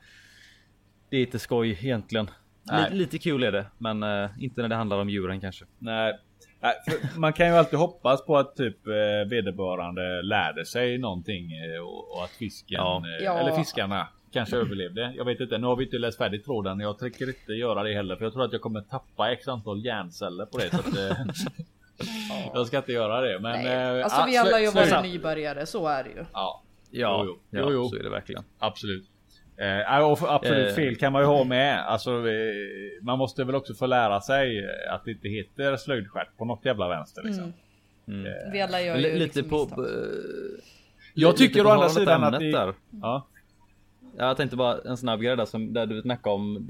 det 1.09 1.17
är 1.17 1.21
inte 1.21 1.39
skoj 1.39 1.69
egentligen. 1.69 2.29
Nej. 2.63 2.83
Lite, 2.83 2.95
lite 2.95 3.17
kul 3.17 3.43
är 3.43 3.51
det, 3.51 3.65
men 3.77 4.03
eh, 4.03 4.29
inte 4.39 4.61
när 4.61 4.69
det 4.69 4.75
handlar 4.75 4.97
om 4.99 5.09
djuren 5.09 5.41
kanske. 5.41 5.65
Nej. 5.79 6.19
Nej, 6.59 6.73
man 7.17 7.33
kan 7.33 7.47
ju 7.47 7.53
alltid 7.53 7.79
hoppas 7.79 8.25
på 8.25 8.37
att 8.37 8.55
typ 8.55 8.87
eh, 8.87 9.29
vederbörande 9.29 10.21
lärde 10.21 10.65
sig 10.65 10.97
någonting 10.97 11.51
eh, 11.51 11.81
och, 11.83 12.11
och 12.17 12.23
att 12.23 12.29
fisken 12.29 12.75
Ja. 12.81 13.03
Ja. 13.21 13.39
eller 13.39 13.55
fiskarna 13.57 14.07
kanske 14.33 14.55
överlevde. 14.57 15.13
Jag 15.17 15.25
vet 15.25 15.39
inte. 15.39 15.57
Nu 15.57 15.67
har 15.67 15.75
vi 15.75 15.83
inte 15.85 15.97
läst 15.97 16.17
färdigt 16.17 16.45
tråden. 16.45 16.79
Jag 16.79 16.97
tänker 16.99 17.27
inte 17.27 17.51
göra 17.53 17.83
det 17.83 17.93
heller 17.93 18.15
för 18.15 18.23
jag 18.25 18.33
tror 18.33 18.43
att 18.45 18.51
jag 18.53 18.61
kommer 18.61 18.81
tappa 18.81 19.31
x 19.31 19.47
antal 19.47 19.85
hjärnceller 19.85 20.45
på 20.45 20.57
det. 20.57 20.69
Så 20.69 20.77
att, 20.79 20.97
eh, 20.97 21.17
jag 22.53 22.67
ska 22.67 22.77
inte 22.77 22.91
göra 22.91 23.21
det. 23.21 23.39
Men 23.39 23.65
eh, 23.97 24.03
Alltså 24.03 24.21
ah, 24.21 24.25
vi 24.25 24.37
alla 24.37 24.51
har 24.51 24.59
ju 24.59 24.71
varit 24.71 25.03
nybörjare, 25.03 25.65
så 25.65 25.87
är 25.87 26.03
det 26.03 26.09
ju. 26.09 26.25
Ja, 26.33 26.63
Ja, 26.91 27.23
Jo, 27.27 27.37
jo. 27.49 27.59
ja 27.59 27.65
Jo, 27.65 27.71
jo. 27.73 27.89
så 27.89 27.95
är 27.95 28.03
det 28.03 28.09
verkligen. 28.09 28.43
absolut. 28.59 29.05
Eh, 29.57 29.99
och 29.99 30.17
absolut 30.35 30.69
Eh. 30.69 30.75
fel 30.75 30.95
kan 30.95 31.13
man 31.13 31.21
ju 31.21 31.25
ha 31.27 31.43
med. 31.43 31.79
Alltså, 31.87 32.11
eh, 32.11 32.53
man 33.01 33.17
måste 33.17 33.43
väl 33.43 33.55
också 33.55 33.73
få 33.73 33.85
lära 33.85 34.21
sig 34.21 34.65
att 34.89 35.05
det 35.05 35.11
inte 35.11 35.27
heter 35.27 35.77
slöjdstjärt 35.77 36.37
på 36.37 36.45
något 36.45 36.65
jävla 36.65 36.87
vänster. 36.89 37.23
Liksom. 37.23 37.53
Mm. 38.07 38.51
Vi 38.51 38.61
alla 38.61 38.81
gör 38.81 38.95
L- 38.95 39.03
ju 39.05 39.11
lite 39.19 39.39
liksom 39.39 39.49
på... 39.67 39.85
Jag 41.13 41.37
tycker 41.37 41.65
å 41.65 41.69
andra 41.69 41.89
sidan 41.89 42.23
att 42.23 42.33
ämnet 42.33 42.39
det... 42.39 42.51
där. 42.59 42.73
Ja. 43.01 43.27
Jag 44.17 44.37
tänkte 44.37 44.57
bara 44.57 44.81
en 44.81 44.97
snabb 44.97 45.21
grej 45.21 45.37
där 45.37 45.45
som 45.45 45.73
där 45.73 45.85
du 45.85 46.01
snackade 46.01 46.35
om 46.35 46.69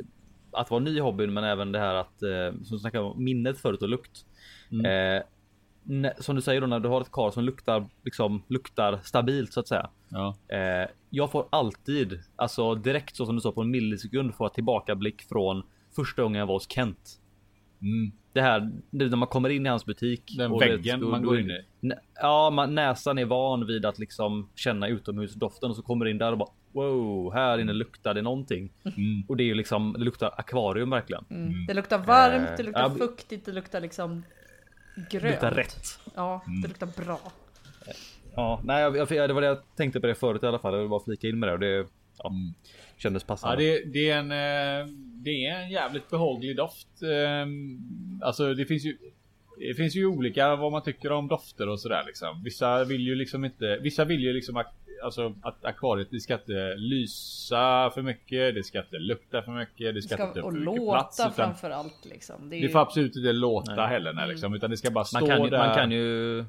att 0.52 0.72
vara 0.72 0.80
ny 0.80 0.98
i 0.98 1.00
hobbyn, 1.00 1.34
men 1.34 1.44
även 1.44 1.72
det 1.72 1.80
här 1.80 1.96
att 1.96 2.24
eh, 2.24 2.62
som 2.64 2.80
snackade 2.80 3.04
om 3.04 3.24
minnet 3.24 3.58
förut 3.58 3.82
och 3.82 3.90
lukt. 3.90 4.26
Mm. 4.72 4.86
Eh, 4.86 6.12
som 6.20 6.36
du 6.36 6.42
säger 6.42 6.62
då 6.62 6.68
när 6.68 6.80
du 6.80 6.90
har 6.90 7.02
ett 7.02 7.12
kar 7.12 7.32
som 7.32 7.44
luktar 7.44 7.90
liksom 8.04 8.44
luktar 8.48 9.00
stabilt 9.04 9.54
så 9.54 9.60
att 9.60 9.68
säga. 9.68 9.90
Ja. 10.10 10.36
Eh, 10.48 10.90
jag 11.10 11.32
får 11.32 11.46
alltid, 11.50 12.20
alltså 12.36 12.76
direkt 12.76 13.16
så 13.16 13.26
som 13.26 13.36
du 13.36 13.42
sa 13.42 13.52
på 13.52 13.62
en 13.62 13.72
millisekund 13.72 14.36
får 14.36 14.46
jag 14.46 14.54
tillbakablick 14.54 15.22
från 15.22 15.64
första 15.96 16.22
gången 16.22 16.40
jag 16.40 16.46
var 16.46 16.54
hos 16.54 16.72
Kent. 16.72 17.20
Mm. 17.82 18.12
Det 18.34 18.42
här 18.42 18.72
när 18.90 19.16
man 19.16 19.28
kommer 19.28 19.50
in 19.50 19.66
i 19.66 19.70
hans 19.70 19.86
butik. 19.86 20.34
Den 20.38 20.60
väggen 20.60 21.00
det- 21.00 21.06
man 21.06 21.24
går 21.24 21.40
in 21.40 21.52
i. 21.52 21.62
Ja, 22.22 22.50
man, 22.50 22.76
näsan 22.76 23.18
är 23.18 23.26
van 23.26 23.68
vid 23.68 23.86
att 23.86 24.00
liksom 24.00 24.50
känna 24.56 24.88
utomhusdoften 24.88 25.70
och 25.70 25.76
så 25.76 25.82
kommer 25.82 26.06
in 26.06 26.18
där 26.18 26.32
och 26.32 26.38
bara 26.38 26.50
wow, 26.74 27.34
här 27.34 27.58
inne 27.58 27.74
luktar 27.74 28.14
det 28.14 28.22
någonting. 28.22 28.70
Mm. 28.84 29.24
Och 29.28 29.38
det 29.38 29.44
är 29.44 29.46
ju 29.46 29.54
liksom, 29.54 29.94
det 29.94 30.04
luktar 30.06 30.34
akvarium 30.38 30.90
verkligen. 30.90 31.26
Mm. 31.30 31.66
Det 31.68 31.74
luktar 31.74 31.98
varmt, 31.98 32.48
det 32.58 32.64
Eh, 32.64 32.66
luktar 32.66 32.82
ja, 32.82 32.90
fuktigt, 32.90 33.46
det 33.46 33.52
luktar 33.52 33.82
liksom 33.82 34.24
Det 34.96 35.10
grönt. 35.18 35.32
luktar 35.34 35.52
rätt. 35.52 36.00
Ja, 36.16 36.44
Mm. 36.48 36.62
det 36.62 36.68
luktar 36.68 37.04
bra. 37.06 37.20
Ja, 38.36 38.62
nej, 38.64 38.82
jag, 38.82 39.12
jag, 39.12 39.30
det 39.30 39.34
var 39.34 39.42
det 39.42 39.48
jag 39.48 39.76
tänkte 39.76 40.00
på 40.00 40.08
det 40.08 40.16
förut 40.16 40.44
i 40.44 40.46
alla 40.48 40.60
fall. 40.60 40.74
Jag 40.74 40.80
vill 40.82 40.90
bara 40.90 41.04
flika 41.04 41.28
in 41.28 41.40
med 41.40 41.50
det 41.50 41.54
och 41.54 41.60
det 41.60 41.88
ja, 42.18 42.30
Mm. 42.30 42.54
kändes 42.98 43.24
Ja, 43.24 43.28
passande. 43.28 43.64
det, 43.64 43.84
det, 43.94 44.10
är 44.10 44.18
en, 44.20 44.32
eh, 44.32 44.88
det 45.24 45.46
är 45.46 45.60
en 45.60 45.70
jävligt 45.70 46.10
behaglig 46.10 46.56
doft. 46.58 46.88
Ehm, 47.04 47.80
Alltså 48.24 48.54
det 48.54 48.66
finns 48.66 48.86
ju 48.86 48.98
det 49.60 49.74
finns 49.74 49.96
ju 49.96 50.06
olika 50.06 50.56
vad 50.56 50.72
man 50.72 50.84
tycker 50.84 51.12
om 51.12 51.28
dofter 51.28 51.70
och 51.70 51.80
sådär 51.80 52.04
liksom. 52.08 52.44
Vissa 52.44 52.84
vill 52.84 53.02
ju 53.02 53.16
liksom 53.16 53.46
inte, 53.46 53.78
vissa 53.82 54.06
vill 54.06 54.20
ju 54.24 54.34
liksom 54.34 54.58
alltså 55.04 55.36
att 55.42 55.66
akvariet 55.66 56.08
det 56.12 56.20
ska 56.20 56.34
inte 56.34 56.76
lysa 56.76 57.92
för 57.94 58.02
mycket, 58.02 58.56
det 58.56 58.64
ska 58.64 58.80
inte 58.80 59.00
lukta 59.00 59.42
för 59.42 59.52
mycket, 59.52 59.78
det 59.78 59.92
Det 59.92 60.02
ska, 60.02 60.16
ska, 60.16 60.24
inte 60.24 60.40
ta 60.42 60.46
och 60.46 60.54
för 60.54 60.60
mycket 60.60 60.76
låta 60.76 60.92
plats. 60.92 61.20
Utan 61.20 61.34
framför 61.34 61.70
allt 61.70 62.06
liksom. 62.06 62.50
Det 62.50 62.56
är 62.56 62.60
det 62.60 62.66
ju, 62.66 62.70
får 62.70 62.80
absolut 62.80 63.16
inte 63.16 63.32
låta 63.32 63.76
Nej. 63.76 63.88
heller 63.88 64.14
nej, 64.14 64.28
liksom, 64.28 64.54
utan 64.54 64.70
det 64.70 64.78
ska 64.78 64.92
bara 64.92 65.04
stå 65.06 65.20
man, 65.20 65.30
kan 65.30 65.44
ju, 65.44 65.50
där. 65.50 65.58
man 65.58 65.76
kan 65.76 65.92
ju 65.92 66.46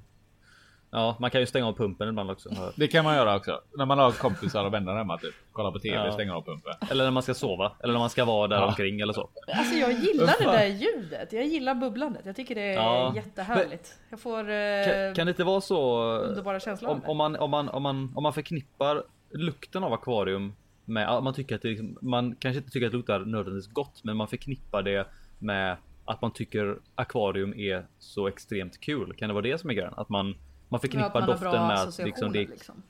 Ja, 0.95 1.17
man 1.21 1.31
kan 1.31 1.41
ju 1.41 1.47
stänga 1.47 1.67
av 1.69 1.73
pumpen 1.73 2.09
ibland 2.09 2.31
också. 2.31 2.49
Det 2.77 2.89
kan 2.89 3.05
man 3.05 3.15
göra 3.17 3.37
också. 3.37 3.61
När 3.77 3.87
man 3.87 3.99
har 3.99 4.11
kompisar 4.13 4.65
och 4.65 4.75
vänner 4.75 4.95
hemma 4.97 5.19
typ. 5.19 5.35
Kolla 5.53 5.71
på 5.73 5.79
TV, 5.79 5.97
Ja. 5.97 6.13
stänga 6.13 6.37
av 6.37 6.43
pumpen. 6.43 6.73
Eller 6.91 7.05
när 7.05 7.11
man 7.11 7.23
ska 7.23 7.35
sova. 7.35 7.73
Eller 7.83 7.93
när 7.93 8.01
man 8.01 8.11
ska 8.11 8.25
vara 8.25 8.49
där 8.49 8.57
Ja. 8.57 8.67
omkring 8.67 9.01
eller 9.01 9.13
så. 9.13 9.29
Alltså 9.55 9.75
jag 9.75 9.93
gillar 9.93 10.35
det 10.39 10.45
där 10.45 10.67
ljudet. 10.67 11.33
Jag 11.33 11.47
gillar 11.47 11.75
bubblandet. 11.75 12.27
Jag 12.27 12.37
tycker 12.37 12.55
det 12.55 12.61
är 12.63 12.75
Ja. 12.75 13.13
jättehärligt. 13.17 13.95
Jag 14.11 14.21
får 14.21 14.39
eh, 14.51 14.85
Kan, 14.87 15.15
kan 15.15 15.27
det 15.27 15.31
inte 15.31 15.45
vara 15.45 15.61
så 15.61 16.03
underbara 16.13 16.61
känslor 16.61 16.91
om, 16.91 17.01
om, 17.05 17.17
man, 17.17 17.37
om, 17.37 17.51
man, 17.51 17.69
om, 17.69 17.83
man, 17.83 18.13
om 18.17 18.23
man 18.23 18.33
förknippar 18.33 19.03
lukten 19.31 19.85
av 19.85 19.93
akvarium 19.93 20.53
med 20.85 21.23
man 21.23 21.35
tycker 21.35 21.55
att 21.55 21.63
det 21.63 21.69
liksom, 21.69 21.99
man 22.01 22.37
kanske 22.39 22.59
inte 22.59 22.71
tycker 22.71 22.87
att 22.87 22.93
det 22.93 22.97
luktar 22.97 23.19
nödvändigtvis 23.21 23.73
gott, 23.75 24.01
men 24.05 24.17
man 24.17 24.29
förknippar 24.29 24.83
det 24.83 25.07
med 25.39 25.77
att 26.05 26.23
man 26.23 26.31
tycker 26.33 26.79
akvarium 26.95 27.55
är 27.55 27.87
så 27.99 28.29
extremt 28.29 28.81
kul. 28.81 29.15
Kan 29.17 29.29
det 29.29 29.35
vara 29.35 29.43
det 29.43 29.59
som 29.61 29.71
är 29.71 29.75
grejen? 29.75 29.93
Att 29.97 30.09
man, 30.09 30.35
man 30.75 30.79
Ja, 30.79 30.89
förknippar 30.89 31.20
man 31.20 31.29
doften 31.29 31.51
med 31.66 31.79
att 31.79 31.99
liksom 31.99 32.33
det, 32.33 32.39
liksom. 32.39 32.83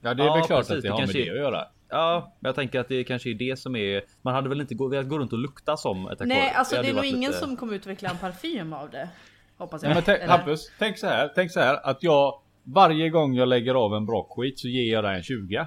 Ja 0.00 0.14
det 0.14 0.22
är 0.22 0.26
Ja, 0.26 0.34
väl 0.34 0.42
klart 0.44 0.58
precis, 0.60 0.76
att 0.76 0.82
det 0.82 0.88
det 0.88 0.92
har 0.92 0.98
med 0.98 1.06
kanske- 1.06 1.24
det 1.24 1.30
att 1.30 1.36
göra. 1.36 1.64
Ja, 1.88 2.36
men 2.40 2.48
jag 2.48 2.54
tänker 2.54 2.80
att 2.80 2.88
det 2.88 3.04
kanske 3.04 3.30
är 3.30 3.34
det 3.34 3.58
som 3.58 3.76
är. 3.76 4.02
Man 4.22 4.34
hade 4.34 4.48
väl 4.48 4.60
inte 4.60 4.74
gå, 4.74 4.88
velat 4.88 5.08
gå 5.08 5.18
runt 5.18 5.32
och 5.32 5.38
lukta 5.38 5.76
som 5.76 6.06
ett 6.06 6.12
akvarium. 6.12 6.28
Nej, 6.38 6.52
alltså 6.54 6.74
det, 6.74 6.76
hade 6.78 6.88
är 6.88 6.92
nog 6.92 6.96
varit 7.02 7.14
ingen 7.14 7.30
lite- 7.30 7.44
som 7.44 7.56
kommer 7.56 7.74
utveckla 7.74 8.08
en 8.10 8.18
parfym 8.18 8.72
av 8.72 8.90
det. 8.90 9.08
Hoppas 9.56 9.82
jag. 9.82 9.88
Nej, 9.88 9.94
men 9.96 10.04
tänk, 10.04 10.18
Eller- 10.18 10.32
Hampus, 10.32 10.70
tänk 10.78 10.98
så 10.98 11.06
här. 11.06 11.32
Tänk 11.34 11.50
så 11.52 11.60
här 11.60 11.86
att 11.90 12.02
jag 12.02 12.40
varje 12.62 13.10
gång 13.10 13.34
jag 13.34 13.48
lägger 13.48 13.74
av 13.74 13.94
en 13.94 14.06
bra 14.06 14.26
skit 14.30 14.58
så 14.58 14.68
ger 14.68 14.92
jag 14.92 15.04
dig 15.04 15.16
en 15.16 15.22
20. 15.22 15.66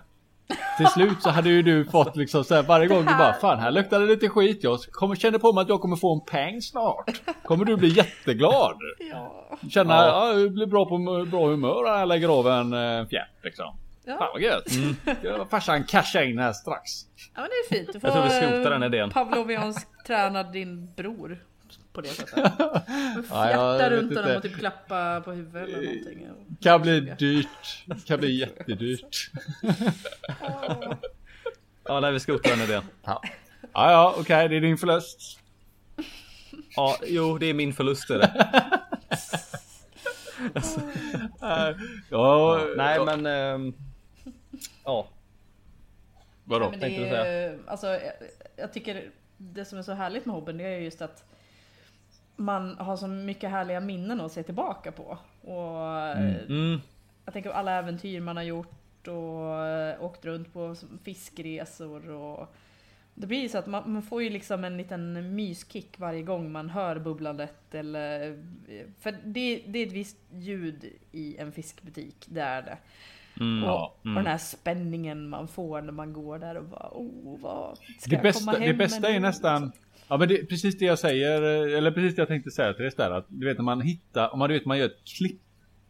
Till 0.78 0.88
slut 0.88 1.22
så 1.22 1.30
hade 1.30 1.50
ju 1.50 1.62
du 1.62 1.86
fått 1.86 2.16
liksom 2.16 2.44
så 2.44 2.56
här 2.56 2.64
varje 2.64 2.88
gång 2.88 3.00
du 3.00 3.06
bara 3.18 3.34
fan 3.34 3.60
här 3.60 3.72
luktar 3.72 4.00
det 4.00 4.06
lite 4.06 4.30
skit. 4.30 4.60
Jag 4.64 4.80
kommer 4.92 5.16
känna 5.16 5.40
på 5.40 5.54
mig 5.54 5.62
att 5.62 5.70
jag 5.70 5.82
kommer 5.82 5.96
få 5.96 6.14
en 6.16 6.22
pang 6.22 6.62
snart. 6.62 7.22
Kommer 7.44 7.66
du 7.66 7.78
bli 7.78 7.88
jätteglad. 7.90 8.78
Ja. 9.12 9.58
Känna 9.70 9.94
Ja. 9.96 10.34
ja. 10.40 10.50
blir 10.50 10.66
bra 10.68 10.86
på 10.86 11.26
bra 11.32 11.48
humör 11.48 11.84
när 11.92 12.00
jag 12.00 12.08
lägger 12.08 12.28
av 12.40 12.48
en 12.48 12.74
eh, 12.74 13.08
fjärt 13.08 13.44
liksom. 13.44 13.66
Fan 14.06 14.18
Ja. 14.20 14.30
vad 14.34 14.42
gött. 14.42 14.72
Mm. 14.72 15.48
Farsan 15.50 15.84
casha 15.84 16.24
in 16.24 16.40
här 16.40 16.54
strax. 16.54 16.84
ja, 17.36 17.42
men 17.42 17.44
det 17.50 17.76
är 17.76 17.78
fint. 17.80 17.94
Du 17.94 18.00
får 18.00 18.10
Jag 18.10 18.14
tror 18.30 18.42
vi 18.42 18.48
skrotar 18.48 18.72
den 18.72 18.84
idén. 18.84 19.10
Pavloviansk 19.10 19.88
träna 20.08 20.44
din 20.44 20.94
bror 20.94 21.38
på 21.94 22.02
det 22.02 22.08
sättet. 22.08 22.36
Ja, 23.30 23.52
jag 23.52 23.80
Fjärta 23.80 23.90
runt 23.90 24.16
honom 24.18 24.36
och 24.36 24.42
typ 24.44 24.56
klappa 24.58 25.22
på 25.26 25.32
huvudet 25.32 25.70
eller 25.70 25.84
någonting. 25.84 26.28
Kan 26.62 26.82
bli 26.82 27.00
dyrt. 27.00 27.86
Kan 28.06 28.20
bli 28.20 28.32
jättedyrt. 28.40 29.32
Ja, 31.84 32.00
nej, 32.00 32.12
vi 32.12 32.20
skrotar 32.20 32.50
den 32.50 32.62
idén. 32.62 32.84
Ja, 33.04 33.22
ja, 33.74 33.92
ja 33.92 34.16
okej, 34.18 34.50
det 34.50 34.56
är 34.56 34.62
din 34.62 34.78
förlust. 34.78 35.40
Ja, 36.76 36.98
jo, 37.06 37.38
det 37.38 37.46
är 37.46 37.54
min 37.54 37.74
förlust 37.74 38.10
är 38.10 38.18
det. 38.18 38.48
Eh, 41.42 41.76
Ja, 42.10 42.62
Nej, 42.78 42.96
ja, 42.98 43.06
men... 43.06 43.26
ehm, 43.26 43.74
ja, 44.84 45.08
vadå? 46.44 46.70
Men 46.70 46.80
tänkte 46.80 47.02
det 47.02 47.10
du 47.10 47.16
är, 47.16 47.60
alltså, 47.68 47.88
jag, 47.88 48.14
jag 48.56 48.74
tycker 48.74 49.12
det 49.38 49.66
som 49.66 49.78
är 49.78 49.84
så 49.84 49.94
härligt 49.94 50.26
med 50.26 50.36
hobbyn 50.36 50.58
det 50.58 50.64
är 50.64 50.80
just 50.80 51.02
att 51.02 51.24
man 52.42 52.78
har 52.78 52.98
så 52.98 53.08
mycket 53.08 53.50
härliga 53.50 53.80
minnen 53.80 54.22
att 54.22 54.32
se 54.32 54.44
tillbaka 54.44 54.92
på. 54.92 55.18
Och 55.42 55.90
eh, 56.00 56.36
mm, 56.50 56.80
jag 57.26 57.34
tänker 57.34 57.50
på 57.50 57.56
alla 57.56 57.72
äventyr 57.72 58.20
man 58.22 58.38
har 58.38 58.44
gjort 58.44 59.08
och 59.08 59.66
eh, 59.66 60.04
åkt 60.04 60.26
runt 60.26 60.54
på 60.54 60.76
fiskresor 61.04 62.10
och 62.10 62.54
det 63.14 63.28
blir 63.28 63.50
så 63.50 63.58
att 63.58 63.68
man, 63.68 63.94
man 63.94 64.02
får 64.02 64.24
ju 64.24 64.30
liksom 64.30 64.64
en 64.64 64.78
liten 64.78 65.36
myskick 65.36 66.00
varje 66.00 66.22
gång 66.22 66.52
man 66.52 66.70
hör 66.70 67.00
bubblandet 67.00 67.76
eller 67.76 68.44
för 69.00 69.12
det, 69.26 69.64
det 69.68 69.80
är 69.80 69.88
ett 69.88 69.94
visst 69.94 70.18
ljud 70.32 70.86
i 71.12 71.38
en 71.38 71.52
fiskbutik, 71.52 72.26
det 72.30 72.42
är 72.42 72.62
det. 72.62 72.78
mm, 73.40 73.64
Och, 73.64 73.70
Ja, 73.70 73.96
och 74.04 74.10
den 74.16 74.26
här 74.26 74.38
spänningen 74.38 75.30
man 75.30 75.48
får 75.48 75.82
när 75.82 75.92
man 75.92 76.14
går 76.14 76.40
där 76.40 76.56
och 76.58 76.66
bara 76.66 76.90
oh 76.92 77.40
vad 77.40 77.78
ska 78.00 78.10
Det 78.10 78.16
jag 78.16 78.24
bästa, 78.24 78.40
komma 78.40 78.58
hem 78.58 78.68
det 78.68 78.74
bästa 78.74 79.10
är 79.10 79.14
nu?" 79.14 79.20
nästan 79.20 79.72
Ja 80.12 80.18
men 80.18 80.28
det 80.28 80.40
är 80.40 80.46
precis 80.46 80.78
det 80.78 80.86
jag 80.86 81.00
säger 81.00 81.42
Eller 81.78 81.92
precis 81.92 82.16
det 82.16 82.22
jag 82.22 82.28
tänkte 82.28 82.52
säga 82.52 82.74
till 82.74 82.84
dig 82.84 82.92
där 82.98 83.12
att 83.12 83.26
Du 83.30 83.46
vet 83.46 83.58
när 83.58 83.64
man 83.64 83.82
hittar 83.82 84.34
Om 84.34 84.40
man 84.40 84.50
du 84.50 84.54
vet 84.56 84.66
man 84.66 84.78
gör 84.78 84.86
ett 84.86 85.04
klipp 85.18 85.42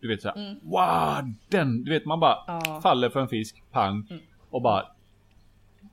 Du 0.01 0.07
vet 0.07 0.21
såhär 0.21 0.55
Wow 0.61 1.33
den 1.49 1.83
Du 1.83 1.91
vet 1.91 2.05
man 2.05 2.19
bara 2.19 2.37
Mm. 2.47 2.61
Ja. 2.65 2.81
Faller 2.81 3.09
för 3.09 3.19
en 3.19 3.27
fisk 3.27 3.63
Pang 3.71 4.07
Mm. 4.09 4.21
Och 4.49 4.61
bara 4.61 4.85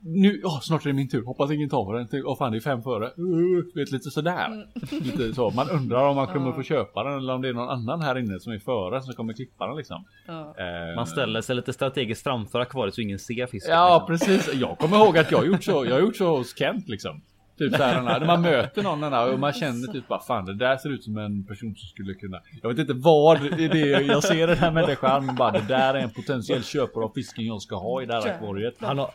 nu, 0.01 0.41
åh, 0.43 0.59
snart 0.61 0.85
är 0.85 0.89
det 0.89 0.93
min 0.93 1.09
tur, 1.09 1.25
hoppas 1.25 1.51
ingen 1.51 1.69
tar 1.69 1.93
den. 1.93 2.23
Åh 2.25 2.37
fan 2.37 2.51
det 2.51 2.57
är 2.57 2.61
fem 2.61 2.81
före. 2.81 3.05
Uh, 3.05 3.63
vet 3.75 3.91
lite 3.91 4.09
sådär. 4.11 4.45
Mm. 4.45 4.67
Lite 5.03 5.33
så. 5.33 5.49
Man 5.49 5.69
undrar 5.69 6.09
om 6.09 6.15
man 6.15 6.27
kommer 6.33 6.47
Ja. 6.47 6.53
få 6.55 6.63
köpa 6.63 7.03
den 7.03 7.13
eller 7.17 7.33
om 7.33 7.41
det 7.41 7.49
är 7.49 7.53
någon 7.53 7.69
annan 7.69 8.01
här 8.01 8.17
inne 8.17 8.39
som 8.39 8.53
är 8.53 8.59
före 8.59 9.01
som 9.01 9.13
kommer 9.13 9.33
klippa 9.33 9.67
den 9.67 9.77
liksom. 9.77 10.05
Ja. 10.27 10.55
Eh, 10.57 10.95
man 10.95 11.07
ställer 11.07 11.41
sig 11.41 11.55
lite 11.55 11.73
strategiskt 11.73 12.23
framför 12.23 12.59
akvariet 12.59 12.95
så 12.95 13.01
ingen 13.01 13.19
ser 13.19 13.47
fisken. 13.47 13.73
Ja 13.73 14.07
liksom. 14.09 14.27
precis. 14.35 14.53
Jag 14.55 14.77
kommer 14.77 14.97
ihåg 14.97 15.17
att 15.17 15.31
jag 15.31 15.37
har 15.37 15.45
gjort 15.45 15.63
så. 15.63 15.85
Jag 15.85 15.93
har 15.93 16.01
gjort 16.01 16.15
så 16.17 16.37
hos 16.37 16.57
Kent 16.57 16.89
liksom. 16.89 17.21
Typ 17.59 17.71
den 17.71 17.81
här, 17.81 18.19
när 18.19 18.25
man 18.25 18.41
möter 18.41 18.83
någon 18.83 19.01
den 19.01 19.13
här, 19.13 19.33
och 19.33 19.39
man 19.39 19.53
känner 19.53 19.87
typ 19.87 20.07
bara 20.07 20.19
fan 20.19 20.45
det 20.45 20.55
där 20.55 20.77
ser 20.77 20.89
ut 20.89 21.03
som 21.03 21.17
en 21.17 21.45
person 21.45 21.75
som 21.75 21.87
skulle 21.87 22.13
kunna. 22.13 22.41
Jag 22.61 22.69
vet 22.69 22.79
inte 22.79 22.93
vad 22.93 23.41
det 23.41 23.65
är 23.65 23.69
det 23.69 24.05
jag 24.05 24.23
ser 24.23 24.47
den 24.47 24.57
här 24.57 24.71
människan 24.71 25.25
men 25.25 25.35
bara 25.35 25.51
det 25.51 25.65
där 25.67 25.93
är 25.93 25.99
en 25.99 26.09
potentiell 26.09 26.63
köpare 26.63 27.05
av 27.05 27.11
fisken 27.15 27.45
jag 27.45 27.61
ska 27.61 27.75
ha 27.75 28.01
i 28.01 28.05
det 28.05 28.13
här 28.13 28.27
akvariet. 28.27 28.75
Han 28.79 28.97
har, 28.97 29.09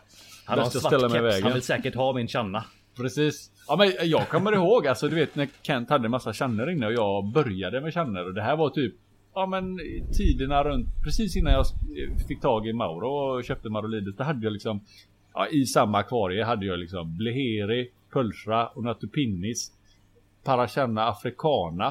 han 0.45 0.59
har 0.59 0.65
en 0.65 0.71
svart 0.71 0.83
ställa 0.83 1.09
mig 1.09 1.19
i 1.19 1.23
keps. 1.23 1.35
vägen. 1.35 1.43
Han 1.43 1.53
vill 1.53 1.63
säkert 1.63 1.95
ha 1.95 2.13
min 2.13 2.29
channa. 2.29 2.65
Precis. 2.97 3.51
Ja 3.69 3.77
men 3.77 3.93
jag 4.03 4.29
kommer 4.29 4.53
ihåg 4.53 4.87
alltså 4.87 5.09
du 5.09 5.15
vet 5.15 5.37
när 5.37 5.49
Kent 5.63 5.91
hade 5.91 6.05
en 6.05 6.11
massa 6.11 6.33
känner 6.33 6.71
inne 6.71 6.87
och 6.87 6.93
jag 6.93 7.33
började 7.33 7.81
med 7.81 7.93
känner 7.93 8.27
och 8.27 8.35
det 8.35 8.43
här 8.43 8.57
var 8.57 8.71
typ 8.71 8.95
Ja 9.35 9.47
men 9.47 9.79
tiderna 10.13 10.65
runt 10.65 10.87
precis 11.05 11.37
innan 11.37 11.53
jag 11.53 11.65
fick 12.29 12.41
tag 12.41 12.67
i 12.67 12.73
Mauro 12.73 13.09
och 13.09 13.45
köpte 13.45 13.69
Marolides 13.69 14.17
då 14.17 14.25
hade 14.25 14.45
jag 14.45 14.53
liksom 14.53 14.85
ja, 15.35 15.49
I 15.49 15.67
samma 15.67 15.99
akvarie 15.99 16.45
hade 16.45 16.67
jag 16.67 16.79
liksom 16.79 17.17
Bleheri, 17.17 17.91
Pulsra 18.13 18.67
och 18.67 18.85
Natupinnis 18.85 19.73
Parachanna 20.45 21.09
Africana 21.09 21.87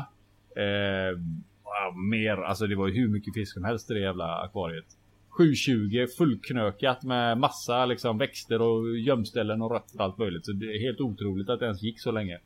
eh, 0.55 1.19
Mer, 2.09 2.37
alltså 2.37 2.67
det 2.67 2.75
var 2.75 2.87
ju 2.87 2.93
hur 2.93 3.07
mycket 3.07 3.33
fisk 3.33 3.53
som 3.53 3.63
helst 3.63 3.91
i 3.91 3.93
det 3.93 3.99
jävla 3.99 4.41
akvariet 4.41 4.85
720 5.37 6.07
fullknökat 6.17 7.03
med 7.03 7.37
massa 7.37 7.85
liksom 7.85 8.17
växter 8.17 8.61
och 8.61 8.97
gömställen 8.97 9.61
och 9.61 9.71
rötter 9.71 9.97
och 9.97 10.03
allt 10.03 10.17
möjligt. 10.17 10.45
Så 10.45 10.51
det 10.51 10.65
är 10.65 10.81
helt 10.81 11.01
otroligt 11.01 11.49
att 11.49 11.59
det 11.59 11.65
ens 11.65 11.81
gick 11.81 11.99
så 11.99 12.11
länge. 12.11 12.39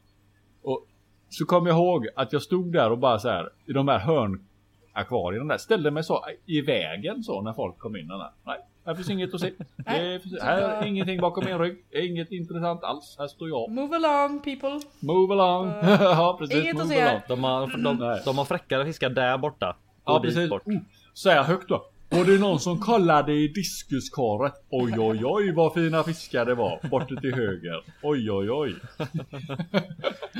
Och 0.61 0.87
så 1.29 1.45
kom 1.45 1.67
jag 1.67 1.75
ihåg 1.75 2.07
att 2.15 2.33
jag 2.33 2.41
stod 2.41 2.73
där 2.73 2.91
och 2.91 2.97
bara 2.97 3.19
så 3.19 3.29
här 3.29 3.49
i 3.65 3.73
de 3.73 3.87
här 3.87 3.99
hörnakvarierna 3.99 5.45
där 5.53 5.57
ställde 5.57 5.91
mig 5.91 6.03
så 6.03 6.25
i 6.45 6.61
vägen 6.61 7.23
så 7.23 7.41
när 7.41 7.53
folk 7.53 7.77
kom 7.77 7.95
in. 7.95 8.07
Nej, 8.45 8.57
här 8.87 8.95
finns 8.95 9.09
inget 9.09 9.33
att 9.33 9.41
se. 9.41 9.51
Det 9.75 9.89
är, 9.89 10.43
här 10.43 10.61
är 10.61 10.85
ingenting 10.85 11.21
bakom 11.21 11.45
min 11.45 11.59
rygg. 11.59 11.77
Inget 11.91 12.31
intressant 12.31 12.83
alls. 12.83 13.15
Här 13.19 13.27
står 13.27 13.49
jag. 13.49 13.71
Move 13.71 13.95
along 13.95 14.39
people. 14.39 14.79
Move 14.99 15.33
along. 15.33 15.67
ja 15.99 16.35
precis. 16.39 16.63
Inget 16.63 16.79
att 16.79 16.87
se. 16.87 17.21
De 17.27 17.43
har, 17.43 17.83
de, 17.83 18.19
de 18.25 18.37
har 18.37 18.45
fräckare 18.45 18.85
fiskar 18.85 19.09
där 19.09 19.37
borta. 19.37 19.75
Gå 20.03 20.13
Ja 20.13 20.19
precis. 20.19 20.49
bort. 20.49 20.67
Oh, 20.67 20.73
Säga 21.13 21.43
högt 21.43 21.69
då. 21.69 21.85
Var 22.09 22.25
det 22.25 22.39
någon 22.39 22.59
som 22.59 22.79
kollade 22.79 23.33
i 23.33 23.47
diskuskaret? 23.47 24.53
Oj 24.69 24.99
oj 24.99 25.21
oj 25.23 25.53
vad 25.53 25.73
fina 25.73 26.03
fiskar 26.03 26.45
det 26.45 26.55
var. 26.55 26.79
Borta 26.89 27.15
till 27.15 27.33
höger. 27.35 27.83
Oj 28.03 28.31
oj 28.31 28.51
oj. 28.51 28.75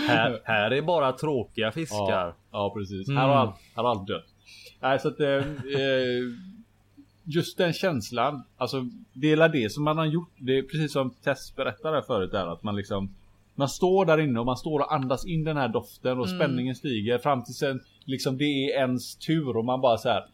Här, 0.07 0.41
här 0.43 0.71
är 0.71 0.81
bara 0.81 1.11
tråkiga 1.11 1.71
fiskar. 1.71 2.25
Ja, 2.25 2.35
ja 2.51 2.73
precis. 2.77 3.07
Mm. 3.07 3.21
Här 3.21 3.27
har 3.27 3.35
allt, 3.35 3.55
här 3.75 3.83
har 3.83 3.89
allt 3.89 4.07
dött. 4.07 4.25
Nej 4.81 4.99
så 4.99 5.07
att 5.07 5.19
eh, 5.19 5.27
eh, 5.27 5.43
Just 7.29 7.57
den 7.57 7.73
känslan. 7.73 8.43
Alltså 8.57 8.85
det 9.13 9.31
är 9.31 9.49
det 9.49 9.69
som 9.71 9.83
man 9.83 9.97
har 9.97 10.05
gjort. 10.05 10.29
Det 10.37 10.57
är 10.57 10.61
precis 10.63 10.93
som 10.93 11.09
Tess 11.09 11.55
berättade 11.55 12.03
förut 12.03 12.31
där 12.31 12.47
att 12.53 12.63
man 12.63 12.75
liksom 12.75 13.09
man 13.55 13.69
står 13.69 14.05
där 14.05 14.17
inne 14.19 14.39
och 14.39 14.45
man 14.45 14.57
står 14.57 14.79
och 14.79 14.93
andas 14.93 15.25
in 15.25 15.43
den 15.43 15.57
här 15.57 15.67
doften 15.67 16.19
och 16.19 16.27
Mm. 16.27 16.39
spänningen 16.39 16.75
stiger 16.75 17.17
fram 17.17 17.43
till 17.43 17.53
sen 17.53 17.79
liksom 18.05 18.37
det 18.37 18.43
är 18.45 18.77
ens 18.79 19.15
tur 19.15 19.57
och 19.57 19.65
man 19.65 19.81
bara 19.81 19.97
så 19.97 20.09
här 20.09 20.25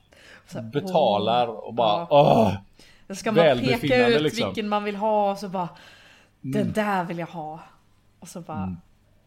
Så 0.48 0.62
betalar 0.62 1.48
åh. 1.50 1.56
och 1.56 1.74
bara 1.74 2.00
Ja. 2.00 2.08
åh. 2.10 2.54
Då 3.08 3.16
ska 3.16 3.32
man 3.32 3.58
peka 3.60 4.08
ut 4.08 4.22
liksom. 4.22 4.48
vilken 4.48 4.70
man 4.70 4.84
vill 4.84 4.96
ha 4.96 5.32
och 5.32 5.38
så 5.38 5.50
bara 5.50 5.70
Den 6.42 6.62
Mm. 6.62 6.74
där 6.74 7.04
vill 7.04 7.18
jag 7.20 7.28
ha. 7.28 7.60
Och 8.20 8.28
så 8.28 8.42
bara 8.42 8.76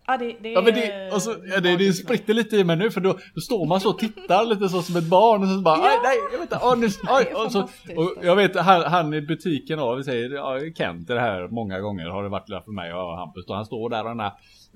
Ja 0.06 0.16
det, 0.16 0.36
det 0.40 0.50
Ja 0.50 0.62
men 0.62 0.74
det, 0.74 1.10
och 1.12 1.22
så, 1.22 1.34
ja, 1.54 1.60
det, 1.60 1.76
det 1.76 1.92
spritter 1.92 2.34
lite 2.34 2.56
i 2.56 2.64
mig 2.64 2.76
nu 2.76 2.90
för 2.90 3.00
då, 3.00 3.18
då 3.34 3.40
står 3.40 3.66
man 3.66 3.80
så 3.80 3.90
och 3.90 3.98
tittar 3.98 4.46
lite 4.46 4.68
så 4.68 4.82
som 4.82 4.96
ett 4.96 5.08
barn 5.08 5.42
och 5.42 5.48
så 5.48 5.60
bara 5.60 5.76
Ja. 5.76 6.00
nej 6.04 6.18
jag 6.32 6.38
vet 6.38 6.52
inte, 6.52 6.58
åh, 6.62 6.78
nu, 6.78 6.86
aj, 7.08 7.34
och, 7.34 7.52
så, 7.52 7.62
och 7.62 7.68
alltså. 8.02 8.26
jag 8.26 8.36
vet 8.36 8.56
han, 8.56 8.82
han 8.82 9.14
i 9.14 9.20
butiken 9.20 9.78
då, 9.78 9.94
vi 9.94 10.04
säger 10.04 10.30
ja, 10.30 10.60
Kent 10.74 11.08
det 11.08 11.20
här 11.20 11.48
många 11.48 11.80
gånger 11.80 12.06
har 12.06 12.22
det 12.22 12.28
varit 12.28 12.64
för 12.64 12.72
mig 12.72 12.92
och 12.92 13.18
Hampus 13.18 13.46
och 13.46 13.56
han 13.56 13.66
står 13.66 13.90
där 13.90 14.02
och 14.02 14.08
den 14.08 14.20
här 14.20 14.32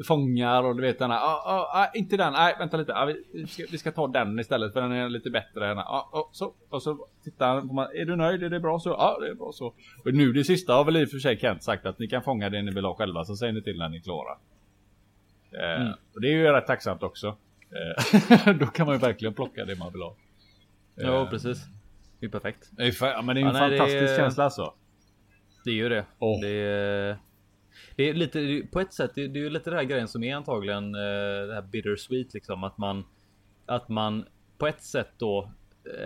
fångar 0.07 0.63
och 0.63 0.77
du 0.77 0.83
vet 0.83 0.99
den 0.99 1.11
här, 1.11 1.19
ah, 1.19 1.43
ah, 1.45 1.81
ah, 1.81 1.91
inte 1.95 2.17
den, 2.17 2.33
nej 2.33 2.55
vänta 2.59 2.77
lite, 2.77 2.95
vi, 3.33 3.47
ska, 3.47 3.65
vi 3.71 3.79
ska 3.79 3.93
ta 3.93 4.07
den 4.07 4.39
istället 4.39 4.73
för 4.73 4.81
den 4.81 4.93
är 4.93 5.09
lite 5.09 5.31
bättre 5.31 5.71
än 5.71 5.79
ah, 5.79 6.29
så, 6.33 6.53
och 6.71 6.83
så 6.83 7.07
tittar 7.25 7.49
han 7.49 7.69
på 7.69 7.75
mig, 7.75 7.87
är 8.01 8.05
du 8.05 8.17
nöjd, 8.17 8.43
är 8.43 8.51
det 8.51 8.61
bra 8.61 8.79
så? 8.79 8.91
Ja 8.91 9.19
det 9.21 9.29
är 9.29 9.35
bra 9.35 9.53
så. 9.53 9.67
Och 10.05 10.15
nu 10.15 10.33
det 10.33 10.45
sista 10.45 10.75
har 10.75 10.85
väl 10.85 10.97
i 10.97 11.05
och 11.05 11.09
för 11.09 11.19
sig 11.19 11.39
Kent 11.39 11.63
sagt 11.63 11.87
att 11.87 11.99
ni 11.99 12.09
kan 12.09 12.23
fånga 12.23 12.51
det 12.51 12.63
ni 12.63 12.71
vill 12.71 12.85
ha 12.85 12.95
själva 12.95 13.25
så 13.25 13.37
säger 13.37 13.53
ni 13.53 13.63
till 13.63 13.79
när 13.79 13.89
ni 13.89 13.97
är 13.97 14.03
klara. 14.03 14.37
Eh, 15.53 15.81
Mm. 15.81 15.93
Och 16.15 16.21
det 16.21 16.29
är 16.29 16.33
ju 16.33 16.53
rätt 16.53 16.67
tacksamt 16.67 17.03
också. 17.03 17.37
Eh, 18.47 18.55
Då 18.59 18.67
kan 18.67 18.87
man 18.87 18.95
ju 18.95 19.01
verkligen 19.01 19.35
plocka 19.35 19.65
det 19.65 19.77
man 19.79 19.93
vill 19.93 20.03
ha. 20.03 20.17
Ja, 20.95 21.23
Eh, 21.23 21.31
precis. 21.31 21.65
Det 22.21 22.27
är 22.27 22.31
perfekt. 22.31 22.69
Det 22.73 22.83
är, 22.83 23.07
ja, 23.07 23.23
men 23.23 23.35
det 23.37 23.41
är 23.43 23.47
en 23.47 23.55
Ja, 23.55 23.69
nej, 23.69 23.79
fantastisk 23.79 24.03
är- 24.13 24.17
känsla 24.17 24.45
alltså. 24.45 24.75
Det 25.65 25.71
är 25.71 25.75
ju 25.75 25.89
det. 25.89 26.05
Åh. 26.19 26.41
Det, 26.41 26.49
är, 26.49 27.17
det 27.97 28.09
är 28.09 28.15
lite 28.15 28.63
på 28.73 28.81
ett 28.81 28.93
sätt. 28.95 29.11
Det 29.15 29.25
är, 29.25 29.29
det 29.29 29.47
är 29.47 29.51
lite 29.51 29.71
den 29.71 29.79
här 29.79 29.85
grejen 29.85 30.09
som 30.09 30.23
är 30.23 30.35
antagligen 30.37 30.95
eh, 30.95 31.01
det 31.49 31.55
här 31.55 31.63
bittersweet 31.63 32.35
liksom 32.35 32.65
att 32.65 32.79
man 32.79 33.05
att 33.67 33.89
man 33.89 34.25
på 34.59 34.67
ett 34.67 34.83
sätt 34.83 35.09
då 35.19 35.51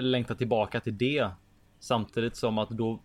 längtar 0.01 0.35
tillbaka 0.35 0.81
till 0.81 0.99
det 0.99 1.29
samtidigt 1.81 2.37
som 2.37 2.59
att 2.59 2.69
då 2.71 3.03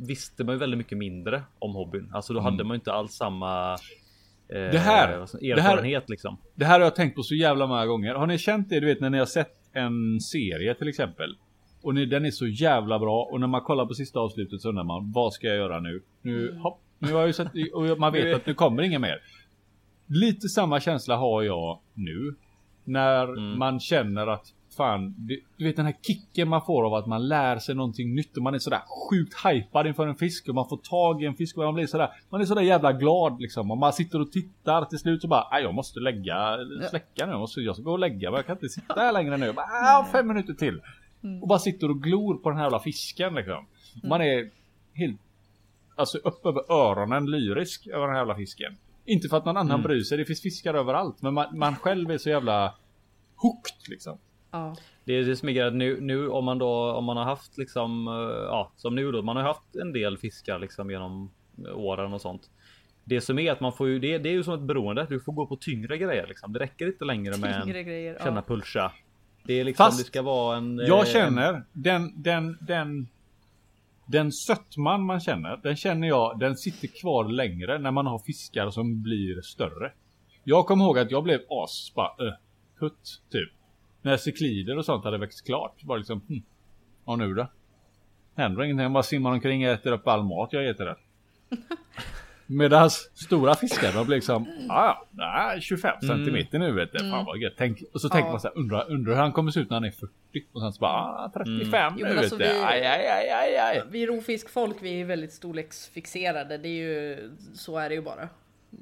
visste 0.00 0.44
man 0.44 0.54
ju 0.54 0.58
väldigt 0.58 0.78
mycket 0.78 0.98
mindre 0.98 1.42
om 1.58 1.74
hobbyn. 1.74 2.10
Alltså 2.14 2.32
då 2.32 2.38
Mm. 2.40 2.52
hade 2.52 2.64
man 2.64 2.74
ju 2.74 2.78
inte 2.78 2.92
alls 2.92 3.12
samma 3.14 3.76
Det 4.52 4.78
här- 4.78 5.26
ska- 5.26 5.38
det 5.38 5.60
här- 5.60 5.70
erfarenhet 5.70 6.08
liksom. 6.10 6.36
Det 6.54 6.64
här 6.64 6.74
har 6.80 6.86
jag 6.86 6.94
tänkt 6.96 7.16
på 7.16 7.22
så 7.22 7.34
jävla 7.34 7.66
många 7.66 7.86
gånger. 7.86 8.14
Har 8.14 8.26
ni 8.26 8.38
känt 8.38 8.68
det 8.68 8.80
du 8.80 8.86
vet 8.86 9.00
när 9.00 9.10
ni 9.10 9.18
har 9.18 9.26
sett 9.26 9.54
en 9.72 10.20
serie 10.20 10.74
till 10.74 10.88
exempel? 10.88 11.36
Och 11.82 11.94
ni, 11.94 12.06
den 12.06 12.24
är 12.24 12.30
så 12.30 12.46
jävla 12.46 12.98
bra 12.98 13.22
och 13.32 13.40
när 13.40 13.46
man 13.46 13.60
kollar 13.60 13.86
på 13.86 13.94
sista 13.94 14.20
avslutet 14.20 14.60
så 14.60 14.68
undrar 14.68 14.84
man 14.84 15.12
vad 15.12 15.32
ska 15.32 15.46
jag 15.46 15.56
göra 15.56 15.80
nu? 15.80 16.02
Nu, 16.22 16.58
hopp, 16.62 16.80
nu 16.98 17.12
har 17.12 17.18
jag 17.20 17.26
ju 17.26 17.32
sett 17.32 17.48
och 17.74 17.98
man 17.98 18.12
vet 18.12 18.36
att 18.36 18.46
nu 18.46 18.54
kommer 18.54 18.82
inget 18.82 19.00
mer. 19.00 19.18
Lite 20.06 20.48
samma 20.48 20.80
känsla 20.80 21.16
har 21.16 21.42
jag 21.42 21.80
nu. 21.94 22.34
När 22.84 23.24
Mm. 23.24 23.58
man 23.58 23.80
känner 23.80 24.26
att 24.26 24.46
fan, 24.76 25.14
du, 25.18 25.42
du 25.56 25.64
vet 25.64 25.76
den 25.76 25.86
här 25.86 25.96
kicken 26.02 26.48
man 26.48 26.62
får 26.66 26.86
av 26.86 26.94
att 26.94 27.06
man 27.06 27.28
lär 27.28 27.58
sig 27.58 27.74
någonting 27.74 28.14
nytt 28.14 28.36
och 28.36 28.42
man 28.42 28.54
är 28.54 28.58
sådär 28.58 28.80
sjukt 29.10 29.46
hypad 29.46 29.86
inför 29.86 30.06
en 30.06 30.16
fisk 30.16 30.48
och 30.48 30.54
man 30.54 30.68
får 30.68 30.76
tag 30.76 31.22
i 31.22 31.26
en 31.26 31.34
fisk 31.34 31.58
och 31.58 31.64
man 31.64 31.74
blir 31.74 31.86
sådär, 31.86 32.08
man 32.28 32.40
är 32.40 32.44
sådär 32.44 32.62
jävla 32.62 32.92
glad 32.92 33.40
liksom 33.40 33.70
och 33.70 33.78
man 33.78 33.92
sitter 33.92 34.20
och 34.20 34.32
tittar 34.32 34.84
till 34.84 34.98
slut 34.98 35.22
så 35.22 35.28
bara, 35.28 35.60
jag 35.60 35.74
måste 35.74 36.00
lägga, 36.00 36.56
släcka 36.90 37.26
nu, 37.26 37.32
jag, 37.32 37.40
måste, 37.40 37.60
jag 37.60 37.74
ska 37.74 37.82
gå 37.82 37.92
och 37.92 37.98
lägga 37.98 38.30
mig, 38.30 38.38
jag 38.38 38.46
kan 38.46 38.56
inte 38.56 38.68
sitta 38.68 39.00
här 39.00 39.12
längre 39.12 39.36
nu, 39.36 39.52
bara, 39.52 39.66
ah, 39.66 40.06
fem 40.12 40.28
minuter 40.28 40.54
till. 40.54 40.80
Och 41.42 41.48
bara 41.48 41.58
sitter 41.58 41.90
och 41.90 42.02
glor 42.02 42.34
på 42.34 42.48
den 42.48 42.58
här 42.58 42.64
jävla 42.64 42.80
fisken 42.80 43.34
liksom. 43.34 43.66
Man 44.02 44.20
är 44.20 44.50
helt, 44.92 45.20
alltså 45.96 46.18
upp 46.18 46.46
över 46.46 46.72
öronen 46.72 47.30
lyrisk 47.30 47.86
över 47.86 48.06
den 48.06 48.10
här 48.10 48.20
jävla 48.20 48.34
fisken. 48.34 48.76
Inte 49.04 49.28
för 49.28 49.36
att 49.36 49.44
någon 49.44 49.56
annan 49.56 49.82
bryr 49.82 50.02
sig, 50.02 50.18
det 50.18 50.24
finns 50.24 50.42
fiskar 50.42 50.74
överallt, 50.74 51.22
men 51.22 51.34
man, 51.34 51.58
man 51.58 51.76
själv 51.76 52.10
är 52.10 52.18
så 52.18 52.28
jävla 52.28 52.74
hooked 53.36 53.88
liksom. 53.88 54.18
Ja. 54.50 54.76
Det 55.04 55.12
är 55.12 55.24
det 55.24 55.36
som 55.36 55.48
är 55.48 55.52
grejen 55.52 55.78
nu, 55.78 56.00
nu 56.00 56.28
om 56.28 56.44
man 56.44 56.58
då 56.58 56.92
om 56.92 57.04
man 57.04 57.16
har 57.16 57.24
haft 57.24 57.58
liksom 57.58 58.08
eh, 58.08 58.14
ja 58.46 58.72
som 58.76 58.94
nu 58.94 59.12
då 59.12 59.22
man 59.22 59.36
har 59.36 59.42
haft 59.42 59.76
en 59.76 59.92
del 59.92 60.18
fiskar 60.18 60.58
liksom 60.58 60.90
genom 60.90 61.30
åren 61.74 62.12
och 62.12 62.20
sånt. 62.20 62.50
Det 63.04 63.20
som 63.20 63.38
är 63.38 63.52
att 63.52 63.60
man 63.60 63.72
får 63.72 63.88
ju 63.88 63.98
det, 63.98 64.18
det 64.18 64.28
är 64.28 64.32
ju 64.32 64.42
som 64.42 64.54
ett 64.54 64.60
beroende. 64.60 65.06
Du 65.08 65.20
får 65.20 65.32
gå 65.32 65.46
på 65.46 65.56
tyngre 65.56 65.98
grejer 65.98 66.26
liksom. 66.26 66.52
Det 66.52 66.58
räcker 66.58 66.86
inte 66.86 67.04
längre 67.04 67.36
med 67.36 67.62
Tyngre 67.64 67.78
en 67.78 67.86
grejer. 67.86 68.18
känna 68.22 68.36
Ja. 68.36 68.42
pulsa. 68.42 68.92
Det 69.44 69.60
är 69.60 69.64
liksom 69.64 69.84
Fast 69.84 69.98
det 69.98 70.04
ska 70.04 70.22
vara 70.22 70.56
en. 70.56 70.80
eh, 70.80 70.86
Jag 70.86 71.08
känner 71.08 71.64
den, 71.72 72.22
den, 72.22 72.58
den, 72.60 73.08
den 74.06 74.32
sötman 74.32 75.02
man 75.04 75.20
känner, 75.20 75.60
den 75.62 75.76
känner 75.76 76.08
jag, 76.08 76.38
den 76.38 76.56
sitter 76.56 76.88
kvar 77.00 77.24
längre 77.28 77.78
när 77.78 77.90
man 77.90 78.06
har 78.06 78.18
fiskar 78.18 78.70
som 78.70 79.02
blir 79.02 79.42
större. 79.42 79.92
Jag 80.44 80.66
kommer 80.66 80.84
ihåg 80.84 80.98
att 80.98 81.10
jag 81.10 81.24
blev 81.24 81.40
as, 81.50 81.92
bara, 81.94 82.26
uh, 82.26 82.32
hutt, 82.80 83.22
typ. 83.32 83.50
När 84.02 84.16
ciklider 84.16 84.78
och 84.78 84.84
sånt 84.84 85.04
hade 85.04 85.18
växt 85.18 85.46
klart. 85.46 85.82
Bara 85.82 85.98
liksom, 85.98 86.20
hm, 86.28 86.42
och 87.04 87.18
nu 87.18 87.34
då? 87.34 87.46
Händer 88.36 88.62
ingenting, 88.62 88.82
jag 88.82 88.92
bara 88.92 89.02
simmar 89.02 89.30
omkring 89.32 89.66
och 89.66 89.72
äter 89.72 89.92
upp 89.92 90.08
all 90.08 90.22
mat 90.24 90.52
jag 90.52 90.68
äter 90.68 90.84
där. 90.84 90.96
Medan 92.46 92.90
stora 92.90 93.54
fiskar 93.54 93.92
de 93.92 94.06
blir 94.06 94.16
liksom, 94.16 94.46
ah, 94.68 94.94
nej, 95.10 95.60
25 95.60 96.00
centimeter 96.00 96.58
nu 96.58 96.72
vet 96.72 96.92
du. 96.92 96.98
Fan 96.98 97.24
vad 97.24 97.38
gött. 97.38 97.54
Tänk, 97.58 97.78
och 97.92 98.00
så 98.00 98.08
tänker 98.08 98.26
Ja. 98.26 98.30
man 98.30 98.40
så 98.40 98.48
här, 98.48 98.58
undrar, 98.58 98.90
undrar 98.90 99.12
hur 99.14 99.20
han 99.20 99.32
kommer 99.32 99.50
se 99.50 99.60
ut 99.60 99.70
när 99.70 99.76
han 99.76 99.84
är 99.84 99.90
40. 99.90 100.12
Och 100.52 100.60
sen 100.60 100.72
så 100.72 100.80
bara, 100.80 100.92
ah, 100.92 101.30
35 101.34 101.94
Jo, 101.98 102.06
nu 102.06 102.18
alltså 102.18 102.36
vet 102.36 102.48
du. 102.48 102.54
vi- 102.54 102.60
Aj, 102.64 102.86
aj, 102.86 103.06
aj, 103.06 103.30
aj, 103.30 103.56
aj. 103.56 103.82
Vi 103.90 104.06
rovfiskfolk, 104.06 104.76
vi 104.80 105.00
är 105.00 105.04
väldigt 105.04 105.32
storleksfixerade. 105.32 106.58
Det 106.58 106.68
är 106.68 106.72
ju, 106.72 107.30
så 107.54 107.78
är 107.78 107.88
det 107.88 107.94
ju 107.94 108.02
bara. 108.02 108.28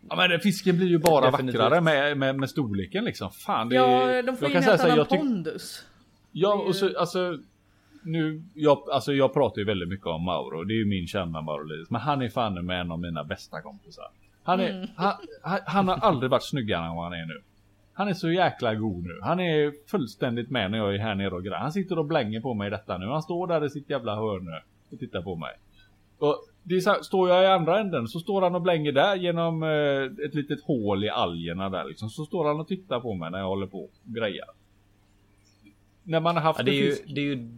Ja 0.08 0.16
men 0.16 0.40
fisken 0.40 0.76
blir 0.76 0.86
ju 0.86 0.98
bara 0.98 1.30
Definitivt. 1.30 1.60
vackrare 1.60 1.80
med, 1.80 2.16
med, 2.18 2.36
med 2.36 2.50
storleken 2.50 3.04
liksom. 3.04 3.30
Fan 3.30 3.68
det 3.68 3.74
Ja, 3.74 4.22
de 4.22 4.36
får 4.36 4.48
jag 4.48 4.54
ju 4.56 4.60
kan 4.62 4.72
en 4.72 4.78
säga 4.78 4.94
helt 4.94 5.12
annan 5.12 5.26
pondus. 5.26 5.84
Ja 6.32 6.54
och 6.54 6.76
så 6.76 6.98
alltså 6.98 7.38
nu, 8.02 8.42
jag, 8.54 8.78
alltså 8.92 9.12
jag 9.12 9.32
pratar 9.34 9.58
ju 9.58 9.64
väldigt 9.64 9.88
mycket 9.88 10.06
om 10.06 10.22
Mauro. 10.24 10.64
Det 10.64 10.74
är 10.74 10.78
ju 10.78 10.86
min 10.86 11.06
kända 11.06 11.40
Mauro 11.40 11.62
Lidis. 11.64 11.90
Men 11.90 12.00
han 12.00 12.22
är 12.22 12.28
fan 12.28 12.66
med 12.66 12.80
en 12.80 12.90
av 12.92 13.00
mina 13.00 13.24
bästa 13.24 13.60
kompisar. 13.62 14.04
Han, 14.42 14.60
är, 14.60 14.70
Mm. 14.70 14.88
han, 14.96 15.12
han, 15.42 15.60
han 15.66 15.88
har 15.88 15.96
aldrig 15.96 16.30
varit 16.30 16.44
snyggare 16.44 16.86
än 16.86 16.94
vad 16.94 17.04
han 17.04 17.12
är 17.12 17.26
nu. 17.26 17.40
Han 17.92 18.08
är 18.08 18.14
så 18.14 18.30
jäkla 18.30 18.74
god 18.74 19.04
nu. 19.04 19.18
Han 19.22 19.40
är 19.40 19.72
fullständigt 19.90 20.50
med 20.50 20.70
när 20.70 20.78
jag 20.78 20.94
är 20.94 20.98
här 20.98 21.14
nere 21.14 21.30
och 21.30 21.42
grejer. 21.42 21.56
Han 21.58 21.72
sitter 21.72 21.98
och 21.98 22.04
blänger 22.04 22.40
på 22.40 22.54
mig 22.54 22.66
i 22.66 22.70
detta 22.70 22.98
nu. 22.98 23.06
Han 23.06 23.22
står 23.22 23.46
där 23.46 23.64
i 23.64 23.70
sitt 23.70 23.90
jävla 23.90 24.14
hörn 24.16 24.44
nu 24.44 24.60
och 24.92 24.98
tittar 24.98 25.22
på 25.22 25.36
mig. 25.36 25.52
Och 26.18 26.36
det 26.68 26.86
här, 26.86 27.02
står 27.02 27.28
jag 27.28 27.42
i 27.42 27.46
andra 27.46 27.80
änden 27.80 28.08
så 28.08 28.20
står 28.20 28.42
han 28.42 28.54
och 28.54 28.62
blänger 28.62 28.92
där 28.92 29.16
genom 29.16 29.62
eh, 29.62 30.26
ett 30.26 30.34
litet 30.34 30.62
hål 30.64 31.04
i 31.04 31.08
algerna 31.08 31.68
där 31.68 31.84
liksom. 31.84 32.10
Så 32.10 32.24
står 32.24 32.44
han 32.48 32.60
och 32.60 32.68
tittar 32.68 33.00
på 33.00 33.14
mig 33.14 33.30
när 33.30 33.38
jag 33.38 33.46
håller 33.46 33.66
på 33.66 33.78
och 33.78 33.92
grejar. 34.04 34.46
När 36.02 36.20
man 36.20 36.36
har 36.36 36.42
haft 36.42 36.58
Ja, 36.58 36.64
det 36.64 36.70
är 36.70 36.80
en 36.80 36.86
ju, 36.86 36.90
fisk, 36.90 37.04
det 37.06 37.20
är 37.20 37.24
ju. 37.24 37.48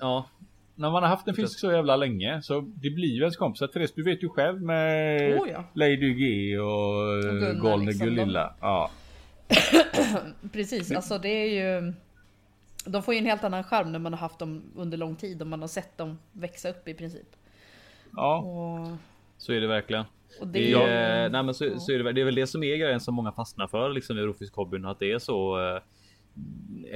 Ja, 0.00 0.26
när 0.74 0.90
man 0.90 1.02
har 1.02 1.10
haft 1.10 1.28
en 1.28 1.34
fisk 1.34 1.58
så 1.58 1.72
jävla 1.72 1.96
länge 1.96 2.42
så 2.42 2.60
det 2.60 2.90
blir 2.90 3.14
ju 3.14 3.20
ens 3.20 3.36
kompisar. 3.36 3.66
Therese 3.66 3.92
du 3.94 4.02
vet 4.02 4.22
ju 4.22 4.28
själv 4.28 4.62
med 4.62 5.40
Oh, 5.40 5.48
ja. 5.50 5.64
Lady 5.74 6.14
G 6.14 6.58
och, 6.58 6.66
Och 6.68 7.22
Gunnar, 7.22 7.60
Golden 7.60 7.86
liksom, 7.86 8.06
Gulilla. 8.06 8.54
Ja. 8.60 8.90
Precis, 10.52 10.92
alltså 10.92 11.18
det 11.18 11.28
är 11.28 11.80
ju... 11.80 11.92
De 12.86 13.02
får 13.02 13.14
ju 13.14 13.18
en 13.18 13.26
helt 13.26 13.44
annan 13.44 13.64
charm 13.64 13.92
när 13.92 13.98
man 13.98 14.12
har 14.12 14.20
haft 14.20 14.38
dem 14.38 14.62
under 14.76 14.98
lång 14.98 15.16
tid 15.16 15.40
och 15.40 15.46
man 15.46 15.60
har 15.60 15.68
sett 15.68 15.98
dem 15.98 16.18
växa 16.32 16.70
upp 16.70 16.88
i 16.88 16.94
princip. 16.94 17.36
Ja. 18.16 18.38
Och, 18.38 18.88
så 19.38 19.52
är 19.52 19.60
det 19.60 19.66
verkligen. 19.66 20.04
och 20.40 20.46
det 20.46 20.52
Det 20.52 20.72
är 20.72 21.28
nej, 21.30 21.42
men 21.42 21.54
så, 21.54 21.78
så 21.80 21.92
är 21.92 21.98
det, 21.98 22.04
väl- 22.04 22.14
det 22.14 22.20
är 22.20 22.24
väl 22.24 22.34
det 22.34 22.46
som 22.46 22.62
är 22.62 22.76
grejen 22.76 23.00
som 23.00 23.14
många 23.14 23.32
fastnar 23.32 23.66
för 23.66 23.90
liksom 23.90 24.18
i 24.18 24.20
rovfiskhobbyn. 24.20 24.84
Att 24.84 24.98
det 24.98 25.12
är 25.12 25.18
så. 25.18 25.60
eh, 25.60 25.82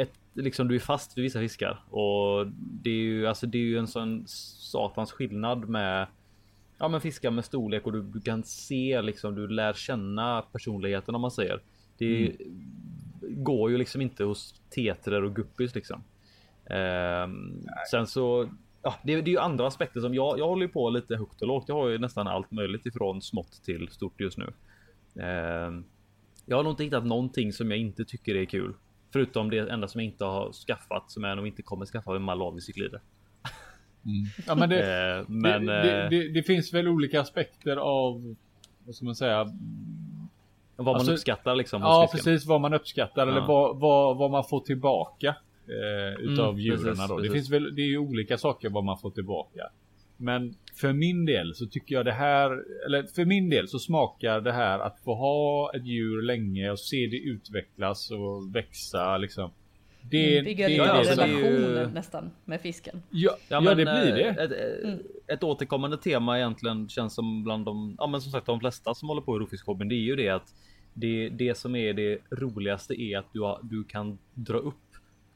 Ett, 0.01 0.13
liksom 0.35 0.69
du 0.69 0.75
är 0.75 0.79
fast 0.81 1.19
vid 1.19 1.23
vissa 1.23 1.39
fiskar 1.41 1.79
och 1.91 2.47
det 2.57 2.91
är 2.91 2.95
ju 2.95 3.27
alltså 3.27 3.47
det 3.47 3.59
är 3.59 3.63
ju 3.63 3.79
en 3.79 3.87
sån 3.87 4.25
satans 4.27 5.13
skillnad 5.13 5.69
med 5.69 6.07
Ja 6.79 6.89
men 6.89 7.01
fiskar 7.01 7.31
med 7.31 7.45
storlek 7.45 7.87
och 7.87 7.93
du, 7.93 8.03
du 8.03 8.21
kan 8.21 8.43
se 8.43 9.03
liksom 9.03 9.35
du 9.35 9.49
lär 9.49 9.73
känna 9.73 10.43
personligheten 10.53 11.15
om 11.15 11.21
man 11.21 11.31
säger. 11.31 11.61
Det 11.99 12.33
går 13.21 13.71
ju 13.71 13.79
liksom 13.79 14.01
inte 14.01 14.25
hos 14.25 14.55
tetrer 14.75 15.23
och 15.25 15.37
guppis 15.37 15.75
liksom. 15.75 16.03
Ehm, 16.71 17.63
sen 17.91 18.07
så 18.07 18.49
Ja, 18.87 18.95
det, 19.03 19.13
är- 19.13 19.23
det 19.23 19.31
är 19.31 19.33
ju 19.33 19.39
andra 19.39 19.67
aspekter 19.67 20.01
som 20.01 20.15
jag, 20.15 20.39
jag 20.39 20.47
håller 20.49 20.69
på 20.69 20.91
lite 20.91 21.17
högt 21.17 21.43
och 21.43 21.49
lågt. 21.49 21.65
Jag 21.69 21.75
har 21.75 21.89
ju 21.89 21.99
nästan 21.99 22.27
allt 22.27 22.51
möjligt 22.51 22.87
ifrån 22.87 23.23
smått 23.23 23.53
till 23.65 23.89
stort 23.89 24.21
just 24.21 24.39
nu. 24.39 24.53
Ehm, 25.23 25.85
jag 26.47 26.57
har 26.57 26.63
nog 26.65 26.73
inte 26.73 26.85
hittat 26.85 27.07
någonting 27.07 27.53
som 27.53 27.71
jag 27.71 27.79
inte 27.81 28.05
tycker 28.05 28.35
är 28.35 28.45
kul. 28.45 28.75
Förutom 29.13 29.51
det 29.51 29.59
enda 29.71 29.89
som 29.89 30.01
jag 30.01 30.11
inte 30.13 30.25
har 30.25 30.53
skaffat 30.53 31.11
som 31.11 31.25
jag 31.25 31.37
nog 31.37 31.47
inte 31.47 31.63
kommer 31.63 31.87
skaffa 31.87 32.11
med 32.13 32.21
Malawi-cyklider. 32.21 33.01
ja 34.47 34.55
men 34.55 34.69
det, 34.69 34.83
Ehm, 35.19 35.25
men 35.29 35.67
det, 35.67 35.83
det, 35.83 36.03
eh, 36.05 36.11
det, 36.11 36.29
det 36.33 36.43
finns 36.43 36.75
väl 36.75 36.89
olika 36.89 37.21
aspekter 37.21 37.77
av 37.77 38.35
vad 38.85 38.95
ska 38.95 39.05
man 39.05 39.15
säga? 39.17 39.45
vad 40.77 40.87
man 40.87 40.95
alltså- 40.95 41.13
uppskattar 41.13 41.55
liksom. 41.55 41.83
Ja 41.83 42.09
precis 42.13 42.47
vad 42.47 42.61
man 42.61 42.75
uppskattar 42.75 43.27
eller 43.27 43.41
Ja. 43.41 43.47
vad, 43.47 43.81
vad, 43.81 44.17
vad 44.17 44.31
man 44.31 44.45
får 44.45 44.61
tillbaka 44.61 45.37
eh, 45.69 46.21
utav 46.33 46.49
Mm, 46.49 46.61
djuren 46.61 46.83
precis, 46.85 47.09
då. 47.09 47.17
Det 47.17 47.23
precis. 47.23 47.33
finns 47.33 47.51
väl, 47.51 47.75
det 47.75 47.83
är 47.83 47.87
ju 47.87 47.99
olika 47.99 48.39
saker 48.39 48.69
vad 48.71 48.85
man 48.85 48.99
får 48.99 49.11
tillbaka. 49.11 49.63
Men 50.17 50.55
för 50.75 50.93
min 50.93 51.27
del 51.27 51.55
så 51.55 51.67
tycker 51.67 51.95
jag 51.95 52.05
det 52.05 52.13
här, 52.13 52.51
eller 52.87 53.03
för 53.03 53.25
min 53.25 53.51
del 53.51 53.69
så 53.69 53.79
smakar 53.79 54.41
det 54.41 54.53
här 54.53 54.79
att 54.79 55.01
få 55.05 55.15
ha 55.15 55.73
ett 55.75 55.87
djur 55.87 56.23
länge 56.23 56.71
och 56.71 56.81
se 56.81 57.07
det 57.07 57.17
utvecklas 57.17 58.11
och 58.11 58.55
växa 58.57 59.19
liksom. 59.19 59.51
Det, 60.11 60.45
Bygga 60.45 60.69
det, 60.69 60.73
lite 60.73 60.85
ja, 60.87 61.03
det, 61.03 61.15
det 61.17 61.23
är 61.23 61.27
ju- 61.29 61.43
relationer 61.43 61.91
nästan 61.95 62.31
med 62.45 62.61
fisken. 62.61 63.03
ja, 63.11 63.37
ja, 63.49 63.61
men, 63.61 63.77
det 63.77 63.85
blir 63.85 64.15
det. 64.15 64.29
eh, 64.29 64.37
Ett, 64.45 64.85
eh, 64.85 64.95
ett 65.35 65.43
återkommande 65.45 65.97
tema 65.97 66.39
egentligen 66.39 66.89
känns 66.89 67.15
som 67.15 67.45
bland 67.45 67.65
de, 67.65 67.95
ja 67.99 68.07
men 68.07 68.21
som 68.21 68.33
sagt 68.33 68.47
de 68.47 68.61
flesta 68.61 68.95
som 68.95 69.09
håller 69.09 69.23
på 69.23 69.37
i 69.37 69.39
rovfiskhobbyn. 69.39 69.89
Det 69.89 69.95
är 69.95 70.01
ju 70.01 70.17
det 70.17 70.29
att 70.29 70.55
det, 70.95 71.29
det 71.29 71.57
som 71.57 71.77
är 71.77 71.93
det 71.93 72.19
roligaste 72.31 73.03
är 73.03 73.19
att 73.19 73.33
du, 73.33 73.41
har, 73.41 73.61
du 73.63 73.85
kan 73.85 74.19
dra 74.35 74.57
upp 74.59 74.75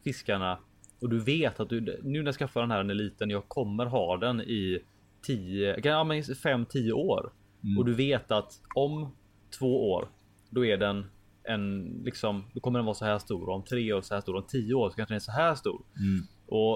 fiskarna 0.04 0.58
och 1.00 1.08
du 1.08 1.18
vet 1.18 1.60
att 1.60 1.68
du 1.68 1.80
nu 2.02 2.18
när 2.18 2.26
jag 2.26 2.34
skaffar 2.34 2.60
den 2.60 2.70
här 2.70 2.78
den 2.78 2.90
är 2.90 2.94
liten. 2.94 3.30
Jag 3.30 3.48
kommer 3.48 3.86
ha 3.86 4.16
den 4.16 4.40
i 4.40 4.78
10, 5.26 5.80
ja 5.84 6.04
men 6.04 6.22
5-10 6.22 6.92
år 6.92 7.32
Mm. 7.64 7.78
och 7.78 7.84
du 7.84 7.94
vet 7.94 8.30
att 8.32 8.60
om 8.74 9.12
två 9.58 9.90
år 9.92 10.08
då 10.50 10.64
är 10.64 10.76
den 10.76 11.06
en 11.44 11.84
liksom, 12.04 12.44
då 12.54 12.60
kommer 12.60 12.78
den 12.78 12.86
vara 12.86 12.94
så 12.94 13.04
här 13.04 13.18
stor 13.18 13.48
och 13.48 13.54
om 13.54 13.62
tre 13.64 13.92
år 13.92 14.00
så 14.00 14.14
här 14.14 14.20
stor. 14.20 14.36
Om 14.36 14.44
tio 14.48 14.74
år 14.74 14.90
så 14.90 14.96
kanske 14.96 15.12
den 15.12 15.16
är 15.16 15.20
så 15.20 15.32
här 15.32 15.54
stor. 15.54 15.82
Mm. 15.98 16.26
Och 16.46 16.74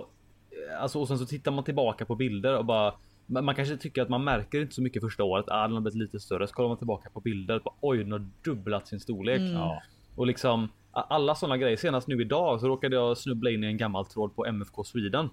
eh, 0.50 0.82
alltså 0.82 1.00
och 1.00 1.08
sen 1.08 1.18
så 1.18 1.26
tittar 1.26 1.52
man 1.52 1.64
tillbaka 1.64 2.04
på 2.06 2.14
bilder 2.14 2.58
och 2.58 2.64
bara 2.64 2.94
man 3.26 3.54
kanske 3.54 3.76
tycker 3.76 4.02
att 4.02 4.08
man 4.08 4.24
märker 4.24 4.60
inte 4.60 4.74
så 4.74 4.82
mycket 4.82 5.02
första 5.02 5.24
året. 5.24 5.44
Ah, 5.48 5.62
den 5.62 5.72
har 5.72 5.80
blivit 5.80 5.98
lite 5.98 6.20
större. 6.20 6.46
Så 6.46 6.54
kollar 6.54 6.68
man 6.68 6.78
tillbaka 6.78 7.10
på 7.10 7.20
bilder. 7.20 7.56
och 7.56 7.62
Bara, 7.62 7.74
Oj, 7.80 7.98
den 7.98 8.12
har 8.12 8.26
dubblat 8.44 8.88
sin 8.88 9.00
storlek. 9.00 9.40
Ja. 9.40 9.82
Och 10.16 10.26
liksom 10.26 10.68
alla 10.94 11.34
sådana 11.34 11.56
grejer. 11.56 11.76
Senast 11.76 12.08
nu 12.08 12.20
idag 12.20 12.60
så 12.60 12.68
råkade 12.68 12.96
jag 12.96 13.18
snubbla 13.18 13.50
in 13.50 13.64
i 13.64 13.66
en 13.66 13.76
gammal 13.76 14.06
tråd 14.06 14.36
på 14.36 14.46
MFK 14.46 14.84
Sweden. 14.84 15.30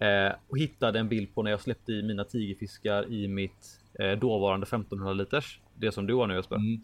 Eh, 0.00 0.32
och 0.48 0.58
hittade 0.58 0.98
en 0.98 1.08
bild 1.08 1.34
på 1.34 1.42
när 1.42 1.50
jag 1.50 1.60
släppte 1.60 1.92
i 1.92 2.02
mina 2.02 2.24
tigerfiskar 2.24 3.12
i 3.12 3.28
mitt 3.28 3.80
eh, 3.98 4.18
dåvarande 4.18 4.64
1500 4.64 5.12
liters. 5.12 5.60
Det 5.74 5.92
som 5.92 6.06
du 6.06 6.14
har 6.14 6.26
nu 6.26 6.34
Jesper. 6.34 6.56
Mm. 6.56 6.80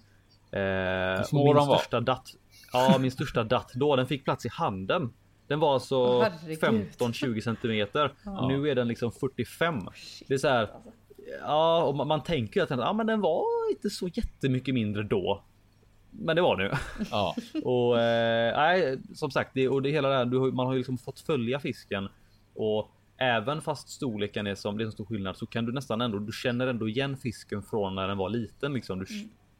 Eh, 0.51 1.21
och 1.21 1.55
min 1.55 1.65
största 1.65 2.01
datt. 2.01 2.29
Ja, 2.73 2.99
min 3.01 3.11
största 3.11 3.45
datt 3.45 3.73
då. 3.75 3.97
Den 3.97 4.07
fick 4.07 4.25
plats 4.25 4.47
i 4.47 4.49
handen. 4.49 5.13
Den 5.47 5.61
var 5.61 5.75
alltså 5.75 6.23
herregud. 6.23 6.87
15-20 6.99 7.41
centimeter. 7.41 8.13
Och 8.41 8.49
nu 8.49 8.71
är 8.71 8.75
den 8.75 8.89
liksom 8.89 9.13
45. 9.13 9.81
Det 10.29 10.35
är 10.35 10.39
så 10.39 10.49
här. 10.49 10.71
Ja, 11.41 11.83
och 11.83 11.97
man, 11.97 12.09
man 12.09 12.23
tänker 12.23 12.61
ju 12.61 12.63
att 12.63 12.69
den, 12.69 12.79
ja, 12.79 12.93
men 12.93 13.07
den 13.07 13.21
var 13.21 13.71
inte 13.71 13.91
så 13.91 14.09
jättemycket 14.09 14.75
mindre 14.75 15.03
då. 15.03 15.45
Men 16.11 16.37
det 16.37 16.43
var 16.43 16.57
nu. 16.57 16.71
Ja. 17.11 17.35
Och 17.65 18.01
eh, 18.01 18.57
nej, 18.57 18.99
som 19.15 19.31
sagt, 19.31 19.51
det, 19.55 19.69
och 19.69 19.83
det 19.83 19.91
hela 19.91 20.09
det 20.09 20.15
här, 20.15 20.25
du, 20.25 20.39
man 20.39 20.67
har 20.67 20.73
ju 20.73 20.79
liksom 20.79 20.99
fått 20.99 21.21
följa 21.21 21.61
fisken 21.61 22.09
och 22.55 22.91
även 23.17 23.63
fast 23.63 23.89
storleken 23.89 24.47
är 24.47 24.55
som 24.55 24.79
det 24.79 24.85
är 24.85 24.87
en 24.87 24.93
stor 24.93 25.05
skillnad 25.05 25.37
så 25.37 25.47
kan 25.47 25.67
du 25.67 25.73
nästan 25.73 26.01
ändå. 26.01 26.19
Du 26.19 26.33
känner 26.33 26.67
ändå 26.67 26.89
igen 26.89 27.17
fisken 27.17 27.63
från 27.63 27.95
när 27.95 28.09
den 28.09 28.19
var 28.19 28.29
liten 28.29 28.73
liksom. 28.73 28.99
Du 28.99 29.07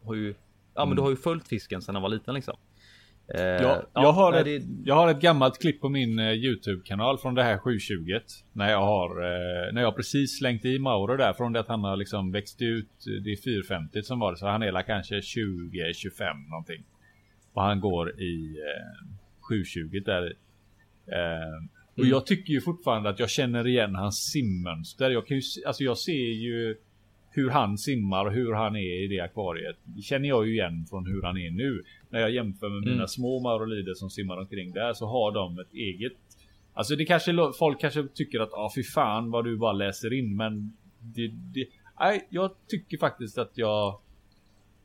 har 0.05 0.15
ju, 0.15 0.35
ja, 0.75 0.87
men 0.87 0.97
du 0.97 1.03
har 1.03 1.11
ju 1.11 1.17
följt 1.17 1.49
fisken 1.49 1.83
sedan 1.83 1.95
den 1.95 2.03
var 2.03 2.09
liten 2.09 2.35
liksom. 2.35 2.57
Eh, 3.35 3.41
Jag, 3.41 3.87
jag, 3.95 4.13
har 4.13 4.33
nej, 4.33 4.41
ett, 4.41 4.47
det- 4.63 4.83
jag 4.85 4.95
har 4.95 5.11
ett 5.11 5.21
gammalt 5.21 5.61
klipp 5.61 5.81
på 5.81 5.89
min 5.89 6.19
eh, 6.19 6.33
YouTube-kanal 6.33 7.19
från 7.19 7.35
det 7.35 7.43
här 7.43 7.59
720 7.59 8.21
När 8.53 8.71
jag 8.71 8.81
har 8.81 9.11
eh, 9.25 9.73
När 9.75 9.83
jag 9.83 9.97
precis 9.97 10.39
slängt 10.39 10.65
i 10.65 10.79
Mauro 10.79 11.17
där 11.17 11.33
från 11.33 11.53
det 11.53 11.61
att 11.61 11.69
han 11.69 11.85
har 11.85 11.97
liksom 11.97 12.33
växt 12.33 12.63
ut 12.63 12.91
Det 13.25 13.33
är 13.33 13.43
450 13.43 14.03
som 14.03 14.19
var 14.19 14.33
det 14.33 14.39
så 14.39 14.47
han 14.47 14.63
är 14.63 14.83
kanske 14.83 15.15
20-25 15.15 16.51
någonting. 16.51 16.85
Och 17.53 17.63
han 17.63 17.81
går 17.81 18.21
i 18.21 18.57
eh, 18.57 19.07
720 19.41 20.01
där. 20.05 20.33
Och 21.93 21.99
Mm. 22.05 22.11
jag 22.11 22.27
tycker 22.27 22.53
ju 22.53 22.61
fortfarande 22.61 23.09
att 23.09 23.19
jag 23.19 23.31
känner 23.31 23.67
igen 23.67 23.95
hans 23.95 24.17
simmönster. 24.33 25.11
Jag 25.11 25.27
kan 25.27 25.37
ju 25.37 25.43
alltså 25.67 25.85
jag 25.85 25.99
ser 25.99 26.33
ju 26.43 26.77
hur 27.39 27.51
han 27.51 27.79
simmar 27.79 28.27
och 28.27 28.33
hur 28.33 28.53
han 28.53 28.77
är 28.77 29.05
i 29.05 29.07
det 29.09 29.21
akvariet. 29.21 29.77
Det 29.85 30.03
känner 30.03 30.29
jag 30.29 30.47
ju 30.47 30.53
igen 30.53 30.87
från 30.91 31.07
hur 31.07 31.23
han 31.23 31.37
är 31.39 31.51
nu. 31.51 31.83
När 32.11 32.21
jag 32.21 32.31
jämför 32.31 32.69
med 32.69 32.81
mina 32.81 32.93
Mm. 32.95 33.09
små 33.09 33.41
maurolider 33.41 33.95
som 33.95 34.11
simmar 34.11 34.37
omkring 34.37 34.73
där 34.73 34.93
så 34.93 35.07
har 35.07 35.33
de 35.33 35.59
ett 35.59 35.75
eget. 35.75 36.13
Alltså 36.75 36.97
det 36.97 37.05
kanske 37.05 37.33
folk 37.59 37.81
kanske 37.81 38.09
tycker 38.15 38.41
att 38.41 38.53
ah 38.53 38.71
fy 38.75 38.83
fan 38.83 39.31
vad 39.31 39.45
du 39.45 39.57
bara 39.57 39.73
läser 39.73 40.13
in 40.13 40.37
men 40.37 40.73
det, 41.01 41.29
det, 41.29 41.67
nej, 42.01 42.27
jag 42.31 42.51
tycker 42.69 42.99
faktiskt 42.99 43.39
att 43.39 43.53
jag. 43.55 44.01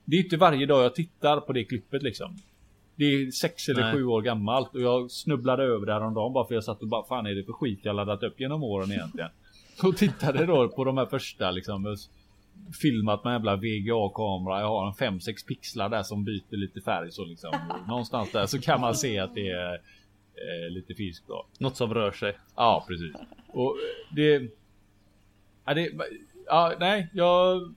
Det 0.06 0.16
är 0.16 0.24
inte 0.24 0.38
varje 0.38 0.66
dag 0.66 0.84
jag 0.84 0.96
tittar 0.96 1.40
på 1.40 1.54
det 1.54 1.64
klippet 1.64 2.04
liksom. 2.04 2.36
Det 2.96 3.06
är 3.06 3.32
sex 3.32 3.70
eller 3.70 3.82
Nej. 3.82 3.94
sju 3.94 4.06
år 4.06 4.22
gammalt 4.22 4.76
och 4.76 4.82
jag 4.82 5.12
snubblade 5.12 5.64
över 5.64 5.86
det 5.86 5.94
häromdagen 5.94 6.34
bara 6.34 6.48
för 6.48 6.54
jag 6.56 6.64
satt 6.64 6.82
och 6.82 6.88
bara 6.88 7.04
fan 7.04 7.26
är 7.26 7.36
det 7.36 7.44
för 7.44 7.54
skit 7.54 7.80
jag 7.84 7.96
laddat 7.96 8.24
upp 8.24 8.40
genom 8.40 8.64
åren 8.64 8.92
egentligen. 8.92 9.30
Och 9.84 9.98
tittade 9.98 10.46
då 10.46 10.70
på 10.70 10.84
de 10.84 10.98
här 10.98 11.06
första 11.06 11.52
liksom 11.52 11.98
filmat 12.82 13.24
med 13.24 13.32
en 13.32 13.36
jävla 13.36 13.56
VGA-kamera. 13.56 14.60
Jag 14.60 14.68
har 14.68 14.88
en 14.88 15.20
5-6 15.20 15.48
pixlar 15.48 15.90
där 15.90 16.04
som 16.04 16.24
byter 16.24 16.58
lite 16.58 16.82
färg 16.82 17.12
så 17.12 17.26
liksom. 17.26 17.52
Någonstans 17.88 18.32
där 18.32 18.46
så 18.46 18.62
kan 18.62 18.82
man 18.82 18.96
se 18.96 19.20
att 19.20 19.36
det 19.36 19.50
är 19.50 19.74
eh, 19.74 20.70
lite 20.72 20.94
fisk 20.94 21.24
då. 21.28 21.46
Något 21.60 21.76
som 21.78 21.94
rör 21.94 22.12
sig. 22.12 22.38
Ja, 22.56 22.86
precis. 22.88 23.16
Och 23.48 23.76
det... 24.16 24.52
Ja, 25.66 25.74
det... 25.74 25.90
Ja, 26.46 26.74
nej, 26.80 27.10
jag... 27.14 27.74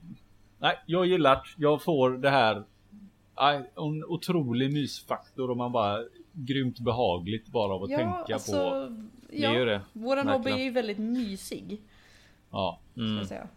Nej, 0.59 0.75
jag 0.85 1.05
gillar. 1.05 1.41
Jag 1.57 1.83
får 1.83 2.09
det 2.11 2.29
här... 2.29 2.63
Ja, 3.35 3.53
en 3.53 4.03
otrolig 4.07 4.73
mysfaktor 4.73 5.49
och 5.49 5.57
man 5.57 5.71
bara... 5.71 6.03
Grymt 6.39 6.79
behagligt 6.79 7.47
bara 7.47 7.73
av 7.73 7.83
att 7.83 7.89
tänka 7.89 8.23
på. 8.27 8.33
alltså, 8.33 8.55
Ja, 9.31 9.49
Det 9.51 9.55
är 9.55 9.59
ju 9.59 9.65
det. 9.65 9.81
Våran 9.93 10.27
hobby 10.27 10.51
är 10.51 10.57
ju 10.57 10.71
väldigt 10.71 10.97
mysig. 10.97 11.81
Ja. 12.51 12.79
Ska 12.91 13.01
Mm. 13.01 13.17
jag 13.17 13.27
säga. 13.27 13.47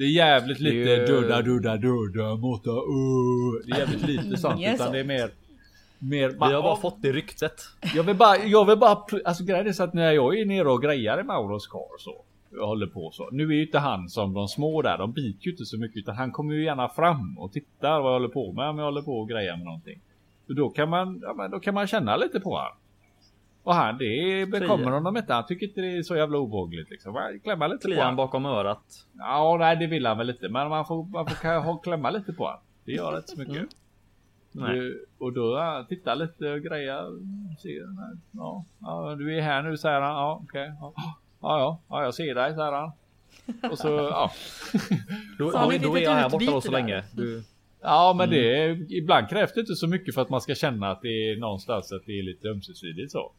Det 0.00 0.06
är 0.06 0.10
jävligt 0.10 0.58
Det 0.58 0.64
lite 0.64 0.76
ju- 0.90 1.06
döda, 1.06 1.42
döda, 1.42 1.76
döda, 1.76 2.36
måtta, 2.36 2.70
uh. 2.70 3.52
Det 3.66 3.72
är 3.72 3.78
jävligt 3.78 4.06
lite 4.06 4.36
sånt. 4.36 4.58
Inget 4.58 4.74
Utan 4.74 4.78
sånt. 4.86 4.92
det 4.92 5.00
är 5.00 5.04
mer... 5.04 5.30
Mer... 5.98 6.28
Vi 6.28 6.54
har 6.54 6.62
bara 6.62 6.76
fått 6.76 7.02
det 7.02 7.12
ryktet. 7.12 7.60
Jag 7.94 8.02
vill 8.02 8.16
bara, 8.16 8.36
jag 8.36 8.64
vill 8.64 8.78
bara, 8.78 8.98
alltså 9.24 9.44
grejen 9.44 9.66
är 9.66 9.72
så 9.72 9.82
att 9.82 9.94
när 9.94 10.12
jag 10.12 10.38
är 10.38 10.46
nere 10.46 10.68
och 10.70 10.82
grejar 10.82 11.20
i 11.20 11.22
Mauros 11.22 11.66
kar 11.66 11.98
så. 11.98 12.24
Jag 12.52 12.66
håller 12.66 12.86
på 12.86 13.10
så. 13.12 13.28
Nu 13.32 13.42
är 13.48 13.52
ju 13.52 13.62
inte 13.66 13.78
han 13.78 14.08
som 14.08 14.34
de 14.34 14.48
små 14.48 14.82
där, 14.82 14.98
de 14.98 15.12
biter 15.12 15.44
ju 15.46 15.50
inte 15.50 15.64
så 15.64 15.78
mycket 15.78 15.96
utan 15.96 16.16
han 16.16 16.32
kommer 16.32 16.54
ju 16.54 16.64
gärna 16.64 16.88
fram 16.88 17.38
och 17.38 17.52
tittar 17.52 18.00
vad 18.00 18.12
jag 18.12 18.18
håller 18.20 18.28
på 18.28 18.52
med 18.52 18.68
om 18.68 18.78
jag 18.78 18.84
håller 18.84 19.02
på 19.02 19.20
och 19.20 19.28
grejar 19.28 19.56
med 19.56 19.64
någonting. 19.64 20.00
Och 20.48 20.54
då 20.54 20.68
kan 20.70 20.88
man, 20.90 21.20
ja 21.22 21.34
men 21.34 21.50
då 21.50 21.60
kan 21.60 21.74
man 21.74 21.86
känna 21.86 22.16
lite 22.16 22.40
på 22.40 22.56
han. 22.58 22.72
Och 23.62 23.74
han, 23.74 23.98
det 23.98 24.46
bekommer 24.50 24.90
honom 24.90 25.16
inte. 25.16 25.32
Han 25.32 25.46
tycker 25.46 25.66
inte 25.66 25.80
det 25.80 25.96
är 25.96 26.02
så 26.02 26.16
jävla 26.16 26.38
obehagligt 26.38 26.90
liksom. 26.90 27.38
Klämma 27.42 27.66
lite 27.66 27.78
på 27.82 27.88
Kliar 27.88 27.98
han 27.98 28.06
han. 28.06 28.16
bakom 28.16 28.46
örat. 28.46 29.06
Ja, 29.18 29.56
nej 29.58 29.76
det 29.76 29.86
vill 29.86 30.06
han 30.06 30.18
väl 30.18 30.30
inte. 30.30 30.48
Men 30.48 30.68
man 30.68 30.86
får, 30.86 31.04
man 31.04 31.26
får 31.64 31.82
klämma 31.82 32.10
lite 32.10 32.32
på 32.32 32.46
han. 32.46 32.58
Det 32.84 32.92
gör 32.92 33.16
inte 33.16 33.28
så 33.28 33.38
mycket. 33.38 33.68
Mm. 34.54 34.72
Du, 34.74 35.06
och 35.18 35.32
då 35.32 35.56
ja, 35.56 35.86
titta 35.88 36.14
lite 36.14 36.52
och 36.52 36.60
greja. 36.60 37.04
Se 37.58 37.80
den 37.80 37.98
här. 37.98 38.18
Ja, 38.30 38.64
ja, 38.80 39.14
du 39.18 39.36
är 39.38 39.42
här 39.42 39.62
nu 39.62 39.76
säger 39.76 40.00
han. 40.00 40.14
Ja, 40.14 40.40
okej. 40.44 40.72
Ja, 40.80 40.92
ja, 40.96 41.10
ja, 41.40 41.80
ja, 41.88 42.02
jag 42.02 42.14
ser 42.14 42.34
dig 42.34 42.54
säger 42.54 42.72
han. 42.72 42.92
Och 43.70 43.78
så 43.78 43.88
ja. 43.88 44.30
Då, 45.38 45.50
Så 45.50 45.58
har 45.58 45.72
då, 45.72 45.88
då 45.88 45.96
är 45.96 46.02
jag 46.02 46.12
här 46.12 46.30
borta 46.30 46.50
då 46.50 46.60
så 46.60 46.70
länge. 46.70 47.04
Du, 47.12 47.42
Ja, 47.82 48.14
men 48.18 48.30
det 48.30 48.62
är, 48.62 48.92
ibland 48.92 49.28
krävs 49.28 49.52
det 49.54 49.60
inte 49.60 49.74
så 49.74 49.86
mycket 49.86 50.14
för 50.14 50.22
att 50.22 50.30
man 50.30 50.40
ska 50.40 50.54
känna 50.54 50.90
att 50.90 51.02
det 51.02 51.08
är 51.08 51.36
någonstans 51.36 51.92
att 51.92 52.06
det 52.06 52.18
är 52.18 52.22
lite 52.22 52.48
ömsesidigt 52.48 53.12
så. 53.12 53.32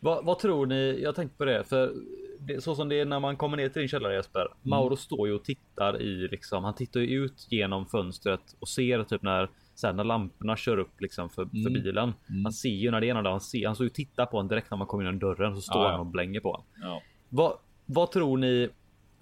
Vad, 0.00 0.24
vad 0.24 0.38
tror 0.38 0.66
ni? 0.66 1.00
Jag 1.02 1.14
tänkte 1.14 1.38
på 1.38 1.44
det 1.44 1.64
för 1.64 1.92
det, 2.38 2.60
så 2.60 2.74
som 2.74 2.88
det 2.88 3.00
är 3.00 3.04
när 3.04 3.20
man 3.20 3.36
kommer 3.36 3.56
ner 3.56 3.68
till 3.68 3.80
din 3.80 3.88
källare 3.88 4.14
Jesper. 4.14 4.48
Mauro 4.62 4.96
står 4.96 5.28
ju 5.28 5.34
och 5.34 5.44
tittar 5.44 6.02
i 6.02 6.28
liksom. 6.30 6.64
Han 6.64 6.74
tittar 6.74 7.00
ju 7.00 7.24
ut 7.24 7.46
genom 7.50 7.86
fönstret 7.86 8.40
och 8.58 8.68
ser 8.68 9.04
typ 9.04 9.22
när 9.22 9.48
här, 9.82 9.92
när 9.92 10.04
lamporna 10.04 10.56
kör 10.56 10.78
upp 10.78 11.00
liksom 11.00 11.30
för, 11.30 11.44
för 11.44 11.56
Mm. 11.70 11.72
bilen. 11.72 12.12
Mm. 12.28 12.44
Han 12.44 12.52
ser 12.52 12.68
ju 12.68 12.90
när 12.90 13.00
det 13.00 13.08
är 13.10 13.14
någon 13.14 13.24
där. 13.24 13.30
Han 13.30 13.40
ser. 13.40 13.66
Han 13.66 13.74
står 13.74 13.84
ju 13.84 13.88
och 13.88 13.94
tittar 13.94 14.26
på 14.26 14.36
honom 14.36 14.48
direkt 14.48 14.70
när 14.70 14.78
man 14.78 14.86
kommer 14.86 15.04
in 15.04 15.06
genom 15.06 15.18
dörren 15.18 15.54
så 15.56 15.60
står 15.62 15.82
ja. 15.84 15.90
han 15.90 16.00
och 16.00 16.06
blänger 16.06 16.40
på 16.40 16.50
honom. 16.50 16.66
Ja. 16.82 17.02
Vad, 17.28 17.52
vad 17.86 18.10
tror 18.10 18.36
ni? 18.36 18.68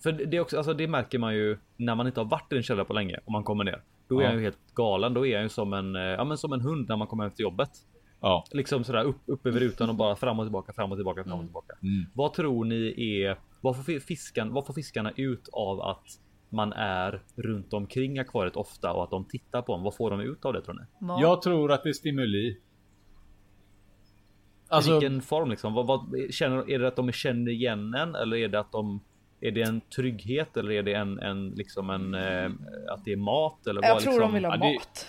För 0.03 0.13
det 0.13 0.37
är 0.37 0.41
också, 0.41 0.57
alltså 0.57 0.75
det 0.75 0.89
märker 0.89 1.19
man 1.19 1.35
ju 1.35 1.59
när 1.77 1.95
man 1.95 2.07
inte 2.07 2.21
har 2.21 2.25
varit 2.25 2.53
i 2.53 2.57
en 2.57 2.63
källare 2.63 2.85
på 2.85 2.93
länge 2.93 3.19
och 3.25 3.33
man 3.33 3.45
kommer 3.45 3.65
ner. 3.65 3.83
Då 4.09 4.19
är 4.19 4.23
Ja. 4.23 4.29
han 4.29 4.37
ju 4.39 4.43
helt 4.45 4.75
galen. 4.75 5.15
Då 5.15 5.27
är 5.27 5.35
han 5.35 5.43
ju 5.43 5.49
som 5.49 5.73
en, 5.73 5.97
eh, 5.97 6.03
ja, 6.03 6.25
men 6.25 6.39
som 6.39 6.53
en 6.53 6.61
hund 6.61 6.89
när 6.89 6.97
man 6.97 7.07
kommer 7.07 7.25
hem 7.25 7.33
till 7.33 7.43
jobbet. 7.43 7.71
Ja. 8.21 8.45
Liksom 8.53 8.85
sådär 8.85 9.05
upp, 9.05 9.21
upp 9.27 9.47
över 9.47 9.61
rutan 9.61 9.89
och 9.89 9.95
bara 9.95 10.17
fram 10.17 10.39
och 10.39 10.45
tillbaka, 10.47 10.73
fram 10.73 10.93
och 10.93 10.99
tillbaka, 10.99 11.25
fram 11.25 11.33
och 11.33 11.39
Mm. 11.39 11.47
tillbaka. 11.47 11.73
Mm. 11.83 12.07
Vad 12.15 12.33
tror 12.33 12.65
ni 12.65 13.13
är? 13.23 13.39
Vad 13.61 13.77
får, 13.77 13.83
fi- 13.83 14.01
fiskan, 14.01 14.53
vad 14.53 14.67
får 14.67 14.75
fiskarna 14.75 15.13
ut 15.17 15.49
av 15.53 15.81
att 15.81 16.05
man 16.49 16.73
är 16.73 17.23
runt 17.37 17.73
omkring 17.73 18.19
akvariet 18.19 18.57
ofta 18.57 18.93
och 18.93 19.05
att 19.05 19.11
de 19.11 19.25
tittar 19.25 19.63
på 19.63 19.75
en? 19.75 19.83
Vad 19.83 19.95
får 19.97 20.11
de 20.11 20.21
ut 20.21 20.45
av 20.45 20.53
det 20.53 20.63
tror 20.63 20.75
ni? 20.75 21.07
Mat. 21.07 21.21
Jag 21.21 21.43
tror 21.43 21.73
att 21.73 21.83
det 21.83 21.89
är 21.89 21.93
stimuli. 21.93 22.49
I 22.49 22.57
Alltså, 24.69 24.93
vilken 24.93 25.21
form 25.23 25.51
liksom? 25.51 25.75
Vad, 25.75 25.87
vad, 25.87 26.01
känner, 26.31 26.71
är 26.71 26.79
det 26.79 26.89
att 26.89 26.97
de 26.97 27.13
känner 27.13 27.51
igen 27.53 27.95
en 27.95 28.15
eller 28.15 28.37
är 28.37 28.49
det 28.49 28.61
att 28.61 28.73
de 28.73 29.01
är 29.41 29.51
det 29.51 29.63
en 29.63 29.81
trygghet 29.81 30.57
eller 30.57 30.71
är 30.71 30.83
det 30.83 30.93
en, 30.95 31.19
en 31.19 31.49
liksom 31.51 31.91
en 31.91 32.15
eh, 32.15 32.51
att 32.93 33.05
det 33.05 33.13
är 33.13 33.17
mat 33.17 33.67
eller 33.67 33.83
jag 33.83 33.95
vad 33.95 34.03
tror 34.03 34.13
liksom? 34.13 34.29
de 34.29 34.35
vill 34.35 34.45
ha 34.45 34.53
Ja, 34.53 34.57
det- 34.59 34.75
mat. 34.75 35.07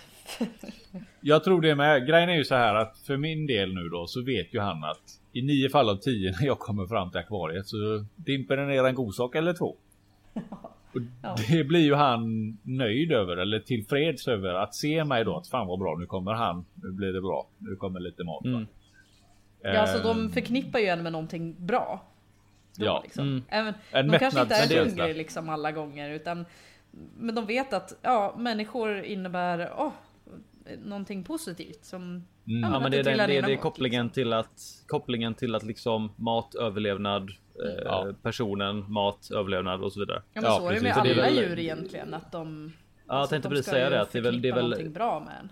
Jag 1.21 1.43
tror 1.43 1.61
det 1.61 1.75
med. 1.75 2.07
Grejen 2.07 2.29
är 2.29 2.35
ju 2.35 2.43
så 2.45 2.55
här 2.55 2.75
att 2.75 2.97
för 2.97 3.17
min 3.17 3.47
del 3.47 3.73
nu 3.73 3.89
då 3.89 4.07
så 4.07 4.23
vet 4.23 4.53
ju 4.53 4.59
han 4.59 4.83
att 4.83 5.01
i 5.33 5.41
nio 5.41 5.69
fall 5.69 5.89
av 5.89 5.95
tio 5.95 6.31
när 6.39 6.45
jag 6.47 6.59
kommer 6.59 6.85
fram 6.87 7.11
till 7.11 7.19
akvariet 7.19 7.67
så 7.67 8.05
dimper 8.15 8.57
det 8.57 8.65
ner 8.65 8.83
en 8.83 8.95
god 8.95 9.15
sak 9.15 9.35
eller 9.35 9.53
två. 9.53 9.75
Och 10.93 11.01
det 11.49 11.63
blir 11.63 11.79
ju 11.79 11.93
han 11.93 12.49
nöjd 12.63 13.11
över 13.11 13.37
eller 13.37 13.59
tillfreds 13.59 14.27
över 14.27 14.53
att 14.53 14.75
se 14.75 15.03
mig 15.03 15.23
då 15.25 15.37
att 15.37 15.47
fan 15.47 15.67
vad 15.67 15.79
bra 15.79 15.95
nu 15.99 16.05
kommer 16.05 16.33
han. 16.33 16.65
Nu 16.73 16.91
blir 16.91 17.13
det 17.13 17.21
bra. 17.21 17.47
Nu 17.57 17.75
kommer 17.75 17.99
lite 17.99 18.23
mat. 18.23 18.45
Mm. 18.45 18.67
Ja, 19.61 19.77
alltså 19.79 20.13
de 20.13 20.29
förknippar 20.29 20.79
ju 20.79 20.85
en 20.85 21.03
med 21.03 21.11
någonting 21.11 21.65
bra. 21.65 22.03
Då, 22.77 22.85
Ja. 22.85 23.01
liksom. 23.03 23.27
Mm. 23.27 23.43
Även, 23.49 23.73
En 23.91 24.07
de 24.07 24.19
kanske 24.19 24.41
inte 24.41 24.55
är 24.55 24.85
hungriga 24.85 25.07
liksom 25.17 25.49
alla 25.49 25.71
gånger 25.71 26.09
utan 26.09 26.45
Men 27.17 27.35
de 27.35 27.45
vet 27.45 27.73
att 27.73 27.99
ja, 28.01 28.35
människor 28.37 29.03
innebär 29.03 29.73
åh, 29.77 29.91
någonting 30.77 31.23
positivt 31.23 31.85
som 31.85 32.01
Mm. 32.47 32.61
Ja, 32.61 32.69
Ja, 32.73 32.79
men 32.79 32.91
det 32.91 32.97
det 32.97 32.99
är, 32.99 33.03
den, 33.03 33.27
trillar 33.27 33.27
det, 33.27 33.41
det 33.47 33.53
är 33.53 33.57
kopplingen 33.57 34.05
liksom. 34.05 34.13
till 34.23 34.33
att 34.33 34.61
kopplingen 34.87 35.33
till 35.33 35.55
att 35.55 35.63
liksom 35.63 36.11
mat, 36.15 36.55
överlevnad, 36.55 37.29
eh, 37.65 37.83
Ja. 37.85 38.13
personen, 38.23 38.91
mat, 38.91 39.31
överlevnad 39.31 39.81
och 39.83 39.93
så 39.93 39.99
vidare. 39.99 40.21
Ja 40.33 40.41
men 40.41 40.51
Ja, 40.51 40.57
så 40.59 40.69
är 40.69 40.73
det 40.75 40.81
med 40.81 40.93
alla 40.97 41.13
väl- 41.15 41.35
djur 41.37 41.59
egentligen 41.59 42.13
att 42.13 42.31
de 42.31 42.71
Ja, 43.07 43.13
jag 43.13 43.15
alltså, 43.19 43.33
tänkte 43.33 43.49
precis 43.49 43.65
säga 43.65 43.89
det, 43.89 44.01
att 44.01 44.11
det 44.11 44.17
är 44.19 44.23
väl- 44.23 44.41
det 44.41 44.47
är 44.49 44.53
väl- 44.53 44.63
någonting 44.63 44.93
bra 44.93 45.19
med 45.19 45.35
en. 45.41 45.51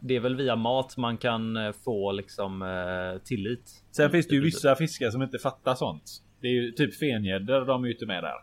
Det 0.00 0.16
är 0.16 0.20
väl 0.20 0.36
via 0.36 0.56
mat 0.56 0.96
man 0.96 1.16
kan 1.16 1.56
eh, 1.56 1.72
få 1.72 2.12
liksom 2.12 2.62
eh, 2.62 3.22
tillit. 3.24 3.84
Sen 3.90 4.10
finns 4.10 4.28
det 4.28 4.34
ju 4.34 4.40
vissa 4.42 4.74
fiskar 4.76 5.10
som 5.10 5.22
inte 5.22 5.38
fattar 5.38 5.74
sånt. 5.74 6.02
Det 6.40 6.46
är 6.46 6.52
ju 6.52 6.72
typ 6.72 6.94
fengäddor, 6.98 7.64
de 7.66 7.82
är 7.84 7.86
ju 7.88 7.92
inte 7.94 8.06
med 8.06 8.22
där. 8.24 8.34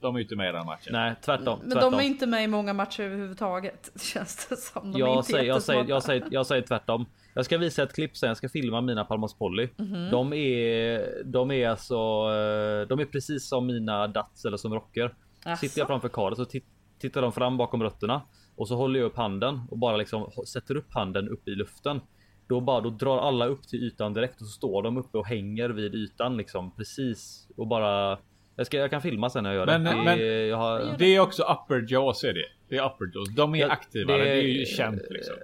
De 0.00 0.16
är 0.16 0.20
inte 0.20 0.36
med 0.36 0.48
i 0.48 0.52
den 0.52 0.66
matchen. 0.66 0.92
Nej, 0.92 1.14
tvärtom. 1.24 1.58
Men 1.62 1.70
tvärtom. 1.70 1.92
de 1.92 1.98
är 2.00 2.04
inte 2.04 2.26
med 2.26 2.44
i 2.44 2.46
många 2.46 2.72
matcher 2.72 3.02
överhuvudtaget. 3.02 3.90
Känns 4.00 4.46
det 4.48 4.56
som. 4.56 4.92
De 4.92 4.98
jag, 4.98 5.16
inte 5.16 5.30
säger, 5.30 5.44
jag, 5.44 5.62
säger, 5.62 5.84
jag, 5.88 6.02
säger, 6.02 6.24
jag 6.30 6.46
säger 6.46 6.62
tvärtom. 6.62 7.06
Jag 7.34 7.44
ska 7.44 7.58
visa 7.58 7.82
ett 7.82 7.94
klipp 7.94 8.16
sen. 8.16 8.28
Jag 8.28 8.36
ska 8.36 8.48
filma 8.48 8.80
mina 8.80 9.04
Palmas 9.04 9.34
Polly. 9.34 9.68
Mhm. 9.76 10.10
De 10.10 10.32
är, 10.32 11.22
de 11.24 11.50
är 11.50 11.68
alltså, 11.68 11.94
eh, 11.94 12.88
de 12.88 13.00
är 13.00 13.04
precis 13.12 13.48
som 13.48 13.66
mina 13.66 14.06
Dats 14.06 14.44
eller 14.44 14.56
som 14.56 14.74
Rocker. 14.74 15.14
Asså? 15.44 15.60
Sitter 15.60 15.80
jag 15.80 15.86
framför 15.88 16.08
karet 16.08 16.36
så 16.38 16.44
tit- 16.44 16.64
tittar 16.98 17.22
de 17.22 17.32
fram 17.32 17.56
bakom 17.56 17.82
rötterna 17.82 18.22
och 18.56 18.68
så 18.68 18.76
håller 18.76 19.00
jag 19.00 19.06
upp 19.06 19.16
handen 19.16 19.60
och 19.70 19.78
bara 19.78 19.96
liksom 19.96 20.30
sätter 20.46 20.76
upp 20.76 20.94
handen 20.94 21.28
upp 21.28 21.48
i 21.48 21.50
luften. 21.50 22.00
Då 22.48 22.60
bara 22.60 22.80
då 22.80 22.90
drar 22.90 23.18
alla 23.18 23.46
upp 23.46 23.68
till 23.68 23.82
ytan 23.82 24.14
direkt 24.14 24.40
och 24.40 24.46
så 24.46 24.52
står 24.52 24.82
de 24.82 24.96
uppe 24.96 25.18
och 25.18 25.26
hänger 25.26 25.68
vid 25.68 25.94
ytan 25.94 26.36
liksom 26.36 26.76
precis 26.76 27.48
och 27.56 27.66
bara. 27.66 28.18
Jag, 28.60 28.66
ska, 28.66 28.76
jag 28.76 28.90
kan 28.90 29.02
filma 29.02 29.30
sen 29.30 29.42
när 29.44 29.50
jag 29.52 29.58
gör 29.58 29.78
Men- 29.78 29.84
det. 29.96 30.02
men- 30.04 30.18
är- 30.18 30.44
jag 30.48 30.56
har, 30.56 30.94
Det 30.98 31.04
är 31.16 31.20
också 31.20 31.42
upper 31.42 31.86
jaws 31.92 32.24
är 32.24 32.32
det. 32.32 32.44
Det 32.68 32.76
är 32.76 32.84
upper 32.86 33.04
jaws. 33.14 33.28
De 33.34 33.54
är 33.54 33.58
Ja, 33.58 33.70
aktivare. 33.70 34.18
det- 34.18 34.24
Det, 34.24 34.30
är 34.30 34.42
ju 34.42 34.64
känt 34.64 35.02
liksom. 35.10 35.34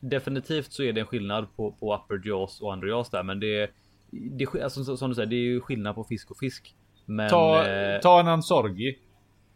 Definitivt 0.00 0.72
så 0.72 0.82
är 0.82 0.92
det 0.92 1.00
en 1.00 1.06
skillnad 1.06 1.56
på, 1.56 1.72
på 1.72 1.94
upper 1.94 2.28
jaws 2.28 2.60
och 2.60 2.72
under 2.72 2.88
jaws 2.88 3.10
där, 3.10 3.22
men 3.22 3.40
det, 3.40 3.70
det 4.10 4.44
är 4.44 4.62
alltså, 4.62 4.96
som 4.96 5.08
du 5.08 5.14
säger, 5.14 5.28
det 5.28 5.36
är 5.36 5.38
ju 5.38 5.60
skillnad 5.60 5.94
på 5.94 6.04
fisk 6.04 6.30
och 6.30 6.38
fisk. 6.38 6.74
Men 7.06 7.30
Ta, 7.30 7.66
eh, 7.66 8.00
ta 8.00 8.20
en 8.20 8.28
ansorgi. 8.28 8.98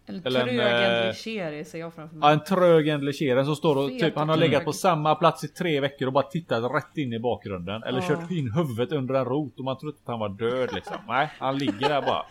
En 0.07 0.23
Eller 0.25 0.41
en, 0.41 0.47
trög 0.47 0.59
eh, 0.59 1.07
negligere 1.07 1.65
ser 1.65 1.79
jag 1.79 1.95
framför 1.95 2.17
Ja, 2.17 2.21
mig. 2.21 2.33
en 2.33 2.45
trög 2.45 2.87
negligere 2.87 3.45
som 3.45 3.57
står 3.57 3.77
och 3.85 3.89
Fet 3.91 4.01
typ 4.01 4.17
han 4.17 4.29
har 4.29 4.37
legat 4.37 4.65
på 4.65 4.73
samma 4.73 5.15
plats 5.15 5.45
i 5.45 5.49
tre 5.49 5.81
veckor 5.81 6.07
och 6.07 6.13
bara 6.13 6.25
tittat 6.25 6.73
rätt 6.75 6.97
in 6.97 7.13
i 7.13 7.19
bakgrunden. 7.19 7.83
Eller 7.83 8.01
Ja. 8.01 8.09
kört 8.09 8.31
in 8.31 8.53
huvudet 8.53 8.93
under 8.93 9.15
en 9.15 9.25
rot 9.25 9.59
och 9.59 9.65
man 9.65 9.79
trodde 9.79 9.97
att 10.03 10.07
han 10.09 10.19
var 10.19 10.29
död 10.29 10.69
liksom. 10.75 10.97
Nej, 11.09 11.29
han 11.39 11.59
ligger 11.59 11.89
där 11.89 12.03
bara. 12.03 12.27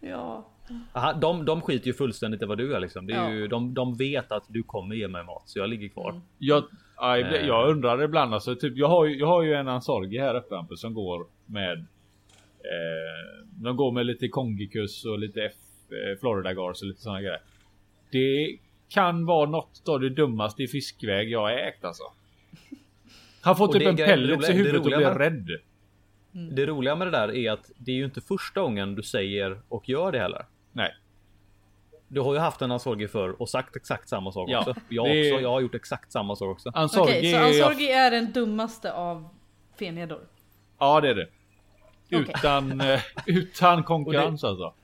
Ja. 0.00 0.46
Aha, 0.92 1.12
de, 1.12 1.44
de 1.44 1.60
skiter 1.60 1.86
ju 1.86 1.92
fullständigt 1.94 2.42
i 2.42 2.44
vad 2.44 2.58
du 2.58 2.74
är 2.74 2.80
liksom. 2.80 3.06
Det 3.06 3.12
är 3.12 3.16
Ja. 3.24 3.32
ju, 3.32 3.46
de, 3.48 3.74
de 3.74 3.96
vet 3.96 4.32
att 4.32 4.44
du 4.48 4.62
kommer 4.62 4.94
ge 4.94 5.08
mig 5.08 5.24
mat 5.24 5.42
så 5.46 5.58
jag 5.58 5.68
ligger 5.70 5.88
kvar. 5.88 6.10
Mm. 6.10 6.22
Jag, 6.38 6.64
ja, 6.96 7.18
jag, 7.18 7.34
Eh. 7.34 7.46
jag 7.46 7.68
undrar 7.70 8.02
ibland 8.02 8.34
alltså, 8.34 8.54
typ, 8.56 8.76
jag, 8.76 8.88
har 8.88 9.04
ju, 9.06 9.18
jag 9.18 9.26
har 9.26 9.42
ju 9.42 9.54
en 9.54 9.68
Ansorgi 9.68 10.18
här 10.18 10.34
uppe 10.36 10.54
Hampus, 10.54 10.80
som 10.80 10.94
går 10.94 11.26
med 11.46 11.78
eh, 12.58 13.46
De 13.62 13.76
går 13.76 13.92
med 13.92 14.06
lite 14.06 14.28
Kongikus 14.28 15.04
och 15.04 15.18
lite 15.18 15.42
F, 15.42 15.52
eh, 15.90 16.20
Florida 16.20 16.54
Gars 16.54 16.82
och 16.82 16.88
lite 16.88 17.00
sådana 17.00 17.20
grejer. 17.20 17.40
Det 18.10 18.58
kan 18.88 19.26
vara 19.26 19.50
något 19.50 19.88
av 19.88 20.00
det 20.00 20.10
dummaste 20.10 20.62
i 20.62 20.68
fiskväg 20.68 21.30
jag 21.30 21.40
har 21.40 21.50
ägt 21.50 21.84
alltså. 21.84 22.02
Han 23.42 23.56
får 23.56 23.66
Och 23.66 23.72
typ 23.72 23.86
en 23.86 23.96
grej- 23.96 24.06
pellets 24.08 24.48
i 24.50 24.52
huvudet 24.52 24.76
och 24.80 24.82
blir 24.86 24.96
roliga 24.96 25.14
rädd. 26.36 26.56
Det 26.56 26.66
roliga 26.66 26.96
med 26.96 27.06
det 27.06 27.10
där 27.10 27.34
är 27.36 27.52
att 27.52 27.70
det 27.78 27.90
är 27.90 27.96
ju 27.96 28.04
inte 28.04 28.20
första 28.20 28.60
gången 28.60 28.94
du 28.94 29.02
säger 29.02 29.60
och 29.68 29.88
gör 29.88 30.12
det 30.12 30.18
heller. 30.18 30.46
Nej. 30.72 30.90
Du 32.08 32.20
har 32.20 32.34
ju 32.34 32.38
haft 32.40 32.62
en 32.62 32.72
Ansorgi 32.72 33.08
förr 33.08 33.42
och 33.42 33.48
sagt 33.48 33.76
exakt 33.76 34.08
samma 34.08 34.32
sak 34.32 34.50
Ja, 34.50 34.58
också. 34.58 34.74
Jag, 34.88 35.06
det- 35.06 35.32
också. 35.32 35.42
jag 35.42 35.50
har 35.50 35.60
gjort 35.60 35.74
exakt 35.74 36.12
samma 36.12 36.36
sak 36.36 36.48
också. 36.48 36.70
Ansorgi 36.74 37.12
Okej, 37.12 37.32
så 37.32 37.38
är 37.38 37.52
jag 37.52 37.66
Ansorgi 37.66 37.90
är 37.90 38.10
den 38.10 38.32
dummaste 38.32 38.92
av 38.92 39.28
fenedor. 39.78 40.20
Ja 40.78 41.00
det 41.00 41.08
är 41.10 41.14
det. 41.14 41.28
Utan, 42.10 42.80
eh, 42.80 43.00
utan 43.26 43.82
konkurrens 43.84 44.44
alltså. 44.44 44.74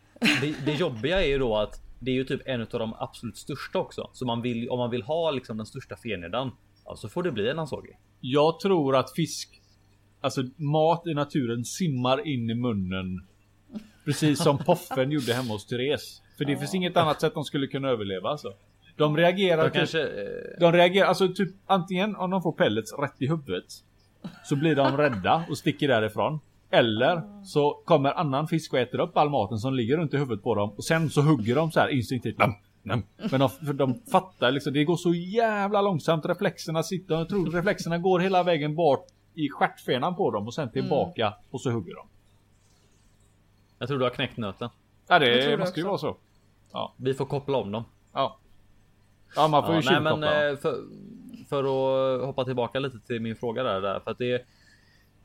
Det, 0.41 0.55
det 0.67 0.73
jobbiga 0.73 1.23
är 1.23 1.27
ju 1.29 1.39
då 1.39 1.57
att 1.57 1.83
det 1.99 2.11
är 2.11 2.15
ju 2.15 2.25
typ 2.25 2.41
en 2.45 2.61
av 2.61 2.67
de 2.69 2.95
absolut 2.99 3.37
största 3.37 3.79
också. 3.79 4.11
Så 4.13 4.27
man 4.27 4.43
vill, 4.43 4.71
om 4.71 4.79
man 4.79 4.91
vill 4.91 5.03
ha 5.03 5.31
liksom 5.31 5.57
den 5.57 5.67
största 5.67 5.97
feneden, 5.97 6.51
ja, 6.85 6.97
så 6.97 7.09
får 7.09 7.23
det 7.23 7.33
bli 7.33 7.49
en 7.49 7.59
Ansorgi. 7.59 7.93
Jag 8.21 8.61
tror 8.61 8.97
att 8.97 9.15
fisk, 9.15 9.62
alltså 10.23 10.43
mat 10.57 11.07
i 11.07 11.15
naturen 11.15 11.65
simmar 11.65 12.27
in 12.27 12.51
i 12.51 12.55
munnen. 12.55 13.27
Precis 14.05 14.43
som 14.43 14.59
poffen 14.67 15.11
gjorde 15.11 15.35
hemma 15.35 15.53
hos 15.53 15.67
Therese. 15.67 16.23
För 16.39 16.45
det 16.45 16.57
finns 16.57 16.75
inget 16.75 16.97
annat 16.97 17.21
sätt 17.21 17.35
de 17.35 17.45
skulle 17.45 17.67
kunna 17.67 17.89
överleva 17.89 18.29
alltså. 18.29 18.53
De 18.97 19.17
reagerar 19.17 19.63
De 19.65 19.71
typ, 19.71 19.75
kanske... 19.75 20.03
eh, 20.03 20.61
de 20.61 20.73
reagerar, 20.73 21.07
alltså 21.07 21.29
typ 21.29 21.49
antingen 21.67 22.17
om 22.17 22.31
de 22.31 22.43
får 22.43 22.53
pellets 22.53 22.93
rätt 22.99 23.17
i 23.23 23.27
huvudet. 23.29 23.65
Så 24.45 24.57
blir 24.57 24.77
de 24.77 24.97
rädda 24.97 25.45
och 25.51 25.59
sticker 25.59 25.89
därifrån. 25.89 26.41
Eller 26.71 27.45
så 27.45 27.83
kommer 27.85 28.11
annan 28.13 28.49
fisk 28.49 28.73
och 28.73 28.79
äter 28.79 29.01
upp 29.01 29.17
all 29.17 29.31
maten 29.31 29.59
som 29.59 29.75
ligger 29.75 29.97
runt 29.97 30.15
i 30.15 30.17
huvudet 30.17 30.45
på 30.45 30.55
dem. 30.55 30.71
Och 30.77 30.85
sen 30.85 31.11
så 31.11 31.21
hugger 31.23 31.55
de 31.55 31.71
så 31.71 31.81
här 31.81 31.89
instinktivt. 31.89 32.39
Nam, 32.39 32.55
nam. 32.83 33.03
Men 33.31 33.41
de, 33.41 33.77
de 33.77 34.01
fattar 34.13 34.53
liksom, 34.53 34.73
det 34.73 34.85
går 34.85 34.97
så 34.97 35.15
jävla 35.15 35.83
långsamt. 35.83 36.27
Reflexerna 36.27 36.83
sitter, 36.83 37.15
jag 37.15 37.29
tror 37.29 37.51
reflexerna 37.51 37.99
går 37.99 38.21
hela 38.21 38.43
vägen 38.43 38.75
bort 38.75 39.07
i 39.35 39.49
stjärtfenan 39.49 40.17
på 40.17 40.31
dem 40.31 40.47
och 40.47 40.55
sen 40.55 40.71
tillbaka 40.71 41.35
och 41.51 41.61
så 41.61 41.71
hugger 41.71 41.95
de. 41.95 42.07
Jag 43.79 43.89
tror 43.89 43.99
du 43.99 44.05
har 44.05 44.11
knäckt 44.11 44.37
nöten. 44.37 44.69
Ja 45.09 45.19
det 45.19 45.57
måste 45.59 45.81
ju 45.81 45.87
vara 45.87 45.99
så. 45.99 46.17
Vi 46.97 47.15
får 47.15 47.25
koppla 47.25 47.57
om 47.59 47.73
dem. 47.73 47.85
Ja. 48.13 48.39
Ja 49.37 49.49
man 49.49 49.63
får 49.67 49.75
Ja, 49.75 49.81
ju 49.81 50.01
nej, 50.01 50.01
men 50.19 50.23
eh, 50.23 50.57
för, 50.59 50.77
för 51.49 51.61
att 51.65 52.27
hoppa 52.27 52.45
tillbaka 52.45 52.79
lite 52.79 52.99
till 53.01 53.21
min 53.21 53.37
fråga 53.37 53.63
där, 53.63 53.81
där 53.81 54.01
för 54.01 54.11
att 54.11 54.19
det 54.19 54.47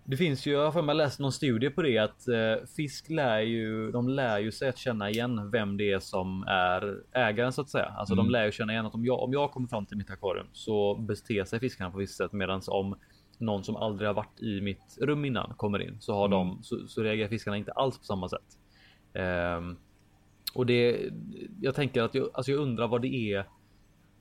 det 0.10 0.18
finns 0.18 0.46
ju, 0.46 0.52
jag 0.52 0.72
har 0.72 0.82
mig 0.82 0.96
läst 0.96 1.20
någon 1.20 1.32
studie 1.32 1.70
på 1.70 1.82
det 1.82 1.98
att 1.98 2.28
eh, 2.28 2.66
fisk 2.76 3.10
lär 3.10 3.40
ju, 3.40 3.92
de 3.92 4.10
lär 4.10 4.40
ju 4.40 4.52
sig 4.52 4.70
att 4.70 4.78
känna 4.78 5.10
igen 5.10 5.52
vem 5.52 5.78
det 5.78 5.92
är 5.92 6.00
som 6.00 6.44
är 6.48 6.98
ägaren 7.14 7.54
så 7.54 7.62
att 7.62 7.70
säga. 7.70 7.86
Alltså 7.86 8.14
Mm. 8.14 8.26
de 8.26 8.32
lär 8.32 8.46
ju 8.46 8.52
känna 8.52 8.74
igen 8.74 8.86
att 8.86 8.94
om 8.94 9.06
jag, 9.06 9.20
om 9.20 9.34
jag 9.34 9.52
kommer 9.52 9.68
fram 9.68 9.86
till 9.86 9.98
mitt 9.98 10.10
akvarium 10.10 10.48
så 10.54 10.96
beter 10.96 11.44
sig 11.46 11.60
fiskarna 11.60 11.92
på 11.92 11.98
visst 11.98 12.18
sätt 12.18 12.32
medan 12.32 12.62
om 12.68 12.96
någon 13.38 13.64
som 13.64 13.76
aldrig 13.76 14.10
har 14.10 14.14
varit 14.14 14.42
i 14.42 14.62
mitt 14.62 14.98
rum 15.02 15.26
innan 15.26 15.54
kommer 15.58 15.80
in 15.80 15.98
så 16.00 16.14
har 16.14 16.26
Mm. 16.26 16.38
de 16.38 16.64
så, 16.64 16.88
så 16.88 17.04
reagerar 17.04 17.30
fiskarna 17.30 17.58
inte 17.58 17.72
alls 17.72 17.98
på 17.98 18.04
samma 18.04 18.30
sätt. 18.30 18.58
Ehm, 19.14 19.78
och 20.54 20.66
det, 20.66 21.10
jag 21.62 21.76
tänker 21.76 22.02
att 22.02 22.16
jag, 22.16 22.30
alltså 22.34 22.52
jag 22.52 22.62
undrar 22.62 22.88
vad 22.88 23.02
det 23.02 23.34
är. 23.34 23.46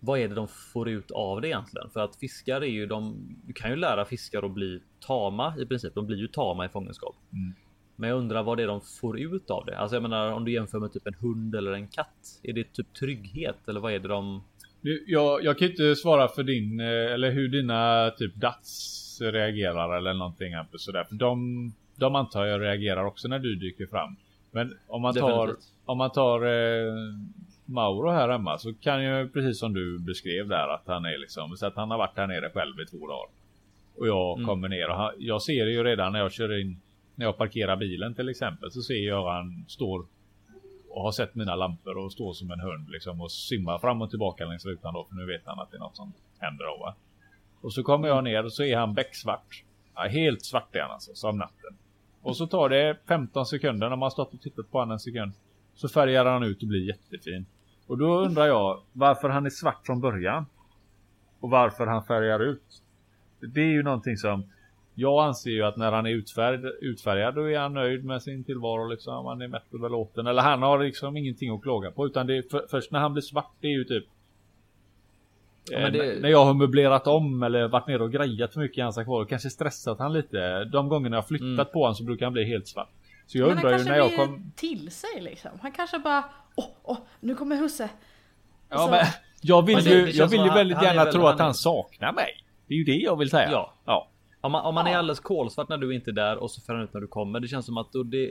Vad 0.01 0.19
är 0.19 0.29
det 0.29 0.35
de 0.35 0.49
får 0.49 0.89
ut 0.89 1.11
av 1.11 1.41
det 1.41 1.49
egentligen? 1.49 1.91
För 1.91 2.01
att 2.01 2.17
fiskar 2.17 2.61
är 2.61 2.67
ju 2.67 2.87
de. 2.87 3.17
Du 3.47 3.53
kan 3.53 3.71
ju 3.71 3.77
lära 3.77 4.05
fiskar 4.05 4.43
att 4.43 4.51
bli 4.51 4.81
tama 5.07 5.55
i 5.59 5.67
princip. 5.67 5.95
De 5.95 6.07
blir 6.07 6.17
ju 6.17 6.29
tama 6.29 6.67
i 6.67 6.69
fångenskap. 6.69 7.17
Mm. 7.33 7.55
Men 7.97 8.09
jag 8.11 8.19
undrar 8.19 8.43
vad 8.43 8.57
det 8.57 8.63
är 8.63 8.67
de 8.67 8.81
får 9.01 9.21
ut 9.21 9.51
av 9.51 9.67
det. 9.67 9.79
Alltså 9.79 9.97
jag 9.97 10.03
menar 10.03 10.33
om 10.33 10.45
du 10.45 10.53
jämför 10.53 10.79
med 10.79 10.93
typ 10.93 11.07
en 11.07 11.15
hund 11.15 11.55
eller 11.55 11.73
en 11.73 11.89
katt. 11.89 12.41
Är 12.43 12.53
det 12.53 12.73
typ 12.73 12.95
trygghet 12.95 13.69
eller 13.69 13.81
vad 13.81 13.93
är 13.93 13.99
det 13.99 14.09
de? 14.09 14.43
Jag, 15.07 15.45
jag 15.45 15.59
kan 15.59 15.69
inte 15.71 15.97
svara 15.97 16.29
för 16.29 16.43
din, 16.43 16.81
eh, 16.81 16.87
eller 16.87 17.31
hur 17.31 17.49
dina 17.49 18.11
typ 18.11 18.35
DATS 18.35 19.03
reagerar 19.21 19.97
eller 19.97 20.15
någonting 20.15 20.55
Hampus 20.55 20.85
sådär. 20.85 21.05
För 21.05 21.15
de, 21.15 21.73
de 21.97 22.15
antar 22.15 22.45
jag 22.45 22.61
reagerar 22.61 23.05
också 23.05 23.29
när 23.29 23.39
du 23.39 23.55
dyker 23.57 23.87
fram. 23.87 24.17
Men 24.51 24.79
om 24.87 25.03
man 25.03 25.15
tar, 25.15 25.47
Definitivt. 25.47 25.73
om 25.85 25.99
man 25.99 26.11
tar 26.11 26.43
eh, 26.47 26.93
Mauro 27.65 28.11
här 28.11 28.29
hemma 28.29 28.59
så 28.59 28.75
kan 28.75 29.05
ju 29.05 29.29
precis 29.29 29.59
som 29.59 29.73
du 29.73 29.99
beskrev 29.99 30.49
där 30.49 30.69
att 30.69 30.83
han 30.87 31.05
är 31.05 31.19
liksom 31.19 31.57
så 31.57 31.67
att 31.67 31.77
han 31.77 31.91
har 31.91 31.99
varit 31.99 32.17
här 32.17 32.27
nere 32.27 32.51
själv 32.51 32.81
i 32.81 32.87
två 32.87 33.07
dagar. 33.07 33.29
Och 33.99 34.09
jag 34.09 34.37
Mm. 34.39 34.47
kommer 34.49 34.69
ner 34.69 34.89
och 34.91 34.97
han, 34.97 35.13
jag 35.19 35.43
ser 35.43 35.67
det 35.67 35.73
ju 35.73 35.85
redan 35.85 36.13
när 36.13 36.19
jag 36.19 36.33
kör 36.33 36.61
in 36.61 36.81
när 37.15 37.27
jag 37.27 37.37
parkerar 37.37 37.77
bilen 37.77 38.15
till 38.15 38.29
exempel 38.29 38.71
så 38.71 38.83
ser 38.83 39.09
jag 39.09 39.31
han 39.33 39.65
står 39.69 40.07
och 40.91 41.03
har 41.03 41.13
sett 41.13 41.35
mina 41.35 41.57
lampor 41.57 41.99
och 41.99 42.13
står 42.13 42.33
som 42.33 42.51
en 42.51 42.61
hund 42.61 42.89
liksom 42.91 43.21
och 43.21 43.33
simmar 43.33 43.79
fram 43.79 44.03
och 44.03 44.11
tillbaka 44.11 44.45
längs 44.47 44.67
rutan 44.67 44.95
då 44.95 45.05
för 45.09 45.15
nu 45.17 45.27
vet 45.27 45.43
han 45.45 45.59
att 45.61 45.71
det 45.71 45.77
är 45.77 45.81
något 45.81 45.97
som 45.97 46.13
händer 46.39 46.65
då 46.65 46.77
va. 46.85 46.95
Och 47.61 47.73
så 47.73 47.83
kommer 47.83 48.09
jag 48.09 48.25
ner 48.25 48.45
och 48.45 48.53
så 48.53 48.63
är 48.63 48.77
han 48.77 48.95
becksvart. 48.95 49.65
Ja, 49.95 50.03
helt 50.03 50.45
svart 50.45 50.77
är 50.77 50.81
han 50.81 50.91
alltså, 50.91 51.15
som 51.15 51.39
natten. 51.39 51.77
Och 52.23 52.37
så 52.37 52.47
tar 52.47 52.69
det 52.69 52.97
15 53.09 53.47
sekunder 53.47 53.89
när 53.89 53.97
man 53.97 54.11
stått 54.11 54.35
och 54.35 54.41
tittat 54.41 54.71
på 54.71 54.79
honom 54.79 54.93
en 54.93 54.99
sekund. 54.99 55.33
Så 55.75 55.89
färgar 55.89 56.25
han 56.25 56.43
ut 56.43 56.63
och 56.63 56.69
blir 56.69 56.87
jättefin. 56.89 57.47
Och 57.87 57.99
då 57.99 58.19
undrar 58.19 58.47
jag 58.47 58.81
varför 58.93 59.29
han 59.29 59.47
är 59.47 59.51
svart 59.51 59.87
från 59.87 60.01
början. 60.01 60.47
Och 61.41 61.51
varför 61.51 61.87
han 61.87 62.05
färgar 62.05 62.41
ut. 62.41 62.83
Det 63.41 63.61
är 63.61 63.73
ju 63.73 63.83
någonting 63.83 64.17
som 64.17 64.45
jag 64.95 65.25
anser 65.27 65.51
ju 65.51 65.63
att 65.63 65.77
när 65.77 65.93
han 65.93 66.07
är 66.07 66.11
utfärgad, 66.11 66.73
utfärgad 66.81 67.35
då 67.35 67.51
är 67.51 67.59
han 67.59 67.75
nöjd 67.75 68.05
med 68.05 68.23
sin 68.23 68.45
tillvaro 68.45 68.89
liksom. 68.89 69.27
Han 69.27 69.43
är 69.43 69.49
mätt 69.49 69.75
och 69.75 69.81
belåten. 69.81 70.27
Eller 70.27 70.43
han 70.43 70.63
har 70.63 70.85
liksom 70.85 71.17
ingenting 71.17 71.55
att 71.55 71.63
klaga 71.63 71.91
på. 71.91 72.07
Utan 72.07 72.27
det 72.27 72.37
är 72.37 72.43
för, 72.43 72.67
först 72.71 72.91
när 72.91 73.01
han 73.01 73.13
blir 73.13 73.23
svart 73.23 73.53
det 73.61 73.67
är 73.67 73.79
ju 73.79 73.85
typ 73.85 74.05
Ja, 75.71 75.79
men 75.79 75.95
eh, 75.95 76.01
det- 76.01 76.21
När 76.21 76.29
jag 76.29 76.45
har 76.45 76.55
möblerat 76.55 77.07
om 77.07 77.43
eller 77.43 77.69
varit 77.69 77.87
nere 77.87 78.03
och 78.03 78.13
grejat 78.13 78.53
för 78.53 78.61
mycket 78.61 78.79
i 78.79 78.81
hans 78.81 78.99
akvarium. 78.99 79.27
Kanske 79.29 79.51
stressat 79.51 79.99
han 79.99 80.13
lite. 80.13 80.65
De 80.65 80.89
gångerna 80.89 81.17
jag 81.17 81.29
flyttat 81.29 81.45
Mm. 81.47 81.67
på 81.73 81.79
honom 81.81 81.95
så 81.95 82.05
brukar 82.05 82.27
han 82.27 82.33
bli 82.33 82.45
helt 82.45 82.69
svart. 82.69 82.89
Så 83.27 83.39
jag 83.39 83.49
Men 83.49 83.57
han 83.57 83.67
undrar 83.67 83.79
ju 83.79 83.85
när 83.85 83.97
jag 83.97 84.17
kom... 84.17 84.53
till 84.57 84.91
sig 84.91 85.21
liksom. 85.21 85.51
Han 85.63 85.73
kanske 85.73 85.99
bara, 85.99 86.25
åh, 86.57 86.65
åh, 86.83 86.99
nu 87.21 87.35
kommer 87.35 87.57
husse. 87.57 87.89
Ja, 88.69 88.79
Så- 88.79 88.91
men 88.91 89.05
jag 89.43 89.67
vill 89.67 89.77
Men 89.77 89.85
det- 89.85 89.91
ju, 89.91 90.05
det 90.07 90.11
jag 90.13 90.29
vill 90.29 90.41
ju 90.41 90.47
han- 90.47 90.57
väldigt 90.57 90.77
han 90.77 90.87
är 90.87 90.91
gärna 90.91 91.05
väl- 91.05 91.13
tro 91.13 91.23
han 91.23 91.35
att 91.35 91.41
han 91.41 91.49
är- 91.49 91.53
saknar 91.53 92.13
mig. 92.13 92.29
Det 92.69 92.75
är 92.75 92.79
ju 92.79 92.85
det 92.85 92.97
jag 92.97 93.17
vill 93.19 93.31
säga. 93.31 93.49
Ja. 93.51 93.75
ja. 93.85 94.09
Om 94.41 94.53
man, 94.53 94.65
om 94.65 94.75
man 94.75 94.87
är 94.87 94.91
Ja. 94.93 94.99
alldeles 94.99 95.21
kolsvart 95.21 95.69
när 95.69 95.77
du 95.79 95.95
inte 95.95 96.11
är 96.11 96.13
där 96.13 96.37
och 96.37 96.51
så 96.51 96.61
färgar 96.61 96.79
han 96.79 96.85
ut 96.89 96.95
när 96.95 97.01
du 97.01 97.07
kommer. 97.07 97.41
Det 97.41 97.49
känns 97.49 97.67
som 97.67 97.77
att 97.79 97.93
då 97.93 98.03
det. 98.03 98.31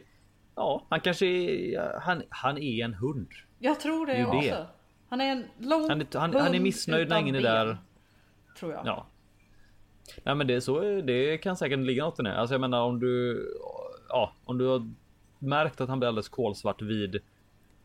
Ja, 0.56 0.86
han 0.90 0.99
kanske 0.99 1.26
är. 1.26 1.99
Han, 2.02 2.24
han 2.30 2.57
är 2.57 2.86
en 2.86 2.94
hund. 2.94 3.28
Jag 3.60 3.80
tror 3.80 4.06
det, 4.06 4.14
Det 4.14 4.20
är 4.20 4.28
också. 4.28 4.40
det. 4.49 4.66
Han 5.15 5.21
är 5.21 5.31
en 5.31 5.45
lång 5.59 5.89
Han 5.89 6.01
är, 6.01 6.17
han, 6.19 6.35
han 6.35 6.55
är 6.55 6.59
missnöjd 6.59 7.09
när 7.09 7.19
ingen 7.19 7.35
är 7.35 7.41
där. 7.41 7.77
Tror 8.59 8.71
jag. 8.71 8.85
Ja. 8.85 9.07
Nej 10.23 10.35
men 10.35 10.47
det 10.47 10.53
är 10.53 10.59
så. 10.59 11.01
Det 11.01 11.37
kan 11.37 11.57
säkert 11.57 11.79
ligga 11.79 12.03
något 12.03 12.19
i 12.19 12.23
det. 12.23 12.37
Alltså 12.37 12.53
jag 12.53 12.61
menar 12.61 12.81
om 12.81 12.99
du. 12.99 13.43
Ja, 14.09 14.33
om 14.45 14.57
du 14.57 14.65
har 14.65 14.91
märkt 15.39 15.81
att 15.81 15.89
han 15.89 15.99
blir 15.99 16.07
alldeles 16.07 16.29
kolsvart 16.29 16.81
vid. 16.81 17.19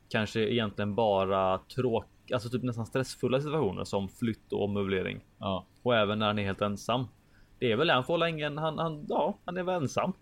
Kanske 0.08 0.40
egentligen 0.40 0.94
bara 0.94 1.58
tråk. 1.58 2.06
Alltså 2.32 2.48
typ 2.48 2.62
nästan 2.62 2.86
stressfulla 2.86 3.40
situationer 3.40 3.84
som 3.84 4.08
flytt 4.08 4.52
och 4.52 4.64
ommöblering. 4.64 5.20
ja. 5.38 5.66
Och 5.82 5.96
även 5.96 6.18
när 6.18 6.26
han 6.26 6.38
är 6.38 6.44
helt 6.44 6.60
ensam. 6.60 7.06
Det 7.58 7.72
är 7.72 7.76
väl 7.76 7.90
han 7.90 8.04
får 8.04 8.18
länge. 8.18 8.60
Han, 8.60 8.78
han, 8.78 9.06
ja, 9.08 9.38
han 9.44 9.56
är 9.56 9.62
väl 9.62 9.82
ensam. 9.82 10.12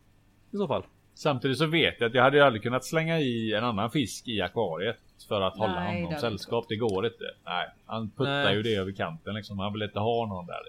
I 0.50 0.56
så 0.56 0.66
fall. 0.66 0.82
Samtidigt 1.14 1.58
så 1.58 1.66
vet 1.66 2.00
jag 2.00 2.08
att 2.08 2.14
jag 2.14 2.22
hade 2.22 2.46
aldrig 2.46 2.62
kunnat 2.62 2.84
slänga 2.84 3.20
i 3.20 3.54
en 3.54 3.64
annan 3.64 3.90
fisk 3.90 4.28
i 4.28 4.40
akvariet. 4.40 4.98
För 5.24 5.40
att 5.40 5.56
hålla 5.58 5.80
Nej, 5.80 6.02
honom 6.04 6.20
sällskap. 6.20 6.64
Det 6.68 6.76
går 6.76 7.06
inte. 7.06 7.24
Nej, 7.44 7.68
han 7.86 8.10
puttar 8.10 8.44
Nej. 8.44 8.54
ju 8.54 8.62
det 8.62 8.74
över 8.74 8.92
kanten 8.92 9.34
liksom. 9.34 9.58
Han 9.58 9.72
vill 9.72 9.82
inte 9.82 9.98
ha 9.98 10.26
någon 10.26 10.46
där. 10.46 10.60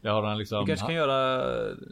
Det 0.00 0.08
har 0.08 0.22
han 0.22 0.38
liksom. 0.38 0.64
Du 0.64 0.66
kanske 0.66 0.86
kan 0.86 0.94
göra. 0.94 1.44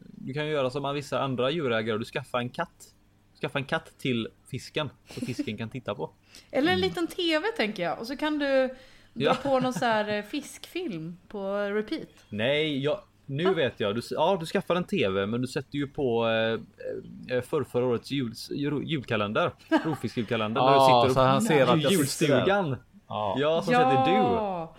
Du 0.09 0.35
kan 0.35 0.47
göra 0.47 0.71
som 0.71 0.95
vissa 0.95 1.21
andra 1.21 1.51
djurägare. 1.51 1.99
Du 1.99 2.05
skaffar 2.05 2.39
en 2.39 2.49
katt. 2.51 2.95
Skaffa 3.41 3.59
en 3.59 3.65
katt 3.65 3.99
till 3.99 4.29
fisken 4.51 4.91
så 5.11 5.21
fisken 5.27 5.57
kan 5.57 5.71
titta 5.71 5.95
på. 5.95 6.11
Eller 6.51 6.73
en 6.73 6.81
liten 6.81 7.07
TV 7.07 7.47
tänker 7.57 7.83
jag. 7.83 7.99
Och 8.01 8.07
så 8.07 8.17
kan 8.17 8.39
du 8.39 8.67
dra 8.67 8.75
Ja. 9.15 9.35
på 9.43 9.61
någon 9.61 9.73
så 9.73 9.85
här 9.85 10.09
eh, 10.09 10.23
fiskfilm 10.23 11.17
på 11.29 11.57
repeat. 11.59 12.09
Nej, 12.29 12.79
jag, 12.85 13.01
Nu 13.27 13.55
vet 13.55 13.81
jag. 13.81 13.95
Du, 13.95 14.01
ja, 14.11 14.37
du 14.41 14.47
skaffar 14.47 14.77
en 14.77 14.85
TV, 14.85 15.27
men 15.27 15.41
du 15.41 15.47
sätter 15.47 15.77
ju 15.79 15.87
på 15.87 16.29
eh, 16.29 17.37
eh, 17.37 17.43
för 17.43 17.65
förra 17.65 17.87
årets 17.87 18.11
jul, 18.11 18.33
jul, 18.51 18.83
julkalender. 18.85 19.51
Rovfisk 19.85 20.17
julkalender. 20.17 20.61
Ja, 20.61 20.75
du 20.75 21.09
sitter 21.09 21.21
så 21.21 21.27
han 21.27 21.43
ser 21.43 21.67
att 21.67 21.93
julstugan. 21.93 22.77
Ja. 23.09 23.37
Ja, 23.39 23.63
som 23.63 23.75
sätter 23.75 24.07
du. 24.07 24.13
Ja! 24.13 24.75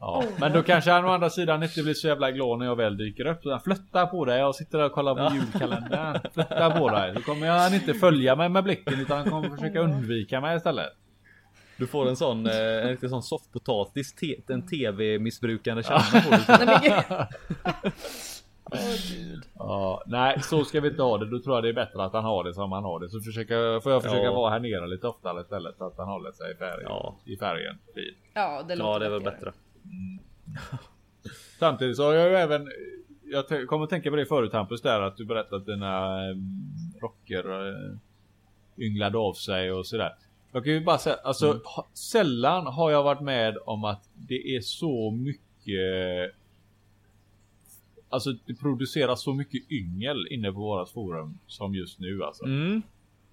Ja. 0.00 0.24
Men 0.40 0.52
då 0.52 0.62
kanske 0.62 0.90
han 0.90 1.04
å 1.04 1.08
andra 1.08 1.30
sidan 1.30 1.62
inte 1.62 1.82
blir 1.82 1.94
så 1.94 2.08
jävla 2.08 2.30
glad 2.30 2.58
när 2.58 2.66
jag 2.66 2.76
väl 2.76 2.96
dyker 2.96 3.26
upp. 3.26 3.40
Han 3.44 3.60
flyttar 3.60 4.06
på 4.06 4.24
dig. 4.24 4.38
Jag 4.38 4.54
sitter 4.54 4.78
där 4.78 4.84
och 4.84 4.92
kollar 4.92 5.14
på 5.14 5.34
julkalendern. 5.34 6.20
Flyttar 6.34 6.78
på 6.78 6.88
dig. 6.88 7.12
Då 7.14 7.20
kommer 7.20 7.48
han 7.48 7.74
inte 7.74 7.94
följa 7.94 8.36
mig 8.36 8.48
med 8.48 8.64
blicken 8.64 9.00
utan 9.00 9.18
han 9.18 9.30
kommer 9.30 9.56
försöka 9.56 9.80
undvika 9.80 10.40
mig 10.40 10.56
istället. 10.56 10.92
Du 11.76 11.86
får 11.86 12.08
en 12.08 12.16
sån, 12.16 12.46
eh, 12.46 12.82
en 12.82 12.88
riktig 12.88 13.10
sån 13.10 13.22
soffpotatis, 13.22 14.14
te, 14.14 14.40
en 14.48 14.66
tv-missbrukande 14.66 15.82
kärna 15.82 16.20
på 16.24 16.30
dig. 16.30 16.66
Nej, 16.66 17.28
men 18.70 18.96
gud. 19.10 19.42
Ja, 19.54 20.02
nej, 20.06 20.40
så 20.42 20.64
ska 20.64 20.80
vi 20.80 20.88
inte 20.88 21.02
ha 21.02 21.18
det. 21.18 21.30
Då 21.30 21.38
tror 21.42 21.56
jag 21.56 21.64
det 21.64 21.68
är 21.68 21.72
bättre 21.72 22.04
att 22.04 22.12
han 22.12 22.24
har 22.24 22.44
det 22.44 22.54
som 22.54 22.72
han 22.72 22.84
har 22.84 23.00
det. 23.00 23.08
Så 23.08 23.20
försöka, 23.20 23.80
får 23.82 23.92
jag 23.92 24.02
försöka 24.02 24.22
Ja. 24.24 24.32
vara 24.32 24.50
här 24.50 24.60
nere 24.60 24.86
lite 24.86 25.06
oftare 25.08 25.40
istället. 25.40 25.76
Så 25.78 25.86
att 25.86 25.96
han 25.96 26.08
håller 26.08 26.32
sig 26.32 26.52
i 26.52 26.54
färgen. 26.54 26.86
Ja. 26.88 27.16
I 27.24 27.36
färgen. 27.36 27.78
Ja, 28.34 28.62
det 28.68 28.76
låter 28.76 28.90
Ja, 28.92 28.98
det 28.98 29.06
är 29.06 29.10
väl 29.10 29.22
bättre. 29.22 29.52
Samtidigt 31.58 31.96
så 31.96 32.04
har 32.04 32.12
jag 32.12 32.28
ju 32.30 32.36
även 32.36 32.68
Jag 33.24 33.68
kommer 33.68 33.86
tänka 33.86 34.10
på 34.10 34.16
det 34.16 34.26
förut 34.26 34.52
Hampus 34.52 34.82
där 34.82 35.00
att 35.00 35.16
du 35.16 35.24
berättade 35.24 35.56
att 35.56 35.66
dina 35.66 35.96
eh, 36.28 36.36
rocker 37.02 37.68
eh, 37.68 37.98
ynglade 38.78 39.18
av 39.18 39.32
sig 39.34 39.72
och 39.72 39.86
sådär. 39.86 40.14
Jag 40.52 40.64
kan 40.64 40.72
ju 40.72 40.80
bara 40.84 40.98
säga 40.98 41.16
alltså 41.24 41.46
Mm. 41.50 41.60
sällan 41.94 42.66
har 42.66 42.90
jag 42.90 43.02
varit 43.02 43.20
med 43.20 43.56
om 43.66 43.84
att 43.84 44.08
det 44.14 44.56
är 44.56 44.60
så 44.60 45.10
mycket 45.10 46.34
Alltså 48.08 48.30
det 48.46 48.54
produceras 48.54 49.22
så 49.22 49.32
mycket 49.32 49.70
yngel 49.70 50.26
inne 50.30 50.52
på 50.52 50.58
vårat 50.60 50.90
forum 50.90 51.38
som 51.46 51.74
just 51.74 51.98
nu 51.98 52.24
alltså. 52.24 52.44
Mm. 52.44 52.82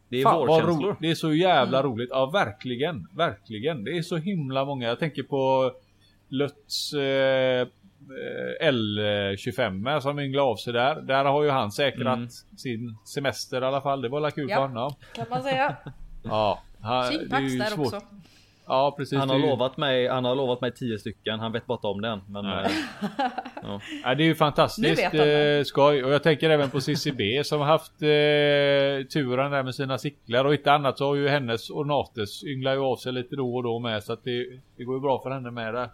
Det 0.09 0.17
är 0.19 0.23
Fan, 0.23 0.47
vårkänslor. 0.47 0.89
ro- 0.91 0.95
Det 0.99 1.09
är 1.11 1.15
så 1.15 1.33
jävla 1.33 1.83
roligt. 1.83 2.09
Ja, 2.11 2.25
verkligen. 2.25 3.07
Verkligen. 3.15 3.83
Det 3.83 3.97
är 3.97 4.01
så 4.01 4.17
himla 4.17 4.65
många. 4.65 4.87
Jag 4.87 4.99
tänker 4.99 5.23
på 5.23 5.71
Lötts 6.27 6.93
eh, 6.93 7.67
L25 8.61 9.99
som 9.99 10.19
ynglade 10.19 10.47
av 10.47 10.55
sig 10.55 10.73
där. 10.73 11.01
Där 11.01 11.25
har 11.25 11.43
ju 11.43 11.49
han 11.49 11.71
säkrat 11.71 12.17
Mm. 12.17 12.29
sin 12.57 12.97
semester 13.05 13.61
i 13.61 13.65
alla 13.65 13.81
fall. 13.81 14.01
Det 14.01 14.09
var 14.09 14.21
väl 14.21 14.31
kul 14.31 14.49
Ja. 14.49 14.55
för 14.55 14.61
honom. 14.61 14.93
Kan 15.15 15.25
man 15.29 15.43
säga. 15.43 15.75
Ja. 16.23 16.59
Han, 16.81 17.13
det 17.13 17.57
där 17.57 17.65
svårt. 17.65 17.93
också. 17.93 18.01
Ja, 18.69 18.95
precis. 18.97 19.19
Han 19.19 19.27
det 19.27 19.33
har 19.33 19.41
lovat 19.41 19.77
mig, 19.77 20.07
han 20.07 20.25
har 20.25 20.35
lovat 20.35 20.61
mig 20.61 20.71
10 20.71 20.99
stycken. 20.99 21.39
Han 21.39 21.51
vet 21.51 21.65
bara 21.65 21.75
inte 21.75 21.87
om 21.87 22.01
den. 22.01 22.21
Men 22.27 22.45
Nej. 22.45 22.65
eh, 22.65 23.29
Ja, 24.03 24.15
det 24.15 24.23
är 24.23 24.27
ju 24.27 24.35
fantastiskt 24.35 25.11
det. 25.11 25.57
eh, 25.57 25.63
skoj. 25.63 26.03
Och 26.03 26.13
jag 26.13 26.23
tänker 26.23 26.49
även 26.49 26.69
på 26.69 26.81
Cissi 26.81 27.11
B 27.11 27.43
som 27.43 27.59
har 27.59 27.67
haft 27.67 27.91
eh, 27.91 29.07
turen 29.07 29.51
där 29.51 29.63
med 29.63 29.75
sina 29.75 29.97
cyklar. 29.97 30.45
Och 30.45 30.53
inte 30.53 30.71
annat 30.71 30.97
så 30.97 31.05
har 31.05 31.15
ju 31.15 31.27
hennes 31.27 31.69
Ornates 31.69 32.43
ynglar 32.43 32.73
ju 32.73 32.79
av 32.79 32.95
sig 32.95 33.13
lite 33.13 33.35
då 33.35 33.55
och 33.55 33.63
då 33.63 33.79
med. 33.79 34.03
Så 34.03 34.13
att 34.13 34.23
det, 34.23 34.47
det 34.77 34.83
går 34.83 34.95
ju 34.95 35.01
bra 35.01 35.21
för 35.23 35.29
henne 35.29 35.51
med 35.51 35.73
där. 35.73 35.89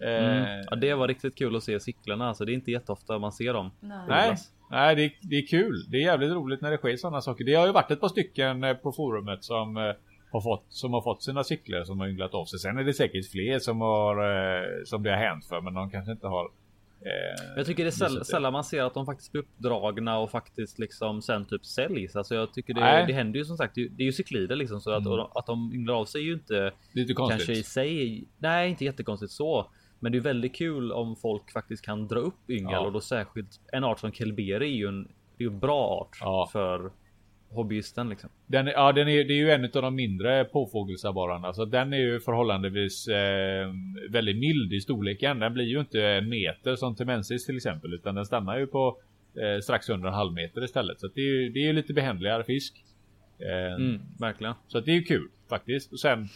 Eh, 0.00 0.38
mm. 0.38 0.66
ja, 0.70 0.76
det 0.76 0.94
var 0.94 1.08
riktigt 1.08 1.38
kul 1.38 1.56
att 1.56 1.62
se 1.62 1.80
cyklarna. 1.80 2.28
Alltså, 2.28 2.44
det 2.44 2.52
är 2.52 2.54
inte 2.54 2.70
jätteofta 2.70 3.18
man 3.18 3.32
ser 3.32 3.52
dem. 3.52 3.70
Nej. 3.80 4.36
Nej, 4.70 4.96
det, 4.96 5.12
det 5.22 5.36
är 5.36 5.46
kul. 5.46 5.84
Det 5.90 5.96
är 5.96 6.02
jävligt 6.02 6.30
roligt 6.32 6.60
när 6.60 6.70
det 6.70 6.76
sker 6.76 6.96
sådana 6.96 7.20
saker. 7.20 7.44
Det 7.44 7.54
har 7.54 7.66
ju 7.66 7.72
varit 7.72 7.90
ett 7.90 8.00
par 8.00 8.08
stycken 8.08 8.64
eh, 8.64 8.74
på 8.74 8.92
forumet 8.92 9.44
som 9.44 9.76
eh, 9.76 9.82
har 10.32 10.40
fått, 10.40 10.64
som 10.68 10.92
har 10.92 11.02
fått 11.02 11.22
sina 11.22 11.44
cyklar 11.44 11.84
som 11.84 12.00
har 12.00 12.08
ynglat 12.08 12.34
av 12.34 12.44
sig. 12.44 12.58
Sen 12.58 12.78
är 12.78 12.84
det 12.84 12.92
säkert 12.94 13.30
fler 13.30 13.58
som 13.58 13.80
har 13.80 14.16
eh, 14.16 14.64
som 14.84 15.02
det 15.02 15.10
har 15.10 15.16
hänt 15.16 15.44
för 15.46 15.60
men 15.60 15.74
de 15.74 15.90
kanske 15.90 16.12
inte 16.12 16.26
har 16.26 16.44
eh, 17.00 17.54
Jag 17.56 17.66
tycker 17.66 17.84
det 17.84 17.88
är 17.88 18.08
säll 18.08 18.24
sällan 18.24 18.52
man 18.52 18.64
ser 18.64 18.82
att 18.82 18.94
de 18.94 19.06
faktiskt 19.06 19.32
blir 19.32 19.42
uppdragna 19.42 20.18
och 20.18 20.30
faktiskt 20.30 20.78
liksom 20.78 21.22
sen 21.22 21.44
typ 21.44 21.64
säljs. 21.66 22.16
Alltså 22.16 22.34
jag 22.34 22.52
tycker 22.54 22.74
det, 22.74 22.80
Nej. 22.80 23.04
det 23.06 23.12
händer 23.12 23.38
ju 23.38 23.44
som 23.44 23.56
sagt. 23.56 23.74
Det 23.74 24.02
är 24.02 24.06
ju 24.06 24.12
cyklider 24.12 24.56
liksom 24.56 24.80
så 24.80 24.90
att, 24.90 25.06
Mm. 25.06 25.20
att 25.34 25.46
de 25.46 25.72
ynglar 25.74 25.94
av 25.94 26.04
sig 26.04 26.20
är 26.20 26.24
ju 26.24 26.32
inte 26.32 26.72
Lite 26.92 27.14
konstigt. 27.14 27.38
kanske 27.38 27.52
i 27.60 27.62
sig. 27.62 28.24
Nej, 28.38 28.70
inte 28.70 28.84
jättekonstigt 28.84 29.32
så. 29.32 29.70
Men 30.00 30.12
det 30.12 30.18
är 30.18 30.22
väldigt 30.22 30.54
kul 30.56 30.92
om 30.92 31.16
folk 31.16 31.52
faktiskt 31.52 31.84
kan 31.84 32.08
dra 32.08 32.18
upp 32.18 32.50
yngel 32.50 32.72
Ja. 32.72 32.80
och 32.86 32.92
då 32.92 33.00
särskilt 33.00 33.60
en 33.72 33.84
art 33.84 33.98
som 34.00 34.12
Kelberi 34.12 34.54
är 34.72 34.76
ju 34.76 34.86
en, 34.88 35.08
det 35.38 35.44
är 35.44 35.48
en 35.48 35.58
bra 35.58 35.86
art 36.00 36.16
Ja. 36.20 36.48
för 36.52 36.90
hobbyisten 37.50 38.08
liksom. 38.08 38.30
Den, 38.46 38.66
ja, 38.66 38.92
den 38.92 39.08
är, 39.08 39.24
det 39.24 39.32
är 39.32 39.36
ju 39.38 39.50
en 39.50 39.64
av 39.64 39.70
de 39.82 39.94
mindre 39.94 40.44
påfågelsabborrarna. 40.44 41.52
Så 41.52 41.64
den 41.64 41.92
är 41.92 41.96
ju 41.98 42.20
förhållandevis 42.20 43.08
eh, 43.08 43.68
väldigt 44.10 44.36
mild 44.38 44.72
i 44.72 44.80
storleken. 44.80 45.38
Den 45.38 45.54
blir 45.54 45.64
ju 45.64 45.80
inte 45.80 46.02
en 46.06 46.28
meter 46.28 46.76
som 46.76 46.94
Temensis 46.96 47.46
till 47.46 47.56
exempel. 47.56 47.94
Utan 47.94 48.14
den 48.14 48.24
stannar 48.24 48.58
ju 48.58 48.66
på 48.66 48.98
eh, 49.36 49.60
strax 49.62 49.88
under 49.88 50.08
en 50.08 50.14
halv 50.14 50.32
meter 50.32 50.64
istället. 50.64 51.00
Så 51.00 51.06
det 51.14 51.20
är 51.20 51.24
ju 51.42 51.50
det 51.50 51.68
är 51.68 51.72
lite 51.72 51.92
behändligare 51.94 52.44
fisk. 52.44 52.84
Eh, 53.38 53.74
Mm, 53.76 54.00
verkligen. 54.20 54.54
Så 54.68 54.80
det 54.80 54.90
är 54.90 54.94
ju 54.94 55.02
kul 55.02 55.28
faktiskt. 55.48 55.92
Och 55.92 56.00
sen 56.00 56.28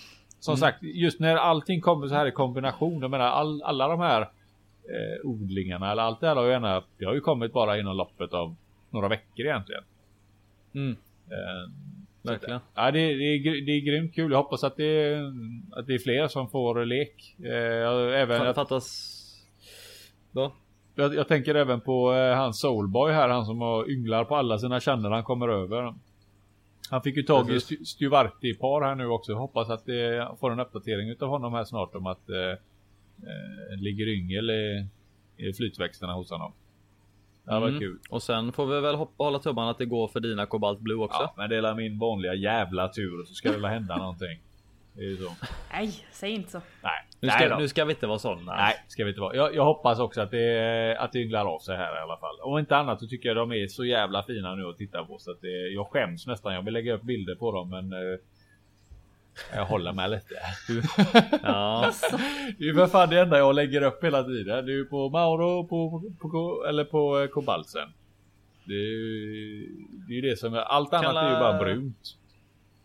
som 0.45 0.57
sagt 0.57 0.83
just 0.83 1.21
när 1.21 1.37
allting 1.37 1.81
kommer 1.81 2.07
så 2.09 2.15
här 2.15 2.27
i 2.27 2.31
kombination. 2.33 3.01
Jag 3.03 3.11
menar 3.11 3.25
all, 3.25 3.63
alla 3.63 3.89
de 3.89 4.01
här 4.01 4.21
eh, 4.23 5.27
odlingarna 5.31 5.93
eller 5.93 6.03
allt 6.03 6.21
det 6.21 6.27
här 6.29 6.37
har 6.37 6.45
ju 6.45 6.51
gärna. 6.51 6.83
Det 6.99 7.05
har 7.05 7.15
ju 7.15 7.21
kommit 7.21 7.53
bara 7.53 7.79
inom 7.79 7.97
loppet 7.97 8.33
av 8.35 8.57
några 8.91 9.09
veckor 9.09 9.47
egentligen. 9.47 9.83
Mm, 10.75 10.97
Eh, 11.31 11.71
verkligen. 12.23 12.61
Ja, 12.75 12.91
det, 12.91 12.99
det, 12.99 13.25
är, 13.25 13.39
gr- 13.39 13.67
det 13.67 13.73
är 13.73 13.81
grymt 13.81 14.15
kul. 14.15 14.31
Jag 14.33 14.39
hoppas 14.39 14.65
att 14.65 14.77
det, 14.77 15.15
att 15.73 15.87
det 15.87 15.95
är 15.95 15.99
fler 15.99 16.29
som 16.29 16.49
får 16.51 16.85
lek. 16.85 17.37
Eh, 17.39 18.21
även, 18.21 18.41
Det 18.41 18.47
jag, 18.47 18.55
fattas. 18.55 19.15
Då? 20.33 20.53
jag, 20.95 21.15
jag 21.15 21.29
tänker 21.29 21.55
även 21.55 21.81
på 21.81 22.13
eh, 22.15 22.37
han 22.37 22.55
Soulboy 22.55 23.13
här. 23.13 23.29
Han 23.29 23.47
som 23.47 23.61
har 23.61 23.91
ynglar 23.91 24.25
på 24.25 24.37
alla 24.37 24.59
sina 24.59 24.81
känner 24.81 25.11
han 25.11 25.25
kommer 25.25 25.49
över. 25.49 25.95
Han 26.91 27.03
fick 27.03 27.17
ju 27.17 27.23
tag 27.23 27.51
i. 27.51 27.59
Stu- 27.59 27.85
Stuvarti 27.85 28.55
par 28.59 28.83
här 28.83 28.95
nu 28.95 29.07
också. 29.07 29.33
Jag 29.33 29.39
hoppas 29.39 29.71
att 29.71 29.87
det 29.87 30.29
får 30.41 30.51
en 30.51 30.61
uppdatering 30.61 31.09
utav 31.09 31.29
honom 31.29 31.53
här 31.53 31.65
snart 31.65 31.95
om 31.95 32.07
att 32.07 32.29
eh, 32.31 32.37
eh, 32.39 33.79
ligger 33.81 34.09
yngel 34.09 34.51
i, 34.51 34.87
i 35.37 35.53
flytväxterna 35.53 36.13
hos 36.13 36.31
honom. 36.31 36.53
Det 37.45 37.53
Mm. 37.53 37.79
kul. 37.81 37.99
Och 38.11 38.23
sen 38.23 38.53
får 38.53 38.67
vi 38.67 38.81
väl 38.81 38.95
hoppa, 38.95 39.25
hålla 39.25 39.39
tummarna 39.39 39.71
att 39.71 39.79
det 39.79 39.87
går 39.87 40.09
för 40.09 40.21
dina 40.21 40.47
Cobalt 40.47 40.81
Blue 40.81 40.97
också. 41.05 41.21
Ja, 41.23 41.35
men 41.37 41.51
det 41.51 41.57
är 41.57 41.75
min 41.75 41.99
vanliga 41.99 42.35
jävla 42.35 42.89
tur 42.89 43.21
och 43.21 43.29
så 43.29 43.35
ska 43.35 43.53
det 43.53 43.59
väl 43.59 43.71
hända 43.71 43.97
någonting. 43.97 44.39
Det 44.93 45.01
är 45.01 45.05
ju 45.09 45.17
så. 45.17 45.31
Nej, 45.73 45.93
säg 46.13 46.31
inte 46.31 46.51
så. 46.51 46.61
Nej, 46.83 47.05
Nu, 47.25 47.31
ska, 47.31 47.59
nu 47.59 47.69
ska 47.69 47.85
vi 47.85 47.93
inte 47.93 48.07
vara 48.07 48.19
sådana. 48.19 48.57
Nej, 48.57 48.75
ska 48.89 49.05
vi 49.05 49.11
inte 49.11 49.21
vara. 49.21 49.37
Jag, 49.37 49.55
jag 49.55 49.65
hoppas 49.65 49.99
också 49.99 50.21
att 50.21 50.31
det, 50.31 50.97
att 50.99 51.13
det 51.13 51.19
ynglar 51.19 51.45
av 51.45 51.59
sig 51.59 51.77
här 51.77 51.97
i 51.97 52.03
alla 52.03 52.17
fall. 52.17 52.41
Om 52.43 52.59
inte 52.59 52.77
annat 52.77 53.01
så 53.01 53.07
tycker 53.07 53.29
jag 53.29 53.37
de 53.37 53.53
är 53.53 53.67
så 53.67 53.85
jävla 53.85 54.23
fina 54.23 54.55
nu 54.55 54.69
att 54.69 54.79
titta 54.79 55.05
på 55.05 55.19
så 55.19 55.31
att 55.31 55.41
det, 55.41 55.69
jag 55.69 55.87
skäms 55.87 56.27
nästan. 56.27 56.55
Jag 56.55 56.63
vill 56.63 56.75
lägga 56.75 56.95
upp 56.95 57.03
bilder 57.03 57.35
på 57.35 57.53
dem 57.53 57.71
men 57.71 57.93
eh, 57.93 58.19
jag 59.55 59.65
håller 59.65 59.93
med 59.93 60.11
lite. 60.11 60.35
Ja, 61.43 61.93
Det 62.59 62.65
är 62.65 62.69
ju 62.69 62.75
för 62.75 62.87
fan 62.87 63.09
det 63.11 63.21
enda 63.21 63.39
jag 63.39 63.55
lägger 63.55 63.83
upp 63.83 64.05
hela 64.05 64.25
tiden. 64.25 64.67
Det 64.67 64.73
är 64.73 64.77
ju 64.77 64.85
på 64.85 65.09
Mauro 65.09 65.67
på, 65.67 66.03
på, 66.21 66.29
på, 66.29 66.65
eller 66.69 66.85
på 66.85 67.21
eh, 67.21 67.27
Kobalsen. 67.27 67.89
Det 68.65 68.75
är 68.75 68.77
ju 68.77 69.69
det, 70.09 70.19
är 70.19 70.23
det 70.23 70.37
som 70.37 70.55
är, 70.55 70.59
allt 70.59 70.93
annat 70.93 71.17
är 71.17 71.31
ju 71.31 71.39
bara 71.39 71.59
brunt. 71.59 72.17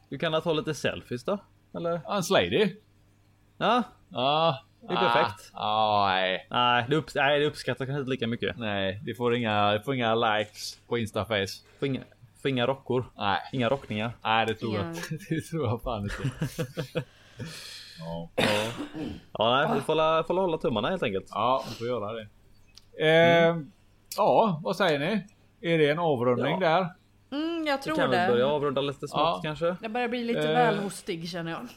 du 0.10 0.18
kan 0.18 0.42
ta 0.42 0.54
lite 0.54 0.74
selfies 0.74 1.24
då? 1.24 1.38
Eller? 1.76 2.02
Hans 2.06 2.30
lady. 2.30 2.76
Ja, 3.60 3.84
Ja. 4.10 4.60
Det 4.82 4.94
är 4.94 4.98
perfekt. 4.98 5.52
Ja, 5.54 6.06
nej. 6.10 6.48
nej, 6.50 6.86
det, 6.90 6.96
upp, 6.96 7.06
nej, 7.16 7.40
det 7.40 7.46
uppskattar 7.46 7.86
kanske 7.86 8.00
inte 8.00 8.10
lika 8.12 8.28
mycket. 8.28 8.58
Nej, 8.58 9.02
det 9.06 9.14
får 9.16 9.36
inga, 9.36 9.72
det 9.72 9.82
får 9.84 9.96
inga 9.96 10.16
likes 10.16 10.80
på 10.88 10.98
Instaface. 10.98 11.64
Får 11.80 11.88
inga, 11.88 12.02
får 12.42 12.50
inga 12.52 12.68
rockor. 12.68 13.06
Nej. 13.18 13.40
Inga 13.54 13.70
rockningar. 13.70 14.12
Nej 14.24 14.46
det 14.46 14.54
tror 14.54 14.76
jag 14.76 14.86
Ja. 14.86 14.90
inte. 14.90 15.02
Det 15.36 15.42
tror 15.42 15.68
jag 15.68 15.82
fan 15.82 16.04
inte. 16.04 16.16
ja. 18.00 18.30
Ja, 19.34 19.56
nej, 19.68 19.76
vi 19.76 19.82
får, 19.82 20.24
får 20.24 20.34
la 20.34 20.42
hålla 20.42 20.58
tummarna 20.58 20.90
helt 20.90 21.04
enkelt. 21.04 21.28
ja, 21.32 21.64
vi 21.70 21.76
får 21.76 21.88
göra 21.88 22.14
det. 22.14 22.28
Eh, 23.08 23.58
Ja, 24.18 24.62
vad 24.64 24.76
säger 24.76 25.00
ni? 25.00 25.26
Är 25.74 25.78
det 25.78 25.90
en 25.90 26.00
avrundning 26.00 26.60
där? 26.60 26.88
Mm, 27.32 27.68
jag 27.68 27.78
Vi 27.78 27.84
tror 27.84 27.96
kan 27.96 28.10
väl 28.10 28.20
det. 28.28 28.34
börja 28.34 28.48
avrunda 28.48 28.82
lite 28.82 29.08
smått 29.08 29.22
Ja. 29.22 29.40
kanske. 29.44 29.76
Jag 29.82 29.92
börjar 29.92 30.08
bli 30.08 30.24
lite 30.24 30.40
Eh. 30.50 30.54
väl 30.56 30.78
hostig 30.80 31.30
känner 31.30 31.52
jag. 31.52 31.68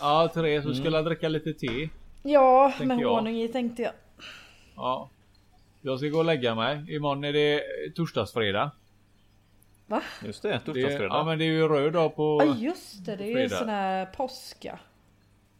Ja, 0.00 0.30
Therese, 0.34 0.64
du 0.64 0.74
skulle 0.74 1.02
dricka 1.02 1.28
lite 1.28 1.52
te. 1.52 1.88
Ja, 2.22 2.72
med 2.80 3.00
jag. 3.00 3.10
honung 3.10 3.36
i 3.36 3.48
tänkte 3.48 3.82
jag. 3.82 3.92
Ja. 4.76 5.10
Jag 5.80 5.98
ska 5.98 6.08
gå 6.08 6.18
och 6.18 6.24
lägga 6.24 6.54
mig. 6.54 6.94
Imorgon 6.94 7.24
är 7.24 7.32
det 7.32 7.62
torsdagsfredag. 7.94 8.70
Va? 9.86 10.02
Just 10.24 10.42
det, 10.42 10.60
torsdagsfredag. 10.60 11.18
ja 11.18 11.24
men 11.24 11.38
det 11.38 11.44
är 11.44 11.52
ju 11.52 11.68
röd 11.68 11.92
dag 11.92 12.16
på... 12.16 12.42
Ja 12.46 12.56
just 12.56 13.04
det, 13.04 13.16
det 13.16 13.24
är 13.24 13.28
ju 13.28 13.34
fredag. 13.34 13.56
sån 13.56 13.68
här 13.68 14.06
påska. 14.06 14.78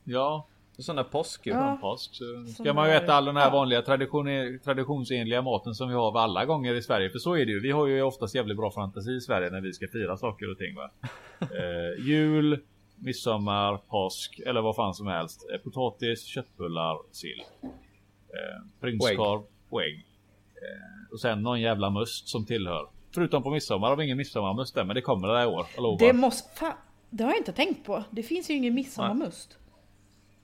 Ja, 0.04 0.46
Sån 0.78 0.96
där 0.96 1.04
påsk 1.04 1.46
ju. 1.46 1.52
Ja. 1.52 1.78
påsk. 1.80 2.14
Så 2.14 2.62
ska 2.62 2.72
man 2.72 2.88
ju 2.88 2.94
äta 2.94 3.14
all 3.14 3.24
den 3.24 3.36
här 3.36 3.44
ja. 3.44 3.50
vanliga 3.50 3.82
tradition, 3.82 4.58
traditionsenliga 4.64 5.42
maten 5.42 5.74
som 5.74 5.88
vi 5.88 5.94
har 5.94 6.18
alla 6.18 6.44
gånger 6.44 6.74
i 6.74 6.82
Sverige. 6.82 7.10
För 7.10 7.18
så 7.18 7.34
är 7.34 7.46
det 7.46 7.52
ju. 7.52 7.60
Vi 7.60 7.70
har 7.70 7.86
ju 7.86 8.02
oftast 8.02 8.34
jävligt 8.34 8.56
bra 8.56 8.70
fantasi 8.70 9.10
i 9.10 9.20
Sverige 9.20 9.50
när 9.50 9.60
vi 9.60 9.72
ska 9.72 9.88
fira 9.88 10.16
saker 10.16 10.50
och 10.50 10.58
ting. 10.58 10.74
Va? 10.74 10.90
eh, 11.40 12.06
jul, 12.06 12.60
midsommar, 13.00 13.76
påsk 13.76 14.40
eller 14.46 14.60
vad 14.60 14.76
fan 14.76 14.94
som 14.94 15.06
helst. 15.06 15.46
Eh, 15.54 15.58
potatis, 15.60 16.24
köttbullar, 16.24 16.98
sill. 17.12 17.42
Eh, 17.62 18.66
prinskorv 18.80 19.42
och 19.70 19.82
ägg. 19.82 20.06
Eh, 20.54 21.12
och 21.12 21.20
sen 21.20 21.42
någon 21.42 21.60
jävla 21.60 21.90
must 21.90 22.28
som 22.28 22.46
tillhör. 22.46 22.88
Förutom 23.14 23.42
på 23.42 23.50
midsommar 23.50 23.88
har 23.88 23.96
vi 23.96 24.04
ingen 24.04 24.16
midsommarmust 24.16 24.74
där 24.74 24.84
men 24.84 24.94
det 24.94 25.02
kommer 25.02 25.28
det 25.28 25.38
här 25.38 25.48
år. 25.48 25.66
Jag 25.74 25.82
lovar. 25.82 25.98
Det 26.06 26.12
måste... 26.12 26.58
Fan, 26.58 26.72
det 27.10 27.24
har 27.24 27.30
jag 27.30 27.38
inte 27.38 27.52
tänkt 27.52 27.86
på. 27.86 28.04
Det 28.10 28.22
finns 28.22 28.50
ju 28.50 28.54
ingen 28.54 28.74
midsommarmust. 28.74 29.58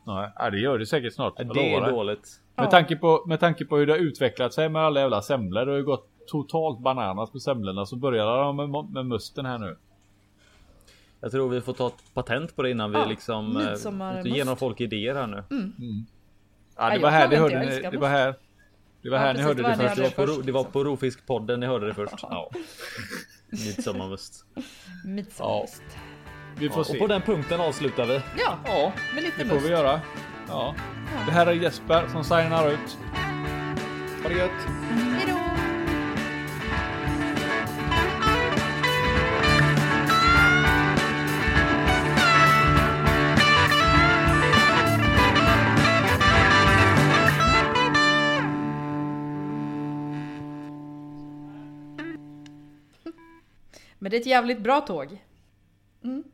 Nej, 0.06 0.30
ja, 0.36 0.50
det 0.50 0.58
gör 0.58 0.78
det 0.78 0.86
säkert 0.86 1.14
snart. 1.14 1.34
jag 1.36 1.54
Det 1.54 1.74
är 1.74 1.90
dåligt. 1.90 2.40
Med, 2.56 2.66
Ja. 2.66 2.70
tanke 2.70 2.96
på, 2.96 3.24
med 3.26 3.40
tanke 3.40 3.64
på 3.64 3.76
hur 3.76 3.86
det 3.86 3.92
har 3.92 3.98
utvecklat 3.98 4.54
sig 4.54 4.68
med 4.68 4.82
alla 4.82 5.00
jävla 5.00 5.22
semlor. 5.22 5.64
Det 5.64 5.70
har 5.72 5.78
ju 5.78 5.84
gått 5.84 6.08
totalt 6.26 6.80
bananas 6.80 7.32
med 7.32 7.42
semlorna. 7.42 7.86
Så 7.86 7.96
börjar 7.96 8.26
de 8.44 8.56
med, 8.56 8.90
med 8.90 9.06
musten 9.06 9.46
här 9.46 9.58
nu. 9.58 9.76
Jag 11.24 11.30
tror 11.32 11.48
vi 11.48 11.60
får 11.60 11.72
ta 11.72 11.86
ett 11.86 12.14
patent 12.14 12.56
på 12.56 12.62
det 12.62 12.70
innan 12.70 12.90
vi 12.92 12.98
Ja, 12.98 13.04
liksom 13.06 13.56
eh, 13.56 13.70
midsommarmust. 13.70 14.26
ger 14.36 14.44
några 14.44 14.56
folk 14.56 14.80
idéer 14.80 15.14
här 15.14 15.26
nu. 15.26 15.36
Ja, 15.36 15.50
det 15.50 15.74
Ja, 16.76 16.92
jag 16.94 17.00
var 17.00 17.10
här 17.10 17.18
ni 17.28 17.34
inte, 17.34 17.36
hörde 17.36 17.58
ni, 17.58 17.88
det 17.90 17.98
var 17.98 18.08
här. 18.08 18.34
Det 19.02 19.10
var 19.10 19.16
Ja, 19.18 19.22
här 19.24 19.34
ni 19.34 19.38
precis, 19.42 19.46
hörde 19.46 19.62
det 19.62 19.68
det 19.68 19.76
ni 19.82 19.88
först. 19.88 19.96
Det 19.96 20.02
var, 20.02 20.10
på, 20.26 20.32
först, 20.32 20.46
det 20.46 20.52
var 20.52 20.60
liksom. 20.60 20.72
på 20.72 20.84
Rofiskpodden 20.84 21.60
ni 21.60 21.66
hörde 21.66 21.86
det 21.86 21.94
först. 21.94 22.14
Ja. 22.22 22.50
Midsommarmust. 23.50 24.44
Midsommarmust. 25.04 25.82
Vi 26.58 26.68
får 26.68 26.80
Och 26.80 26.86
se. 26.86 26.98
på 26.98 27.06
den 27.06 27.22
punkten 27.22 27.60
avslutar 27.60 28.06
vi. 28.06 28.14
Ja, 28.14 28.58
Ja, 28.66 28.92
med 29.14 29.24
lite 29.24 29.38
det 29.38 29.44
får 29.48 29.54
must. 29.54 29.66
vi 29.66 29.70
göra. 29.70 30.00
Ja. 30.48 30.74
Det 31.26 31.32
här 31.32 31.46
är 31.46 31.52
Jesper 31.52 32.06
som 32.12 32.24
signar 32.24 32.68
ut. 32.70 32.98
Ha 34.22 34.28
det 34.28 34.34
gött! 34.34 34.50
Hejdå! 34.90 35.43
Men 54.04 54.10
det 54.10 54.16
är 54.16 54.20
ett 54.20 54.26
jävligt 54.26 54.60
bra 54.60 54.80
tåg. 54.80 55.24
Mm. 56.02 56.24